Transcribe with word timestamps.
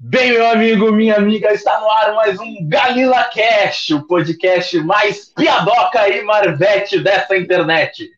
Bem, 0.00 0.30
meu 0.30 0.48
amigo, 0.48 0.92
minha 0.92 1.16
amiga, 1.16 1.52
está 1.52 1.80
no 1.80 1.90
ar 1.90 2.14
mais 2.14 2.38
um 2.38 2.68
Galila 2.68 3.24
Cast, 3.24 3.92
o 3.92 4.06
podcast 4.06 4.78
mais 4.82 5.24
piadoca 5.34 6.08
e 6.08 6.22
marvete 6.22 7.00
dessa 7.00 7.36
internet. 7.36 8.08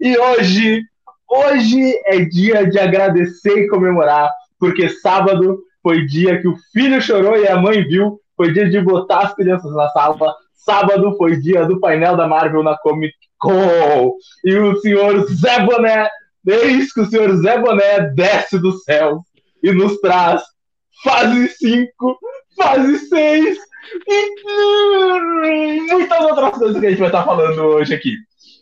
E 0.00 0.18
hoje, 0.18 0.82
hoje 1.30 2.02
é 2.06 2.24
dia 2.24 2.68
de 2.68 2.76
agradecer 2.80 3.56
e 3.56 3.68
comemorar, 3.68 4.32
porque 4.58 4.88
sábado 4.88 5.60
foi 5.80 6.04
dia 6.06 6.42
que 6.42 6.48
o 6.48 6.56
filho 6.72 7.00
chorou 7.00 7.36
e 7.36 7.46
a 7.46 7.56
mãe 7.56 7.84
viu, 7.84 8.20
foi 8.36 8.52
dia 8.52 8.68
de 8.68 8.80
botar 8.80 9.20
as 9.20 9.34
crianças 9.36 9.72
na 9.76 9.88
sala, 9.90 10.34
sábado 10.54 11.16
foi 11.16 11.36
dia 11.36 11.64
do 11.64 11.78
painel 11.78 12.16
da 12.16 12.26
Marvel 12.26 12.64
na 12.64 12.76
Comic 12.78 13.14
Con, 13.38 14.12
e 14.44 14.56
o 14.56 14.76
senhor 14.80 15.24
Zé 15.28 15.60
Boné, 15.60 16.08
eis 16.44 16.92
que 16.92 17.00
o 17.00 17.06
senhor 17.06 17.36
Zé 17.36 17.60
Boné 17.60 18.10
desce 18.16 18.58
do 18.58 18.72
céu 18.72 19.20
e 19.62 19.70
nos 19.70 20.00
traz 20.00 20.42
fase 21.02 21.48
5, 21.48 22.18
fase 22.56 22.98
6 23.08 23.58
e 24.06 25.92
muitas 25.92 26.20
outras 26.20 26.50
coisas 26.58 26.80
que 26.80 26.86
a 26.86 26.90
gente 26.90 26.98
vai 26.98 27.08
estar 27.08 27.24
falando 27.24 27.58
hoje 27.60 27.94
aqui. 27.94 28.14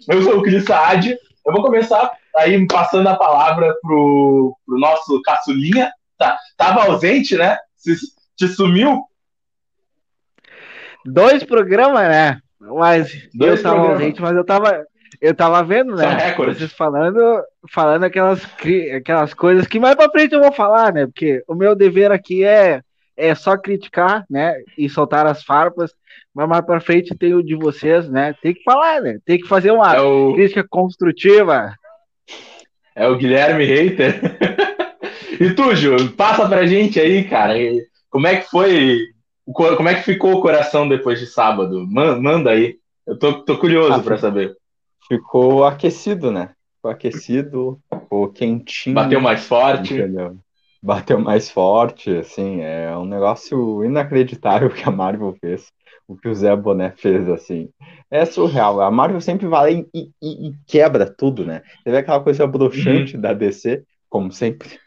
Eu 0.09 0.23
sou 0.23 0.39
o 0.39 0.43
Cris 0.43 0.65
Saad, 0.65 1.17
eu 1.47 1.53
vou 1.53 1.63
começar 1.63 2.13
aí 2.37 2.67
passando 2.67 3.09
a 3.09 3.17
palavra 3.17 3.75
pro, 3.81 4.57
pro 4.65 4.79
nosso 4.79 5.21
caçulinha, 5.23 5.91
tá, 6.19 6.39
tava 6.57 6.85
ausente, 6.85 7.37
né? 7.37 7.57
Se, 7.77 7.95
te 8.37 8.49
sumiu? 8.49 9.03
Dois 11.05 11.43
programas, 11.45 12.09
né? 12.09 12.41
Mas 12.61 13.13
Dois 13.35 13.59
eu 13.59 13.63
tava 13.63 13.75
programas. 13.77 14.01
ausente, 14.03 14.23
mas 14.23 14.37
eu 14.37 14.45
tava, 14.45 14.87
eu 15.21 15.35
tava 15.35 15.63
vendo, 15.63 15.95
né? 15.95 16.35
Vocês 16.37 16.73
falando, 16.73 17.21
falando 17.71 18.05
aquelas, 18.05 18.43
aquelas 18.95 19.35
coisas 19.35 19.67
que 19.67 19.79
mais 19.79 19.95
pra 19.95 20.11
frente 20.11 20.35
eu 20.35 20.41
vou 20.41 20.53
falar, 20.53 20.93
né? 20.93 21.07
Porque 21.07 21.43
o 21.47 21.55
meu 21.55 21.75
dever 21.75 22.13
aqui 22.13 22.45
é, 22.45 22.81
é 23.17 23.35
só 23.35 23.57
criticar, 23.57 24.25
né? 24.29 24.55
E 24.77 24.89
soltar 24.89 25.27
as 25.27 25.43
farpas. 25.43 25.93
Mas 26.35 26.49
mais 26.49 26.65
pra 26.65 26.81
frente 26.81 27.17
tem 27.17 27.35
o 27.35 27.43
de 27.43 27.55
vocês, 27.55 28.09
né? 28.09 28.35
Tem 28.43 28.53
que 28.53 28.63
falar, 28.63 29.01
né? 29.01 29.19
Tem 29.25 29.39
que 29.39 29.49
fazer 29.49 29.71
uma 29.71 29.95
é 29.95 30.01
o... 30.01 30.35
crítica 30.35 30.67
construtiva. 30.69 31.75
É 32.95 33.09
o 33.09 33.17
Guilherme 33.17 33.65
Reiter. 33.65 34.21
e 35.41 35.51
tu, 35.55 35.75
Ju, 35.75 36.13
passa 36.13 36.47
pra 36.49 36.67
gente 36.67 37.01
aí, 37.01 37.25
cara. 37.25 37.55
Como 38.11 38.27
é 38.27 38.37
que 38.37 38.51
foi? 38.51 39.01
Como 39.53 39.89
é 39.89 39.95
que 39.95 40.03
ficou 40.03 40.35
o 40.35 40.41
coração 40.41 40.89
depois 40.89 41.21
de 41.21 41.27
sábado? 41.27 41.87
Manda 41.87 42.51
aí. 42.51 42.77
Eu 43.07 43.19
tô, 43.19 43.35
tô 43.45 43.57
curioso 43.57 43.95
ah, 43.95 44.03
para 44.03 44.19
saber 44.19 44.57
ficou 45.09 45.65
aquecido, 45.65 46.31
né? 46.31 46.51
Ficou 46.77 46.91
aquecido, 46.91 47.81
ficou 47.93 48.29
quentinho. 48.29 48.95
Bateu 48.95 49.21
mais 49.21 49.45
forte. 49.45 49.95
Entendeu? 49.95 50.37
Bateu 50.83 51.19
mais 51.19 51.51
forte, 51.51 52.11
assim, 52.19 52.61
é 52.61 52.97
um 52.97 53.05
negócio 53.05 53.83
inacreditável 53.85 54.69
que 54.71 54.89
a 54.89 54.93
Marvel 54.93 55.35
fez, 55.41 55.73
o 56.07 56.17
que 56.17 56.29
o 56.29 56.35
Zé 56.35 56.55
Boné 56.55 56.93
fez, 56.97 57.29
assim. 57.29 57.71
É 58.11 58.25
surreal. 58.25 58.81
A 58.81 58.91
Marvel 58.91 59.21
sempre 59.21 59.47
vai 59.49 59.85
e, 59.93 60.11
e, 60.23 60.49
e 60.49 60.55
quebra 60.67 61.13
tudo, 61.13 61.45
né? 61.45 61.63
Você 61.83 61.91
vê 61.91 61.99
aquela 61.99 62.21
coisa 62.21 62.47
broxante 62.47 63.17
uhum. 63.17 63.21
da 63.21 63.33
DC, 63.33 63.83
como 64.09 64.31
sempre, 64.31 64.79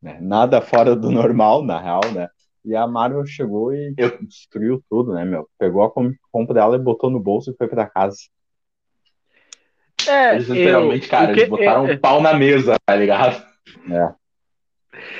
né? 0.00 0.18
Nada 0.20 0.60
fora 0.60 0.94
do 0.94 1.10
normal, 1.10 1.64
na 1.64 1.80
real, 1.80 2.02
né? 2.12 2.28
E 2.64 2.76
a 2.76 2.86
Marvel 2.86 3.24
chegou 3.26 3.74
e 3.74 3.94
Eu... 3.96 4.18
destruiu 4.22 4.82
tudo, 4.88 5.14
né, 5.14 5.24
meu? 5.24 5.48
Pegou 5.58 5.82
a 5.82 5.90
compra 6.30 6.54
dela 6.54 6.76
e 6.76 6.78
botou 6.78 7.10
no 7.10 7.18
bolso 7.18 7.50
e 7.50 7.56
foi 7.56 7.66
para 7.66 7.86
casa. 7.86 8.18
É, 10.08 10.34
eles 10.34 10.48
literalmente, 10.48 11.04
eu, 11.04 11.10
cara, 11.10 11.32
que, 11.32 11.40
eles 11.40 11.48
botaram 11.48 11.88
é, 11.88 11.92
um 11.92 11.98
pau 11.98 12.20
na 12.20 12.34
mesa, 12.34 12.76
tá 12.84 12.96
ligado? 12.96 13.42
É. 13.90 14.14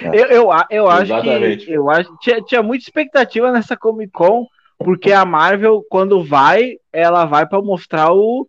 é. 0.02 0.08
Eu, 0.08 0.26
eu, 0.26 0.48
eu 0.70 0.88
acho 0.88 1.22
que 1.22 1.72
eu 1.72 1.90
acho 1.90 2.16
tinha, 2.20 2.42
tinha 2.42 2.62
muita 2.62 2.84
expectativa 2.84 3.52
nessa 3.52 3.76
Comic 3.76 4.12
Con, 4.12 4.46
porque 4.78 5.12
a 5.12 5.24
Marvel, 5.24 5.84
quando 5.90 6.22
vai, 6.22 6.76
ela 6.92 7.24
vai 7.24 7.46
para 7.46 7.60
mostrar 7.60 8.12
o, 8.12 8.48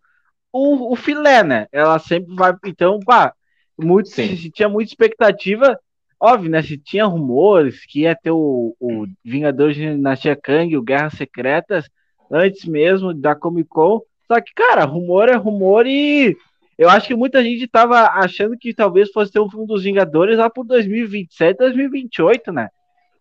o, 0.52 0.92
o 0.92 0.96
filé, 0.96 1.42
né? 1.42 1.66
Ela 1.72 1.98
sempre 1.98 2.34
vai. 2.34 2.54
Então, 2.64 2.98
pá, 3.00 3.34
muito, 3.78 4.08
se, 4.08 4.36
se, 4.36 4.50
tinha 4.50 4.68
muita 4.68 4.90
expectativa, 4.90 5.78
óbvio, 6.18 6.50
né? 6.50 6.62
Se 6.62 6.78
tinha 6.78 7.04
rumores 7.04 7.84
que 7.86 8.02
ia 8.02 8.14
ter 8.14 8.30
o, 8.30 8.76
o 8.78 9.06
Vingadores 9.24 9.76
de 9.76 9.82
Dinastia 9.82 10.36
Kang, 10.36 10.76
o 10.76 10.82
Guerras 10.82 11.14
Secretas, 11.14 11.88
antes 12.30 12.64
mesmo 12.64 13.12
da 13.12 13.34
Comic 13.34 13.68
Con, 13.68 14.00
só 14.30 14.40
que, 14.40 14.54
cara, 14.54 14.84
rumor 14.84 15.28
é 15.28 15.34
rumor 15.34 15.88
e 15.88 16.36
eu 16.78 16.88
acho 16.88 17.08
que 17.08 17.16
muita 17.16 17.42
gente 17.42 17.66
tava 17.66 18.02
achando 18.10 18.56
que 18.56 18.72
talvez 18.72 19.10
fosse 19.10 19.32
ter 19.32 19.40
um 19.40 19.50
filme 19.50 19.66
dos 19.66 19.82
Vingadores 19.82 20.38
lá 20.38 20.48
por 20.48 20.64
2027, 20.64 21.58
2028, 21.58 22.52
né? 22.52 22.68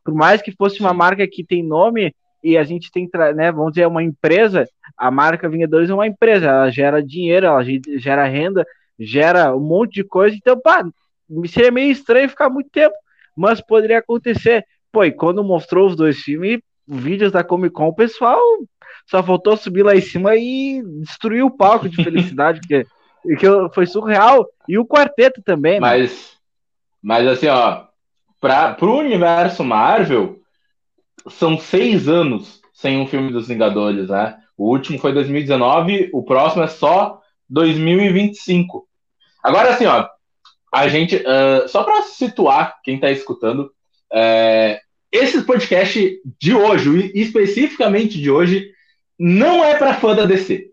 Por 0.05 0.13
mais 0.13 0.39
que 0.39 0.51
fosse 0.51 0.79
uma 0.79 0.93
marca 0.93 1.27
que 1.27 1.43
tem 1.43 1.63
nome 1.63 2.13
e 2.43 2.55
a 2.55 2.63
gente 2.63 2.91
tem, 2.91 3.09
né, 3.35 3.51
vamos 3.51 3.71
dizer, 3.71 3.87
uma 3.87 4.03
empresa, 4.03 4.69
a 4.95 5.09
marca 5.09 5.49
Vingadores 5.49 5.89
é 5.89 5.93
uma 5.95 6.05
empresa, 6.05 6.45
ela 6.45 6.69
gera 6.69 7.01
dinheiro, 7.01 7.47
ela 7.47 7.63
gera 7.97 8.25
renda, 8.25 8.63
gera 8.99 9.55
um 9.55 9.59
monte 9.59 9.95
de 9.95 10.03
coisa, 10.03 10.35
então, 10.35 10.59
pá, 10.59 10.87
seria 11.47 11.71
meio 11.71 11.91
estranho 11.91 12.29
ficar 12.29 12.51
muito 12.51 12.69
tempo, 12.69 12.95
mas 13.35 13.59
poderia 13.59 13.97
acontecer. 13.97 14.63
Pô, 14.91 15.03
e 15.03 15.11
quando 15.11 15.43
mostrou 15.43 15.87
os 15.87 15.95
dois 15.95 16.19
filmes, 16.19 16.61
vídeos 16.87 17.31
da 17.31 17.43
Comic 17.43 17.73
Con, 17.73 17.87
o 17.87 17.95
pessoal 17.95 18.39
só 19.09 19.23
faltou 19.23 19.57
subir 19.57 19.83
lá 19.83 19.95
em 19.95 20.01
cima 20.01 20.35
e 20.35 20.83
destruir 21.01 21.43
o 21.43 21.49
palco 21.49 21.89
de 21.89 21.95
felicidade, 22.03 22.59
porque, 22.59 22.85
porque 23.23 23.47
foi 23.73 23.87
surreal. 23.87 24.47
E 24.67 24.77
o 24.77 24.85
quarteto 24.85 25.41
também, 25.41 25.73
né? 25.73 25.79
Mas, 25.79 26.33
mas 27.01 27.27
assim, 27.27 27.47
ó, 27.47 27.85
para 28.39 28.77
o 28.81 28.99
universo 28.99 29.63
Marvel, 29.63 30.39
são 31.27 31.57
seis 31.57 32.07
anos 32.07 32.61
sem 32.71 32.99
um 32.99 33.07
filme 33.07 33.31
dos 33.31 33.47
Vingadores, 33.47 34.09
né? 34.09 34.37
O 34.55 34.69
último 34.69 34.99
foi 34.99 35.11
2019, 35.11 36.11
o 36.13 36.23
próximo 36.23 36.63
é 36.63 36.67
só 36.67 37.19
2025. 37.49 38.87
Agora, 39.43 39.71
assim, 39.71 39.85
ó, 39.85 40.07
a 40.71 40.87
gente, 40.87 41.15
uh, 41.15 41.67
só 41.67 41.83
para 41.83 42.03
situar 42.03 42.79
quem 42.83 42.95
está 42.95 43.09
escutando, 43.09 43.71
é, 44.13 44.79
esse 45.11 45.41
podcast 45.41 46.21
de 46.39 46.53
hoje, 46.53 47.11
especificamente 47.15 48.19
de 48.19 48.29
hoje, 48.29 48.71
não 49.19 49.63
é 49.63 49.75
para 49.75 49.95
fã 49.95 50.15
da 50.15 50.25
DC. 50.25 50.69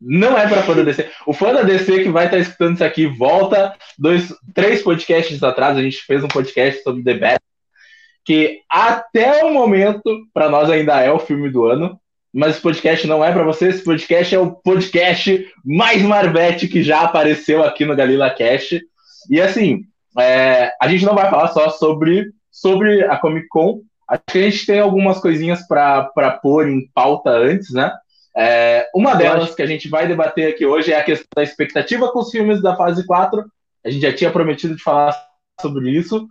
Não 0.00 0.36
é 0.36 0.48
para 0.48 0.62
fã 0.62 0.74
da 0.74 0.82
DC. 0.82 1.08
O 1.26 1.32
fã 1.32 1.52
da 1.52 1.62
DC 1.62 2.02
que 2.02 2.10
vai 2.10 2.24
estar 2.24 2.36
tá 2.36 2.42
escutando 2.42 2.74
isso 2.74 2.84
aqui 2.84 3.06
volta 3.06 3.74
dois, 3.96 4.34
três 4.52 4.82
podcasts 4.82 5.42
atrás. 5.42 5.76
A 5.76 5.82
gente 5.82 5.98
fez 5.98 6.24
um 6.24 6.28
podcast 6.28 6.82
sobre 6.82 7.04
The 7.04 7.14
Bat, 7.14 7.40
que 8.24 8.60
até 8.68 9.44
o 9.44 9.52
momento 9.54 10.02
para 10.34 10.50
nós 10.50 10.68
ainda 10.68 11.00
é 11.00 11.10
o 11.10 11.20
filme 11.20 11.48
do 11.48 11.64
ano. 11.64 11.98
Mas 12.32 12.54
esse 12.54 12.60
podcast 12.60 13.06
não 13.06 13.24
é 13.24 13.32
para 13.32 13.44
você. 13.44 13.68
Esse 13.68 13.84
podcast 13.84 14.34
é 14.34 14.38
o 14.40 14.50
podcast 14.50 15.46
mais 15.64 16.02
Marvete 16.02 16.66
que 16.66 16.82
já 16.82 17.02
apareceu 17.02 17.62
aqui 17.62 17.84
no 17.84 17.94
Galila 17.94 18.28
Cast. 18.28 18.82
E 19.30 19.40
assim, 19.40 19.84
é, 20.18 20.72
a 20.82 20.88
gente 20.88 21.04
não 21.04 21.14
vai 21.14 21.30
falar 21.30 21.48
só 21.48 21.70
sobre, 21.70 22.32
sobre 22.50 23.04
a 23.04 23.16
Comic 23.18 23.46
Con, 23.48 23.82
Acho 24.08 24.22
que 24.30 24.38
a 24.38 24.50
gente 24.50 24.66
tem 24.66 24.80
algumas 24.80 25.18
coisinhas 25.18 25.66
para 25.66 26.38
pôr 26.42 26.68
em 26.68 26.88
pauta 26.94 27.30
antes, 27.30 27.72
né? 27.72 27.92
É, 28.36 28.88
uma 28.94 29.14
delas 29.14 29.54
que 29.54 29.62
a 29.62 29.66
gente 29.66 29.88
vai 29.88 30.08
debater 30.08 30.48
aqui 30.48 30.66
hoje 30.66 30.92
é 30.92 30.98
a 30.98 31.04
questão 31.04 31.26
da 31.36 31.42
expectativa 31.42 32.10
com 32.10 32.18
os 32.18 32.30
filmes 32.30 32.60
da 32.60 32.76
fase 32.76 33.06
4. 33.06 33.44
A 33.84 33.90
gente 33.90 34.02
já 34.02 34.12
tinha 34.12 34.30
prometido 34.30 34.74
de 34.74 34.82
falar 34.82 35.16
sobre 35.60 35.90
isso. 35.90 36.26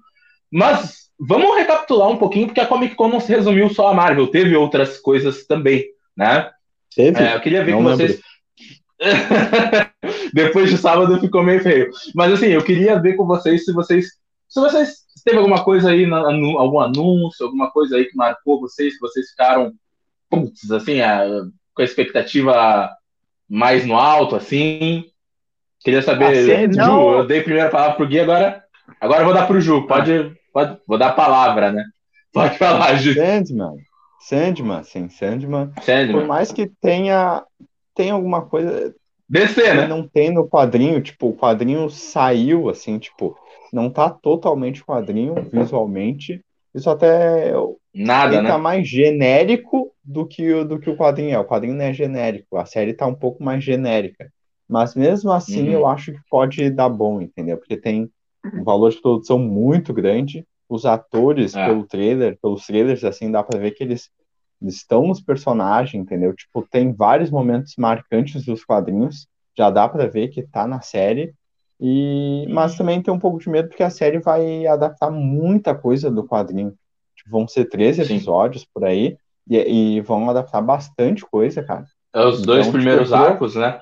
Mas 0.51 1.03
vamos 1.19 1.55
recapitular 1.57 2.09
um 2.09 2.17
pouquinho, 2.17 2.47
porque 2.47 2.59
a 2.59 2.67
Comic 2.67 2.95
Con 2.95 3.07
não 3.07 3.19
se 3.19 3.31
resumiu 3.31 3.69
só 3.69 3.87
a 3.87 3.93
Marvel, 3.93 4.27
teve 4.27 4.55
outras 4.55 4.99
coisas 4.99 5.45
também, 5.45 5.85
né? 6.15 6.49
Teve? 6.95 7.23
É, 7.23 7.35
eu 7.35 7.41
queria 7.41 7.63
ver 7.63 7.71
não 7.71 7.79
com 7.79 7.89
lembro. 7.89 8.07
vocês. 8.07 8.21
Depois 10.33 10.69
de 10.69 10.77
sábado 10.77 11.19
ficou 11.19 11.43
meio 11.43 11.61
feio. 11.61 11.89
Mas 12.13 12.33
assim, 12.33 12.47
eu 12.47 12.63
queria 12.63 12.99
ver 12.99 13.15
com 13.15 13.25
vocês 13.25 13.65
se 13.65 13.73
vocês. 13.73 14.07
Se 14.47 14.59
vocês 14.59 15.02
teve 15.23 15.37
alguma 15.37 15.63
coisa 15.63 15.89
aí, 15.91 16.05
algum 16.05 16.79
anúncio, 16.79 17.45
alguma 17.45 17.71
coisa 17.71 17.95
aí 17.95 18.05
que 18.05 18.15
marcou 18.15 18.59
vocês, 18.59 18.93
que 18.93 18.99
vocês 18.99 19.29
ficaram, 19.29 19.73
putz, 20.29 20.69
assim, 20.71 21.01
a, 21.01 21.25
com 21.73 21.81
a 21.81 21.85
expectativa 21.85 22.89
mais 23.49 23.85
no 23.85 23.95
alto, 23.95 24.35
assim. 24.35 25.05
Queria 25.79 26.01
saber, 26.01 26.25
assim, 26.25 26.73
Ju, 26.73 26.77
não... 26.77 27.11
eu 27.11 27.27
dei 27.27 27.39
a 27.39 27.43
primeira 27.43 27.69
palavra 27.69 27.95
pro 27.95 28.07
Gui, 28.07 28.19
agora, 28.19 28.63
agora 28.99 29.21
eu 29.21 29.25
vou 29.25 29.33
dar 29.33 29.47
pro 29.47 29.61
Ju, 29.61 29.85
pode, 29.87 30.33
pode, 30.51 30.77
vou 30.87 30.97
dar 30.97 31.09
a 31.09 31.13
palavra, 31.13 31.71
né? 31.71 31.83
Pode 32.31 32.57
falar, 32.57 32.95
Ju. 32.95 33.13
Sandman, 33.13 33.75
Sandman, 34.19 34.83
sim, 34.83 35.09
Sandman. 35.09 35.71
Sandman. 35.81 36.19
Por 36.19 36.27
mais 36.27 36.51
que 36.51 36.67
tenha, 36.81 37.43
tenha 37.95 38.13
alguma 38.13 38.41
coisa... 38.41 38.93
Descer, 39.29 39.75
né? 39.75 39.87
Não 39.87 40.07
tem 40.07 40.31
no 40.31 40.47
quadrinho, 40.47 41.01
tipo, 41.01 41.29
o 41.29 41.35
quadrinho 41.35 41.89
saiu, 41.89 42.69
assim, 42.69 42.99
tipo, 42.99 43.37
não 43.73 43.89
tá 43.89 44.09
totalmente 44.09 44.85
quadrinho 44.85 45.35
visualmente. 45.51 46.39
Isso 46.73 46.89
até 46.89 47.51
nada, 47.93 48.41
né? 48.41 48.49
tá 48.49 48.57
mais 48.57 48.87
genérico 48.87 49.91
do 50.03 50.25
que, 50.25 50.63
do 50.63 50.79
que 50.79 50.89
o 50.89 50.95
quadrinho 50.95 51.31
é. 51.33 51.39
O 51.39 51.45
quadrinho 51.45 51.75
não 51.75 51.85
é 51.85 51.93
genérico, 51.93 52.57
a 52.57 52.65
série 52.65 52.93
tá 52.93 53.05
um 53.07 53.15
pouco 53.15 53.43
mais 53.43 53.63
genérica. 53.63 54.31
Mas 54.69 54.95
mesmo 54.95 55.31
assim, 55.31 55.67
uhum. 55.67 55.73
eu 55.73 55.87
acho 55.87 56.13
que 56.13 56.19
pode 56.29 56.69
dar 56.69 56.89
bom, 56.89 57.19
entendeu? 57.19 57.57
Porque 57.57 57.75
tem 57.75 58.09
um 58.53 58.63
valor 58.63 58.91
de 58.91 59.01
produção 59.01 59.37
muito 59.39 59.93
grande 59.93 60.45
os 60.69 60.85
atores, 60.85 61.55
é. 61.55 61.65
pelo 61.65 61.85
trailer, 61.85 62.37
pelos 62.41 62.65
trailers, 62.65 63.03
assim, 63.03 63.31
dá 63.31 63.43
pra 63.43 63.59
ver 63.59 63.71
que 63.71 63.83
eles, 63.83 64.09
eles 64.61 64.75
estão 64.75 65.05
nos 65.07 65.21
personagens, 65.21 66.01
entendeu? 66.01 66.33
Tipo, 66.33 66.63
tem 66.63 66.91
vários 66.93 67.29
momentos 67.29 67.75
marcantes 67.77 68.45
dos 68.45 68.63
quadrinhos, 68.63 69.27
já 69.55 69.69
dá 69.69 69.87
pra 69.87 70.07
ver 70.07 70.29
que 70.29 70.41
tá 70.41 70.65
na 70.65 70.81
série, 70.81 71.33
e, 71.79 72.45
mas 72.49 72.75
também 72.75 73.01
tem 73.01 73.13
um 73.13 73.19
pouco 73.19 73.39
de 73.39 73.49
medo 73.49 73.69
porque 73.69 73.83
a 73.83 73.89
série 73.89 74.19
vai 74.19 74.65
adaptar 74.65 75.11
muita 75.11 75.75
coisa 75.75 76.09
do 76.09 76.23
quadrinho. 76.23 76.73
Tipo, 77.15 77.31
vão 77.31 77.47
ser 77.47 77.65
13 77.65 78.03
episódios 78.03 78.65
por 78.65 78.83
aí, 78.85 79.17
e, 79.49 79.97
e, 79.97 80.01
vão 80.01 80.29
adaptar 80.29 80.61
bastante 80.61 81.25
coisa, 81.25 81.63
cara. 81.63 81.85
É 82.13 82.25
os 82.25 82.41
dois 82.41 82.67
então, 82.67 82.73
primeiros 82.79 83.09
tipo, 83.09 83.21
arcos, 83.21 83.55
né? 83.55 83.81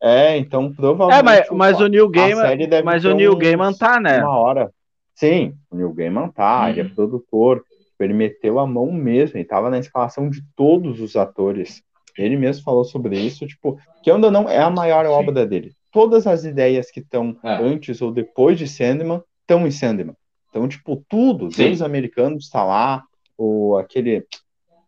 É, 0.00 0.36
então 0.36 0.72
provavelmente. 0.72 1.20
É, 1.20 1.22
mas, 1.22 1.50
mas 1.50 1.80
o 1.80 1.88
Neil 1.88 2.08
Gaiman. 2.08 2.44
Mas 2.84 3.04
o 3.04 3.14
Neil 3.14 3.36
Gaiman 3.36 3.72
tá, 3.72 3.98
né? 3.98 4.18
Uma 4.18 4.38
hora. 4.38 4.70
Sim, 5.14 5.54
o 5.70 5.76
Neil 5.76 5.92
Gaiman 5.92 6.28
tá, 6.28 6.62
uhum. 6.62 6.68
ele 6.68 6.80
é 6.80 6.84
uhum. 6.84 6.94
produtor. 6.94 7.64
Ele 7.98 8.14
meteu 8.14 8.60
a 8.60 8.66
mão 8.66 8.92
mesmo, 8.92 9.36
ele 9.36 9.44
tava 9.44 9.68
na 9.68 9.78
escalação 9.78 10.30
de 10.30 10.40
todos 10.54 11.00
os 11.00 11.16
atores. 11.16 11.82
Ele 12.16 12.36
mesmo 12.36 12.62
falou 12.62 12.84
sobre 12.84 13.18
isso, 13.18 13.44
tipo, 13.44 13.76
que 14.04 14.10
ainda 14.10 14.30
não 14.30 14.48
é 14.48 14.58
a 14.58 14.70
maior 14.70 15.04
Sim. 15.04 15.10
obra 15.10 15.44
dele. 15.44 15.72
Todas 15.90 16.26
as 16.26 16.44
ideias 16.44 16.90
que 16.90 17.00
estão 17.00 17.36
é. 17.42 17.54
antes 17.54 18.02
ou 18.02 18.12
depois 18.12 18.58
de 18.58 18.68
Sandman 18.68 19.22
estão 19.40 19.66
em 19.66 19.70
Sandman. 19.70 20.14
Então, 20.50 20.68
tipo, 20.68 21.04
tudo, 21.08 21.48
Deus 21.48 21.82
americanos 21.82 22.44
está 22.44 22.64
lá, 22.64 23.04
ou 23.36 23.78
aquele. 23.78 24.26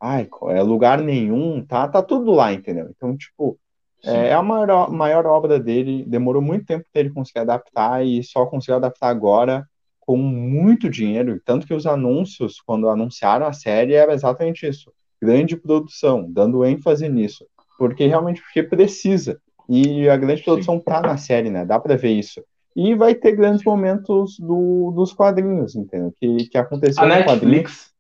Ai, 0.01 0.29
é 0.49 0.63
lugar 0.63 1.01
nenhum, 1.01 1.65
tá? 1.65 1.87
Tá 1.87 2.03
tudo 2.03 2.33
lá, 2.33 2.53
entendeu? 2.53 2.89
Então, 2.91 3.17
tipo, 3.17 3.59
é, 4.05 4.29
é 4.29 4.33
a 4.33 4.43
maior, 4.43 4.91
maior 4.91 5.27
obra 5.27 5.59
dele, 5.61 6.05
demorou 6.07 6.41
muito 6.41 6.65
tempo 6.65 6.87
para 6.91 7.01
ele 7.01 7.11
conseguir 7.11 7.41
adaptar 7.41 8.05
e 8.05 8.23
só 8.23 8.47
conseguiu 8.47 8.77
adaptar 8.77 9.09
agora 9.09 9.67
com 10.01 10.17
muito 10.17 10.89
dinheiro. 10.89 11.41
Tanto 11.45 11.67
que 11.67 11.75
os 11.75 11.87
anúncios, 11.87 12.61
quando 12.61 12.89
anunciaram 12.89 13.47
a 13.47 13.53
série, 13.53 13.93
era 13.93 14.15
exatamente 14.15 14.67
isso: 14.67 14.93
grande 15.21 15.57
produção, 15.57 16.27
dando 16.31 16.65
ênfase 16.65 17.09
nisso, 17.09 17.47
porque 17.79 18.07
realmente 18.07 18.41
porque 18.43 18.63
precisa. 18.63 19.41
E 19.73 20.09
a 20.09 20.17
grande 20.17 20.43
produção 20.43 20.81
tá 20.81 21.01
na 21.01 21.17
série, 21.17 21.49
né? 21.49 21.65
Dá 21.65 21.79
para 21.79 21.97
ver 21.97 22.11
isso. 22.11 22.43
E 22.75 22.93
vai 22.97 23.15
ter 23.15 23.37
grandes 23.37 23.63
momentos 23.63 24.37
do, 24.41 24.91
dos 24.97 25.13
quadrinhos, 25.13 25.77
entendeu? 25.77 26.13
Que, 26.19 26.49
que 26.49 26.59
aconteceu 26.59 27.01
a 27.05 27.07
no 27.07 27.15
Netflix, 27.15 27.93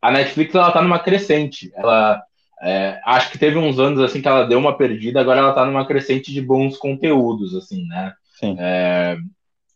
A 0.00 0.10
Netflix, 0.10 0.54
ela 0.54 0.72
tá 0.72 0.80
numa 0.80 0.98
crescente. 0.98 1.70
Ela 1.74 2.22
é, 2.62 2.98
acho 3.04 3.30
que 3.30 3.38
teve 3.38 3.58
uns 3.58 3.78
anos 3.78 4.00
assim 4.00 4.22
que 4.22 4.28
ela 4.28 4.46
deu 4.46 4.58
uma 4.58 4.74
perdida, 4.76 5.20
agora 5.20 5.40
ela 5.40 5.52
tá 5.52 5.66
numa 5.66 5.86
crescente 5.86 6.32
de 6.32 6.40
bons 6.40 6.78
conteúdos, 6.78 7.54
assim, 7.54 7.86
né? 7.86 8.14
Sim. 8.38 8.56
É, 8.58 9.18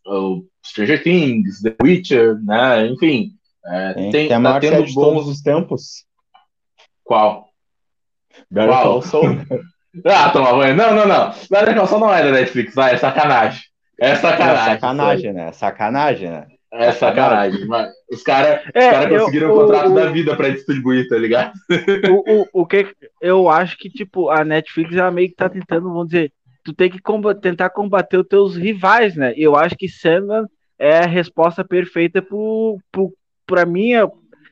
o 0.07 0.45
Stranger 0.65 1.03
Things, 1.03 1.61
The 1.61 1.75
Witcher, 1.79 2.43
né? 2.43 2.87
Enfim. 2.87 3.33
É, 3.67 3.93
tem, 3.93 4.11
tem, 4.11 4.27
tem 4.29 4.37
a 4.37 4.41
tá 4.41 4.59
tendo 4.59 4.77
bons... 4.77 4.87
de 4.87 4.95
todos 4.95 5.27
os 5.27 5.41
tempos. 5.41 6.05
Qual? 7.03 7.49
Better 8.49 8.81
Call 8.81 9.01
Saul. 9.03 9.25
ah, 10.05 10.29
toma 10.29 10.53
banho. 10.53 10.75
Não, 10.75 10.95
não, 10.95 11.07
não. 11.07 11.31
Call 11.75 11.87
Saul 11.87 12.01
não 12.01 12.13
é 12.13 12.23
da 12.23 12.31
Netflix, 12.31 12.73
vai, 12.73 12.93
é 12.93 12.97
sacanagem. 12.97 13.61
É 13.99 14.15
sacanagem. 14.15 14.73
É 14.73 14.75
sacanagem, 14.75 15.33
né? 15.33 15.51
Sacanagem, 15.51 16.29
né? 16.29 16.47
É 16.73 16.91
sacanagem, 16.91 17.65
mas 17.67 17.89
os 18.11 18.21
caras 18.21 18.61
é, 18.73 18.91
cara 18.91 19.07
conseguiram 19.07 19.47
eu, 19.47 19.55
o 19.55 19.61
contrato 19.61 19.91
o, 19.91 19.95
da 19.95 20.07
vida 20.07 20.35
para 20.35 20.49
distribuir, 20.49 21.07
tá 21.07 21.17
ligado? 21.17 21.53
O, 22.11 22.41
o, 22.41 22.61
o 22.61 22.65
que 22.65 22.87
eu 23.21 23.49
acho 23.49 23.77
que, 23.77 23.89
tipo, 23.89 24.29
a 24.29 24.43
Netflix 24.43 24.93
ela 24.93 25.09
meio 25.09 25.29
que 25.29 25.35
tá 25.35 25.47
tentando, 25.47 25.83
vamos 25.83 26.07
dizer, 26.07 26.33
tu 26.65 26.73
tem 26.73 26.89
que 26.89 26.99
combater, 26.99 27.39
tentar 27.39 27.69
combater 27.69 28.17
os 28.17 28.27
teus 28.27 28.57
rivais, 28.57 29.15
né? 29.15 29.33
E 29.37 29.43
eu 29.43 29.55
acho 29.55 29.75
que 29.77 29.87
Sandman 29.87 30.45
é 30.77 30.97
a 30.97 31.07
resposta 31.07 31.63
perfeita 31.63 32.21
pro, 32.21 32.77
pro, 32.91 33.13
pra 33.45 33.65
mim, 33.65 33.91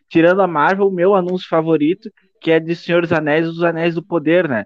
tirando 0.07 0.41
a 0.41 0.47
Marvel, 0.47 0.87
o 0.87 0.93
meu 0.93 1.15
anúncio 1.15 1.49
favorito, 1.49 2.09
que 2.39 2.51
é 2.51 2.59
de 2.59 2.73
Senhor 2.75 3.01
dos 3.01 3.11
Anéis 3.11 3.47
os 3.47 3.63
Anéis 3.63 3.95
do 3.95 4.03
Poder, 4.03 4.47
né? 4.47 4.65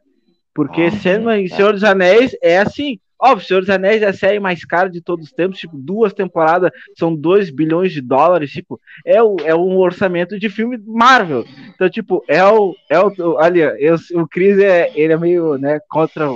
Porque 0.58 0.88
oh, 0.88 0.92
Sandman 0.92 1.44
e 1.44 1.50
Senhor 1.50 1.72
dos 1.72 1.84
Anéis 1.84 2.36
é 2.42 2.58
assim, 2.58 3.00
Óbvio, 3.20 3.48
Senhor 3.48 3.60
dos 3.60 3.70
Anéis 3.70 4.02
é 4.02 4.08
a 4.08 4.14
série 4.14 4.40
mais 4.40 4.66
cara 4.66 4.90
de 4.90 5.02
todos 5.02 5.28
os 5.28 5.32
tempos, 5.32 5.60
tipo, 5.60 5.78
duas 5.78 6.14
temporadas 6.14 6.72
são 6.96 7.16
2 7.16 7.52
bilhões 7.52 7.92
de 7.92 8.02
dólares, 8.02 8.50
tipo, 8.50 8.80
é, 9.06 9.22
o, 9.22 9.36
é 9.44 9.56
um 9.56 9.78
orçamento 9.78 10.40
de 10.40 10.50
filme 10.50 10.80
Marvel. 10.84 11.46
Então, 11.74 11.88
tipo, 11.90 12.24
é 12.28 12.44
o. 12.44 12.76
É 12.90 13.00
o 13.00 13.38
ali, 13.38 13.60
eu, 13.60 13.96
o 14.16 14.28
Chris 14.28 14.58
é, 14.58 14.92
ele 14.96 15.14
é 15.14 15.18
meio, 15.18 15.58
né, 15.60 15.80
contra. 15.90 16.28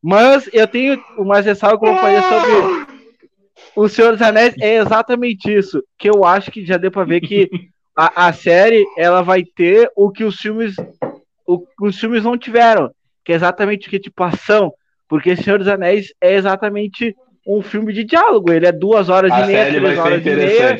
Mas 0.00 0.48
eu 0.52 0.68
tenho 0.68 1.00
uma 1.18 1.40
ressalva 1.40 1.78
que 1.78 1.86
eu 1.86 1.92
vou 1.92 2.00
fazer 2.00 2.22
sobre 2.22 2.94
o 3.74 3.88
Senhor 3.88 4.12
dos 4.12 4.22
Anéis, 4.22 4.54
é 4.60 4.76
exatamente 4.76 5.52
isso, 5.52 5.82
que 5.98 6.08
eu 6.08 6.24
acho 6.24 6.50
que 6.50 6.64
já 6.64 6.76
deu 6.76 6.92
pra 6.92 7.04
ver 7.04 7.20
que 7.20 7.48
a, 7.96 8.28
a 8.28 8.32
série, 8.32 8.84
ela 8.96 9.22
vai 9.22 9.44
ter 9.44 9.90
o 9.96 10.10
que 10.10 10.22
os 10.22 10.36
filmes, 10.36 10.76
o, 11.44 11.64
os 11.80 11.98
filmes 11.98 12.22
não 12.22 12.38
tiveram, 12.38 12.90
que 13.24 13.32
é 13.32 13.34
exatamente 13.34 13.88
o 13.88 13.90
que, 13.90 13.98
tipo, 13.98 14.22
ação 14.22 14.72
porque 15.08 15.36
Senhor 15.36 15.58
dos 15.58 15.68
Anéis 15.68 16.12
é 16.20 16.34
exatamente 16.34 17.14
um 17.46 17.62
filme 17.62 17.92
de 17.92 18.04
diálogo. 18.04 18.50
Ele 18.52 18.66
é 18.66 18.72
duas 18.72 19.08
horas 19.08 19.30
a 19.30 19.42
e 19.42 19.46
meia, 19.46 19.80
três 19.80 19.98
horas 19.98 20.26
e 20.26 20.30
meia. 20.30 20.78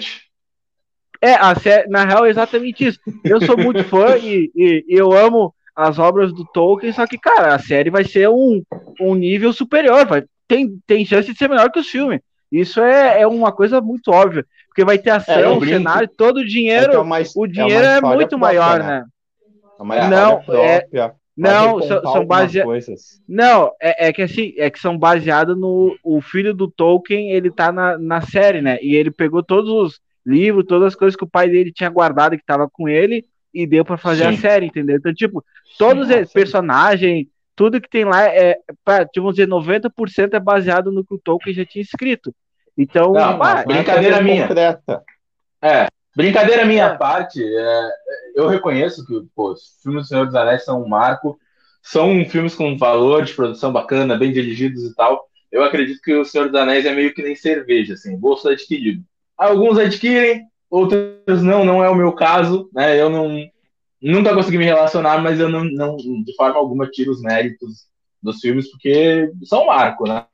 É, 1.21 1.35
a 1.35 1.55
série, 1.55 1.89
na 1.89 2.05
real, 2.05 2.27
é 2.27 2.31
exatamente 2.31 2.87
isso. 2.87 2.99
Eu 3.23 3.41
sou 3.41 3.57
muito 3.57 3.85
fã 3.89 4.17
e, 4.17 4.51
e, 4.55 4.85
eu 4.89 5.13
amo 5.13 5.55
as 5.75 5.99
obras 5.99 6.33
do 6.33 6.45
Tolkien, 6.45 6.93
só 6.93 7.07
que, 7.07 7.19
cara, 7.19 7.55
a 7.55 7.59
série 7.59 7.91
vai 7.91 8.05
ser 8.05 8.29
um, 8.29 8.63
um 9.01 9.15
nível 9.15 9.53
superior. 9.53 10.07
Vai, 10.07 10.25
tem, 10.47 10.79
tem 10.87 11.05
chance 11.05 11.33
de 11.33 11.39
ser 11.39 11.49
melhor 11.49 11.71
que 11.71 11.79
os 11.79 11.89
filmes. 11.89 12.21
Isso 12.51 12.81
é, 12.81 13.23
é 13.23 13.27
uma 13.27 13.53
coisa 13.53 13.81
muito 13.81 14.11
óbvia. 14.11 14.45
Porque 14.69 14.85
vai 14.85 14.99
ter 14.99 15.11
ação, 15.11 15.63
é, 15.63 15.67
cenário, 15.67 16.09
todo 16.09 16.39
o 16.39 16.45
dinheiro. 16.45 16.93
É, 16.93 16.97
é 16.97 16.99
uma, 16.99 17.19
o 17.37 17.47
dinheiro 17.47 17.85
é, 17.85 18.01
muito 18.01 18.31
própria, 18.31 18.39
maior, 18.39 18.79
né? 18.81 19.05
né? 19.81 20.09
Não, 20.09 20.43
é, 20.53 20.87
não, 21.37 21.83
são, 21.83 22.03
são 22.03 22.27
baseados. 22.27 23.21
Não, 23.29 23.73
é, 23.81 24.09
é, 24.09 24.13
que 24.13 24.23
assim, 24.23 24.55
é 24.57 24.71
que 24.71 24.79
são 24.79 24.97
baseados 24.97 25.59
no. 25.59 25.97
O 26.03 26.21
filho 26.21 26.55
do 26.55 26.71
Tolkien, 26.71 27.33
ele 27.33 27.51
tá 27.51 27.73
na, 27.73 27.99
na 27.99 28.21
série, 28.21 28.63
né? 28.63 28.79
E 28.81 28.95
ele 28.95 29.11
pegou 29.11 29.43
todos 29.43 29.71
os 29.71 30.01
livros, 30.25 30.65
todas 30.67 30.89
as 30.89 30.95
coisas 30.95 31.17
que 31.17 31.25
o 31.25 31.29
pai 31.29 31.49
dele 31.49 31.73
tinha 31.73 31.91
guardado 31.91 32.37
que 32.37 32.45
tava 32.45 32.69
com 32.71 32.89
ele 32.89 33.25
e 33.53 33.67
deu 33.67 33.85
para 33.85 33.97
fazer 33.97 34.25
sim. 34.25 34.31
a 34.31 34.37
série, 34.37 34.67
entendeu? 34.67 34.97
Então, 34.97 35.13
tipo, 35.13 35.45
todos 35.79 36.09
os 36.09 36.33
personagens, 36.33 37.27
tudo 37.55 37.81
que 37.81 37.89
tem 37.89 38.05
lá 38.05 38.25
é, 38.25 38.59
pra, 38.85 39.05
tipo, 39.05 39.23
vamos 39.23 39.37
dizer, 39.37 39.49
90% 39.49 40.35
é 40.35 40.41
baseado 40.41 40.91
no 40.91 41.05
que 41.05 41.15
o 41.15 41.19
Tolkien 41.19 41.55
já 41.55 41.65
tinha 41.65 41.83
escrito. 41.83 42.35
Então, 42.77 43.13
não, 43.13 43.43
ah, 43.43 43.65
brincadeira 43.65 44.21
minha. 44.21 44.49
Concreta. 44.49 45.03
É, 45.63 45.89
Brincadeira 46.17 46.65
minha 46.65 46.85
é. 46.85 46.97
parte, 46.97 47.43
é, 47.43 47.91
eu 48.37 48.47
reconheço 48.47 49.05
que 49.05 49.21
pô, 49.35 49.53
os 49.53 49.79
filmes 49.83 50.05
do 50.05 50.09
Senhor 50.09 50.27
dos 50.27 50.35
Anéis 50.35 50.65
são 50.65 50.83
um 50.83 50.89
marco, 50.89 51.39
são 51.83 52.25
filmes 52.25 52.55
com 52.55 52.77
valor 52.79 53.25
de 53.25 53.35
produção 53.35 53.73
bacana, 53.73 54.17
bem 54.17 54.33
dirigidos 54.33 54.85
e 54.85 54.95
tal. 54.95 55.29
Eu 55.51 55.65
acredito 55.65 56.01
que 56.03 56.15
o 56.15 56.25
Senhor 56.25 56.49
dos 56.49 56.61
Anéis 56.61 56.87
é 56.87 56.95
meio 56.95 57.13
que 57.13 57.23
nem 57.23 57.35
cerveja, 57.35 57.95
assim, 57.95 58.17
bolso 58.17 58.49
adquirido. 58.49 59.03
Alguns 59.37 59.79
adquirem, 59.79 60.47
outros 60.71 61.43
não, 61.43 61.65
não 61.65 61.83
é 61.83 61.91
o 61.91 61.95
meu 61.95 62.13
caso, 62.13 62.71
né? 62.73 63.01
Eu 63.01 63.11
não 63.11 63.49
nunca 64.01 64.35
consegui 64.35 64.59
me 64.59 64.65
relacionar, 64.65 65.19
mas 65.19 65.41
eu 65.41 65.49
não, 65.49 65.65
não 65.65 65.97
de 65.97 66.35
forma 66.37 66.57
alguma 66.57 66.89
tiro 66.89 67.11
os 67.11 67.23
méritos 67.23 67.87
dos 68.23 68.39
filmes 68.41 68.71
porque 68.71 69.31
são 69.45 69.63
um 69.63 69.67
marco, 69.67 70.07
né? 70.07 70.27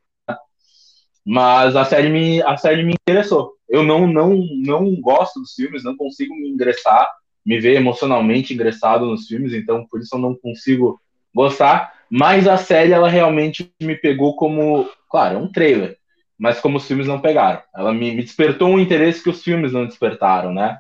Mas 1.25 1.77
a 1.77 1.85
série 1.85 2.09
me 2.09 2.43
a 2.43 2.57
série 2.57 2.83
me 2.83 2.95
interessou 2.95 3.60
eu 3.71 3.85
não, 3.85 4.07
não, 4.07 4.37
não 4.57 5.01
gosto 5.01 5.41
dos 5.41 5.55
filmes, 5.55 5.85
não 5.85 5.97
consigo 5.97 6.35
me 6.35 6.51
ingressar, 6.51 7.09
me 7.47 7.59
ver 7.61 7.77
emocionalmente 7.77 8.53
ingressado 8.53 9.07
nos 9.07 9.27
filmes, 9.27 9.55
então 9.55 9.87
por 9.89 10.01
isso 10.01 10.17
eu 10.17 10.19
não 10.19 10.35
consigo 10.35 11.01
gostar. 11.33 11.95
Mas 12.11 12.49
a 12.49 12.57
série, 12.57 12.93
ela 12.93 13.09
realmente 13.09 13.73
me 13.81 13.95
pegou 13.95 14.35
como. 14.35 14.91
Claro, 15.09 15.37
é 15.37 15.39
um 15.39 15.51
trailer, 15.51 15.97
mas 16.37 16.61
como 16.61 16.79
os 16.79 16.87
filmes 16.87 17.07
não 17.07 17.21
pegaram. 17.21 17.63
Ela 17.75 17.93
me, 17.93 18.13
me 18.13 18.23
despertou 18.23 18.69
um 18.69 18.81
interesse 18.81 19.23
que 19.23 19.31
os 19.31 19.43
filmes 19.43 19.73
não 19.73 19.87
despertaram, 19.87 20.53
né? 20.53 20.79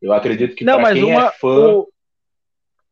Eu 0.00 0.12
acredito 0.12 0.54
que 0.54 0.64
não, 0.64 0.80
pra 0.80 0.92
quem 0.92 1.04
uma, 1.04 1.26
é 1.26 1.30
fã. 1.32 1.68
O... 1.68 1.88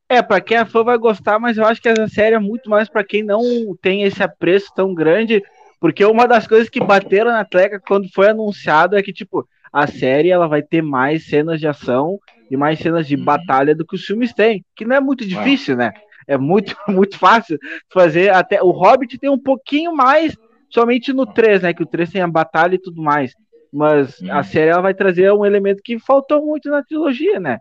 É, 0.08 0.22
pra 0.22 0.40
quem 0.40 0.56
é 0.56 0.64
fã 0.64 0.82
vai 0.82 0.98
gostar, 0.98 1.38
mas 1.38 1.56
eu 1.56 1.64
acho 1.64 1.80
que 1.80 1.88
essa 1.88 2.08
série 2.08 2.34
é 2.34 2.40
muito 2.40 2.68
mais 2.68 2.88
para 2.88 3.04
quem 3.04 3.22
não 3.22 3.42
tem 3.80 4.02
esse 4.02 4.22
apreço 4.22 4.72
tão 4.74 4.92
grande 4.92 5.42
porque 5.80 6.04
uma 6.04 6.26
das 6.26 6.46
coisas 6.46 6.68
que 6.68 6.80
bateram 6.80 7.30
na 7.30 7.44
tecla 7.44 7.80
quando 7.80 8.08
foi 8.12 8.28
anunciado 8.28 8.96
é 8.96 9.02
que, 9.02 9.12
tipo, 9.12 9.46
a 9.72 9.86
série 9.86 10.30
ela 10.30 10.48
vai 10.48 10.62
ter 10.62 10.82
mais 10.82 11.26
cenas 11.26 11.60
de 11.60 11.66
ação 11.66 12.18
e 12.50 12.56
mais 12.56 12.78
cenas 12.78 13.06
de 13.06 13.16
uhum. 13.16 13.24
batalha 13.24 13.74
do 13.74 13.84
que 13.84 13.94
os 13.94 14.04
filmes 14.04 14.32
têm, 14.32 14.64
que 14.74 14.84
não 14.84 14.96
é 14.96 15.00
muito 15.00 15.26
difícil, 15.26 15.76
né? 15.76 15.92
É 16.26 16.38
muito, 16.38 16.74
muito 16.88 17.18
fácil 17.18 17.58
fazer. 17.90 18.32
Até 18.32 18.62
o 18.62 18.70
Hobbit 18.70 19.18
tem 19.18 19.28
um 19.28 19.38
pouquinho 19.38 19.94
mais, 19.94 20.36
somente 20.70 21.12
no 21.12 21.26
3, 21.26 21.62
né? 21.62 21.74
Que 21.74 21.82
o 21.82 21.86
3 21.86 22.10
tem 22.10 22.22
a 22.22 22.28
batalha 22.28 22.76
e 22.76 22.80
tudo 22.80 23.02
mais. 23.02 23.32
Mas 23.72 24.22
a 24.30 24.38
uhum. 24.38 24.44
série 24.44 24.70
ela 24.70 24.80
vai 24.80 24.94
trazer 24.94 25.30
um 25.32 25.44
elemento 25.44 25.82
que 25.84 25.98
faltou 25.98 26.44
muito 26.44 26.70
na 26.70 26.82
trilogia, 26.82 27.38
né? 27.38 27.58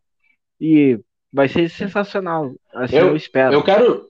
E 0.60 0.98
vai 1.34 1.50
ser 1.50 1.70
sensacional. 1.70 2.54
Assim, 2.74 2.96
eu, 2.96 3.08
eu 3.08 3.16
espero. 3.16 3.54
Eu 3.54 3.64
quero, 3.64 4.10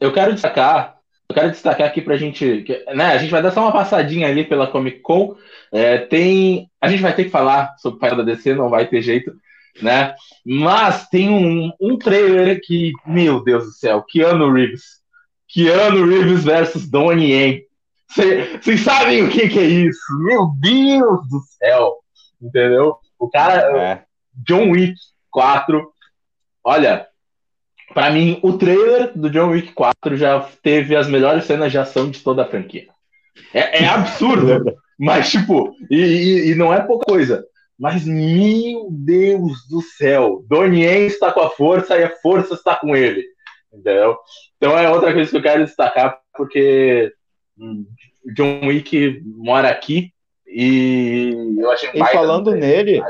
eu 0.00 0.12
quero 0.12 0.32
destacar 0.32 0.95
eu 1.28 1.34
quero 1.34 1.50
destacar 1.50 1.86
aqui 1.86 2.00
pra 2.00 2.16
gente. 2.16 2.64
Né, 2.94 3.04
a 3.06 3.18
gente 3.18 3.30
vai 3.30 3.42
dar 3.42 3.50
só 3.50 3.62
uma 3.62 3.72
passadinha 3.72 4.28
ali 4.28 4.44
pela 4.44 4.66
Comic 4.66 5.00
Con. 5.00 5.36
É, 5.72 5.98
tem. 5.98 6.70
A 6.80 6.88
gente 6.88 7.02
vai 7.02 7.14
ter 7.14 7.24
que 7.24 7.30
falar 7.30 7.74
sobre 7.78 7.96
o 7.96 8.00
painel 8.00 8.18
da 8.18 8.32
DC, 8.32 8.54
não 8.54 8.70
vai 8.70 8.86
ter 8.86 9.02
jeito, 9.02 9.34
né? 9.82 10.14
Mas 10.44 11.08
tem 11.08 11.28
um, 11.28 11.72
um 11.80 11.98
trailer 11.98 12.60
que, 12.62 12.92
meu 13.04 13.42
Deus 13.42 13.64
do 13.64 13.72
céu, 13.72 14.02
Keanu 14.02 14.52
Reeves. 14.52 15.00
Keanu 15.48 16.06
Reeves 16.06 16.44
versus 16.44 16.88
Donnie 16.88 17.32
Yen. 17.32 17.62
Vocês 18.08 18.80
sabem 18.80 19.24
o 19.24 19.28
que, 19.28 19.48
que, 19.48 19.58
é 19.58 19.64
isso? 19.64 20.00
Meu 20.20 20.48
Deus 20.60 21.28
do 21.28 21.40
céu! 21.58 21.96
Entendeu? 22.40 22.96
O 23.18 23.28
cara. 23.28 23.76
É. 23.76 24.02
John 24.46 24.70
Wick 24.70 24.94
4. 25.30 25.90
Olha, 26.62 27.06
para 27.96 28.10
mim, 28.10 28.38
o 28.42 28.58
trailer 28.58 29.10
do 29.16 29.30
John 29.30 29.52
Wick 29.52 29.72
4 29.72 30.18
já 30.18 30.38
teve 30.62 30.94
as 30.94 31.08
melhores 31.08 31.46
cenas 31.46 31.72
de 31.72 31.78
ação 31.78 32.10
de 32.10 32.20
toda 32.20 32.42
a 32.42 32.46
franquia. 32.46 32.88
É, 33.54 33.84
é 33.84 33.88
absurdo, 33.88 34.76
mas, 35.00 35.30
tipo, 35.30 35.74
e, 35.90 35.96
e, 35.96 36.50
e, 36.50 36.54
não 36.54 36.74
é 36.74 36.82
pouca 36.82 37.06
coisa. 37.06 37.42
Mas, 37.78 38.04
meu 38.04 38.88
Deus 38.90 39.66
do 39.70 39.80
céu, 39.80 40.44
Donnie 40.46 41.06
está 41.06 41.32
com 41.32 41.40
a 41.40 41.48
força 41.48 41.96
e 41.96 42.04
a 42.04 42.14
força 42.18 42.52
está 42.52 42.76
com 42.76 42.94
ele. 42.94 43.24
Entendeu? 43.72 44.18
Então 44.58 44.78
é 44.78 44.90
outra 44.90 45.14
coisa 45.14 45.30
que 45.30 45.36
eu 45.38 45.42
quero 45.42 45.64
destacar, 45.64 46.18
porque 46.36 47.10
hum, 47.58 47.86
John 48.34 48.66
Wick 48.66 49.22
mora 49.24 49.70
aqui 49.70 50.12
e 50.46 51.56
eu 51.58 51.70
achei 51.70 51.90
E 51.92 52.04
falando 52.06 52.52
nele, 52.52 53.02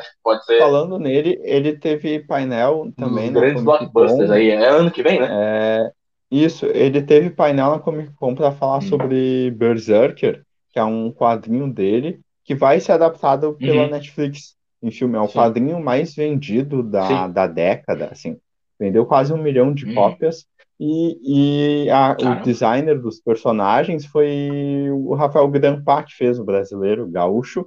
falando 0.58 0.98
nele, 0.98 1.38
ele 1.42 1.76
teve 1.76 2.20
painel 2.20 2.92
também. 2.96 3.30
Um 3.30 3.32
grandes 3.32 3.62
blockbusters 3.62 4.30
aí, 4.30 4.50
é 4.50 4.68
ano 4.68 4.90
que 4.90 5.02
vem, 5.02 5.20
né? 5.20 5.28
É, 5.30 5.90
isso, 6.30 6.66
ele 6.66 7.02
teve 7.02 7.30
painel 7.30 7.70
na 7.70 7.78
Comic 7.78 8.12
Con 8.14 8.34
para 8.34 8.52
falar 8.52 8.78
hum. 8.78 8.82
sobre 8.82 9.50
Berserker, 9.52 10.42
que 10.72 10.78
é 10.78 10.84
um 10.84 11.12
quadrinho 11.12 11.72
dele, 11.72 12.20
que 12.44 12.54
vai 12.54 12.80
ser 12.80 12.92
adaptado 12.92 13.54
pela 13.54 13.82
uhum. 13.82 13.90
Netflix 13.90 14.56
em 14.82 14.90
filme. 14.90 15.16
É 15.16 15.20
o 15.20 15.28
Sim. 15.28 15.38
quadrinho 15.38 15.80
mais 15.80 16.14
vendido 16.14 16.82
da, 16.82 17.26
da 17.28 17.46
década, 17.46 18.08
assim. 18.10 18.38
Vendeu 18.78 19.06
quase 19.06 19.32
um 19.32 19.42
milhão 19.42 19.72
de 19.72 19.86
uhum. 19.86 19.94
cópias. 19.94 20.46
E, 20.78 21.84
e 21.86 21.90
a, 21.90 22.12
o 22.12 22.42
designer 22.42 23.00
dos 23.00 23.18
personagens 23.20 24.04
foi 24.04 24.90
o 24.90 25.14
Rafael 25.14 25.48
Grampat, 25.48 26.14
fez 26.14 26.38
o 26.38 26.44
brasileiro, 26.44 27.08
gaúcho. 27.08 27.66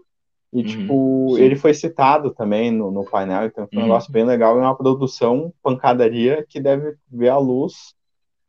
E, 0.52 0.62
uhum, 0.62 0.66
tipo, 0.66 1.34
sim. 1.36 1.42
ele 1.44 1.56
foi 1.56 1.74
citado 1.74 2.32
também 2.32 2.72
no, 2.72 2.92
no 2.92 3.04
painel, 3.04 3.46
então 3.46 3.68
foi 3.68 3.78
um 3.78 3.82
uhum. 3.82 3.88
negócio 3.88 4.12
bem 4.12 4.26
legal. 4.26 4.58
E 4.58 4.60
uma 4.60 4.76
produção 4.76 5.54
pancadaria 5.62 6.46
que 6.48 6.60
deve 6.60 6.96
ver 7.12 7.30
a 7.30 7.38
luz 7.38 7.94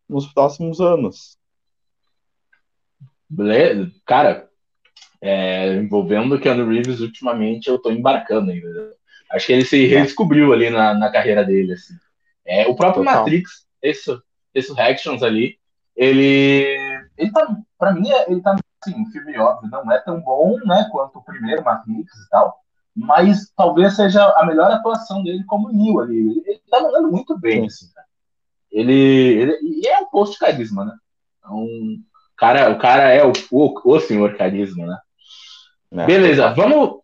nos 0.08 0.26
próximos 0.32 0.80
anos. 0.80 1.38
Beleza. 3.28 3.90
Cara, 4.04 4.48
é, 5.20 5.74
envolvendo 5.76 6.34
o 6.34 6.40
Keanu 6.40 6.66
Reeves, 6.66 7.00
ultimamente 7.00 7.68
eu 7.68 7.78
tô 7.78 7.90
embarcando 7.90 8.50
ainda. 8.50 8.94
Acho 9.30 9.46
que 9.46 9.52
ele 9.52 9.64
se 9.64 9.84
é. 9.84 9.88
redescobriu 9.88 10.52
ali 10.52 10.68
na, 10.70 10.94
na 10.94 11.10
carreira 11.10 11.44
dele. 11.44 11.74
Assim. 11.74 11.94
É, 12.44 12.66
o 12.66 12.74
próprio 12.74 13.04
Total. 13.04 13.20
Matrix, 13.20 13.66
isso, 13.82 14.20
Resurrections 14.54 15.22
ali, 15.22 15.58
ele, 15.96 17.04
ele 17.16 17.32
tá, 17.32 17.46
pra 17.78 17.92
mim, 17.92 18.08
ele 18.26 18.40
tá, 18.40 18.56
assim, 18.82 19.00
um 19.00 19.06
filme 19.06 19.38
óbvio, 19.38 19.70
não 19.70 19.90
é 19.92 19.98
tão 20.00 20.20
bom, 20.20 20.58
né, 20.64 20.88
quanto 20.90 21.18
o 21.18 21.24
primeiro 21.24 21.64
Matrix 21.64 22.12
e 22.14 22.28
tal, 22.30 22.58
mas 22.94 23.52
talvez 23.56 23.96
seja 23.96 24.24
a 24.36 24.44
melhor 24.44 24.70
atuação 24.70 25.22
dele 25.22 25.44
como 25.44 25.72
Neo 25.72 26.00
ali. 26.00 26.18
Ele, 26.18 26.42
ele 26.46 26.62
tá 26.70 26.80
mandando 26.80 27.10
muito 27.10 27.38
bem, 27.38 27.66
assim, 27.66 27.86
cara. 27.94 28.06
Ele, 28.70 28.94
ele, 28.94 29.58
e 29.62 29.86
é 29.86 29.98
um 29.98 30.06
posto 30.06 30.32
de 30.34 30.38
carisma, 30.38 30.84
né? 30.84 30.92
Um, 31.50 32.02
cara, 32.36 32.70
o 32.70 32.78
cara 32.78 33.08
é 33.08 33.24
o, 33.24 33.32
o, 33.50 33.94
o 33.94 34.00
senhor 34.00 34.36
carisma, 34.36 34.86
né? 34.86 34.98
É, 36.02 36.06
Beleza, 36.06 36.52
vamos. 36.54 37.00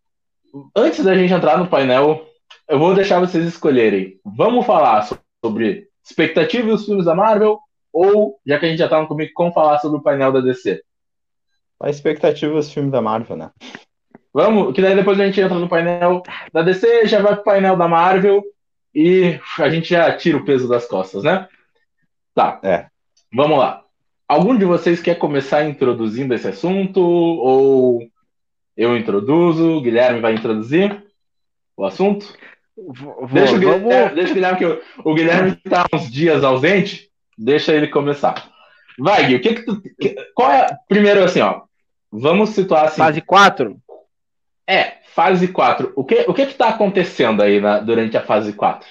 Antes 0.75 1.05
da 1.05 1.15
gente 1.15 1.33
entrar 1.33 1.59
no 1.59 1.67
painel, 1.67 2.25
eu 2.69 2.79
vou 2.79 2.95
deixar 2.95 3.21
vocês 3.21 3.45
escolherem. 3.47 4.19
Vamos 4.25 4.65
falar 4.65 5.07
sobre 5.45 5.89
expectativa 6.07 6.69
e 6.69 6.73
os 6.73 6.87
filmes 6.87 7.05
da 7.05 7.15
Marvel? 7.15 7.59
Ou, 7.93 8.39
já 8.47 8.59
que 8.59 8.67
a 8.67 8.69
gente 8.69 8.79
já 8.79 9.01
no 9.01 9.09
Comic 9.09 9.33
Con, 9.33 9.53
falar 9.53 9.79
sobre 9.79 9.99
o 9.99 10.03
painel 10.03 10.33
da 10.33 10.41
DC? 10.41 10.83
A 11.81 11.91
expectativa 11.91 12.55
e 12.55 12.59
os 12.59 12.73
filmes 12.73 12.93
da 12.93 13.03
Marvel, 13.03 13.37
né? 13.37 13.51
Vamos, 14.33 14.75
que 14.75 14.83
daí 14.83 14.95
depois 14.95 15.19
a 15.19 15.25
gente 15.25 15.41
entra 15.41 15.59
no 15.59 15.69
painel 15.69 16.23
da 16.53 16.63
DC, 16.63 17.07
já 17.07 17.23
vai 17.23 17.35
pro 17.35 17.45
painel 17.45 17.77
da 17.77 17.89
Marvel 17.89 18.43
e 18.95 19.41
a 19.59 19.69
gente 19.69 19.89
já 19.89 20.15
tira 20.17 20.37
o 20.37 20.45
peso 20.45 20.69
das 20.69 20.87
costas, 20.87 21.25
né? 21.25 21.49
Tá. 22.35 22.61
É. 22.63 22.87
Vamos 23.35 23.59
lá. 23.59 23.83
Algum 24.29 24.57
de 24.57 24.65
vocês 24.65 25.01
quer 25.01 25.15
começar 25.15 25.65
introduzindo 25.65 26.35
esse 26.35 26.47
assunto? 26.47 27.01
Ou 27.01 28.07
eu 28.77 28.97
introduzo? 28.97 29.81
Guilherme 29.81 30.21
vai 30.21 30.35
introduzir 30.35 31.03
o 31.77 31.85
assunto? 31.85 32.37
Vou, 32.77 33.27
deixa, 33.29 33.57
o 33.57 33.59
Guilherme, 33.59 33.89
vamos... 33.89 34.15
deixa 34.15 34.31
o 34.31 34.35
Guilherme, 34.35 34.59
que 34.59 34.67
o, 34.67 34.83
o 35.05 35.15
Guilherme 35.15 35.61
está 35.65 35.87
uns 35.93 36.11
dias 36.11 36.45
ausente, 36.45 37.11
deixa 37.37 37.73
ele 37.73 37.89
começar. 37.89 38.51
Vai, 38.99 39.27
Gui, 39.27 39.37
o 39.37 39.41
que 39.41 39.55
que 39.55 39.63
tu. 39.63 39.83
Que, 40.01 40.15
qual 40.35 40.51
é. 40.51 40.67
Primeiro, 40.89 41.23
assim, 41.25 41.41
ó. 41.41 41.63
Vamos 42.11 42.51
situar 42.51 42.87
assim. 42.87 42.99
Fase 42.99 43.21
4? 43.21 43.77
É, 44.67 44.99
fase 45.15 45.49
4. 45.49 45.93
O 45.95 46.05
que 46.05 46.25
o 46.29 46.35
que 46.35 46.43
está 46.43 46.69
acontecendo 46.69 47.43
aí 47.43 47.61
na, 47.61 47.79
durante 47.79 48.17
a 48.17 48.23
fase 48.23 48.53
4? 48.53 48.89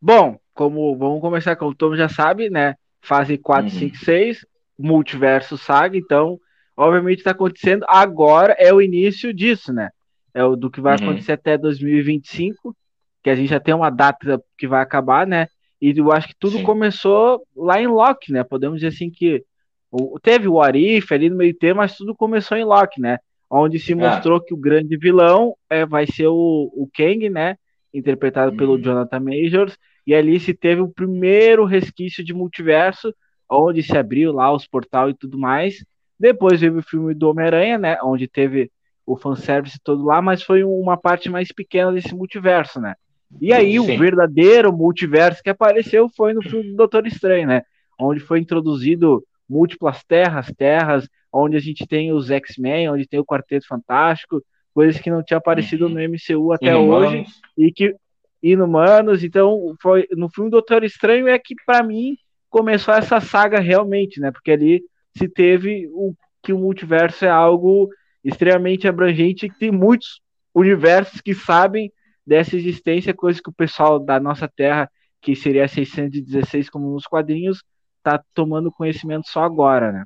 Bom, 0.00 0.38
como 0.54 0.96
vamos 0.96 1.20
começar 1.20 1.56
como 1.56 1.70
o 1.70 1.74
Tom 1.74 1.96
já 1.96 2.08
sabe, 2.08 2.50
né? 2.50 2.74
Fase 3.00 3.38
4, 3.38 3.64
uhum. 3.64 3.78
5, 3.78 3.96
6, 3.96 4.46
multiverso 4.78 5.56
saga, 5.58 5.96
então, 5.96 6.38
obviamente 6.76 7.18
está 7.18 7.30
acontecendo. 7.32 7.84
Agora 7.88 8.54
é 8.58 8.72
o 8.72 8.80
início 8.80 9.32
disso, 9.32 9.72
né? 9.72 9.90
É 10.34 10.44
o 10.44 10.56
do 10.56 10.70
que 10.70 10.80
vai 10.80 10.96
uhum. 10.96 11.04
acontecer 11.04 11.32
até 11.32 11.56
2025, 11.58 12.76
que 13.22 13.30
a 13.30 13.34
gente 13.34 13.50
já 13.50 13.60
tem 13.60 13.74
uma 13.74 13.90
data 13.90 14.42
que 14.56 14.66
vai 14.66 14.82
acabar, 14.82 15.26
né? 15.26 15.46
E 15.80 15.92
eu 15.96 16.12
acho 16.12 16.28
que 16.28 16.36
tudo 16.38 16.58
Sim. 16.58 16.64
começou 16.64 17.42
lá 17.56 17.80
em 17.80 17.86
Loki, 17.86 18.32
né? 18.32 18.44
Podemos 18.44 18.76
dizer 18.76 18.88
assim 18.88 19.10
que 19.10 19.44
o, 19.90 20.18
teve 20.20 20.48
o 20.48 20.60
Arif 20.60 21.12
ali 21.12 21.28
no 21.28 21.36
meio 21.36 21.54
termo, 21.54 21.80
mas 21.80 21.96
tudo 21.96 22.14
começou 22.14 22.56
em 22.56 22.64
Loki, 22.64 23.00
né? 23.00 23.18
Onde 23.50 23.78
se 23.78 23.92
é. 23.92 23.94
mostrou 23.94 24.40
que 24.40 24.54
o 24.54 24.56
grande 24.56 24.96
vilão 24.96 25.54
é, 25.68 25.84
vai 25.84 26.06
ser 26.06 26.28
o, 26.28 26.72
o 26.74 26.88
Kang, 26.94 27.28
né? 27.28 27.56
Interpretado 27.92 28.52
uhum. 28.52 28.56
pelo 28.56 28.78
Jonathan 28.80 29.20
Majors. 29.20 29.76
E 30.06 30.14
ali 30.14 30.40
se 30.40 30.54
teve 30.54 30.80
o 30.80 30.88
primeiro 30.88 31.64
resquício 31.64 32.24
de 32.24 32.32
multiverso, 32.32 33.14
onde 33.50 33.82
se 33.82 33.96
abriu 33.96 34.32
lá 34.32 34.52
os 34.52 34.66
portal 34.66 35.10
e 35.10 35.14
tudo 35.14 35.38
mais. 35.38 35.84
Depois 36.18 36.60
veio 36.60 36.78
o 36.78 36.82
filme 36.82 37.12
do 37.12 37.28
Homem-Aranha, 37.28 37.76
né? 37.76 37.98
Onde 38.02 38.26
teve 38.26 38.70
o 39.06 39.16
fanservice 39.16 39.78
todo 39.82 40.04
lá, 40.04 40.22
mas 40.22 40.42
foi 40.42 40.62
uma 40.64 40.96
parte 40.96 41.28
mais 41.28 41.52
pequena 41.52 41.92
desse 41.92 42.14
multiverso, 42.14 42.80
né? 42.80 42.94
E 43.40 43.52
aí 43.52 43.72
Sim. 43.72 43.78
o 43.78 43.98
verdadeiro 43.98 44.72
multiverso 44.72 45.42
que 45.42 45.50
apareceu 45.50 46.08
foi 46.08 46.32
no 46.34 46.42
filme 46.42 46.70
do 46.70 46.76
Doutor 46.76 47.06
Estranho, 47.06 47.46
né? 47.46 47.62
Onde 47.98 48.20
foi 48.20 48.38
introduzido 48.38 49.24
múltiplas 49.48 50.02
terras, 50.04 50.52
terras, 50.56 51.08
onde 51.32 51.56
a 51.56 51.60
gente 51.60 51.86
tem 51.86 52.12
os 52.12 52.30
X-Men, 52.30 52.90
onde 52.90 53.06
tem 53.06 53.18
o 53.18 53.24
Quarteto 53.24 53.66
Fantástico, 53.66 54.42
coisas 54.74 55.00
que 55.00 55.10
não 55.10 55.22
tinha 55.22 55.38
aparecido 55.38 55.88
no 55.88 56.00
MCU 56.00 56.52
até 56.52 56.70
Inumanos. 56.74 57.10
hoje 57.10 57.26
e 57.56 57.72
que 57.72 57.94
inumanos, 58.42 59.22
então 59.22 59.74
foi 59.80 60.06
no 60.12 60.28
filme 60.28 60.50
do 60.50 60.54
Doutor 60.54 60.82
Estranho 60.82 61.28
é 61.28 61.38
que 61.38 61.54
para 61.64 61.82
mim 61.82 62.16
começou 62.50 62.92
essa 62.92 63.20
saga 63.20 63.60
realmente, 63.60 64.20
né? 64.20 64.30
Porque 64.30 64.50
ali 64.50 64.82
se 65.16 65.28
teve 65.28 65.88
o 65.92 66.14
que 66.42 66.52
o 66.52 66.58
multiverso 66.58 67.24
é 67.24 67.30
algo 67.30 67.88
extremamente 68.24 68.86
abrangente 68.86 69.48
que 69.48 69.58
tem 69.58 69.70
muitos 69.70 70.20
universos 70.54 71.20
que 71.20 71.34
sabem 71.34 71.92
dessa 72.26 72.56
existência, 72.56 73.14
coisa 73.14 73.40
que 73.42 73.50
o 73.50 73.54
pessoal 73.54 73.98
da 73.98 74.20
nossa 74.20 74.48
Terra, 74.48 74.90
que 75.20 75.34
seria 75.34 75.66
616 75.66 76.70
como 76.70 76.92
nos 76.92 77.06
quadrinhos, 77.06 77.64
tá 78.02 78.22
tomando 78.34 78.72
conhecimento 78.72 79.28
só 79.28 79.42
agora, 79.42 79.92
né? 79.92 80.04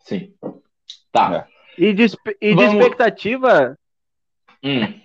Sim. 0.00 0.34
Tá. 1.10 1.46
E 1.78 1.92
de, 1.92 2.06
e 2.40 2.54
Vamos... 2.54 2.70
de 2.70 2.76
expectativa. 2.78 3.78
Hum. 4.62 5.00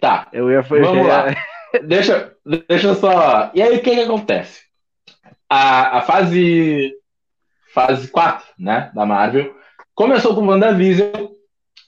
Tá. 0.00 0.28
Eu 0.32 0.50
ia 0.50 0.62
fazer. 0.62 0.82
Vamos 0.82 1.06
lá. 1.06 1.26
deixa, 1.86 2.36
deixa 2.68 2.88
eu 2.88 2.94
só. 2.96 3.52
E 3.54 3.62
aí, 3.62 3.76
o 3.76 3.82
que, 3.82 3.94
que 3.94 4.00
acontece? 4.00 4.64
A, 5.48 5.98
a 5.98 6.02
fase. 6.02 6.92
Fase 7.72 8.08
4, 8.08 8.44
né? 8.58 8.90
Da 8.92 9.06
Marvel 9.06 9.54
Começou 9.94 10.34
com 10.34 10.46
WandaVision, 10.46 11.28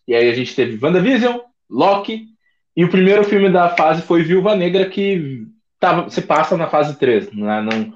e 0.07 0.15
aí 0.15 0.29
a 0.29 0.35
gente 0.35 0.55
teve 0.55 0.85
WandaVision, 0.85 1.39
Loki, 1.71 2.27
e 2.77 2.85
o 2.85 2.91
primeiro 2.91 3.25
filme 3.25 3.51
da 3.51 3.71
fase 3.71 4.03
foi 4.03 4.23
Viúva 4.23 4.55
Negra, 4.55 4.89
que 4.89 5.47
tava, 5.81 6.11
se 6.11 6.23
passa 6.23 6.57
na 6.57 6.69
fase 6.69 6.99
3. 6.99 7.33
Né? 7.33 7.63
Não, 7.63 7.95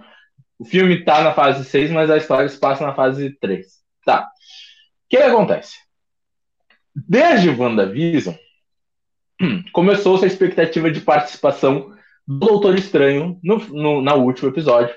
o 0.59 0.65
filme 0.65 1.05
tá 1.05 1.23
na 1.23 1.33
fase 1.33 1.65
6, 1.65 1.91
mas 1.91 2.11
a 2.11 2.17
história 2.17 2.49
se 2.49 2.59
passa 2.59 2.87
na 2.87 2.95
fase 2.95 3.31
3. 3.41 3.67
Tá. 4.05 4.23
O 4.23 5.09
que 5.11 5.17
acontece? 5.19 5.77
Desde 6.95 7.51
WandaVision, 7.51 8.35
começou-se 9.73 10.25
a 10.25 10.29
expectativa 10.29 10.91
de 10.91 11.01
participação 11.01 11.95
do 12.27 12.47
Doutor 12.47 12.75
Estranho 12.77 13.39
no, 13.43 13.59
no, 13.69 14.03
no 14.03 14.15
último 14.17 14.49
episódio. 14.49 14.95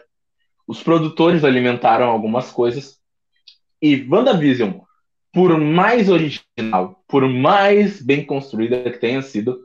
os 0.67 0.81
produtores 0.83 1.43
alimentaram 1.43 2.09
algumas 2.09 2.51
coisas 2.51 2.99
e 3.81 4.07
WandaVision, 4.09 4.79
por 5.33 5.57
mais 5.59 6.09
original, 6.09 7.03
por 7.07 7.27
mais 7.27 8.01
bem 8.01 8.25
construída 8.25 8.91
que 8.91 8.97
tenha 8.97 9.21
sido, 9.21 9.59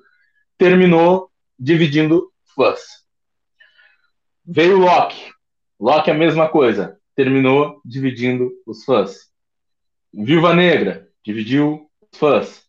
terminou 0.56 1.30
dividindo 1.58 2.30
fãs. 2.54 3.04
Veio 4.44 4.78
Loki. 4.78 5.32
Loki 5.78 6.10
é 6.10 6.14
a 6.14 6.16
mesma 6.16 6.48
coisa. 6.48 6.98
Terminou 7.14 7.80
dividindo 7.84 8.52
os 8.66 8.84
fãs. 8.84 9.30
Viúva 10.12 10.54
Negra 10.54 11.08
dividiu 11.24 11.90
os 12.00 12.18
fãs. 12.18 12.62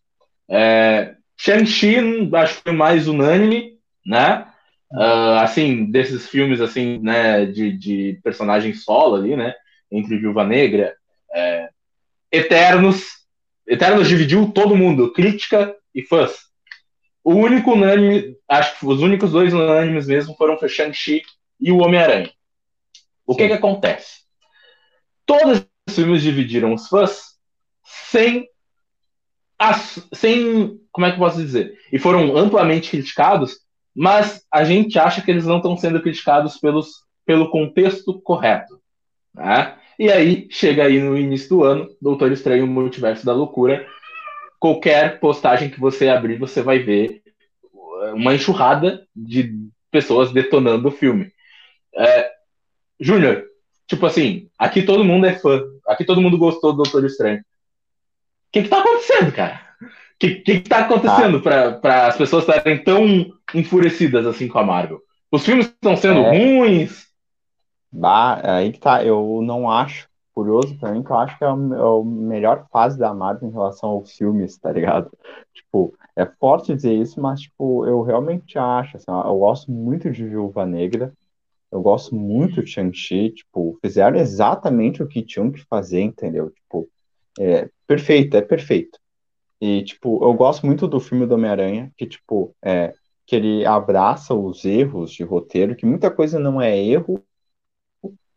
É, 0.49 1.15
Shang-Chi 1.37 1.97
acho 2.33 2.57
que 2.57 2.63
foi 2.63 2.73
mais 2.73 3.07
unânime, 3.07 3.77
né? 4.05 4.47
Uh, 4.91 5.39
assim, 5.41 5.91
desses 5.91 6.29
filmes 6.29 6.61
assim, 6.61 6.97
né, 6.99 7.45
de, 7.45 7.77
de 7.77 8.19
personagem 8.23 8.73
solo 8.73 9.15
ali, 9.15 9.35
né? 9.35 9.53
Entre 9.91 10.17
Viúva 10.17 10.45
Negra, 10.45 10.95
Eternos. 12.37 13.03
Eternos 13.67 14.07
dividiu 14.07 14.51
todo 14.51 14.75
mundo, 14.75 15.11
crítica 15.11 15.75
e 15.93 16.01
fãs. 16.01 16.47
O 17.23 17.33
único 17.33 17.73
unânime, 17.73 18.37
acho 18.47 18.79
que 18.79 18.85
os 18.85 19.01
únicos 19.01 19.31
dois 19.31 19.53
unânimes 19.53 20.07
mesmo 20.07 20.35
foram 20.35 20.55
o 20.55 20.67
Shang-Chi 20.67 21.23
e 21.59 21.71
o 21.71 21.79
Homem-Aranha. 21.79 22.31
O 23.25 23.35
que 23.35 23.47
que 23.47 23.53
acontece? 23.53 24.21
Todos 25.25 25.65
os 25.89 25.95
filmes 25.95 26.21
dividiram 26.21 26.73
os 26.73 26.87
fãs 26.87 27.37
sem 27.83 28.47
as, 29.59 30.07
sem 30.13 30.79
como 30.91 31.07
é 31.07 31.09
que 31.09 31.15
eu 31.15 31.19
posso 31.19 31.37
dizer? 31.37 31.77
E 31.91 31.99
foram 31.99 32.37
amplamente 32.37 32.91
criticados, 32.91 33.57
mas 33.93 34.45
a 34.51 34.63
gente 34.63 34.97
acha 34.97 35.21
que 35.21 35.31
eles 35.31 35.45
não 35.45 35.57
estão 35.57 35.75
sendo 35.75 36.01
criticados 36.01 36.57
pelos, 36.57 37.03
pelo 37.25 37.49
contexto 37.49 38.21
correto. 38.21 38.79
Né? 39.33 39.77
E 39.99 40.11
aí, 40.11 40.47
chega 40.51 40.85
aí 40.85 40.99
no 40.99 41.17
início 41.17 41.49
do 41.49 41.63
ano, 41.63 41.87
Doutor 41.99 42.31
Estranho 42.31 42.67
Multiverso 42.67 43.25
da 43.25 43.33
Loucura. 43.33 43.87
Qualquer 44.59 45.19
postagem 45.19 45.69
que 45.69 45.79
você 45.79 46.07
abrir, 46.07 46.37
você 46.37 46.61
vai 46.61 46.79
ver 46.79 47.23
uma 48.13 48.35
enxurrada 48.35 49.07
de 49.15 49.53
pessoas 49.89 50.31
detonando 50.31 50.89
o 50.89 50.91
filme. 50.91 51.31
É, 51.95 52.31
Júnior, 52.99 53.45
tipo 53.87 54.05
assim, 54.05 54.49
aqui 54.57 54.83
todo 54.83 55.03
mundo 55.03 55.25
é 55.25 55.33
fã, 55.33 55.63
aqui 55.87 56.05
todo 56.05 56.21
mundo 56.21 56.37
gostou 56.37 56.73
do 56.73 56.83
Doutor 56.83 57.05
Estranho. 57.05 57.39
O 57.39 57.43
que, 58.51 58.63
que 58.63 58.69
tá 58.69 58.79
acontecendo, 58.79 59.31
cara? 59.31 59.61
O 59.81 59.87
que, 60.19 60.35
que, 60.35 60.61
que 60.61 60.69
tá 60.69 60.79
acontecendo 60.79 61.37
ah. 61.37 61.73
para 61.73 62.07
as 62.07 62.17
pessoas 62.17 62.47
estarem 62.47 62.83
tão 62.83 63.33
enfurecidas 63.53 64.27
assim 64.27 64.47
com 64.47 64.59
a 64.59 64.63
Marvel? 64.63 64.99
Os 65.31 65.43
filmes 65.43 65.67
estão 65.67 65.97
sendo 65.97 66.19
é. 66.19 66.29
ruins? 66.29 67.06
Bah, 67.91 68.41
aí 68.43 68.71
que 68.71 68.79
tá, 68.79 69.03
eu 69.03 69.41
não 69.41 69.69
acho, 69.69 70.09
curioso 70.33 70.77
também, 70.77 71.01
que 71.01 71.09
eu 71.09 71.17
acho 71.17 71.37
que 71.37 71.43
é 71.43 71.47
a, 71.47 71.51
é 71.51 72.03
melhor 72.05 72.67
fase 72.71 72.99
da 72.99 73.13
Marvel 73.13 73.49
em 73.49 73.51
relação 73.51 73.89
aos 73.89 74.11
filmes, 74.15 74.57
tá 74.57 74.71
ligado? 74.71 75.09
Tipo, 75.53 75.91
é 76.15 76.23
forte 76.23 76.75
dizer 76.75 76.93
isso, 76.93 77.19
mas, 77.19 77.41
tipo, 77.41 77.83
eu 77.87 78.03
realmente 78.03 78.59
acho, 78.59 78.97
assim, 78.97 79.09
eu 79.09 79.39
gosto 79.39 79.71
muito 79.71 80.11
de 80.11 80.23
Viúva 80.23 80.67
Negra, 80.67 81.11
eu 81.71 81.81
gosto 81.81 82.15
muito 82.15 82.63
de 82.63 82.69
Shang-Chi, 82.69 83.31
tipo, 83.31 83.77
fizeram 83.81 84.17
exatamente 84.17 85.01
o 85.01 85.07
que 85.07 85.23
tinham 85.23 85.51
que 85.51 85.65
fazer, 85.65 86.01
entendeu? 86.01 86.51
Tipo, 86.51 86.87
é 87.39 87.69
perfeito, 87.87 88.37
é 88.37 88.41
perfeito. 88.41 88.99
E, 89.59 89.83
tipo, 89.83 90.23
eu 90.23 90.33
gosto 90.33 90.65
muito 90.65 90.87
do 90.87 90.99
filme 90.99 91.25
do 91.25 91.33
Homem-Aranha, 91.33 91.91
que, 91.97 92.05
tipo, 92.05 92.55
é, 92.63 92.93
que 93.25 93.35
ele 93.35 93.65
abraça 93.65 94.33
os 94.35 94.63
erros 94.63 95.11
de 95.11 95.23
roteiro, 95.23 95.75
que 95.75 95.85
muita 95.85 96.11
coisa 96.11 96.39
não 96.39 96.61
é 96.61 96.77
erro, 96.77 97.23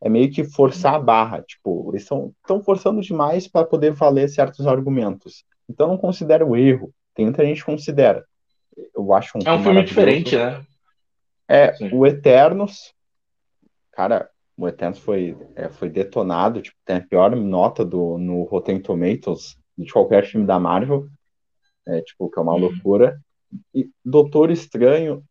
é 0.00 0.08
meio 0.08 0.30
que 0.30 0.44
forçar 0.44 0.94
a 0.94 0.98
barra. 0.98 1.42
Tipo, 1.42 1.90
eles 1.90 2.02
estão 2.02 2.62
forçando 2.64 3.00
demais 3.00 3.46
para 3.46 3.66
poder 3.66 3.92
valer 3.92 4.28
certos 4.28 4.66
argumentos. 4.66 5.44
Então 5.68 5.88
não 5.88 5.98
considero 5.98 6.56
erro. 6.56 6.92
Tem 7.14 7.26
muita 7.26 7.44
gente 7.44 7.58
que 7.58 7.66
considera. 7.66 8.24
Eu 8.94 9.12
acho 9.12 9.36
um 9.36 9.40
É 9.44 9.52
um 9.52 9.62
filme 9.62 9.84
diferente, 9.84 10.36
né? 10.36 10.64
É, 11.46 11.74
Sim. 11.74 11.90
o 11.92 12.06
Eternos. 12.06 12.94
Cara, 13.92 14.30
o 14.56 14.68
Eternos 14.68 14.98
foi, 14.98 15.36
é, 15.54 15.68
foi 15.68 15.90
detonado. 15.90 16.62
Tipo, 16.62 16.76
tem 16.84 16.96
a 16.96 17.00
pior 17.00 17.34
nota 17.36 17.84
do, 17.84 18.16
no 18.16 18.44
Rotten 18.44 18.80
Tomatoes 18.80 19.56
de 19.76 19.92
qualquer 19.92 20.24
filme 20.26 20.46
da 20.46 20.58
Marvel. 20.58 21.08
É, 21.86 22.00
tipo, 22.02 22.30
que 22.30 22.38
é 22.38 22.42
uma 22.42 22.54
uhum. 22.54 22.60
loucura. 22.60 23.20
E 23.74 23.90
Doutor 24.04 24.50
Estranho 24.50 25.24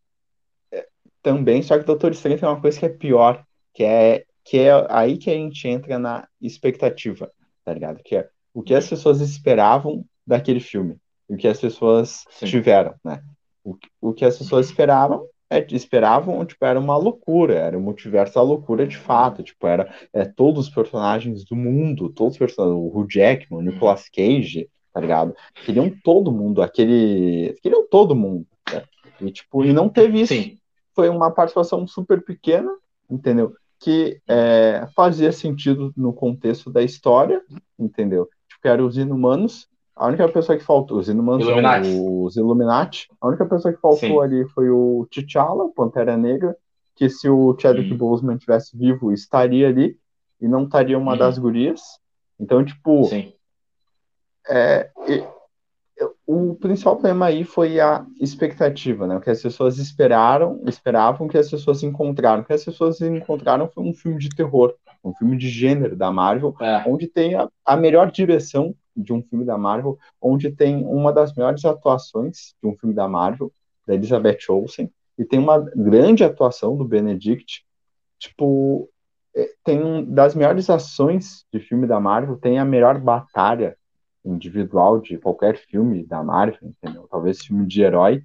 é, 0.72 0.86
também, 1.24 1.64
só 1.64 1.78
que 1.78 1.86
Doutor 1.86 2.12
Estranho 2.12 2.38
tem 2.38 2.50
uma 2.50 2.60
coisa 2.60 2.78
que 2.78 2.86
é 2.86 2.90
pior, 2.90 3.44
que 3.74 3.84
é 3.84 4.26
que 4.50 4.58
é 4.58 4.72
aí 4.90 5.16
que 5.16 5.30
a 5.30 5.34
gente 5.34 5.68
entra 5.68 6.00
na 6.00 6.28
expectativa, 6.42 7.32
tá 7.64 7.72
ligado? 7.72 8.02
Que 8.04 8.16
é 8.16 8.30
o 8.52 8.64
que 8.64 8.74
as 8.74 8.90
pessoas 8.90 9.22
esperavam 9.22 10.04
daquele 10.26 10.60
filme, 10.60 10.98
o 11.28 11.38
que 11.38 11.48
as 11.48 11.62
pessoas 11.62 12.26
Sim. 12.32 12.48
tiveram, 12.48 12.96
né? 13.06 13.22
O, 13.64 13.78
o 14.02 14.12
que 14.12 14.26
as 14.26 14.40
pessoas 14.40 14.66
esperavam 14.66 15.24
é, 15.52 15.64
esperavam, 15.72 16.44
tipo, 16.46 16.66
era 16.66 16.80
uma 16.80 16.98
loucura, 16.98 17.54
era 17.54 17.78
o 17.78 17.82
multiverso 17.82 18.34
da 18.36 18.42
loucura 18.42 18.88
de 18.88 18.98
fato, 18.98 19.44
tipo, 19.44 19.68
era 19.68 19.94
é, 20.12 20.26
todos 20.26 20.68
os 20.68 20.74
personagens 20.74 21.46
do 21.46 21.56
mundo, 21.56 22.10
todos 22.10 22.34
os 22.34 22.40
personagens, 22.40 22.76
o 22.76 22.88
Hugh 22.88 23.08
Jackman, 23.08 23.60
o 23.60 23.62
Nicolas 23.62 24.10
Cage, 24.10 24.68
tá 24.92 25.00
ligado? 25.00 25.36
Queriam 25.64 25.92
todo 26.04 26.32
mundo, 26.32 26.64
aquele, 26.64 27.56
queriam 27.62 27.88
todo 27.88 28.16
mundo, 28.16 28.48
né? 28.74 28.84
E, 29.22 29.32
tipo, 29.32 29.64
e 29.64 29.72
não 29.72 29.90
teve 29.90 30.22
isso. 30.22 30.34
Sim. 30.34 30.58
Foi 30.96 31.08
uma 31.08 31.30
participação 31.30 31.86
super 31.86 32.24
pequena, 32.24 32.72
entendeu? 33.10 33.54
Que 33.80 34.22
é, 34.28 34.88
fazia 34.96 35.32
sentido 35.32 35.94
no 35.96 36.12
contexto 36.12 36.70
da 36.70 36.84
história, 36.84 37.42
entendeu? 37.78 38.28
Tipo, 38.50 38.68
eram 38.68 38.86
os 38.86 38.98
inumanos, 38.98 39.68
a 39.96 40.08
única 40.08 40.28
pessoa 40.28 40.58
que 40.58 40.64
faltou, 40.64 40.98
os 40.98 41.08
inumanos 41.08 41.46
Illuminati. 41.46 41.90
Os 41.90 42.36
Illuminati, 42.36 43.08
a 43.22 43.28
única 43.28 43.46
pessoa 43.46 43.74
que 43.74 43.80
faltou 43.80 44.00
Sim. 44.00 44.20
ali 44.20 44.46
foi 44.50 44.70
o 44.70 45.08
T'Challa, 45.10 45.70
Pantera 45.74 46.18
Negra, 46.18 46.56
que 46.96 47.10
se 47.10 47.30
o 47.30 47.58
Chadwick 47.58 47.94
hum. 47.94 47.98
Boseman 47.98 48.38
tivesse 48.38 48.78
vivo, 48.78 49.14
estaria 49.14 49.70
ali, 49.70 49.98
e 50.42 50.48
não 50.48 50.64
estaria 50.64 50.98
uma 50.98 51.14
hum. 51.14 51.18
das 51.18 51.38
gurias. 51.38 51.82
Então, 52.38 52.64
tipo, 52.64 53.06
Sim. 53.06 53.34
É, 54.50 54.90
o 56.32 56.54
principal 56.54 56.94
problema 56.94 57.26
aí 57.26 57.44
foi 57.44 57.80
a 57.80 58.06
expectativa, 58.22 59.08
né? 59.08 59.18
O 59.18 59.20
que 59.20 59.32
as 59.32 59.42
pessoas 59.42 59.80
esperaram, 59.80 60.62
esperavam 60.68 61.28
que 61.28 61.40
as 61.40 61.50
pessoas 61.50 61.82
encontraram. 61.82 62.44
O 62.44 62.46
que 62.46 62.54
as 62.54 62.64
pessoas 62.64 63.02
encontraram 63.02 63.68
foi 63.68 63.84
um 63.84 63.96
filme 63.96 64.20
de 64.20 64.30
terror, 64.30 64.76
um 65.04 65.12
filme 65.12 65.36
de 65.36 65.50
gênero 65.50 65.96
da 65.96 66.12
Marvel, 66.12 66.56
é. 66.62 66.84
onde 66.86 67.08
tem 67.08 67.34
a, 67.34 67.50
a, 67.66 67.76
melhor 67.76 68.12
direção 68.12 68.76
de 68.96 69.12
um 69.12 69.24
filme 69.24 69.44
da 69.44 69.58
Marvel, 69.58 69.98
onde 70.22 70.52
tem 70.52 70.86
uma 70.86 71.12
das 71.12 71.34
melhores 71.34 71.66
atuações 71.66 72.54
de 72.62 72.70
um 72.70 72.78
filme 72.78 72.94
da 72.94 73.08
Marvel, 73.08 73.52
da 73.88 73.96
Elizabeth 73.96 74.38
Olsen, 74.50 74.92
e 75.18 75.26
tem 75.26 75.40
uma 75.40 75.58
grande 75.58 76.24
atuação 76.24 76.78
do 76.78 76.86
Benedict. 76.86 77.66
Tipo, 78.20 78.88
é, 79.36 79.50
tem 79.64 79.84
um, 79.84 80.06
das 80.06 80.36
melhores 80.36 80.70
ações 80.70 81.44
de 81.52 81.60
filme 81.60 81.88
da 81.88 82.00
Marvel, 82.00 82.38
tem 82.38 82.60
a 82.60 82.66
melhor 82.66 83.00
batalha 83.00 83.76
individual 84.24 85.00
de 85.00 85.18
qualquer 85.18 85.58
filme 85.58 86.06
da 86.06 86.24
Marvel, 86.24 86.70
entendeu? 86.70 87.08
Talvez 87.10 87.40
filme 87.40 87.66
de 87.66 87.82
herói, 87.82 88.24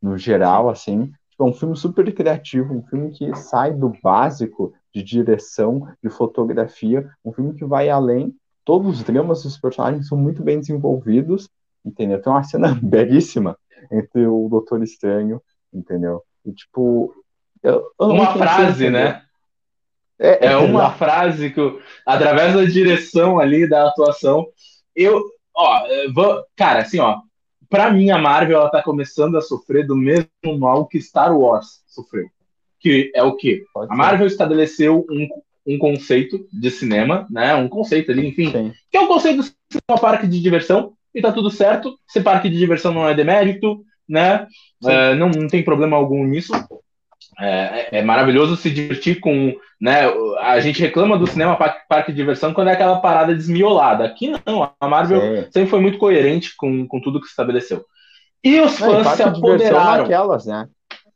no 0.00 0.16
geral, 0.16 0.68
assim. 0.68 1.12
Tipo, 1.30 1.44
é 1.44 1.46
um 1.46 1.52
filme 1.52 1.76
super 1.76 2.12
criativo, 2.12 2.74
um 2.74 2.82
filme 2.82 3.10
que 3.10 3.34
sai 3.36 3.72
do 3.72 3.92
básico 4.02 4.72
de 4.92 5.02
direção, 5.02 5.88
de 6.02 6.10
fotografia, 6.10 7.08
um 7.24 7.32
filme 7.32 7.54
que 7.54 7.64
vai 7.64 7.88
além. 7.88 8.34
Todos 8.64 8.98
os 8.98 9.04
dramas 9.04 9.42
dos 9.42 9.58
personagens 9.58 10.08
são 10.08 10.18
muito 10.18 10.42
bem 10.42 10.58
desenvolvidos, 10.58 11.48
entendeu? 11.84 12.20
Tem 12.20 12.32
uma 12.32 12.42
cena 12.42 12.74
belíssima 12.82 13.56
entre 13.90 14.26
o 14.26 14.48
Doutor 14.48 14.82
Estranho, 14.82 15.40
entendeu? 15.72 16.22
E, 16.44 16.52
tipo. 16.52 17.14
Eu, 17.62 17.84
eu 17.98 18.06
uma 18.08 18.34
frase, 18.34 18.90
né? 18.90 19.22
É, 20.18 20.46
é 20.46 20.56
uma 20.58 20.90
frase 20.90 21.50
que, 21.50 21.80
através 22.04 22.54
da 22.54 22.64
direção 22.64 23.38
ali, 23.38 23.68
da 23.68 23.88
atuação, 23.88 24.46
eu, 25.02 25.22
ó, 25.54 25.82
vou, 26.12 26.44
cara, 26.56 26.80
assim, 26.80 26.98
ó, 26.98 27.20
pra 27.68 27.90
mim 27.90 28.10
a 28.10 28.18
Marvel 28.18 28.58
ela 28.58 28.70
tá 28.70 28.82
começando 28.82 29.36
a 29.36 29.40
sofrer 29.40 29.86
do 29.86 29.96
mesmo 29.96 30.58
mal 30.58 30.86
que 30.86 31.00
Star 31.00 31.36
Wars 31.36 31.82
sofreu. 31.86 32.26
Que 32.80 33.10
é 33.14 33.22
o 33.22 33.36
quê? 33.36 33.64
Pode 33.72 33.92
a 33.92 33.96
Marvel 33.96 34.26
estabeleceu 34.26 35.04
um, 35.10 35.28
um 35.66 35.78
conceito 35.78 36.46
de 36.52 36.70
cinema, 36.70 37.26
né? 37.30 37.54
Um 37.54 37.68
conceito 37.68 38.10
ali, 38.10 38.26
enfim, 38.26 38.50
Sim. 38.50 38.72
que 38.90 38.96
é 38.96 39.00
um 39.00 39.08
conceito 39.08 39.42
de 39.42 39.78
um 39.90 39.98
parque 39.98 40.26
de 40.26 40.40
diversão 40.40 40.92
e 41.14 41.20
tá 41.20 41.32
tudo 41.32 41.50
certo. 41.50 41.98
Se 42.06 42.20
parque 42.20 42.48
de 42.48 42.56
diversão 42.56 42.92
não 42.92 43.08
é 43.08 43.14
demérito, 43.14 43.84
né? 44.08 44.46
É, 44.84 45.14
não, 45.14 45.28
não 45.28 45.48
tem 45.48 45.62
problema 45.62 45.96
algum 45.96 46.24
nisso. 46.24 46.52
É, 47.40 47.46
é, 47.46 47.98
é, 47.98 48.02
maravilhoso 48.02 48.56
se 48.56 48.68
divertir 48.68 49.20
com. 49.20 49.54
Né, 49.80 50.02
a 50.40 50.58
gente 50.58 50.80
reclama 50.80 51.16
do 51.16 51.26
cinema 51.26 51.54
parque, 51.54 51.86
parque 51.88 52.10
de 52.10 52.16
diversão 52.16 52.52
quando 52.52 52.68
é 52.68 52.72
aquela 52.72 52.98
parada 53.00 53.32
desmiolada. 53.32 54.04
Aqui 54.04 54.32
não, 54.44 54.72
a 54.80 54.88
Marvel 54.88 55.44
sempre 55.52 55.70
foi 55.70 55.80
muito 55.80 55.98
coerente 55.98 56.56
com, 56.56 56.86
com 56.86 57.00
tudo 57.00 57.20
que 57.20 57.26
se 57.26 57.32
estabeleceu. 57.32 57.84
E 58.42 58.60
os 58.60 58.76
fãs 58.76 59.04
não, 59.04 59.12
e 59.12 59.16
se 59.16 59.22
apoderaram. 59.22 60.02
naquelas, 60.02 60.46
né? 60.46 60.68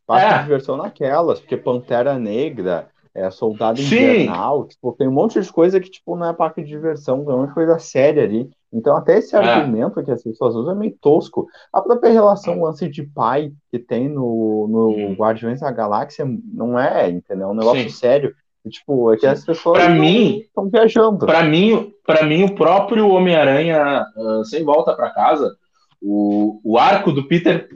Parque 0.06 0.26
é. 0.26 0.36
de 0.38 0.42
diversão 0.44 0.76
naquelas, 0.76 1.40
porque 1.40 1.56
Pantera 1.56 2.16
Negra, 2.18 2.88
é 3.14 3.30
Soldado 3.30 3.80
Invernal, 3.80 4.66
tipo, 4.66 4.92
tem 4.92 5.06
um 5.06 5.12
monte 5.12 5.40
de 5.40 5.52
coisa 5.52 5.78
que, 5.78 5.90
tipo, 5.90 6.16
não 6.16 6.26
é 6.26 6.32
parque 6.32 6.62
de 6.62 6.68
diversão, 6.68 7.24
é 7.28 7.34
uma 7.34 7.52
coisa 7.52 7.78
séria 7.78 8.24
ali. 8.24 8.50
Então, 8.72 8.96
até 8.96 9.18
esse 9.18 9.36
é. 9.36 9.38
argumento 9.38 10.02
que 10.02 10.10
as 10.10 10.22
pessoas 10.22 10.54
usam 10.54 10.72
é 10.72 10.76
meio 10.76 10.96
tosco. 10.98 11.46
A 11.70 11.82
própria 11.82 12.10
relação, 12.10 12.58
o 12.58 12.64
lance 12.64 12.88
de 12.88 13.02
pai 13.02 13.52
que 13.70 13.78
tem 13.78 14.08
no, 14.08 14.66
no 14.68 14.88
hum. 14.88 15.14
Guardiões 15.14 15.60
da 15.60 15.70
Galáxia 15.70 16.24
não 16.52 16.78
é, 16.78 17.10
entendeu? 17.10 17.48
É 17.48 17.50
um 17.50 17.54
negócio 17.54 17.82
Sim. 17.82 17.90
sério. 17.90 18.34
E, 18.64 18.70
tipo, 18.70 19.12
é 19.12 19.16
que 19.18 19.26
as 19.26 19.44
pessoas 19.44 19.76
pra 19.76 19.90
mim, 19.90 20.38
estão 20.38 20.70
viajando. 20.70 21.26
Para 21.26 21.42
mim, 21.42 21.92
para 22.06 22.24
mim, 22.24 22.44
o 22.44 22.54
próprio 22.54 23.08
Homem-Aranha 23.08 24.06
uh, 24.16 24.44
sem 24.44 24.64
volta 24.64 24.94
para 24.94 25.10
casa, 25.10 25.54
o, 26.00 26.60
o 26.64 26.78
arco 26.78 27.12
do 27.12 27.28
Peter, 27.28 27.68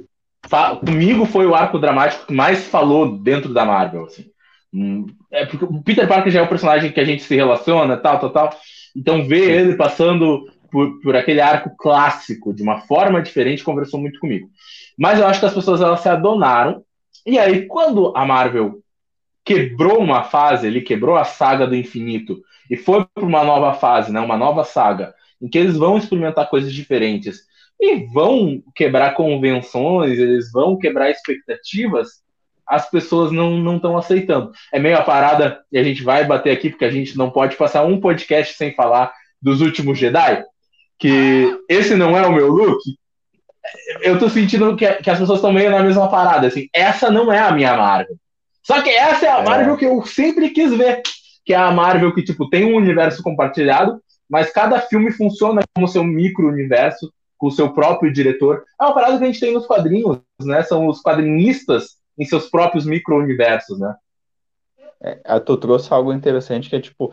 comigo 0.80 1.26
foi 1.26 1.44
o 1.44 1.54
arco 1.54 1.78
dramático 1.78 2.26
que 2.26 2.32
mais 2.32 2.66
falou 2.68 3.18
dentro 3.18 3.52
da 3.52 3.64
Marvel. 3.66 4.04
Assim. 4.04 4.24
É 5.36 5.44
porque 5.44 5.64
o 5.64 5.82
Peter 5.82 6.08
Parker 6.08 6.32
já 6.32 6.40
é 6.40 6.42
o 6.42 6.48
personagem 6.48 6.90
que 6.90 7.00
a 7.00 7.04
gente 7.04 7.22
se 7.22 7.36
relaciona, 7.36 7.96
tal, 7.96 8.18
tal, 8.18 8.30
tal. 8.30 8.50
Então 8.96 9.26
ver 9.26 9.50
ele 9.50 9.76
passando 9.76 10.46
por, 10.70 11.00
por 11.00 11.14
aquele 11.14 11.40
arco 11.40 11.70
clássico 11.76 12.54
de 12.54 12.62
uma 12.62 12.80
forma 12.80 13.20
diferente 13.20 13.62
conversou 13.62 14.00
muito 14.00 14.18
comigo. 14.18 14.48
Mas 14.98 15.18
eu 15.18 15.26
acho 15.26 15.40
que 15.40 15.46
as 15.46 15.54
pessoas 15.54 15.80
elas 15.80 16.00
se 16.00 16.08
adonaram. 16.08 16.82
E 17.24 17.38
aí, 17.38 17.66
quando 17.66 18.16
a 18.16 18.24
Marvel 18.24 18.80
quebrou 19.44 20.00
uma 20.00 20.24
fase, 20.24 20.66
ele 20.66 20.80
quebrou 20.80 21.16
a 21.16 21.24
saga 21.24 21.66
do 21.66 21.76
infinito 21.76 22.40
e 22.70 22.76
foi 22.76 23.04
para 23.14 23.24
uma 23.24 23.44
nova 23.44 23.74
fase, 23.74 24.10
né, 24.12 24.20
uma 24.20 24.36
nova 24.36 24.64
saga, 24.64 25.14
em 25.40 25.48
que 25.48 25.58
eles 25.58 25.76
vão 25.76 25.98
experimentar 25.98 26.48
coisas 26.48 26.72
diferentes 26.72 27.42
e 27.80 28.06
vão 28.06 28.62
quebrar 28.74 29.14
convenções, 29.14 30.18
eles 30.18 30.50
vão 30.50 30.78
quebrar 30.78 31.10
expectativas, 31.10 32.22
as 32.68 32.90
pessoas 32.90 33.30
não 33.30 33.76
estão 33.76 33.96
aceitando. 33.96 34.50
É 34.72 34.78
meio 34.78 34.96
a 34.96 35.02
parada, 35.02 35.60
e 35.70 35.78
a 35.78 35.82
gente 35.82 36.02
vai 36.02 36.24
bater 36.24 36.50
aqui, 36.50 36.70
porque 36.70 36.84
a 36.84 36.90
gente 36.90 37.16
não 37.16 37.30
pode 37.30 37.56
passar 37.56 37.84
um 37.84 38.00
podcast 38.00 38.54
sem 38.54 38.74
falar 38.74 39.12
dos 39.40 39.60
últimos 39.60 39.98
Jedi 39.98 40.44
que 40.98 41.58
esse 41.68 41.94
não 41.94 42.16
é 42.16 42.26
o 42.26 42.32
meu 42.32 42.48
look, 42.48 42.80
eu 44.02 44.18
tô 44.18 44.28
sentindo 44.28 44.76
que, 44.76 44.90
que 44.94 45.10
as 45.10 45.18
pessoas 45.18 45.38
estão 45.38 45.52
meio 45.52 45.70
na 45.70 45.82
mesma 45.82 46.08
parada, 46.08 46.46
assim, 46.46 46.68
essa 46.72 47.10
não 47.10 47.32
é 47.32 47.38
a 47.38 47.52
minha 47.52 47.76
Marvel. 47.76 48.16
Só 48.62 48.80
que 48.82 48.90
essa 48.90 49.26
é 49.26 49.28
a 49.28 49.38
é. 49.38 49.44
Marvel 49.44 49.76
que 49.76 49.84
eu 49.84 50.04
sempre 50.04 50.50
quis 50.50 50.72
ver, 50.72 51.02
que 51.44 51.52
é 51.52 51.56
a 51.56 51.70
Marvel 51.70 52.14
que, 52.14 52.22
tipo, 52.22 52.48
tem 52.48 52.64
um 52.64 52.76
universo 52.76 53.22
compartilhado, 53.22 54.00
mas 54.28 54.50
cada 54.50 54.80
filme 54.80 55.12
funciona 55.12 55.62
como 55.74 55.86
seu 55.86 56.02
micro-universo, 56.02 57.12
com 57.38 57.48
o 57.48 57.52
seu 57.52 57.72
próprio 57.72 58.12
diretor. 58.12 58.64
É 58.80 58.84
uma 58.84 58.94
parada 58.94 59.18
que 59.18 59.24
a 59.24 59.26
gente 59.26 59.40
tem 59.40 59.52
nos 59.52 59.66
quadrinhos, 59.66 60.18
né? 60.42 60.62
São 60.62 60.88
os 60.88 61.00
quadrinistas 61.00 61.96
em 62.18 62.24
seus 62.24 62.48
próprios 62.48 62.86
micro-universos, 62.86 63.78
né? 63.78 63.94
É, 65.00 65.38
tu 65.40 65.56
trouxe 65.56 65.92
algo 65.92 66.12
interessante 66.12 66.70
que 66.70 66.76
é, 66.76 66.80
tipo, 66.80 67.12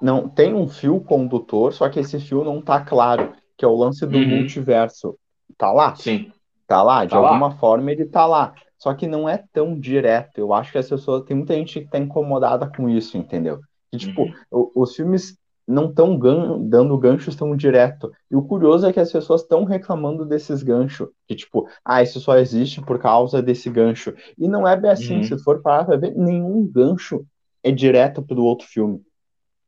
não 0.00 0.28
tem 0.28 0.54
um 0.54 0.68
fio 0.68 1.00
condutor, 1.00 1.72
só 1.72 1.88
que 1.88 2.00
esse 2.00 2.18
fio 2.18 2.42
não 2.42 2.60
tá 2.60 2.80
claro, 2.80 3.32
que 3.56 3.64
é 3.64 3.68
o 3.68 3.76
lance 3.76 4.06
do 4.06 4.16
uhum. 4.16 4.26
multiverso. 4.26 5.16
Tá 5.56 5.70
lá? 5.70 5.94
Sim. 5.94 6.32
Tá 6.66 6.82
lá, 6.82 7.04
de 7.04 7.10
tá 7.10 7.18
alguma 7.18 7.48
lá. 7.48 7.56
forma 7.56 7.92
ele 7.92 8.06
tá 8.06 8.26
lá. 8.26 8.54
Só 8.78 8.94
que 8.94 9.06
não 9.06 9.28
é 9.28 9.44
tão 9.52 9.78
direto. 9.78 10.38
Eu 10.38 10.52
acho 10.52 10.72
que 10.72 10.78
as 10.78 10.88
pessoas. 10.88 11.24
Tem 11.24 11.36
muita 11.36 11.54
gente 11.54 11.80
que 11.80 11.88
tá 11.88 11.98
incomodada 11.98 12.66
com 12.74 12.88
isso, 12.88 13.16
entendeu? 13.16 13.60
Que, 13.90 13.98
tipo, 13.98 14.22
uhum. 14.50 14.70
os 14.74 14.96
filmes 14.96 15.38
não 15.66 15.88
estão 15.88 16.18
gan 16.18 16.60
dando 16.60 16.96
ganchos 16.98 17.36
tão 17.36 17.56
direto. 17.56 18.10
E 18.30 18.36
o 18.36 18.42
curioso 18.42 18.86
é 18.86 18.92
que 18.92 19.00
as 19.00 19.12
pessoas 19.12 19.42
estão 19.42 19.64
reclamando 19.64 20.24
desses 20.24 20.62
ganchos. 20.62 21.08
Que, 21.26 21.34
tipo, 21.34 21.68
ah, 21.84 22.02
isso 22.02 22.20
só 22.20 22.36
existe 22.36 22.80
por 22.80 22.98
causa 22.98 23.42
desse 23.42 23.70
gancho. 23.70 24.14
E 24.38 24.48
não 24.48 24.66
é 24.66 24.76
bem 24.76 24.90
assim. 24.90 25.16
Uhum. 25.16 25.22
Se 25.22 25.38
for 25.38 25.62
parar 25.62 25.84
pra 25.84 25.96
ver, 25.96 26.14
nenhum 26.14 26.66
gancho 26.66 27.24
é 27.62 27.70
direto 27.70 28.22
pro 28.22 28.42
outro 28.42 28.66
filme. 28.66 29.00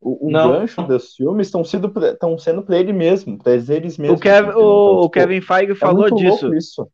O, 0.01 0.29
o 0.29 0.31
gancho 0.31 0.83
dos 0.83 1.15
filmes 1.15 1.47
estão 1.47 1.65
sendo, 1.65 1.91
sendo 2.39 2.63
para 2.63 2.79
ele 2.79 2.93
mesmo, 2.93 3.39
para 3.39 3.55
eles 3.55 3.97
mesmos. 3.97 4.19
O, 4.19 4.23
Kev, 4.23 4.49
o, 4.49 4.51
então, 4.51 4.97
tipo, 4.97 5.11
Kevin 5.11 5.41
Feige 5.41 5.73
é 5.73 5.75
falou 5.75 6.09
é 6.09 6.11
disso. 6.11 6.55
Isso. 6.55 6.89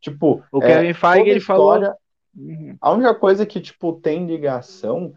Tipo, 0.00 0.42
o 0.52 0.60
Kevin 0.60 0.88
é, 0.88 0.94
Feige 0.94 1.30
ele 1.30 1.38
história, 1.38 1.86
falou. 1.86 2.02
Uhum. 2.36 2.76
A 2.80 2.92
única 2.92 3.14
coisa 3.14 3.46
que 3.46 3.60
tipo 3.60 3.94
tem 3.94 4.26
ligação, 4.26 5.14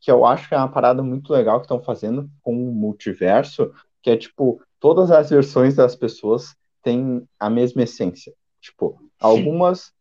que 0.00 0.10
eu 0.10 0.24
acho 0.24 0.48
que 0.48 0.54
é 0.54 0.58
uma 0.58 0.70
parada 0.70 1.02
muito 1.02 1.32
legal 1.32 1.58
que 1.58 1.64
estão 1.64 1.80
fazendo 1.80 2.28
com 2.42 2.52
o 2.52 2.72
multiverso, 2.72 3.72
que 4.02 4.10
é 4.10 4.16
tipo 4.16 4.60
todas 4.80 5.10
as 5.10 5.30
versões 5.30 5.74
das 5.74 5.94
pessoas 5.94 6.54
têm 6.82 7.26
a 7.38 7.50
mesma 7.50 7.82
essência. 7.82 8.32
Tipo, 8.60 9.00
algumas 9.20 9.92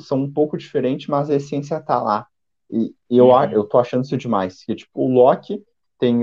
são 0.00 0.22
um 0.22 0.32
pouco 0.32 0.56
diferentes, 0.58 1.06
mas 1.06 1.30
a 1.30 1.36
essência 1.36 1.80
tá 1.80 2.02
lá. 2.02 2.26
E, 2.70 2.94
e 3.08 3.16
eu, 3.16 3.28
uhum. 3.28 3.50
eu 3.50 3.64
tô 3.64 3.78
achando 3.78 4.04
isso 4.04 4.16
demais. 4.16 4.62
Que, 4.64 4.74
tipo, 4.74 5.00
o 5.00 5.12
Loki 5.12 5.62
tem 5.98 6.20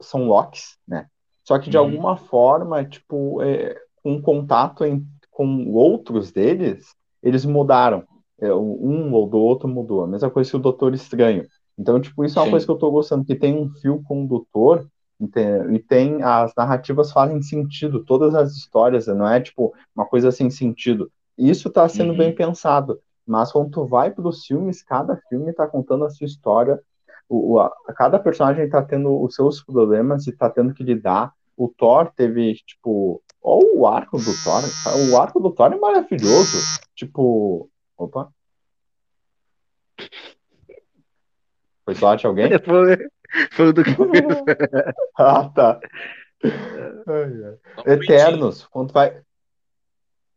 são 0.00 0.26
locks, 0.26 0.78
né? 0.86 1.06
Só 1.44 1.58
que 1.58 1.68
de 1.68 1.76
uhum. 1.76 1.84
alguma 1.84 2.16
forma, 2.16 2.84
tipo, 2.84 3.42
é, 3.42 3.76
um 4.04 4.20
contato 4.20 4.84
em, 4.84 5.04
com 5.30 5.72
outros 5.72 6.30
deles, 6.30 6.94
eles 7.22 7.44
mudaram. 7.44 8.06
É, 8.40 8.54
um 8.54 9.12
ou 9.12 9.28
do 9.28 9.38
outro 9.38 9.68
mudou. 9.68 10.02
A 10.02 10.06
mesma 10.06 10.30
coisa 10.30 10.48
que 10.50 10.56
o 10.56 10.60
Doutor 10.60 10.94
Estranho. 10.94 11.46
Então, 11.80 12.00
tipo, 12.00 12.24
isso 12.24 12.38
é 12.38 12.42
uma 12.42 12.46
Sim. 12.46 12.50
coisa 12.50 12.66
que 12.66 12.72
eu 12.72 12.78
tô 12.78 12.90
gostando, 12.90 13.24
que 13.24 13.34
tem 13.34 13.56
um 13.56 13.70
fio 13.70 14.02
condutor 14.02 14.86
e 15.70 15.78
tem 15.78 16.22
as 16.22 16.54
narrativas 16.54 17.12
fazem 17.12 17.40
sentido, 17.42 18.04
todas 18.04 18.34
as 18.34 18.52
histórias, 18.52 19.06
não 19.06 19.28
é 19.28 19.40
tipo 19.40 19.74
uma 19.94 20.06
coisa 20.06 20.30
sem 20.30 20.50
sentido. 20.50 21.10
Isso 21.36 21.68
está 21.68 21.88
sendo 21.88 22.12
uhum. 22.12 22.18
bem 22.18 22.34
pensado, 22.34 23.00
mas 23.26 23.50
quando 23.52 23.70
tu 23.70 23.86
vai 23.86 24.10
para 24.10 24.26
os 24.26 24.44
filmes, 24.44 24.82
cada 24.82 25.16
filme 25.28 25.50
está 25.50 25.66
contando 25.66 26.04
a 26.04 26.10
sua 26.10 26.26
história 26.26 26.80
o, 27.30 27.60
a, 27.60 27.70
cada 27.94 28.18
personagem 28.18 28.68
tá 28.68 28.82
tendo 28.82 29.22
os 29.22 29.36
seus 29.36 29.62
problemas 29.62 30.26
e 30.26 30.32
tá 30.32 30.50
tendo 30.50 30.74
que 30.74 30.82
lidar. 30.82 31.32
O 31.56 31.68
Thor 31.68 32.10
teve, 32.14 32.54
tipo, 32.66 33.22
ó 33.40 33.60
o 33.72 33.86
arco 33.86 34.18
do 34.18 34.32
Thor. 34.42 34.62
O 35.12 35.16
arco 35.16 35.38
do 35.38 35.52
Thor 35.52 35.72
é 35.72 35.78
maravilhoso. 35.78 36.58
Tipo, 36.94 37.70
opa. 37.96 38.32
Foi 41.90 41.94
só 41.94 42.14
de 42.14 42.26
alguém? 42.26 42.50
Foi, 42.64 43.08
foi 43.52 43.72
do 43.72 43.82
que 43.84 43.90
Ah, 45.18 45.48
tá. 45.48 45.80
Eternos, 47.86 48.66
quando 48.66 48.92
vai 48.92 49.22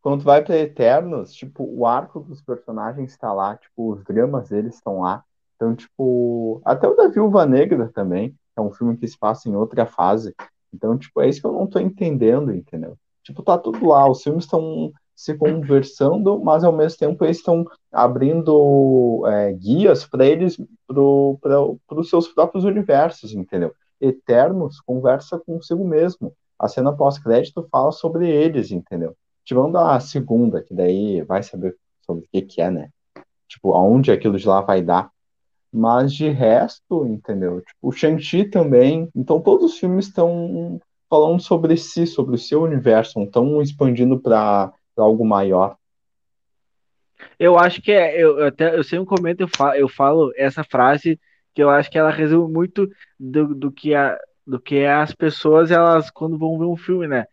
quando 0.02 0.22
vai 0.24 0.44
para 0.44 0.58
Eternos, 0.58 1.34
tipo, 1.34 1.63
o 1.63 1.86
arco 1.86 2.20
dos 2.20 2.42
personagens 2.42 3.12
está 3.12 3.32
lá, 3.32 3.56
tipo, 3.56 3.94
os 3.94 4.04
dramas 4.04 4.50
deles 4.50 4.76
estão 4.76 5.02
lá. 5.02 5.24
Então, 5.56 5.74
tipo, 5.74 6.62
até 6.66 6.88
o 6.88 6.94
da 6.94 7.08
Viúva 7.08 7.46
Negra 7.46 7.89
também, 7.94 8.36
é 8.56 8.60
um 8.60 8.72
filme 8.72 8.98
que 8.98 9.08
se 9.08 9.18
passa 9.18 9.48
em 9.48 9.56
outra 9.56 9.86
fase. 9.86 10.36
Então, 10.74 10.98
tipo, 10.98 11.22
é 11.22 11.30
isso 11.30 11.39
que 11.39 11.48
eu 11.48 11.54
não 11.54 11.66
tô 11.68 11.80
entendendo, 11.80 12.54
entendeu? 12.54 12.98
Tipo, 13.24 13.42
tá 13.44 13.58
tudo 13.58 13.88
lá, 13.88 14.10
os 14.10 14.22
filmes 14.22 14.44
estão 14.44 14.92
se 15.15 15.36
conversando, 15.36 16.39
mas 16.43 16.63
ao 16.63 16.73
mesmo 16.73 16.97
tempo 16.97 17.23
eles 17.23 17.38
estão 17.38 17.65
abrindo 17.91 19.23
é, 19.28 19.54
guias 19.54 20.06
para 20.06 20.26
eles, 20.26 20.58
para 20.88 21.99
os 21.99 22.10
seus 22.10 22.28
próprios 22.28 22.63
universos, 22.63 23.34
entendeu? 23.34 23.73
Eternos 24.02 24.82
conversa 24.82 25.39
consigo 25.39 25.86
mesmo. 25.86 26.34
A 26.60 26.67
cena 26.67 26.93
pós-crédito 26.93 27.67
fala 27.71 27.91
sobre 27.91 28.30
eles, 28.30 28.71
entendeu? 28.71 29.15
Tirando 29.45 29.78
a 29.78 29.99
segunda, 29.99 30.62
que 30.62 30.73
daí 30.73 31.21
vai 31.21 31.43
saber 31.43 31.76
sobre 32.06 32.26
o 32.26 32.28
que, 32.32 32.41
que 32.41 32.62
é, 32.62 32.71
né? 32.71 32.89
Tipo, 33.47 33.73
aonde 33.73 34.12
aquilo 34.12 34.38
de 34.38 34.47
lá 34.47 34.62
vai 34.62 34.82
dar. 34.82 35.12
Mas 35.71 36.13
de 36.13 36.30
resto, 36.30 37.06
entendeu? 37.06 37.62
Tipo, 37.62 37.78
o 37.82 37.91
Shang-Chi 37.91 38.45
também. 38.45 39.10
Então 39.15 39.41
todos 39.41 39.73
os 39.73 39.80
filmes 39.80 40.08
estão 40.08 40.80
falando 41.10 41.41
sobre 41.41 41.78
si, 41.78 42.08
sobre 42.08 42.36
o 42.36 42.39
seu 42.39 42.63
universo, 42.63 43.19
não 43.19 43.26
estão 43.26 43.62
expandindo 43.62 44.19
para 44.19 44.73
algo 45.01 45.25
maior. 45.25 45.77
Eu 47.39 47.58
acho 47.58 47.82
que 47.82 47.91
é, 47.91 48.21
eu, 48.21 48.45
até 48.45 48.75
eu 48.75 48.84
sempre 48.84 49.06
comento, 49.06 49.41
eu 49.41 49.47
falo, 49.47 49.73
eu 49.75 49.89
falo 49.89 50.34
essa 50.36 50.63
frase 50.63 51.19
que 51.53 51.62
eu 51.62 51.69
acho 51.69 51.89
que 51.89 51.97
ela 51.97 52.12
resume 52.12 52.51
muito 52.51 52.89
do, 53.19 53.53
do 53.53 53.71
que 53.71 53.93
a, 53.93 54.17
do 54.45 54.60
que 54.60 54.86
as 54.86 55.13
pessoas 55.13 55.71
elas 55.71 56.10
quando 56.10 56.38
vão 56.38 56.58
ver 56.58 56.65
um 56.65 56.75
filme, 56.75 57.08
né? 57.08 57.25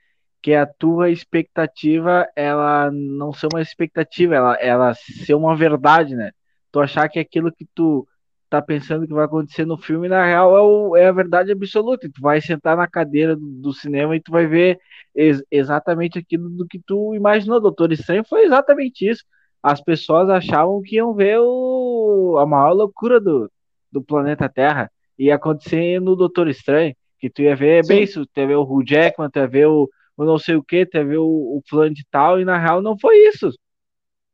Que 0.42 0.54
a 0.54 0.66
tua 0.66 1.10
expectativa 1.10 2.26
ela 2.36 2.90
não 2.90 3.32
ser 3.32 3.48
uma 3.52 3.60
expectativa, 3.60 4.34
ela 4.34 4.54
ela 4.54 4.94
ser 4.94 5.34
uma 5.34 5.56
verdade, 5.56 6.14
né? 6.14 6.32
Tu 6.72 6.80
achar 6.80 7.08
que 7.08 7.18
aquilo 7.18 7.52
que 7.52 7.66
tu 7.74 8.06
tá 8.50 8.60
pensando 8.60 9.06
que 9.06 9.14
vai 9.14 9.24
acontecer 9.24 9.64
no 9.64 9.78
filme, 9.78 10.08
na 10.08 10.26
real 10.26 10.56
é, 10.56 10.60
o, 10.60 10.96
é 10.96 11.06
a 11.06 11.12
verdade 11.12 11.52
absoluta. 11.52 12.06
E 12.06 12.10
tu 12.10 12.20
vai 12.20 12.40
sentar 12.40 12.76
na 12.76 12.88
cadeira 12.88 13.36
do, 13.36 13.46
do 13.46 13.72
cinema 13.72 14.16
e 14.16 14.20
tu 14.20 14.32
vai 14.32 14.46
ver 14.46 14.78
ex 15.14 15.42
exatamente 15.50 16.18
aquilo 16.18 16.50
do 16.50 16.66
que 16.66 16.80
tu 16.84 17.14
imaginou. 17.14 17.60
Doutor 17.60 17.92
Estranho 17.92 18.24
foi 18.28 18.44
exatamente 18.44 19.08
isso. 19.08 19.24
As 19.62 19.80
pessoas 19.80 20.28
achavam 20.28 20.82
que 20.82 20.96
iam 20.96 21.14
ver 21.14 21.38
o, 21.38 22.36
a 22.38 22.46
maior 22.46 22.72
loucura 22.72 23.20
do, 23.20 23.50
do 23.92 24.02
planeta 24.02 24.48
Terra. 24.48 24.90
Ia 25.16 25.36
acontecer 25.36 26.00
no 26.00 26.16
Doutor 26.16 26.48
Estranho, 26.48 26.94
que 27.20 27.30
tu 27.30 27.42
ia 27.42 27.54
ver 27.54 27.84
Sim. 27.84 27.94
bem 27.94 28.02
isso, 28.02 28.26
tu 28.26 28.40
ia 28.40 28.46
ver 28.48 28.56
o 28.56 28.62
Hugh 28.62 28.84
Jackman, 28.84 29.30
tu 29.30 29.38
ia 29.38 29.46
ver 29.46 29.66
o, 29.66 29.88
o 30.16 30.24
não 30.24 30.38
sei 30.38 30.56
o 30.56 30.62
que, 30.62 30.84
tu 30.86 30.96
ia 30.96 31.04
ver 31.04 31.18
o, 31.18 31.26
o 31.26 31.62
fulano 31.68 31.94
de 31.94 32.04
tal, 32.10 32.40
e 32.40 32.44
na 32.44 32.58
real 32.58 32.82
não 32.82 32.98
foi 32.98 33.16
isso. 33.28 33.50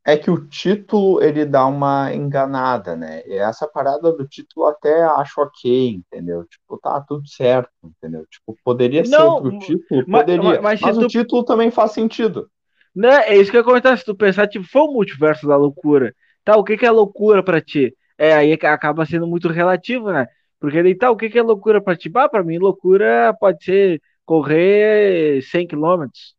É 0.07 0.15
que 0.15 0.31
o 0.31 0.47
título 0.47 1.21
ele 1.21 1.43
dá 1.43 1.65
uma 1.65 2.13
enganada, 2.13 2.95
né? 2.95 3.21
E 3.27 3.33
essa 3.33 3.67
parada 3.67 4.09
do 4.13 4.25
título 4.25 4.65
até 4.65 5.03
acho 5.03 5.41
ok, 5.41 5.95
entendeu? 5.95 6.45
Tipo, 6.45 6.77
tá 6.77 7.01
tudo 7.01 7.27
certo, 7.27 7.69
entendeu? 7.83 8.25
Tipo, 8.25 8.57
poderia 8.63 9.01
não, 9.01 9.09
ser 9.09 9.21
outro 9.23 9.59
título, 9.59 10.05
mas, 10.07 10.21
poderia. 10.21 10.61
Mas, 10.61 10.61
mas, 10.61 10.81
mas 10.81 10.97
o 10.97 11.07
título 11.07 11.43
também 11.43 11.69
faz 11.69 11.91
sentido. 11.91 12.49
Não, 12.95 13.09
né, 13.09 13.23
é 13.27 13.35
isso 13.35 13.51
que 13.51 13.57
eu 13.57 13.59
ia 13.59 13.65
comentar, 13.65 13.97
se 13.97 14.05
tu 14.05 14.15
pensar, 14.15 14.47
tipo, 14.47 14.65
foi 14.65 14.83
o 14.83 14.93
multiverso 14.93 15.45
da 15.45 15.57
loucura. 15.57 16.15
Tá, 16.45 16.55
o 16.55 16.63
que, 16.63 16.77
que 16.77 16.85
é 16.85 16.91
loucura 16.91 17.43
para 17.43 17.59
ti? 17.59 17.93
É, 18.17 18.33
aí 18.33 18.53
acaba 18.53 19.05
sendo 19.05 19.27
muito 19.27 19.49
relativo, 19.49 20.09
né? 20.09 20.25
Porque 20.57 20.81
daí 20.81 20.95
tá, 20.95 21.11
o 21.11 21.17
que, 21.17 21.29
que 21.29 21.37
é 21.37 21.43
loucura 21.43 21.81
para 21.81 21.97
ti? 21.97 22.09
Ah, 22.15 22.29
pra 22.29 22.43
mim, 22.43 22.57
loucura 22.57 23.35
pode 23.37 23.61
ser 23.61 24.01
correr 24.25 25.41
100 25.43 25.67
quilômetros 25.67 26.36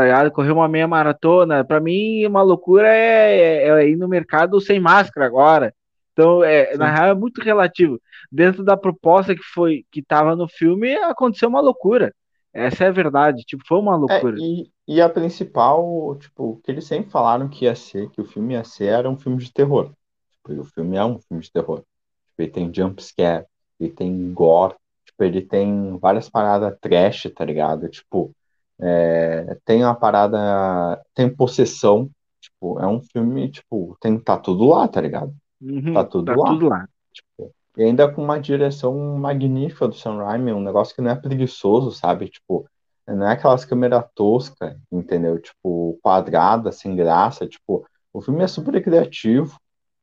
tá 0.00 0.04
ligado? 0.04 0.30
Correr 0.32 0.50
uma 0.50 0.66
meia 0.66 0.88
maratona, 0.88 1.62
para 1.62 1.78
mim, 1.78 2.24
uma 2.24 2.40
loucura 2.40 2.88
é, 2.88 3.36
é, 3.36 3.68
é, 3.68 3.88
ir 3.88 3.96
no 3.96 4.08
mercado 4.08 4.58
sem 4.58 4.80
máscara 4.80 5.26
agora. 5.26 5.74
Então, 6.12 6.42
é, 6.42 6.74
na 6.76 6.90
real, 6.90 7.08
é 7.10 7.14
muito 7.14 7.42
relativo. 7.42 8.00
Dentro 8.32 8.64
da 8.64 8.78
proposta 8.78 9.34
que 9.34 9.42
foi 9.42 9.84
que 9.90 10.02
tava 10.02 10.34
no 10.34 10.48
filme, 10.48 10.94
aconteceu 10.96 11.50
uma 11.50 11.60
loucura. 11.60 12.14
Essa 12.52 12.84
é 12.84 12.88
a 12.88 12.92
verdade, 12.92 13.44
tipo, 13.44 13.62
foi 13.66 13.78
uma 13.78 13.94
é, 13.94 13.96
loucura. 13.96 14.36
É, 14.36 14.40
e, 14.40 14.70
e 14.88 15.00
a 15.02 15.08
principal, 15.08 16.16
tipo, 16.18 16.60
que 16.64 16.70
eles 16.70 16.84
sempre 16.84 17.10
falaram 17.10 17.48
que 17.48 17.66
ia 17.66 17.74
ser, 17.74 18.08
que 18.10 18.22
o 18.22 18.24
filme 18.24 18.54
ia 18.54 18.64
ser, 18.64 18.86
era 18.86 19.08
um 19.08 19.18
filme 19.18 19.36
de 19.38 19.52
terror. 19.52 19.92
Tipo, 20.32 20.62
o 20.62 20.64
filme 20.64 20.96
é 20.96 21.04
um 21.04 21.18
filme 21.18 21.42
de 21.42 21.52
terror. 21.52 21.84
Tipo, 22.30 22.42
ele 22.42 22.50
tem 22.50 22.74
jump 22.74 23.02
scare, 23.02 23.44
ele 23.78 23.90
tem 23.90 24.32
gore, 24.32 24.74
tipo, 25.04 25.22
ele 25.22 25.42
tem 25.42 25.98
várias 25.98 26.30
paradas 26.30 26.76
trash, 26.80 27.30
tá 27.36 27.44
ligado? 27.44 27.88
Tipo, 27.88 28.34
é, 28.80 29.58
tem 29.64 29.84
uma 29.84 29.94
parada, 29.94 31.00
tem 31.14 31.28
possessão, 31.28 32.10
tipo, 32.40 32.78
é 32.80 32.86
um 32.86 33.00
filme, 33.00 33.50
tipo, 33.50 33.96
tem, 34.00 34.18
tá 34.18 34.36
tudo 34.36 34.66
lá, 34.66 34.88
tá 34.88 35.00
ligado? 35.00 35.34
Uhum, 35.60 35.92
tá 35.92 36.04
tudo 36.04 36.26
tá 36.26 36.36
lá. 36.36 36.50
Tudo 36.50 36.68
lá. 36.68 36.88
Tipo, 37.12 37.52
e 37.76 37.82
ainda 37.84 38.10
com 38.10 38.22
uma 38.22 38.40
direção 38.40 38.94
magnífica 39.18 39.86
do 39.86 39.94
Sam 39.94 40.16
Raimi, 40.16 40.52
um 40.52 40.62
negócio 40.62 40.94
que 40.94 41.02
não 41.02 41.10
é 41.10 41.14
preguiçoso, 41.14 41.92
sabe? 41.92 42.28
Tipo, 42.28 42.66
não 43.06 43.26
é 43.26 43.32
aquelas 43.32 43.64
câmeras 43.64 44.04
toscas, 44.14 44.76
entendeu? 44.90 45.38
Tipo, 45.38 45.98
quadrada, 46.02 46.72
sem 46.72 46.96
graça, 46.96 47.46
tipo, 47.46 47.86
o 48.12 48.20
filme 48.20 48.42
é 48.42 48.46
super 48.46 48.82
criativo, 48.82 49.56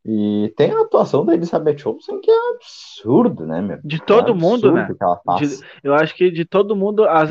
e 0.10 0.54
tem 0.56 0.72
a 0.72 0.82
atuação 0.84 1.26
da 1.26 1.34
Elizabeth 1.34 1.86
Olsen 1.86 2.22
que 2.22 2.32
é 2.32 2.56
absurdo, 2.56 3.46
né, 3.46 3.62
meu? 3.62 3.78
De 3.84 4.02
todo 4.02 4.32
é 4.32 4.34
mundo, 4.34 4.72
né? 4.72 4.88
De, 5.38 5.60
eu 5.84 5.94
acho 5.94 6.16
que 6.16 6.32
de 6.32 6.46
todo 6.46 6.78
mundo, 6.78 7.04
as 7.04 7.30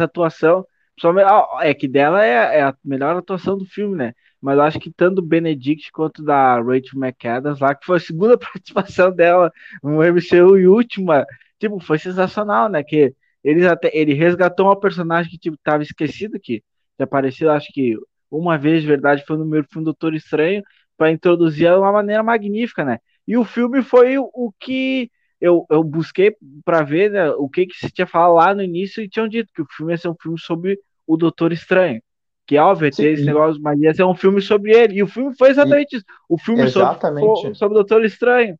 é 1.60 1.74
que 1.74 1.88
dela 1.88 2.24
é, 2.24 2.58
é, 2.58 2.62
a 2.62 2.74
melhor 2.84 3.16
atuação 3.16 3.56
do 3.58 3.66
filme, 3.66 3.96
né? 3.96 4.14
Mas 4.40 4.56
eu 4.56 4.62
acho 4.62 4.78
que 4.78 4.90
tanto 4.90 5.22
Benedict 5.22 5.90
quanto 5.92 6.22
da 6.22 6.56
Rachel 6.60 6.98
McAdams 6.98 7.60
lá, 7.60 7.74
que 7.74 7.84
foi 7.86 7.96
a 7.96 8.00
segunda 8.00 8.38
participação 8.38 9.12
dela 9.12 9.52
no 9.82 10.02
MCU 10.02 10.58
e 10.58 10.66
última, 10.66 11.26
tipo, 11.58 11.78
foi 11.80 11.98
sensacional, 11.98 12.68
né? 12.68 12.82
Que 12.82 13.14
eles 13.44 13.64
até, 13.66 13.90
ele 13.96 14.14
resgatou 14.14 14.66
uma 14.66 14.78
personagem 14.78 15.30
que 15.30 15.38
tipo, 15.38 15.56
tava 15.62 15.82
esquecido, 15.82 16.38
que 16.40 16.62
apareceu, 16.98 17.50
acho 17.50 17.72
que 17.72 17.96
uma 18.30 18.58
vez, 18.58 18.82
de 18.82 18.88
verdade, 18.88 19.24
foi 19.26 19.36
no 19.36 19.44
meu 19.44 19.64
filme 19.64 19.84
Doutor 19.84 20.14
Estranho, 20.14 20.62
para 20.96 21.10
introduzir 21.10 21.66
ela 21.66 21.76
de 21.76 21.82
uma 21.82 21.92
maneira 21.92 22.22
magnífica, 22.22 22.84
né? 22.84 22.98
E 23.26 23.36
o 23.36 23.44
filme 23.44 23.82
foi 23.82 24.18
o, 24.18 24.30
o 24.32 24.52
que 24.58 25.10
eu, 25.40 25.66
eu 25.70 25.84
busquei 25.84 26.34
para 26.64 26.82
ver 26.82 27.10
né, 27.10 27.30
o 27.32 27.48
que, 27.48 27.66
que 27.66 27.76
se 27.76 27.90
tinha 27.90 28.06
falado 28.06 28.34
lá 28.34 28.54
no 28.54 28.62
início 28.62 29.02
e 29.02 29.08
tinham 29.08 29.28
dito 29.28 29.52
que 29.54 29.62
o 29.62 29.66
filme 29.76 29.92
ia 29.92 29.98
ser 29.98 30.08
um 30.08 30.16
filme 30.20 30.38
sobre 30.38 30.78
o 31.06 31.16
Doutor 31.16 31.52
Estranho. 31.52 32.00
Que 32.46 32.56
é 32.56 32.62
óbvio, 32.62 32.90
ter 32.94 33.12
esse 33.12 33.24
negócio, 33.24 33.60
mas 33.60 33.78
ia 33.80 33.92
ser 33.92 34.04
um 34.04 34.14
filme 34.14 34.40
sobre 34.40 34.72
ele. 34.72 34.94
E 34.98 35.02
o 35.02 35.06
filme 35.08 35.34
foi 35.36 35.50
exatamente 35.50 35.96
isso. 35.96 36.04
O 36.28 36.38
filme 36.38 36.62
exatamente. 36.62 37.26
sobre, 37.26 37.54
sobre 37.54 37.74
o 37.74 37.78
Doutor 37.82 38.04
Estranho. 38.04 38.56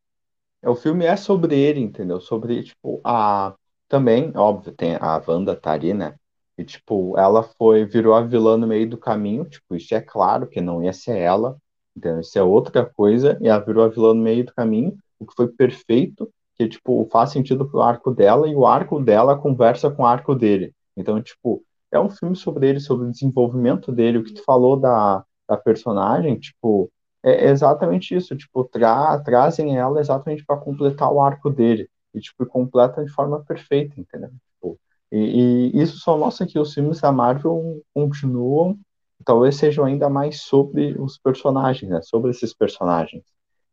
O 0.65 0.75
filme 0.75 1.05
é 1.05 1.15
sobre 1.15 1.57
ele, 1.57 1.79
entendeu? 1.79 2.19
Sobre, 2.19 2.63
tipo, 2.63 2.99
a. 3.03 3.55
Também, 3.87 4.33
óbvio, 4.35 4.73
tem 4.73 4.97
a 4.99 5.21
Wanda 5.25 5.55
tá 5.55 5.71
ali, 5.71 5.93
né? 5.93 6.15
E, 6.57 6.65
tipo, 6.65 7.17
ela 7.17 7.43
foi, 7.43 7.85
virou 7.85 8.13
a 8.13 8.21
vilã 8.21 8.57
no 8.57 8.67
meio 8.67 8.89
do 8.89 8.97
caminho, 8.97 9.45
tipo, 9.45 9.75
isso 9.75 9.93
é 9.93 10.01
claro 10.01 10.47
que 10.47 10.59
não 10.59 10.83
ia 10.83 10.91
ser 10.91 11.17
ela, 11.17 11.55
entendeu? 11.95 12.19
Isso 12.19 12.37
é 12.37 12.43
outra 12.43 12.83
coisa, 12.83 13.37
e 13.39 13.47
ela 13.47 13.63
virou 13.63 13.85
a 13.85 13.87
vilã 13.87 14.13
no 14.13 14.21
meio 14.21 14.43
do 14.43 14.53
caminho, 14.53 14.97
o 15.19 15.25
que 15.25 15.33
foi 15.35 15.47
perfeito, 15.47 16.29
que, 16.55 16.67
tipo, 16.67 17.07
faz 17.11 17.29
sentido 17.29 17.69
pro 17.69 17.81
arco 17.81 18.11
dela, 18.11 18.47
e 18.47 18.55
o 18.55 18.65
arco 18.65 18.99
dela 18.99 19.37
conversa 19.37 19.91
com 19.91 20.01
o 20.01 20.05
arco 20.05 20.33
dele. 20.33 20.73
Então, 20.97 21.21
tipo, 21.21 21.63
é 21.91 21.99
um 21.99 22.09
filme 22.09 22.35
sobre 22.35 22.69
ele, 22.69 22.79
sobre 22.79 23.07
o 23.07 23.11
desenvolvimento 23.11 23.91
dele, 23.91 24.17
o 24.17 24.23
que 24.23 24.33
tu 24.33 24.43
falou 24.43 24.77
da, 24.77 25.23
da 25.47 25.57
personagem, 25.57 26.37
tipo, 26.37 26.91
é 27.23 27.49
exatamente 27.49 28.15
isso, 28.15 28.35
tipo, 28.35 28.63
tra 28.65 29.19
trazem 29.19 29.77
ela 29.77 29.99
exatamente 29.99 30.45
para 30.45 30.57
completar 30.57 31.11
o 31.11 31.21
arco 31.21 31.49
dele, 31.49 31.89
e, 32.13 32.19
tipo, 32.19 32.45
completa 32.45 33.03
de 33.03 33.11
forma 33.11 33.43
perfeita, 33.43 33.99
entendeu? 33.99 34.29
Tipo, 34.53 34.79
e, 35.11 35.71
e, 35.73 35.81
isso 35.81 35.97
só 35.97 36.17
mostra 36.17 36.45
que 36.45 36.59
os 36.59 36.73
filmes 36.73 37.01
da 37.01 37.11
Marvel 37.11 37.81
continuam, 37.93 38.77
talvez 39.25 39.55
sejam 39.55 39.85
ainda 39.85 40.09
mais 40.09 40.41
sobre 40.41 40.95
os 40.99 41.17
personagens, 41.17 41.89
né, 41.89 42.01
sobre 42.01 42.31
esses 42.31 42.53
personagens. 42.53 43.23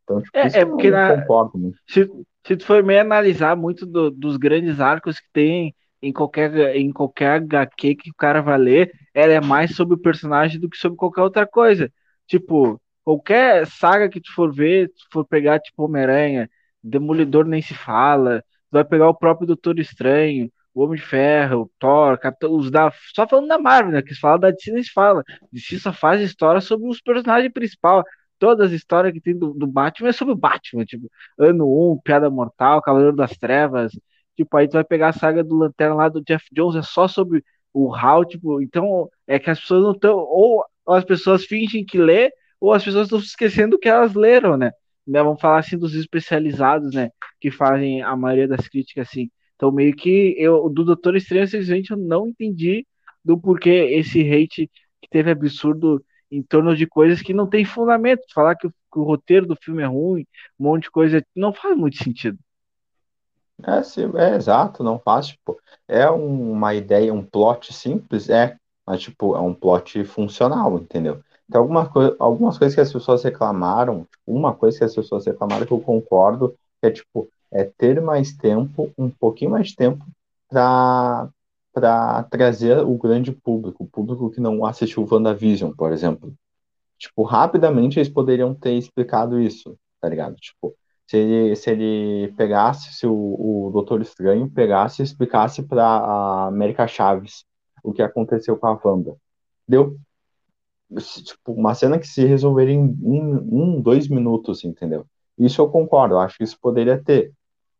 Então, 0.03 0.21
tipo, 0.21 0.37
é, 0.37 0.59
é 0.59 0.65
porque 0.65 0.91
na... 0.91 1.21
concordo 1.21 1.57
muito. 1.57 1.77
Se, 1.87 2.09
se 2.45 2.57
tu 2.57 2.65
for 2.65 2.83
meio 2.83 3.01
analisar 3.01 3.55
muito 3.55 3.85
do, 3.85 4.11
dos 4.11 4.37
grandes 4.37 4.79
arcos 4.79 5.19
que 5.19 5.27
tem 5.33 5.75
em 6.01 6.13
qualquer, 6.13 6.75
em 6.75 6.91
qualquer 6.91 7.31
HQ 7.41 7.95
que 7.95 8.09
o 8.11 8.15
cara 8.15 8.41
vai 8.41 8.57
ler, 8.57 8.91
ela 9.13 9.33
é 9.33 9.41
mais 9.41 9.75
sobre 9.75 9.95
o 9.95 9.97
personagem 10.01 10.59
do 10.59 10.69
que 10.69 10.77
sobre 10.77 10.97
qualquer 10.97 11.21
outra 11.21 11.47
coisa. 11.47 11.91
Tipo, 12.27 12.81
qualquer 13.03 13.67
saga 13.67 14.09
que 14.09 14.21
tu 14.21 14.33
for 14.33 14.53
ver, 14.53 14.89
se 14.95 15.05
for 15.11 15.25
pegar, 15.25 15.59
tipo, 15.59 15.83
Homem-Aranha, 15.83 16.49
Demolidor 16.83 17.45
nem 17.45 17.61
se 17.61 17.73
fala, 17.73 18.41
tu 18.69 18.73
vai 18.73 18.85
pegar 18.85 19.09
o 19.09 19.15
próprio 19.15 19.47
Doutor 19.47 19.79
Estranho, 19.79 20.51
o 20.73 20.83
Homem 20.83 20.97
de 20.97 21.03
Ferro, 21.05 21.71
Thor, 21.79 22.17
Capitão, 22.19 22.53
os 22.53 22.69
da, 22.69 22.91
só 23.15 23.27
falando 23.27 23.47
da 23.47 23.57
Marvel, 23.57 23.93
né, 23.93 24.01
que 24.01 24.13
se 24.13 24.19
fala 24.19 24.37
da 24.37 24.51
DC 24.51 24.71
nem 24.71 24.83
se 24.83 24.91
fala. 24.91 25.23
DC 25.51 25.79
só 25.79 25.93
faz 25.93 26.21
história 26.21 26.61
sobre 26.61 26.87
os 26.89 27.01
personagens 27.01 27.51
principais. 27.53 28.03
Todas 28.37 28.67
as 28.67 28.73
histórias 28.73 29.13
que 29.13 29.21
tem 29.21 29.37
do, 29.37 29.53
do 29.53 29.65
Batman 29.65 30.09
é 30.09 30.11
sobre 30.11 30.33
o 30.33 30.37
Batman, 30.37 30.83
tipo, 30.85 31.09
Ano 31.39 31.93
1, 31.93 32.01
Piada 32.03 32.29
Mortal, 32.29 32.81
Cavaleiro 32.81 33.15
das 33.15 33.31
Trevas, 33.37 33.93
Tipo, 34.35 34.57
aí 34.57 34.67
tu 34.67 34.73
vai 34.73 34.83
pegar 34.83 35.09
a 35.09 35.13
saga 35.13 35.43
do 35.43 35.55
Lanterna 35.55 35.95
lá 35.95 36.09
do 36.09 36.21
Jeff 36.23 36.45
Jones, 36.51 36.75
é 36.75 36.81
só 36.81 37.07
sobre 37.07 37.43
o 37.73 37.93
Hal, 37.93 38.25
tipo, 38.25 38.61
então 38.61 39.09
é 39.27 39.39
que 39.39 39.49
as 39.49 39.59
pessoas 39.59 39.83
não 39.83 39.91
estão, 39.91 40.17
ou 40.17 40.63
as 40.87 41.03
pessoas 41.03 41.45
fingem 41.45 41.85
que 41.85 41.97
lê, 41.97 42.31
ou 42.59 42.73
as 42.73 42.83
pessoas 42.83 43.05
estão 43.07 43.19
esquecendo 43.19 43.79
que 43.79 43.89
elas 43.89 44.13
leram, 44.13 44.57
né? 44.57 44.71
né? 45.05 45.23
Vamos 45.23 45.41
falar 45.41 45.59
assim 45.59 45.77
dos 45.77 45.93
especializados, 45.95 46.93
né? 46.93 47.11
Que 47.39 47.51
fazem 47.51 48.01
a 48.01 48.15
maioria 48.15 48.47
das 48.47 48.67
críticas, 48.67 49.07
assim. 49.09 49.29
Então, 49.55 49.71
meio 49.71 49.95
que 49.95 50.35
eu, 50.37 50.69
do 50.69 50.83
Doutor 50.83 51.15
Estranho, 51.15 51.47
simplesmente 51.47 51.91
eu 51.91 51.97
não 51.97 52.27
entendi 52.27 52.85
do 53.23 53.39
porquê 53.39 53.69
esse 53.69 54.21
hate 54.21 54.69
que 55.01 55.09
teve 55.09 55.31
absurdo 55.31 56.03
em 56.31 56.41
torno 56.43 56.75
de 56.75 56.85
coisas 56.87 57.21
que 57.21 57.33
não 57.33 57.47
tem 57.47 57.63
fundamento. 57.65 58.21
Falar 58.33 58.55
que 58.55 58.67
o, 58.67 58.71
que 58.71 58.99
o 58.99 59.03
roteiro 59.03 59.45
do 59.45 59.55
filme 59.55 59.83
é 59.83 59.85
ruim, 59.85 60.25
um 60.59 60.65
monte 60.65 60.83
de 60.83 60.91
coisa, 60.91 61.25
não 61.35 61.53
faz 61.53 61.77
muito 61.77 61.97
sentido. 62.03 62.37
É, 63.63 63.81
sim, 63.83 64.11
é 64.17 64.35
exato, 64.35 64.83
não 64.83 64.99
faz, 64.99 65.27
tipo, 65.27 65.57
é 65.87 66.09
uma 66.09 66.73
ideia, 66.73 67.13
um 67.13 67.23
plot 67.25 67.73
simples, 67.73 68.29
é, 68.29 68.57
mas, 68.85 69.01
tipo, 69.01 69.35
é 69.35 69.39
um 69.39 69.53
plot 69.53 70.03
funcional, 70.03 70.77
entendeu? 70.77 71.21
Tem 71.49 71.59
algumas, 71.59 71.87
coi 71.89 72.15
algumas 72.19 72.57
coisas 72.57 72.75
que 72.75 72.81
as 72.81 72.91
pessoas 72.91 73.23
reclamaram, 73.23 74.05
uma 74.27 74.53
coisa 74.53 74.77
que 74.77 74.83
as 74.83 74.93
pessoas 74.93 75.25
reclamaram 75.25 75.65
que 75.65 75.71
eu 75.71 75.79
concordo, 75.79 76.49
que 76.81 76.87
é, 76.87 76.91
tipo, 76.91 77.29
é 77.51 77.63
ter 77.63 78.01
mais 78.01 78.33
tempo, 78.35 78.91
um 78.97 79.09
pouquinho 79.09 79.51
mais 79.51 79.69
de 79.69 79.75
tempo 79.75 80.05
para 80.49 81.29
para 81.73 82.23
trazer 82.23 82.77
o 82.85 82.97
grande 82.97 83.33
público, 83.33 83.83
o 83.83 83.87
público 83.87 84.31
que 84.31 84.39
não 84.39 84.65
assistiu 84.65 85.05
WandaVision, 85.11 85.73
por 85.73 85.91
exemplo. 85.91 86.33
Tipo, 86.97 87.23
rapidamente 87.23 87.99
eles 87.99 88.09
poderiam 88.09 88.53
ter 88.53 88.73
explicado 88.75 89.39
isso, 89.39 89.77
tá 89.99 90.07
ligado? 90.07 90.35
Tipo, 90.37 90.73
se 91.07 91.17
ele, 91.17 91.55
se 91.55 91.69
ele 91.69 92.33
pegasse, 92.35 92.93
se 92.93 93.05
o, 93.05 93.13
o 93.13 93.69
Doutor 93.71 94.01
Estranho 94.01 94.49
pegasse 94.49 95.01
e 95.01 95.05
explicasse 95.05 95.63
para 95.63 95.83
a 95.83 96.47
América 96.47 96.87
Chaves 96.87 97.45
o 97.83 97.93
que 97.93 98.01
aconteceu 98.01 98.57
com 98.57 98.67
a 98.67 98.79
Wanda. 98.83 99.15
Deu 99.67 99.97
tipo, 101.23 101.53
uma 101.53 101.75
cena 101.75 101.99
que 101.99 102.07
se 102.07 102.25
resolveria 102.25 102.75
em 102.75 102.95
um, 103.01 103.49
um, 103.51 103.81
dois 103.81 104.07
minutos, 104.07 104.63
entendeu? 104.63 105.05
Isso 105.37 105.61
eu 105.61 105.69
concordo, 105.69 106.15
eu 106.15 106.19
acho 106.19 106.37
que 106.37 106.43
isso 106.43 106.59
poderia 106.59 107.01
ter. 107.01 107.31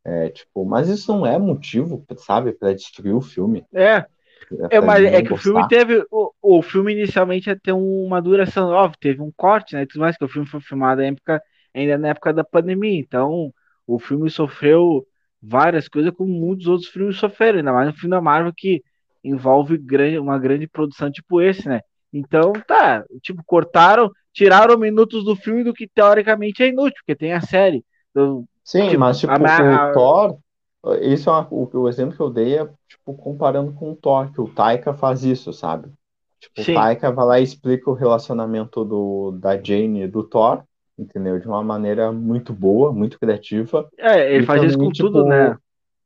É, 0.03 0.29
tipo, 0.29 0.63
mas 0.65 0.87
isso 0.87 1.11
não 1.11 1.25
é 1.25 1.37
motivo, 1.39 2.05
sabe, 2.17 2.51
para 2.51 2.73
destruir 2.73 3.15
o 3.15 3.21
filme. 3.21 3.65
É. 3.73 4.05
É, 4.69 4.79
mas 4.79 5.03
é 5.03 5.23
que 5.23 5.29
gostar. 5.29 5.33
o 5.33 5.37
filme 5.37 5.67
teve. 5.67 6.05
O, 6.11 6.31
o 6.39 6.61
filme 6.61 6.93
inicialmente 6.93 7.49
ia 7.49 7.59
ter 7.59 7.71
uma 7.71 8.21
duração, 8.21 8.69
óbvio, 8.69 8.99
teve 8.99 9.19
um 9.19 9.31
corte, 9.35 9.73
né? 9.73 9.87
Tudo 9.87 10.01
mais, 10.01 10.15
que 10.15 10.23
o 10.23 10.27
filme 10.27 10.47
foi 10.47 10.59
filmado 10.61 11.01
na 11.01 11.07
época 11.07 11.41
ainda 11.75 11.97
na 11.97 12.09
época 12.09 12.33
da 12.33 12.43
pandemia. 12.43 12.99
Então, 12.99 13.53
o 13.85 13.99
filme 13.99 14.29
sofreu 14.29 15.05
várias 15.41 15.87
coisas 15.87 16.11
como 16.13 16.31
muitos 16.31 16.67
outros 16.67 16.89
filmes 16.89 17.17
sofreram, 17.17 17.59
ainda 17.59 17.73
mais 17.73 17.87
no 17.87 17.93
filme 17.93 18.09
da 18.09 18.21
Marvel 18.21 18.53
que 18.55 18.81
envolve 19.23 19.77
grande, 19.77 20.17
uma 20.17 20.39
grande 20.39 20.67
produção 20.67 21.11
tipo 21.11 21.41
esse, 21.41 21.67
né? 21.67 21.81
Então, 22.13 22.53
tá, 22.65 23.03
tipo, 23.21 23.43
cortaram, 23.45 24.09
tiraram 24.31 24.77
minutos 24.77 25.25
do 25.25 25.35
filme 25.35 25.63
do 25.63 25.73
que 25.73 25.87
teoricamente 25.87 26.63
é 26.63 26.69
inútil, 26.69 26.95
porque 26.99 27.15
tem 27.15 27.33
a 27.33 27.41
série. 27.41 27.83
Então, 28.11 28.45
Sim, 28.63 28.87
tipo, 28.87 28.99
mas 28.99 29.19
tipo, 29.19 29.33
a, 29.33 29.89
o 29.89 29.93
Thor, 29.93 30.37
isso 31.01 31.29
é 31.29 31.33
uma, 31.33 31.47
o, 31.51 31.69
o, 31.73 31.89
exemplo 31.89 32.15
que 32.15 32.21
eu 32.21 32.29
dei 32.29 32.57
é 32.57 32.69
tipo 32.87 33.13
comparando 33.15 33.73
com 33.73 33.91
o 33.91 33.95
Thor, 33.95 34.31
que 34.31 34.39
o 34.39 34.47
Taika 34.47 34.93
faz 34.93 35.23
isso, 35.23 35.51
sabe? 35.51 35.89
Tipo, 36.39 36.63
Sim. 36.63 36.71
o 36.71 36.75
Taika 36.75 37.11
vai 37.11 37.25
lá 37.25 37.39
e 37.39 37.43
explica 37.43 37.89
o 37.89 37.93
relacionamento 37.93 38.85
do, 38.85 39.31
da 39.31 39.61
Jane 39.61 40.03
e 40.03 40.07
do 40.07 40.23
Thor, 40.23 40.63
entendeu? 40.97 41.39
De 41.39 41.47
uma 41.47 41.63
maneira 41.63 42.11
muito 42.11 42.53
boa, 42.53 42.91
muito 42.91 43.19
criativa. 43.19 43.89
É, 43.97 44.33
ele 44.33 44.45
faz 44.45 44.61
também, 44.61 44.69
isso 44.69 44.77
com 44.77 44.91
tipo, 44.91 45.07
tudo, 45.09 45.25
né? 45.25 45.57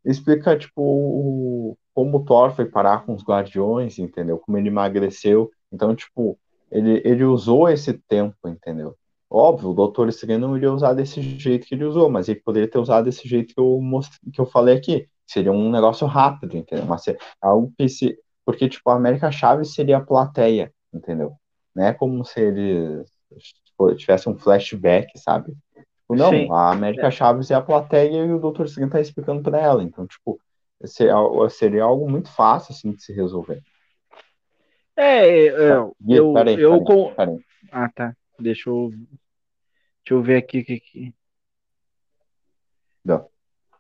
Explica, 0.04 0.58
tipo, 0.58 1.78
como 1.94 2.18
o 2.18 2.24
Thor 2.24 2.52
foi 2.52 2.66
parar 2.66 3.06
com 3.06 3.14
os 3.14 3.24
Guardiões, 3.24 4.00
entendeu? 4.00 4.38
Como 4.40 4.58
ele 4.58 4.70
emagreceu. 4.70 5.52
Então, 5.72 5.96
tipo, 5.96 6.38
ele, 6.72 7.02
ele 7.06 7.24
usou 7.24 7.70
esse 7.70 7.94
tempo, 7.94 8.36
entendeu? 8.48 8.96
Óbvio, 9.30 9.70
o 9.70 9.74
Doutor 9.74 10.10
Estranho 10.10 10.40
não 10.40 10.58
iria 10.58 10.74
usar 10.74 10.94
desse 10.94 11.22
jeito 11.22 11.68
que 11.68 11.76
ele 11.76 11.86
usou, 11.86 12.10
mas 12.10 12.28
ele 12.28 12.40
poderia 12.40 12.70
ter 12.70 12.80
usado 12.80 13.06
desse 13.06 13.28
jeito 13.28 13.54
que 13.54 13.60
eu, 13.60 13.80
most... 13.80 14.18
que 14.34 14.42
eu 14.42 14.46
falei 14.46 14.76
aqui. 14.76 15.08
Seria 15.28 15.52
um 15.52 15.70
negócio 15.70 16.08
rápido, 16.08 16.58
entendeu? 16.58 16.86
Mas 16.86 17.08
é 17.08 17.16
algo 17.40 17.72
que 17.78 17.88
se. 17.88 18.18
Porque, 18.44 18.68
tipo, 18.68 18.90
a 18.90 18.96
América 18.96 19.32
Chaves 19.32 19.76
seria 19.76 19.98
a 19.98 20.02
plateia, 20.02 20.74
entendeu? 20.92 21.34
Não 21.76 21.86
é 21.86 21.94
como 21.94 22.26
se 22.26 22.40
ele 22.42 23.04
tivesse 23.96 24.30
um 24.30 24.38
flashback, 24.38 25.18
sabe? 25.18 25.56
Tipo, 26.10 26.16
não, 26.16 26.32
Sim. 26.32 26.52
a 26.52 26.72
América 26.72 27.12
Chaves 27.12 27.52
é 27.52 27.56
a 27.56 27.62
plateia 27.62 28.26
e 28.26 28.32
o 28.32 28.40
Doutor 28.40 28.66
Estranho 28.66 28.90
tá 28.90 29.00
explicando 29.00 29.44
para 29.44 29.60
ela. 29.60 29.84
Então, 29.84 30.08
tipo, 30.08 30.40
seria, 30.84 31.16
seria 31.50 31.84
algo 31.84 32.10
muito 32.10 32.32
fácil, 32.32 32.74
assim, 32.74 32.94
de 32.94 33.04
se 33.04 33.14
resolver. 33.14 33.62
É, 34.96 35.26
eu. 35.30 35.96
eu, 36.08 36.34
peraí, 36.34 36.60
eu 36.60 36.72
peraí, 36.72 36.86
com... 36.86 37.14
Peraí. 37.14 37.40
Ah, 37.72 37.90
tá. 37.94 38.14
Deixa 38.40 38.70
eu. 38.70 38.90
Deixa 38.90 40.12
eu 40.12 40.22
ver 40.22 40.38
aqui 40.38 40.60
o 40.60 40.66
que. 40.66 40.80
que... 40.80 41.14
Não. 43.06 43.30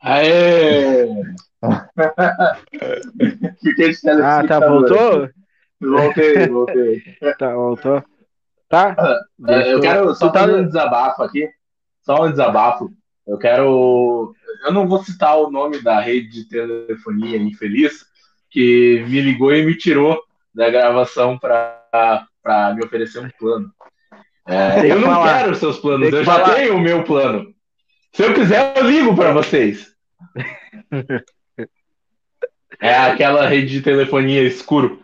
Aê! 0.01 1.07
Fiquei 3.61 3.91
Ah, 4.23 4.47
tá, 4.47 4.59
voltou? 4.59 5.29
Voltei, 5.81 6.47
voltei. 6.47 7.03
Tá, 7.37 7.53
voltou. 7.53 8.03
Tá? 8.69 8.95
É, 9.47 9.73
eu 9.73 9.81
quero 9.81 10.13
só 10.13 10.29
tá... 10.29 10.45
um 10.45 10.65
desabafo 10.65 11.23
aqui. 11.23 11.49
Só 12.03 12.23
um 12.23 12.29
desabafo. 12.29 12.89
Eu 13.27 13.37
quero. 13.37 14.33
Eu 14.63 14.71
não 14.71 14.87
vou 14.87 15.03
citar 15.03 15.37
o 15.37 15.49
nome 15.49 15.81
da 15.81 15.99
rede 15.99 16.29
de 16.29 16.47
telefonia 16.47 17.37
infeliz 17.37 18.05
que 18.49 19.03
me 19.07 19.21
ligou 19.21 19.53
e 19.53 19.65
me 19.65 19.75
tirou 19.75 20.21
da 20.53 20.69
gravação 20.69 21.37
para 21.37 22.27
me 22.75 22.83
oferecer 22.83 23.19
um 23.19 23.29
plano. 23.39 23.71
É, 24.47 24.91
eu 24.91 24.99
não 24.99 25.09
falar. 25.09 25.39
quero 25.39 25.55
seus 25.55 25.77
planos, 25.77 26.11
eu 26.11 26.23
já 26.23 26.55
tenho 26.55 26.75
o 26.75 26.79
meu 26.79 27.03
plano. 27.03 27.53
Se 28.11 28.23
eu 28.23 28.33
quiser, 28.33 28.75
eu 28.77 28.89
ligo 28.89 29.15
para 29.15 29.33
vocês. 29.33 29.93
É 32.81 32.95
aquela 32.95 33.45
rede 33.45 33.73
de 33.73 33.81
telefonia 33.81 34.41
escuro. 34.41 35.03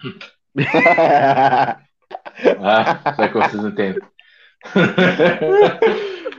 ah, 2.60 3.14
só 3.14 3.28
que 3.28 3.34
vocês 3.34 3.64
entendem. 3.64 4.02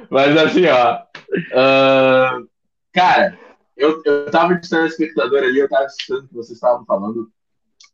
Mas 0.09 0.37
assim, 0.37 0.65
ó. 0.67 1.03
Uh, 1.51 2.49
cara, 2.91 3.37
eu, 3.77 4.01
eu 4.05 4.31
tava 4.31 4.55
de 4.55 4.65
espectador 4.65 5.43
ali, 5.43 5.59
eu 5.59 5.69
tava 5.69 5.85
assistindo 5.85 6.19
o 6.19 6.27
que 6.27 6.33
vocês 6.33 6.57
estavam 6.57 6.85
falando. 6.85 7.31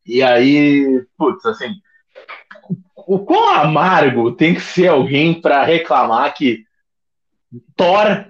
E 0.05 0.21
aí, 0.23 1.05
putz, 1.17 1.45
assim, 1.45 1.75
o 2.95 3.19
quão 3.19 3.49
amargo 3.49 4.31
tem 4.31 4.53
que 4.53 4.61
ser 4.61 4.87
alguém 4.87 5.39
para 5.39 5.63
reclamar 5.63 6.33
que 6.33 6.63
Thor 7.75 8.25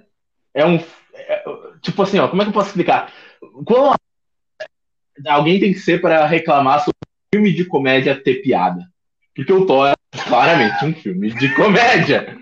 é 0.54 0.66
um. 0.66 0.80
É, 1.14 1.44
tipo 1.82 2.02
assim, 2.02 2.20
ó, 2.20 2.28
como 2.28 2.42
é 2.42 2.46
que 2.46 2.50
eu 2.50 2.54
posso 2.54 2.70
explicar? 2.70 3.12
Quão 3.66 3.94
alguém 5.28 5.60
tem 5.60 5.74
que 5.74 5.80
ser 5.80 6.02
para 6.02 6.26
reclamar 6.26 6.80
sobre 6.80 6.98
um 7.06 7.38
filme 7.38 7.54
de 7.54 7.66
comédia 7.66 8.22
ter 8.22 8.42
piada? 8.42 8.82
Porque 9.36 9.52
o 9.52 9.66
Thor 9.66 9.90
é 9.90 9.96
claramente 10.28 10.86
um 10.86 10.94
filme 10.94 11.34
de 11.34 11.54
comédia. 11.56 12.38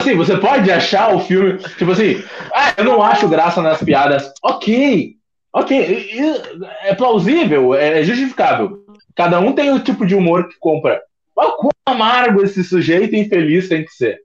Assim, 0.00 0.16
você 0.16 0.36
pode 0.36 0.70
achar 0.70 1.14
o 1.14 1.20
filme, 1.20 1.58
tipo 1.78 1.92
assim, 1.92 2.22
ah, 2.52 2.74
eu 2.76 2.84
não 2.84 3.02
acho 3.02 3.28
graça 3.28 3.62
nas 3.62 3.82
piadas. 3.82 4.32
Ok, 4.42 5.14
ok, 5.52 6.10
é 6.82 6.94
plausível, 6.94 7.74
é 7.74 8.02
justificável. 8.02 8.84
Cada 9.14 9.40
um 9.40 9.52
tem 9.52 9.70
o 9.72 9.80
tipo 9.80 10.04
de 10.04 10.14
humor 10.14 10.48
que 10.48 10.56
compra. 10.58 11.00
Mas 11.36 11.54
quão 11.56 11.70
amargo 11.86 12.42
esse 12.42 12.62
sujeito 12.64 13.16
infeliz 13.16 13.68
tem 13.68 13.84
que 13.84 13.92
ser. 13.92 14.18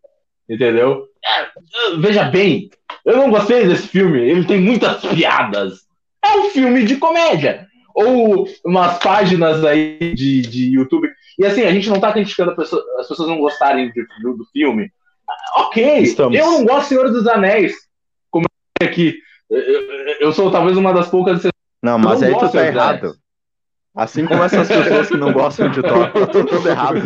Entendeu? 0.50 1.06
É, 1.24 2.00
veja 2.00 2.24
bem, 2.26 2.70
eu 3.06 3.18
não 3.18 3.30
gostei 3.30 3.68
desse 3.68 3.88
filme. 3.88 4.20
Ele 4.20 4.46
tem 4.46 4.60
muitas 4.60 5.02
piadas. 5.06 5.88
É 6.24 6.38
um 6.38 6.50
filme 6.50 6.84
de 6.86 6.98
comédia. 6.98 7.68
Ou 7.94 8.48
umas 8.66 8.98
páginas 9.00 9.64
aí 9.64 10.14
de, 10.14 10.42
de 10.42 10.74
YouTube. 10.74 11.10
E 11.38 11.46
assim, 11.46 11.64
a 11.64 11.72
gente 11.72 11.90
não 11.90 12.00
tá 12.00 12.12
criticando 12.12 12.56
pessoa, 12.56 12.84
as 13.00 13.08
pessoas 13.08 13.30
não 13.30 13.38
gostarem 13.38 13.92
do, 14.22 14.38
do 14.38 14.46
filme. 14.46 14.92
Ok, 15.58 16.00
Estamos. 16.00 16.38
eu 16.38 16.46
não 16.46 16.66
gosto 16.66 16.86
do 16.86 16.88
Senhor 16.90 17.12
dos 17.12 17.28
Anéis. 17.28 17.74
Como 18.32 18.46
eu 18.82 18.88
aqui. 18.88 19.16
Eu, 19.50 19.62
eu 20.20 20.34
sou 20.34 20.52
talvez 20.52 20.78
uma 20.78 20.94
das 20.94 21.08
poucas. 21.10 21.44
Não, 21.82 22.00
mas 22.00 22.24
aí 22.24 22.38
tu 22.38 22.52
tá 22.52 22.66
errado. 22.66 23.16
Assim 23.96 24.26
como 24.26 24.44
essas 24.44 24.68
pessoas 24.68 25.08
que 25.08 25.18
não 25.18 25.34
gostam 25.34 25.72
de 25.72 25.82
Thor, 25.82 26.12
tá 26.12 26.28
tudo 26.28 26.50
errado. 26.70 27.02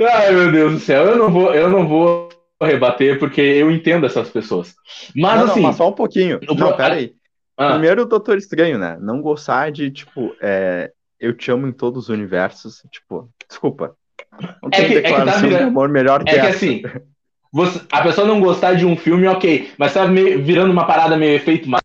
Ai, 0.00 0.32
meu 0.32 0.52
Deus 0.52 0.72
do 0.74 0.78
céu, 0.78 1.06
eu 1.06 1.16
não 1.16 1.30
vou, 1.30 1.54
eu 1.54 1.68
não 1.68 1.86
vou 1.86 2.28
rebater 2.62 3.18
porque 3.18 3.40
eu 3.40 3.70
entendo 3.70 4.06
essas 4.06 4.30
pessoas. 4.30 4.74
Mas 5.16 5.36
não, 5.36 5.44
assim. 5.46 5.60
Não, 5.60 5.68
mas 5.68 5.76
só 5.76 5.88
um 5.88 5.92
pouquinho. 5.92 6.38
Não, 6.46 6.56
pro... 6.56 6.76
pera 6.76 6.94
aí. 6.94 7.12
Ah. 7.56 7.72
Primeiro, 7.72 8.02
o 8.02 8.06
Doutor 8.06 8.38
Estranho, 8.38 8.78
né? 8.78 8.96
Não 9.00 9.20
gostar 9.20 9.70
de, 9.70 9.90
tipo, 9.90 10.34
é, 10.40 10.92
eu 11.20 11.36
te 11.36 11.50
amo 11.50 11.68
em 11.68 11.72
todos 11.72 12.04
os 12.04 12.08
universos. 12.08 12.82
Tipo, 12.90 13.28
desculpa. 13.48 13.94
Não 14.62 14.70
tem 14.70 14.84
é 14.84 14.88
que, 14.88 14.94
declaração 14.94 15.44
é 15.44 15.48
que 15.48 15.54
tá 15.54 15.58
de 15.58 15.64
amor 15.64 15.88
melhor 15.88 16.24
que 16.24 16.30
É 16.30 16.34
que 16.34 16.38
essa. 16.40 16.56
assim, 16.56 16.82
você, 17.52 17.80
a 17.90 18.02
pessoa 18.02 18.26
não 18.26 18.40
gostar 18.40 18.74
de 18.74 18.86
um 18.86 18.96
filme, 18.96 19.26
ok. 19.26 19.72
Mas 19.76 19.92
tá 19.92 20.06
meio, 20.06 20.42
virando 20.42 20.72
uma 20.72 20.86
parada 20.86 21.16
meio 21.16 21.34
efeito 21.34 21.68
mata, 21.68 21.84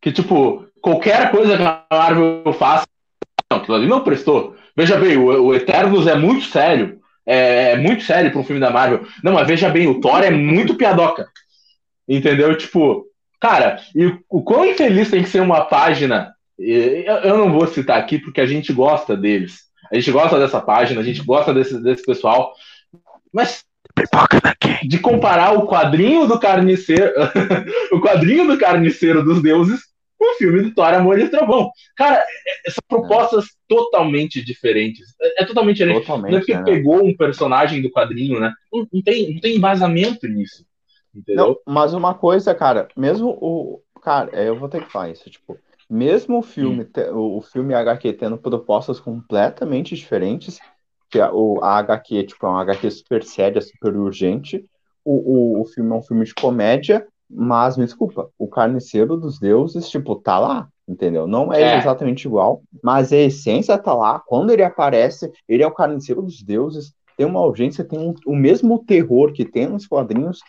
que, 0.00 0.12
tipo, 0.12 0.66
qualquer 0.80 1.30
coisa 1.30 1.56
que 1.56 1.62
a 1.62 1.84
Marvel 1.90 2.52
faça, 2.52 2.86
não, 3.50 3.58
aquilo 3.58 3.76
ali 3.76 3.86
não 3.86 4.04
prestou. 4.04 4.56
Veja 4.76 4.96
bem, 4.96 5.16
o, 5.16 5.46
o 5.46 5.54
Eternos 5.54 6.06
é 6.06 6.14
muito 6.14 6.44
sério. 6.46 7.00
É, 7.26 7.72
é 7.72 7.76
muito 7.76 8.02
sério 8.04 8.30
para 8.30 8.40
um 8.40 8.44
filme 8.44 8.60
da 8.60 8.70
Marvel. 8.70 9.06
Não, 9.22 9.32
mas 9.32 9.46
veja 9.46 9.68
bem, 9.68 9.88
o 9.88 10.00
Thor 10.00 10.22
é 10.22 10.30
muito 10.30 10.74
piadoca. 10.74 11.28
Entendeu? 12.08 12.56
Tipo, 12.56 13.06
cara, 13.40 13.78
e 13.94 14.06
o 14.28 14.42
quão 14.42 14.66
infeliz 14.66 15.10
tem 15.10 15.22
que 15.22 15.28
ser 15.28 15.40
uma 15.40 15.64
página. 15.64 16.34
Eu, 16.60 17.38
não 17.38 17.52
vou 17.52 17.66
citar 17.66 17.98
aqui 17.98 18.18
porque 18.18 18.40
a 18.40 18.46
gente 18.46 18.72
gosta 18.72 19.16
deles. 19.16 19.62
A 19.90 19.94
gente 19.94 20.12
gosta 20.12 20.38
dessa 20.38 20.60
página, 20.60 21.00
a 21.00 21.04
gente 21.04 21.22
gosta 21.22 21.54
desse, 21.54 21.82
desse 21.82 22.04
pessoal. 22.04 22.52
Mas 23.32 23.64
de 24.82 24.98
comparar 24.98 25.52
o 25.52 25.66
quadrinho 25.66 26.26
do 26.26 26.38
carniceiro, 26.38 27.12
o 27.92 28.00
quadrinho 28.00 28.46
do 28.46 28.58
carniceiro 28.58 29.24
dos 29.24 29.42
deuses 29.42 29.90
o 30.20 30.34
filme 30.34 30.62
do 30.62 30.74
Thor, 30.74 30.92
Amor 30.92 31.18
e 31.18 31.28
Trovão. 31.28 31.70
Cara, 31.96 32.16
é, 32.16 32.68
é, 32.68 32.70
são 32.70 32.82
propostas 32.86 33.46
é. 33.46 33.48
totalmente 33.66 34.44
diferentes. 34.44 35.14
É, 35.20 35.42
é 35.42 35.46
totalmente 35.46 35.78
diferente. 35.78 36.02
Totalmente, 36.02 36.30
não 36.30 36.38
é 36.38 36.40
porque 36.40 36.54
né? 36.54 36.62
pegou 36.62 37.02
um 37.02 37.16
personagem 37.16 37.80
do 37.80 37.90
quadrinho, 37.90 38.38
né? 38.38 38.52
Não, 38.70 38.86
não, 38.92 39.02
tem, 39.02 39.34
não 39.34 39.40
tem 39.40 39.56
embasamento 39.56 40.28
nisso. 40.28 40.64
Entendeu? 41.14 41.58
Não, 41.66 41.74
mas 41.74 41.94
uma 41.94 42.14
coisa, 42.14 42.54
cara, 42.54 42.88
mesmo 42.94 43.30
o. 43.40 43.82
Cara, 44.02 44.30
eu 44.42 44.56
vou 44.56 44.68
ter 44.68 44.82
que 44.84 44.92
falar 44.92 45.10
isso, 45.10 45.28
tipo, 45.28 45.58
mesmo 45.90 46.38
o 46.38 46.42
filme, 46.42 46.86
hum. 47.12 47.36
o 47.36 47.40
filme 47.42 47.74
HQ 47.74 48.12
tendo 48.12 48.38
propostas 48.38 49.00
completamente 49.00 49.96
diferentes, 49.96 50.58
que 51.10 51.20
a, 51.20 51.32
o, 51.32 51.58
a 51.62 51.78
HQ, 51.78 52.24
tipo, 52.24 52.46
é 52.46 52.48
uma 52.48 52.62
HQ 52.62 52.90
super 52.92 53.24
séria, 53.24 53.60
super 53.60 53.96
urgente, 53.96 54.64
o, 55.04 55.58
o, 55.58 55.62
o 55.62 55.64
filme 55.66 55.90
é 55.90 55.94
um 55.94 56.02
filme 56.02 56.24
de 56.24 56.34
comédia, 56.34 57.06
mas, 57.28 57.76
me 57.76 57.84
desculpa, 57.84 58.28
o 58.38 58.48
carniceiro 58.48 59.16
dos 59.16 59.38
deuses, 59.38 59.88
tipo, 59.88 60.16
tá 60.16 60.38
lá, 60.38 60.68
entendeu? 60.86 61.26
Não 61.26 61.52
é, 61.52 61.62
é, 61.62 61.78
exatamente 61.78 62.26
igual, 62.26 62.62
mas 62.82 63.12
a 63.12 63.16
essência 63.16 63.78
tá 63.78 63.94
lá. 63.94 64.20
Quando 64.20 64.50
ele 64.50 64.62
aparece, 64.62 65.30
ele 65.48 65.62
é 65.62 65.66
o 65.66 65.74
carniceiro 65.74 66.22
dos 66.22 66.42
deuses, 66.42 66.92
tem 67.16 67.26
uma 67.26 67.44
urgência, 67.44 67.84
tem 67.84 67.98
um, 67.98 68.14
o 68.26 68.34
mesmo 68.34 68.78
terror 68.84 69.32
que 69.32 69.44
tem 69.44 69.68
nos 69.68 69.86
quadrinhos, 69.86 70.40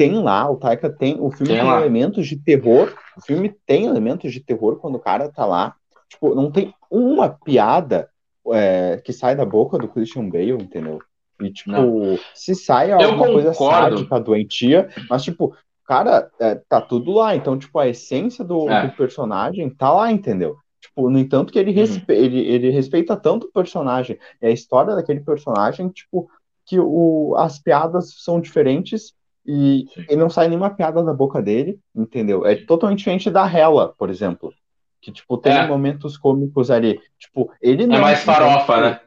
tem 0.00 0.14
lá, 0.14 0.50
o 0.50 0.56
Taika 0.56 0.88
tem, 0.88 1.20
o 1.20 1.30
filme 1.30 1.52
tem, 1.52 1.60
tem 1.60 1.68
elementos 1.68 2.26
de 2.26 2.34
terror, 2.34 2.90
o 3.18 3.20
filme 3.20 3.54
tem 3.66 3.84
elementos 3.84 4.32
de 4.32 4.40
terror 4.40 4.76
quando 4.76 4.94
o 4.94 4.98
cara 4.98 5.28
tá 5.28 5.44
lá. 5.44 5.74
Tipo, 6.08 6.34
não 6.34 6.50
tem 6.50 6.72
uma 6.90 7.28
piada 7.28 8.08
é, 8.50 8.98
que 9.04 9.12
sai 9.12 9.36
da 9.36 9.44
boca 9.44 9.76
do 9.76 9.88
Christian 9.88 10.30
Bale, 10.30 10.52
entendeu? 10.52 11.00
E, 11.38 11.52
tipo, 11.52 11.70
não. 11.70 12.18
se 12.34 12.54
sai 12.54 12.92
alguma 12.92 13.26
coisa 13.26 13.52
sádica, 13.52 14.18
doentia, 14.18 14.88
mas, 15.10 15.22
tipo, 15.22 15.54
cara, 15.84 16.30
é, 16.40 16.54
tá 16.54 16.80
tudo 16.80 17.12
lá. 17.12 17.36
Então, 17.36 17.58
tipo, 17.58 17.78
a 17.78 17.86
essência 17.86 18.42
do, 18.42 18.70
é. 18.70 18.86
do, 18.86 18.96
personagem 18.96 19.68
tá 19.68 19.92
lá, 19.92 20.10
entendeu? 20.10 20.56
Tipo, 20.80 21.10
no 21.10 21.18
entanto 21.18 21.52
que 21.52 21.58
ele, 21.58 21.72
uhum. 21.72 21.76
respe... 21.76 22.14
ele, 22.14 22.38
ele 22.38 22.70
respeita 22.70 23.14
tanto 23.18 23.48
o 23.48 23.52
personagem 23.52 24.18
e 24.40 24.46
a 24.46 24.50
história 24.50 24.96
daquele 24.96 25.20
personagem, 25.20 25.90
tipo, 25.90 26.30
que 26.64 26.80
o, 26.80 27.34
as 27.36 27.58
piadas 27.58 28.14
são 28.16 28.40
diferentes 28.40 29.12
e, 29.44 29.86
e 30.08 30.16
não 30.16 30.28
sai 30.28 30.48
nenhuma 30.48 30.70
piada 30.70 31.02
da 31.02 31.12
boca 31.12 31.40
dele, 31.42 31.78
entendeu? 31.94 32.46
É 32.46 32.54
totalmente 32.54 32.98
diferente 32.98 33.30
da 33.30 33.46
Hela, 33.46 33.94
por 33.98 34.10
exemplo. 34.10 34.52
Que, 35.00 35.10
tipo, 35.10 35.38
tem 35.38 35.52
é. 35.52 35.66
momentos 35.66 36.16
cômicos 36.18 36.70
ali. 36.70 37.00
Tipo, 37.18 37.50
ele 37.60 37.84
é 37.84 37.86
não. 37.86 37.96
É 37.96 38.00
mais 38.00 38.22
farofa, 38.22 38.80
né? 38.80 39.00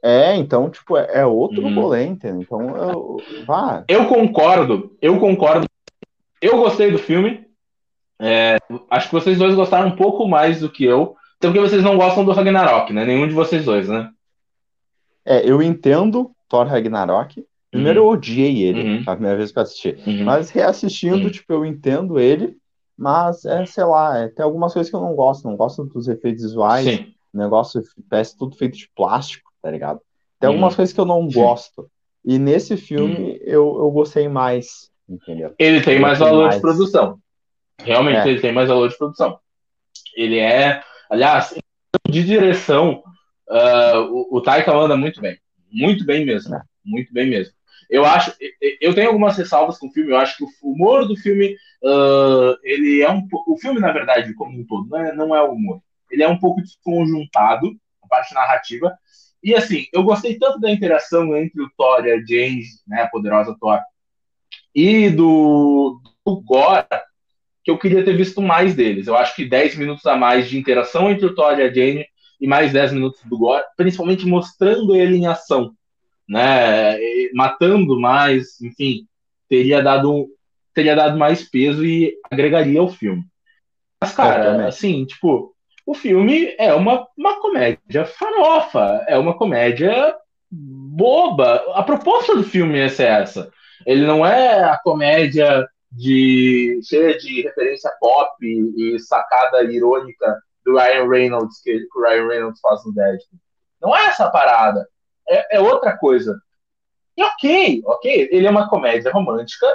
É, 0.00 0.36
então, 0.36 0.70
tipo, 0.70 0.96
é, 0.96 1.20
é 1.20 1.26
outro 1.26 1.62
uhum. 1.62 1.74
rolê, 1.74 2.04
entendeu? 2.06 2.42
Então, 2.42 2.76
eu, 2.76 3.16
vá. 3.44 3.84
Eu 3.88 4.06
concordo, 4.06 4.96
eu 5.02 5.18
concordo. 5.18 5.66
Eu 6.40 6.58
gostei 6.58 6.92
do 6.92 6.98
filme. 6.98 7.46
É, 8.20 8.58
acho 8.90 9.08
que 9.08 9.14
vocês 9.14 9.38
dois 9.38 9.54
gostaram 9.54 9.88
um 9.88 9.96
pouco 9.96 10.26
mais 10.28 10.60
do 10.60 10.70
que 10.70 10.84
eu. 10.84 11.16
Até 11.38 11.48
porque 11.48 11.60
vocês 11.60 11.82
não 11.82 11.96
gostam 11.96 12.24
do 12.24 12.32
Ragnarok, 12.32 12.92
né? 12.92 13.04
Nenhum 13.04 13.26
de 13.26 13.34
vocês 13.34 13.64
dois, 13.64 13.88
né? 13.88 14.10
É, 15.24 15.48
eu 15.48 15.60
entendo 15.60 16.30
Thor 16.48 16.66
Ragnarok. 16.66 17.44
Primeiro 17.70 18.00
uhum. 18.00 18.06
eu 18.06 18.12
odiei 18.12 18.62
ele, 18.62 18.82
uhum. 18.82 19.02
a 19.06 19.12
primeira 19.12 19.36
vez 19.36 19.52
que 19.52 19.58
eu 19.58 19.62
assisti. 19.62 19.96
Uhum. 20.06 20.24
Mas 20.24 20.50
reassistindo, 20.50 21.24
uhum. 21.24 21.30
tipo, 21.30 21.52
eu 21.52 21.66
entendo 21.66 22.18
ele. 22.18 22.56
Mas, 22.96 23.44
é, 23.44 23.64
sei 23.66 23.84
lá, 23.84 24.18
é, 24.18 24.28
tem 24.28 24.44
algumas 24.44 24.72
coisas 24.72 24.90
que 24.90 24.96
eu 24.96 25.00
não 25.00 25.14
gosto. 25.14 25.46
Não 25.46 25.56
gosto 25.56 25.84
dos 25.84 26.08
efeitos 26.08 26.42
visuais. 26.42 26.84
Sim. 26.84 27.14
O 27.32 27.38
negócio 27.38 27.82
parece 28.08 28.36
tudo 28.36 28.56
feito 28.56 28.76
de 28.76 28.90
plástico, 28.96 29.52
tá 29.62 29.70
ligado? 29.70 30.00
Tem 30.40 30.48
algumas 30.48 30.74
coisas 30.74 30.94
que 30.94 31.00
eu 31.00 31.04
não 31.04 31.28
gosto. 31.28 31.90
E 32.24 32.38
nesse 32.38 32.76
filme 32.76 33.38
eu, 33.42 33.78
eu 33.78 33.90
gostei 33.90 34.28
mais, 34.28 34.90
entendeu? 35.08 35.54
Ele 35.58 35.80
tem 35.80 36.00
mais 36.00 36.18
valor 36.18 36.44
mais. 36.44 36.56
de 36.56 36.60
produção. 36.60 37.18
Realmente, 37.80 38.28
é. 38.28 38.30
ele 38.30 38.40
tem 38.40 38.52
mais 38.52 38.68
valor 38.68 38.88
de 38.88 38.96
produção. 38.96 39.38
Ele 40.16 40.38
é, 40.38 40.82
aliás, 41.10 41.54
de 42.08 42.24
direção, 42.24 43.02
uh, 43.48 44.00
o, 44.10 44.38
o 44.38 44.40
Taika 44.40 44.74
anda 44.74 44.96
muito 44.96 45.20
bem. 45.20 45.38
Muito 45.70 46.04
bem 46.04 46.24
mesmo. 46.24 46.54
É. 46.54 46.62
Muito 46.84 47.12
bem 47.12 47.28
mesmo. 47.28 47.54
Eu 47.88 48.04
acho, 48.04 48.34
eu 48.80 48.94
tenho 48.94 49.08
algumas 49.08 49.36
ressalvas 49.36 49.78
com 49.78 49.86
o 49.86 49.92
filme. 49.92 50.10
Eu 50.10 50.18
acho 50.18 50.36
que 50.36 50.44
o 50.44 50.48
humor 50.62 51.06
do 51.06 51.16
filme, 51.16 51.54
uh, 51.82 52.56
ele 52.62 53.00
é 53.00 53.10
um 53.10 53.26
o 53.46 53.56
filme 53.58 53.80
na 53.80 53.90
verdade 53.92 54.34
como 54.34 54.58
um 54.58 54.66
todo 54.66 54.88
não 54.88 54.98
é, 54.98 55.14
não 55.14 55.34
é 55.34 55.42
humor. 55.42 55.80
Ele 56.10 56.22
é 56.22 56.28
um 56.28 56.38
pouco 56.38 56.60
desconjuntado 56.60 57.74
a 58.02 58.08
parte 58.08 58.34
narrativa. 58.34 58.96
E 59.42 59.54
assim, 59.54 59.86
eu 59.92 60.02
gostei 60.02 60.38
tanto 60.38 60.60
da 60.60 60.70
interação 60.70 61.36
entre 61.36 61.62
o 61.62 61.70
Thor 61.76 62.04
e 62.04 62.12
a 62.12 62.16
Jane, 62.18 62.62
né, 62.86 63.02
a 63.02 63.08
poderosa 63.08 63.56
Thor, 63.58 63.80
e 64.74 65.08
do, 65.10 66.00
do 66.26 66.40
Gora, 66.40 66.86
que 67.62 67.70
eu 67.70 67.78
queria 67.78 68.04
ter 68.04 68.16
visto 68.16 68.42
mais 68.42 68.74
deles. 68.74 69.06
Eu 69.06 69.16
acho 69.16 69.36
que 69.36 69.44
10 69.44 69.76
minutos 69.76 70.04
a 70.06 70.16
mais 70.16 70.48
de 70.48 70.58
interação 70.58 71.10
entre 71.10 71.26
o 71.26 71.34
Thor 71.34 71.58
e 71.58 71.62
a 71.62 71.72
Jane 71.72 72.06
e 72.40 72.46
mais 72.46 72.72
10 72.72 72.92
minutos 72.92 73.20
do 73.24 73.38
Gore, 73.38 73.64
principalmente 73.76 74.26
mostrando 74.26 74.94
ele 74.96 75.16
em 75.16 75.26
ação, 75.26 75.74
né? 76.28 76.98
Matando 77.32 77.98
mais, 77.98 78.60
enfim, 78.60 79.06
teria 79.48 79.82
dado 79.82 80.28
teria 80.74 80.94
dado 80.94 81.18
mais 81.18 81.42
peso 81.42 81.84
e 81.84 82.16
agregaria 82.30 82.78
ao 82.78 82.88
filme. 82.88 83.24
Mas, 84.00 84.12
cara, 84.12 84.68
assim, 84.68 85.04
tipo, 85.04 85.52
o 85.84 85.92
filme 85.92 86.54
é 86.56 86.72
uma, 86.72 87.08
uma 87.16 87.40
comédia 87.40 88.04
farofa, 88.04 89.04
é 89.08 89.18
uma 89.18 89.36
comédia 89.36 90.14
boba. 90.50 91.64
A 91.74 91.82
proposta 91.82 92.36
do 92.36 92.44
filme 92.44 92.78
é 92.78 92.84
essa. 92.84 93.50
Ele 93.84 94.06
não 94.06 94.24
é 94.24 94.64
a 94.64 94.78
comédia 94.78 95.66
de 95.90 96.80
cheia 96.84 97.16
de 97.18 97.42
referência 97.42 97.90
pop 97.98 98.36
e 98.42 98.98
sacada 99.00 99.64
irônica 99.64 100.38
do 100.64 100.76
Ryan 100.76 101.08
Reynolds 101.08 101.60
que, 101.62 101.78
que 101.78 101.98
o 101.98 102.02
Ryan 102.02 102.28
Reynolds 102.28 102.60
faz 102.60 102.84
no 102.84 102.92
Deadpool. 102.92 103.40
Não 103.80 103.96
é 103.96 104.06
essa 104.06 104.28
parada. 104.30 104.86
É, 105.28 105.56
é 105.56 105.60
outra 105.60 105.96
coisa. 105.96 106.40
E 107.16 107.22
ok, 107.22 107.82
ok, 107.84 108.28
ele 108.30 108.46
é 108.46 108.50
uma 108.50 108.68
comédia 108.68 109.12
romântica 109.12 109.66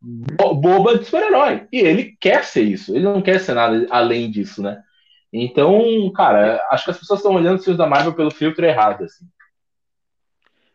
boba 0.00 0.98
de 0.98 1.04
super-herói. 1.04 1.66
E 1.72 1.80
ele 1.80 2.16
quer 2.20 2.44
ser 2.44 2.62
isso. 2.62 2.94
Ele 2.94 3.04
não 3.04 3.20
quer 3.20 3.40
ser 3.40 3.54
nada 3.54 3.86
além 3.90 4.30
disso, 4.30 4.62
né? 4.62 4.82
Então, 5.32 6.10
cara, 6.14 6.64
acho 6.70 6.84
que 6.84 6.90
as 6.90 6.98
pessoas 6.98 7.20
estão 7.20 7.34
olhando 7.34 7.58
os 7.58 7.64
filmes 7.64 7.78
da 7.78 7.86
Marvel 7.86 8.14
pelo 8.14 8.30
filtro 8.30 8.64
errado, 8.64 9.04
assim. 9.04 9.26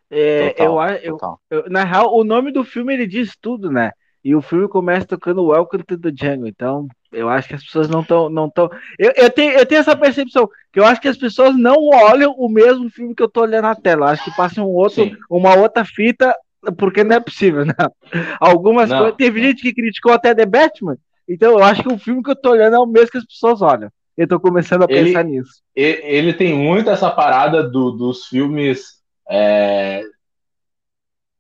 É, 0.10 0.50
total, 0.52 0.90
eu, 0.90 1.18
eu, 1.22 1.40
eu, 1.50 1.70
na 1.70 1.84
real, 1.84 2.14
o 2.16 2.24
nome 2.24 2.52
do 2.52 2.64
filme 2.64 2.94
ele 2.94 3.08
diz 3.08 3.36
tudo, 3.36 3.72
né? 3.72 3.92
E 4.24 4.34
o 4.34 4.42
filme 4.42 4.70
começa 4.70 5.06
tocando 5.06 5.48
Welcome 5.48 5.84
to 5.84 5.98
the 5.98 6.12
Jungle. 6.16 6.48
Então, 6.48 6.88
eu 7.12 7.28
acho 7.28 7.50
que 7.50 7.56
as 7.56 7.64
pessoas 7.64 7.90
não 7.90 8.02
estão. 8.02 8.30
Não 8.30 8.50
tão... 8.50 8.70
eu, 8.98 9.12
eu, 9.18 9.30
tenho, 9.30 9.52
eu 9.52 9.66
tenho 9.66 9.82
essa 9.82 9.96
percepção, 9.98 10.50
que 10.72 10.80
eu 10.80 10.86
acho 10.86 11.02
que 11.02 11.10
as 11.10 11.18
pessoas 11.18 11.58
não 11.58 11.90
olham 11.90 12.34
o 12.38 12.48
mesmo 12.48 12.90
filme 12.90 13.14
que 13.14 13.22
eu 13.22 13.30
tô 13.30 13.42
olhando 13.42 13.64
na 13.64 13.76
tela. 13.76 14.06
Eu 14.06 14.10
acho 14.10 14.24
que 14.24 14.36
passa 14.36 14.62
um 14.62 14.68
outro, 14.68 15.12
uma 15.30 15.56
outra 15.56 15.84
fita, 15.84 16.34
porque 16.78 17.04
não 17.04 17.18
é 17.18 17.20
possível, 17.20 17.66
né? 17.66 17.74
Algumas 18.40 18.90
não. 18.90 19.00
coisas. 19.00 19.18
Teve 19.18 19.42
gente 19.42 19.62
que 19.62 19.74
criticou 19.74 20.14
até 20.14 20.34
The 20.34 20.46
Batman. 20.46 20.98
Então, 21.28 21.52
eu 21.52 21.64
acho 21.64 21.84
que 21.84 21.94
o 21.94 21.98
filme 21.98 22.24
que 22.24 22.32
eu 22.32 22.36
tô 22.36 22.52
olhando 22.52 22.78
é 22.78 22.80
o 22.80 22.86
mesmo 22.86 23.12
que 23.12 23.18
as 23.18 23.26
pessoas 23.26 23.62
olham. 23.62 23.90
Eu 24.16 24.28
tô 24.28 24.40
começando 24.40 24.84
a 24.84 24.88
pensar 24.88 25.22
ele, 25.22 25.40
nisso. 25.40 25.62
Ele 25.76 26.34
tem 26.34 26.54
muito 26.54 26.90
essa 26.90 27.10
parada 27.10 27.64
do, 27.64 27.92
dos 27.92 28.28
filmes. 28.28 29.02
É, 29.30 30.04